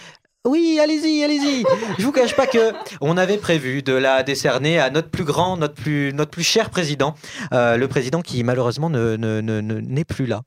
oui, 0.46 0.78
allez-y, 0.82 1.22
allez-y. 1.22 1.64
Je 1.98 2.02
vous 2.02 2.12
cache 2.12 2.34
pas 2.34 2.46
que 2.46 2.72
on 3.02 3.18
avait 3.18 3.36
prévu 3.36 3.82
de 3.82 3.92
la 3.92 4.22
décerner 4.22 4.78
à 4.80 4.88
notre 4.88 5.10
plus 5.10 5.24
grand, 5.24 5.58
notre 5.58 5.74
plus, 5.74 6.14
notre 6.14 6.30
plus 6.30 6.44
cher 6.44 6.70
président, 6.70 7.14
euh, 7.52 7.76
le 7.76 7.88
président 7.88 8.22
qui 8.22 8.42
malheureusement 8.42 8.88
ne, 8.88 9.16
ne- 9.16 9.42
ne- 9.42 9.60
ne- 9.60 9.80
n'est 9.80 10.06
plus 10.06 10.24
là. 10.24 10.40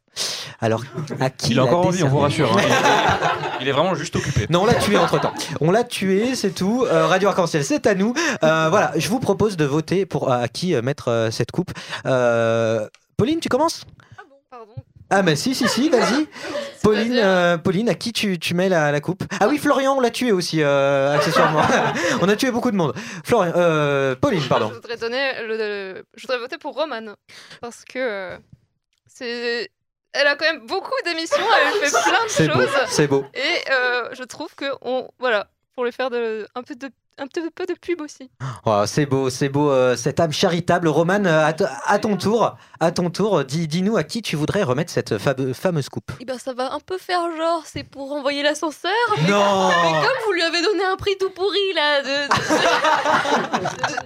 Alors, 0.61 0.81
à 1.19 1.29
qui 1.29 1.51
Il 1.51 1.59
a 1.59 1.65
encore 1.65 1.85
envie, 1.85 2.01
on 2.03 2.07
vous 2.09 2.17
rassure. 2.17 2.51
hein. 2.57 2.61
Il, 3.61 3.67
est, 3.67 3.71
vraiment 3.71 3.93
juste 3.93 4.15
occupé. 4.15 4.47
non, 4.49 4.63
on 4.63 4.65
l'a 4.65 4.73
tué 4.73 4.97
entre 4.97 5.21
temps. 5.21 5.33
On 5.61 5.69
l'a 5.69 5.83
tué, 5.83 6.33
c'est 6.33 6.55
tout. 6.55 6.85
Euh, 6.89 7.05
Radio 7.05 7.29
Arc-en-Ciel, 7.29 7.63
c'est 7.63 7.85
à 7.85 7.93
nous. 7.93 8.15
Euh, 8.43 8.69
voilà, 8.71 8.93
je 8.95 9.07
vous 9.09 9.19
propose 9.19 9.57
de 9.57 9.65
voter 9.65 10.07
pour 10.07 10.31
à 10.31 10.47
qui 10.47 10.73
mettre 10.81 11.29
cette 11.31 11.51
coupe. 11.51 11.71
Euh, 12.07 12.87
Pauline, 13.15 13.39
tu 13.39 13.47
commences? 13.49 13.85
Ah, 14.51 14.57
mais 15.21 15.35
si, 15.35 15.53
si, 15.53 15.67
si, 15.67 15.89
vas-y. 15.89 16.27
Pauline, 16.83 17.17
euh, 17.17 17.57
Pauline, 17.57 17.87
à 17.89 17.95
qui 17.95 18.11
tu, 18.11 18.39
tu 18.39 18.53
mets 18.55 18.67
la, 18.69 18.91
la 18.91 18.99
coupe? 18.99 19.23
Ah 19.39 19.47
oui, 19.47 19.57
Florian, 19.57 19.95
on 19.95 19.99
l'a 19.99 20.09
tué 20.09 20.31
aussi, 20.31 20.61
euh, 20.61 21.13
accessoirement. 21.15 21.61
on 22.21 22.27
a 22.27 22.35
tué 22.35 22.51
beaucoup 22.51 22.71
de 22.71 22.75
monde. 22.75 22.93
Florian, 23.23 23.53
euh, 23.55 24.15
Pauline, 24.15 24.43
pardon. 24.49 24.69
Je 24.69 24.73
voudrais 24.75 24.97
donner 24.97 25.31
le, 25.47 25.55
le- 25.57 26.05
je 26.15 26.21
voudrais 26.23 26.39
voter 26.39 26.57
pour 26.57 26.73
Romane 26.75 27.15
parce 27.61 27.83
que 27.85 28.37
c'est 29.07 29.69
elle 30.13 30.27
a 30.27 30.35
quand 30.35 30.45
même 30.45 30.65
beaucoup 30.67 30.91
d'émissions, 31.05 31.37
elle 31.81 31.89
fait 31.89 31.91
plein 32.09 32.23
de 32.25 32.51
choses. 32.53 32.69
c'est 32.89 33.07
beau. 33.07 33.25
Et 33.33 33.71
euh, 33.71 34.09
je 34.13 34.23
trouve 34.23 34.53
que 34.55 34.65
on 34.81 35.09
voilà 35.19 35.47
pour 35.73 35.85
lui 35.85 35.91
faire 35.91 36.09
de, 36.11 36.47
un 36.53 36.61
peu 36.63 36.75
de 36.75 36.89
un 37.17 37.27
petit 37.27 37.41
peu 37.53 37.65
de 37.65 37.73
pub 37.73 38.01
aussi. 38.01 38.29
Oh, 38.65 38.83
c'est 38.85 39.05
beau, 39.05 39.29
c'est 39.29 39.49
beau, 39.49 39.69
euh, 39.69 39.95
cette 39.95 40.19
âme 40.19 40.31
charitable. 40.31 40.87
Roman, 40.87 41.23
euh, 41.25 41.51
à, 41.85 41.99
ton 41.99 42.17
tour, 42.17 42.55
à 42.79 42.91
ton 42.91 43.09
tour, 43.09 43.43
dis- 43.45 43.67
dis-nous 43.67 43.97
à 43.97 44.03
qui 44.03 44.21
tu 44.21 44.35
voudrais 44.35 44.63
remettre 44.63 44.91
cette 44.91 45.17
fame- 45.17 45.53
fameuse 45.53 45.89
coupe. 45.89 46.11
Eh 46.19 46.25
ben, 46.25 46.37
ça 46.39 46.53
va 46.53 46.73
un 46.73 46.79
peu 46.79 46.97
faire 46.97 47.21
genre, 47.37 47.63
c'est 47.65 47.83
pour 47.83 48.11
envoyer 48.13 48.43
l'ascenseur. 48.43 48.91
mais- 49.21 49.29
Non. 49.29 49.69
Mais 49.69 49.91
comme 49.91 50.17
vous 50.25 50.31
lui 50.33 50.41
avez 50.41 50.61
donné 50.61 50.83
un 50.85 50.95
prix 50.95 51.15
tout 51.19 51.29
pourri, 51.29 51.59
là, 51.75 52.01
de, 52.01 52.07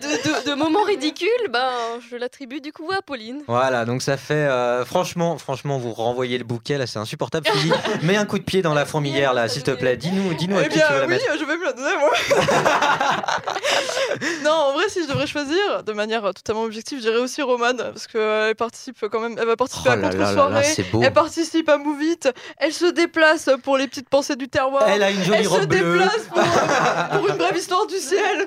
de, 0.01 0.07
de, 0.07 0.43
de- 0.43 0.49
de 0.49 0.53
moments 0.55 0.83
ridicules, 0.83 1.27
ben, 1.49 1.69
je 2.09 2.15
l'attribue 2.17 2.61
du 2.61 2.71
coup 2.71 2.89
à 2.91 3.01
Pauline. 3.01 3.41
Voilà, 3.47 3.85
donc 3.85 4.01
ça 4.01 4.17
fait 4.17 4.33
euh, 4.33 4.85
franchement, 4.85 5.37
franchement, 5.37 5.77
vous 5.77 5.93
renvoyez 5.93 6.37
le 6.37 6.43
bouquet 6.43 6.77
là, 6.77 6.87
c'est 6.87 6.99
insupportable. 6.99 7.47
Mets 8.03 8.17
un 8.17 8.25
coup 8.25 8.37
de 8.39 8.43
pied 8.43 8.61
dans 8.61 8.73
la 8.73 8.85
fourmilière 8.85 9.33
là, 9.33 9.47
s'il 9.47 9.63
te 9.63 9.71
plaît. 9.71 9.97
Dis-nous, 9.97 10.33
dis-nous 10.33 10.57
à 10.57 10.63
Eh 10.63 10.69
qui 10.69 10.79
tu 10.79 10.79
veux 10.79 10.87
bien, 10.87 10.97
la 10.99 11.03
oui, 11.05 11.07
mettre. 11.09 11.25
je 11.39 11.45
vais 11.45 11.57
me 11.57 11.63
la 11.65 11.73
donner, 11.73 11.97
moi. 11.99 12.11
non, 14.43 14.51
en 14.51 14.73
vrai, 14.73 14.89
si 14.89 15.03
je 15.03 15.07
devrais 15.07 15.27
choisir, 15.27 15.83
de 15.85 15.93
manière 15.93 16.25
euh, 16.25 16.31
totalement 16.31 16.63
objective, 16.63 17.01
j'irais 17.01 17.19
aussi 17.19 17.41
Romane, 17.41 17.77
parce 17.77 18.07
qu'elle 18.07 18.55
participe 18.55 18.97
quand 19.11 19.19
même, 19.19 19.35
elle 19.39 19.47
va 19.47 19.55
participer 19.55 19.89
Oh 19.89 19.93
à 19.93 19.97
Contre-soirée, 19.97 20.65
elle 21.03 21.13
participe 21.13 21.69
à 21.69 21.77
Move 21.77 22.01
It, 22.03 22.29
elle 22.57 22.73
se 22.73 22.85
déplace 22.85 23.49
pour 23.63 23.77
les 23.77 23.87
petites 23.87 24.09
pensées 24.09 24.35
du 24.35 24.47
terroir. 24.49 24.83
Elle 24.87 25.03
a 25.03 25.11
une 25.11 25.23
jolie 25.23 25.39
elle 25.41 25.47
robe 25.47 25.61
se 25.61 25.67
bleue. 25.67 25.99
déplace 25.99 26.21
pour, 26.29 26.39
euh, 26.39 27.17
pour 27.19 27.29
une 27.29 27.35
brève 27.37 27.57
histoire 27.57 27.85
du 27.87 27.97
ciel. 27.97 28.45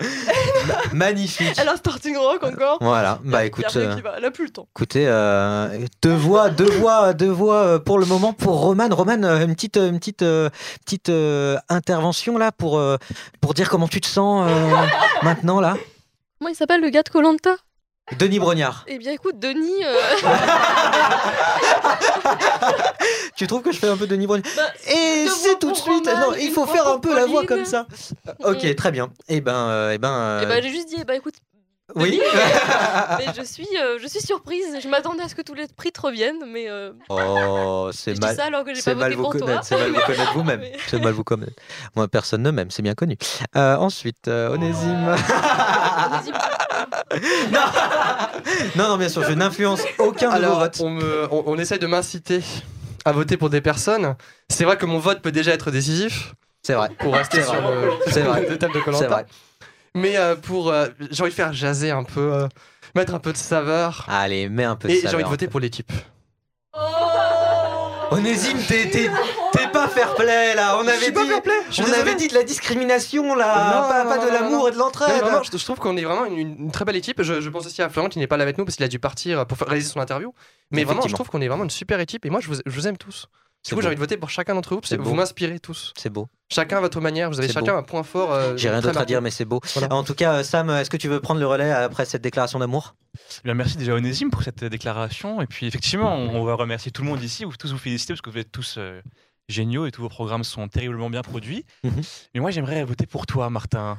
Magnifique. 0.93 1.55
Elle 1.59 1.69
a 1.69 1.77
Starting 1.77 2.17
Rock 2.17 2.43
encore. 2.45 2.79
Voilà, 2.81 3.19
bah 3.25 3.45
écoute, 3.45 3.65
euh, 3.77 3.97
elle 4.17 4.25
a 4.25 4.31
plus 4.31 4.45
le 4.45 4.51
temps. 4.51 4.67
écoutez, 4.77 5.05
euh, 5.07 5.69
deux 6.03 6.15
voix, 6.15 6.51
deux 6.51 6.71
voix, 6.71 7.13
deux 7.13 7.29
voix 7.31 7.57
euh, 7.57 7.79
pour 7.79 7.99
le 7.99 8.07
moment 8.07 8.33
pour 8.33 8.61
Roman. 8.61 8.89
Roman, 8.91 9.23
euh, 9.23 9.45
une 9.45 9.55
petite, 9.55 9.77
une 9.77 9.99
petite, 9.99 10.23
euh, 10.23 10.51
petite 10.85 11.09
euh, 11.09 11.59
intervention 11.69 12.39
là 12.39 12.53
pour 12.53 12.79
euh, 12.79 12.97
pour 13.41 13.55
dire 13.55 13.69
comment 13.69 13.89
tu 13.89 14.01
te 14.01 14.07
sens 14.07 14.40
euh, 14.47 14.71
maintenant 15.23 15.61
là. 15.61 15.77
Comment 16.39 16.51
il 16.51 16.55
s'appelle 16.57 16.81
le 16.81 16.91
gars 16.91 17.03
de 17.03 17.09
Colanta? 17.09 17.57
Denis 18.19 18.41
Brognard. 18.41 18.85
Eh 18.89 18.99
bien, 18.99 19.13
écoute, 19.13 19.39
Denis. 19.39 19.85
euh, 19.85 19.95
Tu 23.37 23.47
trouves 23.47 23.63
que 23.63 23.73
je 23.73 23.79
fais 23.79 23.89
un 23.89 23.97
peu 23.97 24.07
Denis 24.07 24.27
Brognard? 24.27 24.51
Bah, 24.57 24.63
Et 24.93 25.27
c'est 25.29 25.59
tout 25.59 25.71
de 25.71 25.77
suite. 25.77 26.07
Non, 26.07 26.35
il 26.39 26.51
faut 26.51 26.67
faire 26.67 26.87
un 26.89 26.99
peu 26.99 27.15
la 27.15 27.27
voix 27.27 27.47
comme 27.47 27.65
ça. 27.65 27.87
Mm. 28.41 28.45
Ok, 28.47 28.75
très 28.75 28.91
bien. 28.91 29.09
Eh 29.29 29.41
ben, 29.41 29.55
euh, 29.55 29.93
eh 29.95 29.99
ben. 29.99 30.11
euh, 30.13 30.41
Eh 30.43 30.47
ben, 30.47 30.63
j'ai 30.63 30.71
juste 30.71 30.89
dit, 30.89 30.97
eh 31.01 31.05
ben, 31.05 31.15
écoute. 31.15 31.35
Oui. 31.97 32.21
Mais 33.19 33.27
je 33.37 33.43
suis, 33.43 33.67
euh, 33.79 33.99
je 34.01 34.07
suis 34.07 34.21
surprise. 34.21 34.79
Je 34.83 34.89
m'attendais 34.89 35.23
à 35.23 35.29
ce 35.29 35.35
que 35.35 35.43
tous 35.43 35.55
les 35.55 35.67
prix 35.69 35.91
te 35.93 36.01
reviennent, 36.01 36.45
mais 36.47 36.69
euh, 36.69 36.93
Oh, 37.09 37.91
c'est 37.93 38.19
mal. 38.21 38.37
ça 38.37 38.45
alors 38.45 38.65
que 38.65 38.75
j'ai 38.75 38.81
c'est 38.81 38.93
pas 38.95 39.01
mal 39.01 39.13
voté 39.13 39.17
vous 39.17 39.23
pour 39.23 39.33
connaître, 39.47 39.65
c'est 39.65 39.77
mal 39.77 39.91
vous 39.91 40.01
connaître 40.07 40.33
vous-même. 40.35 40.61
Mais- 40.61 40.73
C'est 40.87 41.03
mal 41.03 41.13
vous 41.13 41.25
connaître. 41.25 41.53
Moi, 41.97 42.07
personne 42.09 42.43
ne 42.43 42.51
m'aime, 42.51 42.71
c'est 42.71 42.83
bien 42.83 42.95
connu. 42.95 43.17
Euh, 43.57 43.77
ensuite, 43.77 44.29
euh, 44.29 44.51
Onésime. 44.55 45.17
non, 47.53 47.61
non, 48.77 48.89
non, 48.91 48.97
bien 48.97 49.09
sûr, 49.09 49.23
je 49.25 49.33
n'influence 49.33 49.81
aucun 49.99 50.27
de 50.29 50.31
vos 50.33 50.37
Alors, 50.37 50.59
votes. 50.61 50.81
on, 50.81 50.91
me, 50.91 51.29
on, 51.33 51.45
on 51.47 51.59
essaye 51.59 51.79
de 51.79 51.87
m'inciter 51.87 52.43
à 53.05 53.13
voter 53.13 53.37
pour 53.37 53.51
des 53.51 53.61
personnes. 53.61 54.15
C'est 54.49 54.65
vrai 54.65 54.77
que 54.77 54.87
mon 54.87 54.99
vote 54.99 55.21
peut 55.23 55.33
déjà 55.33 55.53
être 55.53 55.71
décisif. 55.71 56.35
C'est 56.63 56.75
vrai. 56.75 56.91
Pour 56.99 57.15
rester 57.15 57.39
C'est 57.43 57.49
sur 57.49 57.55
le, 57.71 57.91
C'est 58.07 58.23
thème 58.59 58.71
de 58.73 58.79
C'est 58.79 58.81
Koh-Lanta. 58.85 59.09
vrai. 59.09 59.27
Mais 59.97 60.17
euh, 60.17 60.37
pour. 60.37 60.71
euh, 60.71 60.89
j'ai 61.11 61.23
envie 61.23 61.31
de 61.31 61.35
faire 61.37 61.53
jaser 61.53 61.91
un 61.91 62.05
peu, 62.05 62.33
euh, 62.33 62.49
mettre 62.95 63.15
un 63.15 63.19
peu 63.19 63.33
de 63.33 63.37
saveur. 63.37 64.07
Allez, 64.09 64.49
mets 64.49 64.65
un 64.65 64.77
peu 64.77 64.89
de 64.89 64.93
Et 64.93 64.97
j'ai 64.97 65.03
saveur. 65.03 65.17
envie 65.17 65.25
de 65.25 65.29
voter 65.31 65.49
pour 65.49 65.61
l'équipe. 65.61 65.91
Onésime, 68.13 68.59
t'es, 68.67 68.91
t'es, 68.91 69.09
T'es 69.53 69.69
pas 69.69 69.87
fair 69.87 70.15
play 70.17 70.55
là. 70.57 70.77
On 70.79 70.83
Je 70.85 70.89
avait 70.89 70.99
suis 70.99 71.07
dit, 71.07 71.13
pas 71.13 71.27
fair 71.27 71.43
play, 71.43 71.55
je 71.69 71.75
suis 71.75 71.83
on 71.85 71.93
avait 71.93 72.17
dit 72.17 72.27
de 72.27 72.35
la 72.35 72.43
discrimination 72.43 73.37
là, 73.37 73.73
Non, 73.83 73.89
pas, 73.89 74.03
non, 74.05 74.11
pas 74.11 74.17
non, 74.17 74.23
de 74.25 74.29
non, 74.29 74.35
l'amour 74.35 74.59
non. 74.63 74.69
et 74.69 74.71
de 74.73 74.77
l'entraide. 74.79 75.15
Non, 75.15 75.29
vraiment, 75.29 75.43
je, 75.45 75.57
je 75.57 75.65
trouve 75.65 75.79
qu'on 75.79 75.97
est 75.97 76.05
vraiment 76.05 76.25
une, 76.25 76.39
une 76.39 76.71
très 76.73 76.85
belle 76.85 76.97
équipe. 76.97 77.23
Je, 77.23 77.41
je 77.41 77.49
pense 77.49 77.67
aussi 77.67 77.81
à 77.83 77.89
Florent 77.89 78.09
qui 78.09 78.19
n'est 78.19 78.27
pas 78.27 78.37
là 78.37 78.43
avec 78.43 78.59
nous 78.59 78.65
parce 78.65 78.75
qu'il 78.77 78.85
a 78.85 78.89
dû 78.89 78.99
partir 78.99 79.47
pour 79.47 79.57
faire- 79.59 79.69
réaliser 79.69 79.91
son 79.91 80.01
interview. 80.01 80.33
Mais 80.73 80.83
vraiment, 80.83 81.03
je 81.03 81.07
Effectivement. 81.07 81.17
trouve 81.19 81.29
qu'on 81.31 81.41
est 81.41 81.47
vraiment 81.49 81.63
une 81.65 81.71
super 81.71 82.01
équipe 82.01 82.27
et 82.27 82.31
moi, 82.31 82.41
je 82.41 82.49
vous, 82.49 82.57
je 82.67 82.71
vous 82.75 82.89
aime 82.89 82.97
tous. 82.97 83.27
C'est 83.63 83.71
Du 83.71 83.75
coup, 83.75 83.77
beau. 83.77 83.83
j'ai 83.83 83.87
envie 83.89 83.97
de 83.97 84.01
voter 84.01 84.17
pour 84.17 84.31
chacun 84.31 84.55
d'entre 84.55 84.75
vous 84.75 84.81
parce 84.81 84.97
que 84.97 85.01
vous 85.03 85.15
m'inspirez 85.15 85.61
tous. 85.61 85.93
C'est 85.99 86.09
beau. 86.09 86.29
Chacun 86.51 86.79
à 86.79 86.81
votre 86.81 87.01
manière, 87.01 87.29
vous 87.31 87.39
avez 87.39 87.49
chacun 87.53 87.73
beau. 87.73 87.79
un 87.79 87.83
point 87.83 88.03
fort. 88.03 88.33
euh, 88.33 88.57
J'ai 88.57 88.71
rien 88.71 88.81
d'autre 88.81 88.99
à 88.99 89.05
dire, 89.05 89.21
mais 89.21 89.31
c'est 89.31 89.45
beau. 89.45 89.61
Voilà. 89.75 89.95
En 89.95 90.03
tout 90.03 90.15
cas, 90.15 90.43
Sam, 90.43 90.71
est-ce 90.71 90.89
que 90.89 90.97
tu 90.97 91.09
veux 91.09 91.21
prendre 91.21 91.41
le 91.41 91.47
relais 91.47 91.71
après 91.71 92.07
cette 92.07 92.23
déclaration 92.23 92.59
d'amour? 92.59 92.95
Eh 93.19 93.41
Bien, 93.45 93.55
merci 93.55 93.77
déjà 93.77 93.95
Onésime 93.95 94.31
pour 94.31 94.43
cette 94.43 94.65
déclaration. 94.65 95.43
Et 95.43 95.47
puis 95.47 95.67
effectivement, 95.67 96.15
on, 96.15 96.37
on 96.41 96.45
va 96.45 96.55
remercier 96.55 96.91
tout 96.91 97.03
le 97.03 97.09
monde 97.09 97.23
ici, 97.23 97.45
vous 97.45 97.55
tous 97.57 97.71
vous 97.73 97.79
féliciter 97.79 98.15
parce 98.15 98.23
que 98.23 98.31
vous 98.31 98.39
êtes 98.39 98.51
tous 98.51 98.77
euh, 98.79 99.03
géniaux 99.51 99.85
et 99.87 99.91
tous 99.91 100.01
vos 100.01 100.09
programmes 100.09 100.45
sont 100.45 100.67
terriblement 100.69 101.11
bien 101.11 101.23
produits. 101.23 101.67
Mhm. 101.85 102.01
Mais 102.35 102.41
moi, 102.41 102.51
j'aimerais 102.51 102.83
voter 102.85 103.05
pour 103.07 103.27
toi, 103.27 103.51
Martin. 103.51 103.99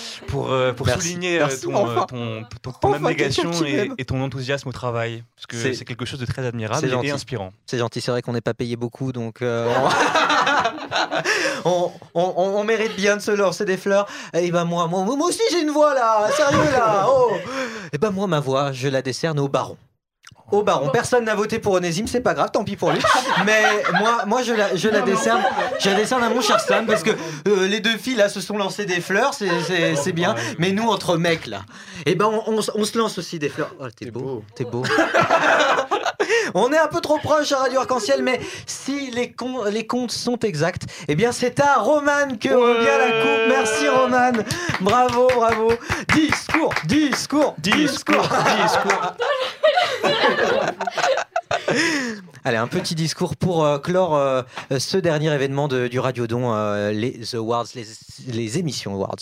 Pour, 0.28 0.50
euh, 0.52 0.72
pour 0.72 0.86
Merci. 0.86 1.08
souligner 1.08 1.36
euh, 1.38 1.46
Merci, 1.46 1.62
ton, 1.64 1.74
enfin. 1.74 2.06
euh, 2.14 2.40
ton, 2.40 2.44
ton- 2.62 2.72
ton 2.78 2.88
Enfin, 2.90 2.96
abnégation 3.04 3.50
et, 3.98 4.04
ton 4.04 4.22
enthousiasme 4.22 4.68
au 4.68 4.72
travail. 4.72 5.24
Parce 5.36 5.46
que 5.46 5.56
C'est- 5.74 5.84
quelque 5.84 6.04
chose 6.04 6.20
de 6.20 6.26
très 6.26 6.44
admirable 6.46 6.86
et- 6.86 6.90
gentil. 6.90 7.10
inspirant. 7.10 7.52
C'est 7.66 7.78
gentil, 7.78 8.00
c'est 8.00 8.10
vrai 8.10 8.22
qu'on 8.22 8.32
n'est 8.32 8.40
pas 8.40 8.54
payé 8.54 8.76
beaucoup, 8.76 9.12
donc 9.12 9.42
euh, 9.42 9.72
on... 11.64 11.90
on, 12.14 12.32
on- 12.36 12.52
on 12.62 12.64
mérite 12.64 12.96
bien 12.96 13.16
de 13.16 13.22
se 13.22 13.30
lancer 13.30 13.64
des 13.64 13.76
fleurs. 13.76 14.06
Et 14.34 14.50
ben 14.50 14.64
moi, 14.64 14.86
moi, 14.86 15.04
moi 15.04 15.26
aussi 15.28 15.40
j'ai 15.50 15.60
une 15.62 15.70
voix 15.70 15.94
là, 15.94 16.28
sérieux 16.36 16.70
là. 16.72 17.06
Oh. 17.08 17.32
Et 17.92 17.98
ben 17.98 18.10
moi, 18.10 18.26
ma 18.26 18.40
voix, 18.40 18.72
je 18.72 18.88
la 18.88 19.02
décerne 19.02 19.38
au 19.40 19.48
baron. 19.48 19.76
Au 20.52 20.62
baron. 20.62 20.90
Personne 20.90 21.24
n'a 21.24 21.34
voté 21.34 21.58
pour 21.58 21.72
Onésime, 21.72 22.06
c'est 22.06 22.20
pas 22.20 22.34
grave, 22.34 22.50
tant 22.52 22.62
pis 22.62 22.76
pour 22.76 22.92
lui. 22.92 23.00
Mais 23.46 23.62
moi, 23.98 24.22
moi 24.26 24.42
je, 24.42 24.52
la, 24.52 24.76
je 24.76 24.88
la 24.88 25.00
décerne, 25.00 25.42
je 25.80 25.88
la 25.90 25.96
décerne 25.96 26.22
à 26.22 26.28
mon 26.28 26.40
cher 26.40 26.60
Sam 26.60 26.86
parce 26.86 27.02
que 27.02 27.10
euh, 27.48 27.66
les 27.66 27.80
deux 27.80 27.96
filles 27.96 28.16
là 28.16 28.28
se 28.28 28.40
sont 28.40 28.56
lancées 28.58 28.84
des 28.84 29.00
fleurs, 29.00 29.34
c'est- 29.34 29.96
c'est 29.96 30.12
bien. 30.12 30.34
Mais 30.58 30.70
nous, 30.72 30.88
entre 30.88 31.16
mecs 31.16 31.46
là, 31.46 31.62
et 32.06 32.14
ben 32.14 32.26
on, 32.46 32.58
on 32.74 32.84
se 32.84 32.98
lance 32.98 33.18
aussi 33.18 33.38
des 33.38 33.48
fleurs. 33.48 33.74
Oh, 33.80 33.86
t'es 33.98 34.10
beau, 34.10 34.44
t'es 34.54 34.64
beau. 34.64 34.84
On 36.54 36.72
est 36.72 36.78
un 36.78 36.88
peu 36.88 37.00
trop 37.00 37.18
proche 37.18 37.52
à 37.52 37.58
Radio 37.58 37.80
Arc-en-Ciel, 37.80 38.22
mais 38.22 38.40
si 38.66 39.10
les, 39.10 39.32
com- 39.32 39.64
les 39.70 39.86
comptes 39.86 40.12
sont 40.12 40.38
exacts, 40.38 40.84
eh 41.08 41.14
bien 41.14 41.32
c'est 41.32 41.60
à 41.60 41.76
Roman 41.76 42.36
que 42.40 42.48
revient 42.48 42.98
la 42.98 43.22
coupe. 43.22 43.48
Merci 43.48 43.88
Roman. 43.88 44.32
Bravo, 44.80 45.28
bravo. 45.34 45.72
Discours, 46.14 46.72
discours, 46.86 47.54
discours, 47.58 48.28
discours. 48.62 49.14
Allez, 52.44 52.56
un 52.56 52.66
petit 52.66 52.94
discours 52.94 53.36
pour 53.36 53.64
euh, 53.64 53.78
clore 53.78 54.16
euh, 54.16 54.42
ce 54.78 54.96
dernier 54.96 55.32
événement 55.32 55.68
de- 55.68 55.88
du 55.88 56.00
Radiodon, 56.00 56.52
euh, 56.54 56.90
les 56.92 57.34
Awards, 57.34 57.66
les, 57.74 57.84
les 58.28 58.58
émissions 58.58 58.94
Awards. 58.94 59.16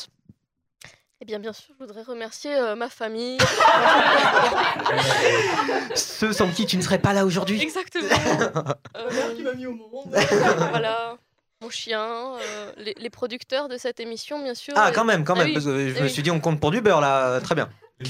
Bien, 1.31 1.39
bien 1.39 1.53
sûr, 1.53 1.73
je 1.79 1.85
voudrais 1.85 2.03
remercier 2.03 2.53
euh, 2.57 2.75
ma 2.75 2.89
famille. 2.89 3.39
Ceux 5.95 6.33
sans 6.33 6.51
qui 6.51 6.67
tu 6.67 6.77
ne 6.77 6.83
serais 6.83 6.99
pas 6.99 7.13
là 7.13 7.25
aujourd'hui. 7.25 7.63
Exactement. 7.63 8.09
Euh, 8.97 9.35
qui 9.37 9.45
m'a 9.45 9.53
mis 9.53 9.67
au 9.67 9.75
monde. 9.75 10.13
voilà. 10.71 11.17
Mon 11.63 11.71
chien, 11.71 12.35
euh, 12.35 12.73
les, 12.79 12.95
les 12.99 13.11
producteurs 13.11 13.69
de 13.69 13.77
cette 13.79 14.01
émission, 14.01 14.43
bien 14.43 14.55
sûr. 14.55 14.75
Ah, 14.77 14.91
et- 14.91 14.93
quand 14.93 15.05
même, 15.05 15.23
quand 15.25 15.35
Ah 15.35 15.39
même, 15.39 15.47
oui, 15.49 15.53
parce 15.55 15.67
que 15.67 15.89
je 15.89 15.95
eh 15.97 16.01
me 16.01 16.07
oui. 16.07 16.11
suis 16.11 16.23
dit 16.25 16.33
on 16.33 16.41
compte 16.41 16.59
pour 16.59 16.73
du 16.73 16.81
beurre 16.81 17.01
là, 17.01 17.41
très 17.41 17.55
bien. 17.55 17.69
Les 18.01 18.09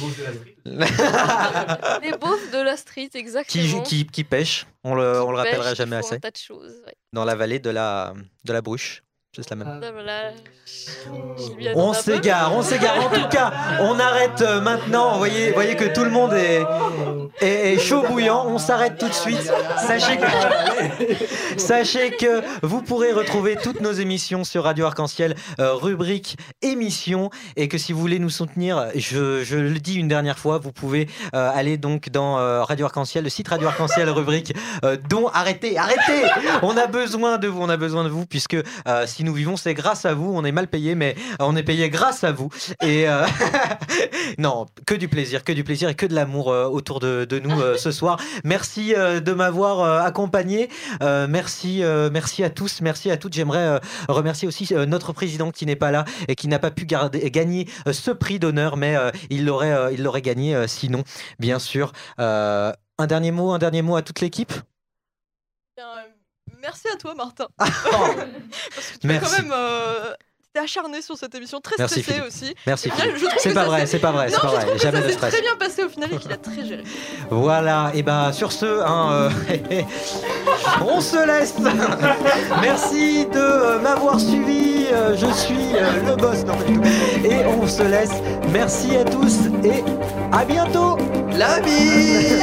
beaufs 2.18 2.50
de 2.52 2.62
la 2.62 2.78
street, 2.78 3.10
exactement. 3.12 3.82
Qui, 3.82 3.82
qui, 3.82 4.06
qui 4.06 4.24
pêche, 4.24 4.66
on 4.82 4.94
le, 4.94 5.20
on 5.22 5.30
le 5.30 5.42
Pêchent, 5.42 5.50
rappellera 5.52 5.70
qui 5.72 5.76
jamais 5.76 5.96
assez. 5.96 6.14
Un 6.14 6.20
tas 6.20 6.30
de 6.30 6.36
choses. 6.38 6.80
ouais. 6.86 6.94
Dans 7.12 7.26
la 7.26 7.34
vallée 7.34 7.58
de 7.58 7.68
la, 7.70 8.14
de 8.44 8.52
la 8.54 8.62
Bruche, 8.62 9.02
juste 9.34 9.50
la 9.50 9.56
même. 9.56 9.80
Ah, 9.82 9.90
voilà. 9.92 10.32
On 11.76 11.92
s'égare, 11.92 12.52
on 12.54 12.62
s'égare. 12.62 13.04
En 13.04 13.08
tout 13.08 13.28
cas, 13.28 13.52
on 13.80 13.98
arrête 13.98 14.40
euh, 14.42 14.60
maintenant. 14.60 15.12
Vous 15.12 15.18
voyez, 15.18 15.52
voyez 15.52 15.76
que 15.76 15.84
tout 15.84 16.04
le 16.04 16.10
monde 16.10 16.32
est, 16.32 16.62
est, 17.40 17.74
est 17.74 17.78
chaud 17.78 18.02
bouillant. 18.08 18.44
On 18.48 18.58
s'arrête 18.58 18.98
tout 18.98 19.08
de 19.08 19.12
suite. 19.14 19.52
Sachez 19.78 20.16
que, 20.16 21.56
sachez 21.60 22.10
que 22.16 22.42
vous 22.66 22.82
pourrez 22.82 23.12
retrouver 23.12 23.56
toutes 23.56 23.80
nos 23.80 23.92
émissions 23.92 24.42
sur 24.42 24.64
Radio 24.64 24.86
Arc-en-Ciel, 24.86 25.36
euh, 25.60 25.74
rubrique 25.74 26.36
émissions, 26.62 27.30
et 27.56 27.68
que 27.68 27.78
si 27.78 27.92
vous 27.92 28.00
voulez 28.00 28.18
nous 28.18 28.30
soutenir, 28.30 28.88
je, 28.96 29.44
je 29.44 29.56
le 29.56 29.78
dis 29.78 29.94
une 29.94 30.08
dernière 30.08 30.38
fois, 30.38 30.58
vous 30.58 30.72
pouvez 30.72 31.08
euh, 31.34 31.50
aller 31.54 31.76
donc 31.78 32.10
dans 32.10 32.38
euh, 32.38 32.64
Radio 32.64 32.86
Arc-en-Ciel, 32.86 33.24
le 33.24 33.30
site 33.30 33.48
Radio 33.48 33.68
Arc-en-Ciel, 33.68 34.08
rubrique 34.10 34.54
euh, 34.84 34.96
dont 35.08 35.28
arrêtez, 35.28 35.78
arrêtez. 35.78 36.22
On 36.62 36.76
a 36.76 36.86
besoin 36.86 37.38
de 37.38 37.46
vous, 37.48 37.60
on 37.62 37.68
a 37.68 37.76
besoin 37.76 38.02
de 38.04 38.08
vous, 38.08 38.26
puisque 38.26 38.56
euh, 38.88 39.06
nous 39.24 39.34
vivons, 39.34 39.56
c'est 39.56 39.74
grâce 39.74 40.04
à 40.04 40.14
vous. 40.14 40.32
On 40.34 40.44
est 40.44 40.52
mal 40.52 40.68
payé, 40.68 40.94
mais 40.94 41.14
on 41.38 41.56
est 41.56 41.62
payé 41.62 41.90
grâce 41.90 42.24
à 42.24 42.32
vous. 42.32 42.48
Et 42.82 43.08
euh, 43.08 43.26
non, 44.38 44.66
que 44.86 44.94
du 44.94 45.08
plaisir, 45.08 45.44
que 45.44 45.52
du 45.52 45.64
plaisir 45.64 45.88
et 45.88 45.94
que 45.94 46.06
de 46.06 46.14
l'amour 46.14 46.50
euh, 46.50 46.66
autour 46.66 47.00
de, 47.00 47.26
nous 47.42 47.60
euh, 47.60 47.76
ce 47.76 47.90
soir. 47.90 48.18
Merci 48.44 48.94
euh, 48.94 49.20
de 49.20 49.32
m'avoir 49.32 49.80
euh, 49.80 50.00
accompagné. 50.00 50.68
Euh, 51.02 51.26
merci, 51.28 51.82
euh, 51.82 52.10
merci 52.12 52.44
à 52.44 52.50
tous, 52.50 52.80
merci 52.80 53.10
à 53.10 53.16
toutes. 53.16 53.34
J'aimerais 53.34 53.58
euh, 53.58 53.78
remercier 54.08 54.46
aussi 54.46 54.68
euh, 54.72 54.86
notre 54.86 55.12
président 55.12 55.50
qui 55.50 55.66
n'est 55.66 55.76
pas 55.76 55.90
là 55.90 56.04
et 56.28 56.34
qui 56.34 56.48
n'a 56.48 56.58
pas 56.58 56.70
pu 56.70 56.86
gagner 56.86 57.68
euh, 57.86 57.92
ce 57.92 58.10
prix 58.10 58.38
d'honneur, 58.38 58.76
mais 58.76 58.96
euh, 58.96 59.10
il 59.30 59.44
l'aurait, 59.44 59.72
euh, 59.72 59.92
il 59.92 60.02
l'aurait 60.02 60.22
gagné 60.22 60.54
euh, 60.54 60.66
sinon, 60.66 61.04
bien 61.38 61.58
sûr. 61.58 61.92
Euh, 62.18 62.72
un 62.98 63.06
dernier 63.06 63.30
mot, 63.30 63.52
un 63.52 63.58
dernier 63.58 63.82
mot 63.82 63.96
à 63.96 64.02
toute 64.02 64.20
l'équipe? 64.20 64.52
Merci 66.60 66.88
à 66.92 66.96
toi, 66.96 67.14
Martin. 67.14 67.46
Oh. 67.58 67.64
Parce 68.74 68.86
que 68.92 68.98
tu 69.00 69.06
Merci. 69.06 69.24
es 69.34 69.36
quand 69.36 69.42
même. 69.42 69.52
euh, 69.56 70.12
t'es 70.52 70.60
acharné 70.60 71.00
sur 71.00 71.16
cette 71.16 71.34
émission, 71.34 71.60
très 71.60 71.76
Merci, 71.78 72.00
stressé 72.02 72.20
Philippe. 72.20 72.28
aussi. 72.34 72.54
Merci, 72.66 72.90
C'est 73.38 73.54
pas 73.54 73.64
vrai, 73.64 73.86
c'est 73.86 73.98
pas 74.00 74.10
vrai, 74.12 74.28
c'est 74.28 74.34
Non, 74.36 74.40
pas 74.42 74.48
je 74.48 74.54
vrai. 74.54 74.60
trouve 74.64 74.74
que 74.76 74.82
Jamais 74.82 74.98
ça 74.98 75.02
de 75.04 75.08
s'est 75.10 75.16
stress. 75.16 75.32
très 75.32 75.42
bien 75.42 75.56
passé 75.56 75.84
au 75.84 75.88
final 75.88 76.12
et 76.12 76.16
qu'il 76.18 76.32
a 76.32 76.36
très 76.36 76.64
géré. 76.66 76.82
Voilà, 77.30 77.92
et 77.94 78.02
ben 78.02 78.32
sur 78.32 78.50
ce, 78.52 78.66
hein, 78.66 79.12
euh, 79.12 79.30
on 80.82 81.00
se 81.00 81.24
laisse. 81.26 81.54
Merci 82.60 83.26
de 83.26 83.38
euh, 83.38 83.78
m'avoir 83.78 84.18
suivi. 84.20 84.86
euh, 84.92 85.16
je 85.16 85.32
suis 85.32 85.54
le 86.04 86.16
boss, 86.16 86.44
non. 86.44 86.58
Et 87.24 87.44
on 87.46 87.66
se 87.68 87.82
laisse. 87.84 88.10
Merci 88.52 88.96
à 88.96 89.04
tous 89.04 89.36
et 89.64 89.84
à 90.32 90.44
bientôt. 90.44 90.98
La 91.32 91.60
vie. 91.60 92.40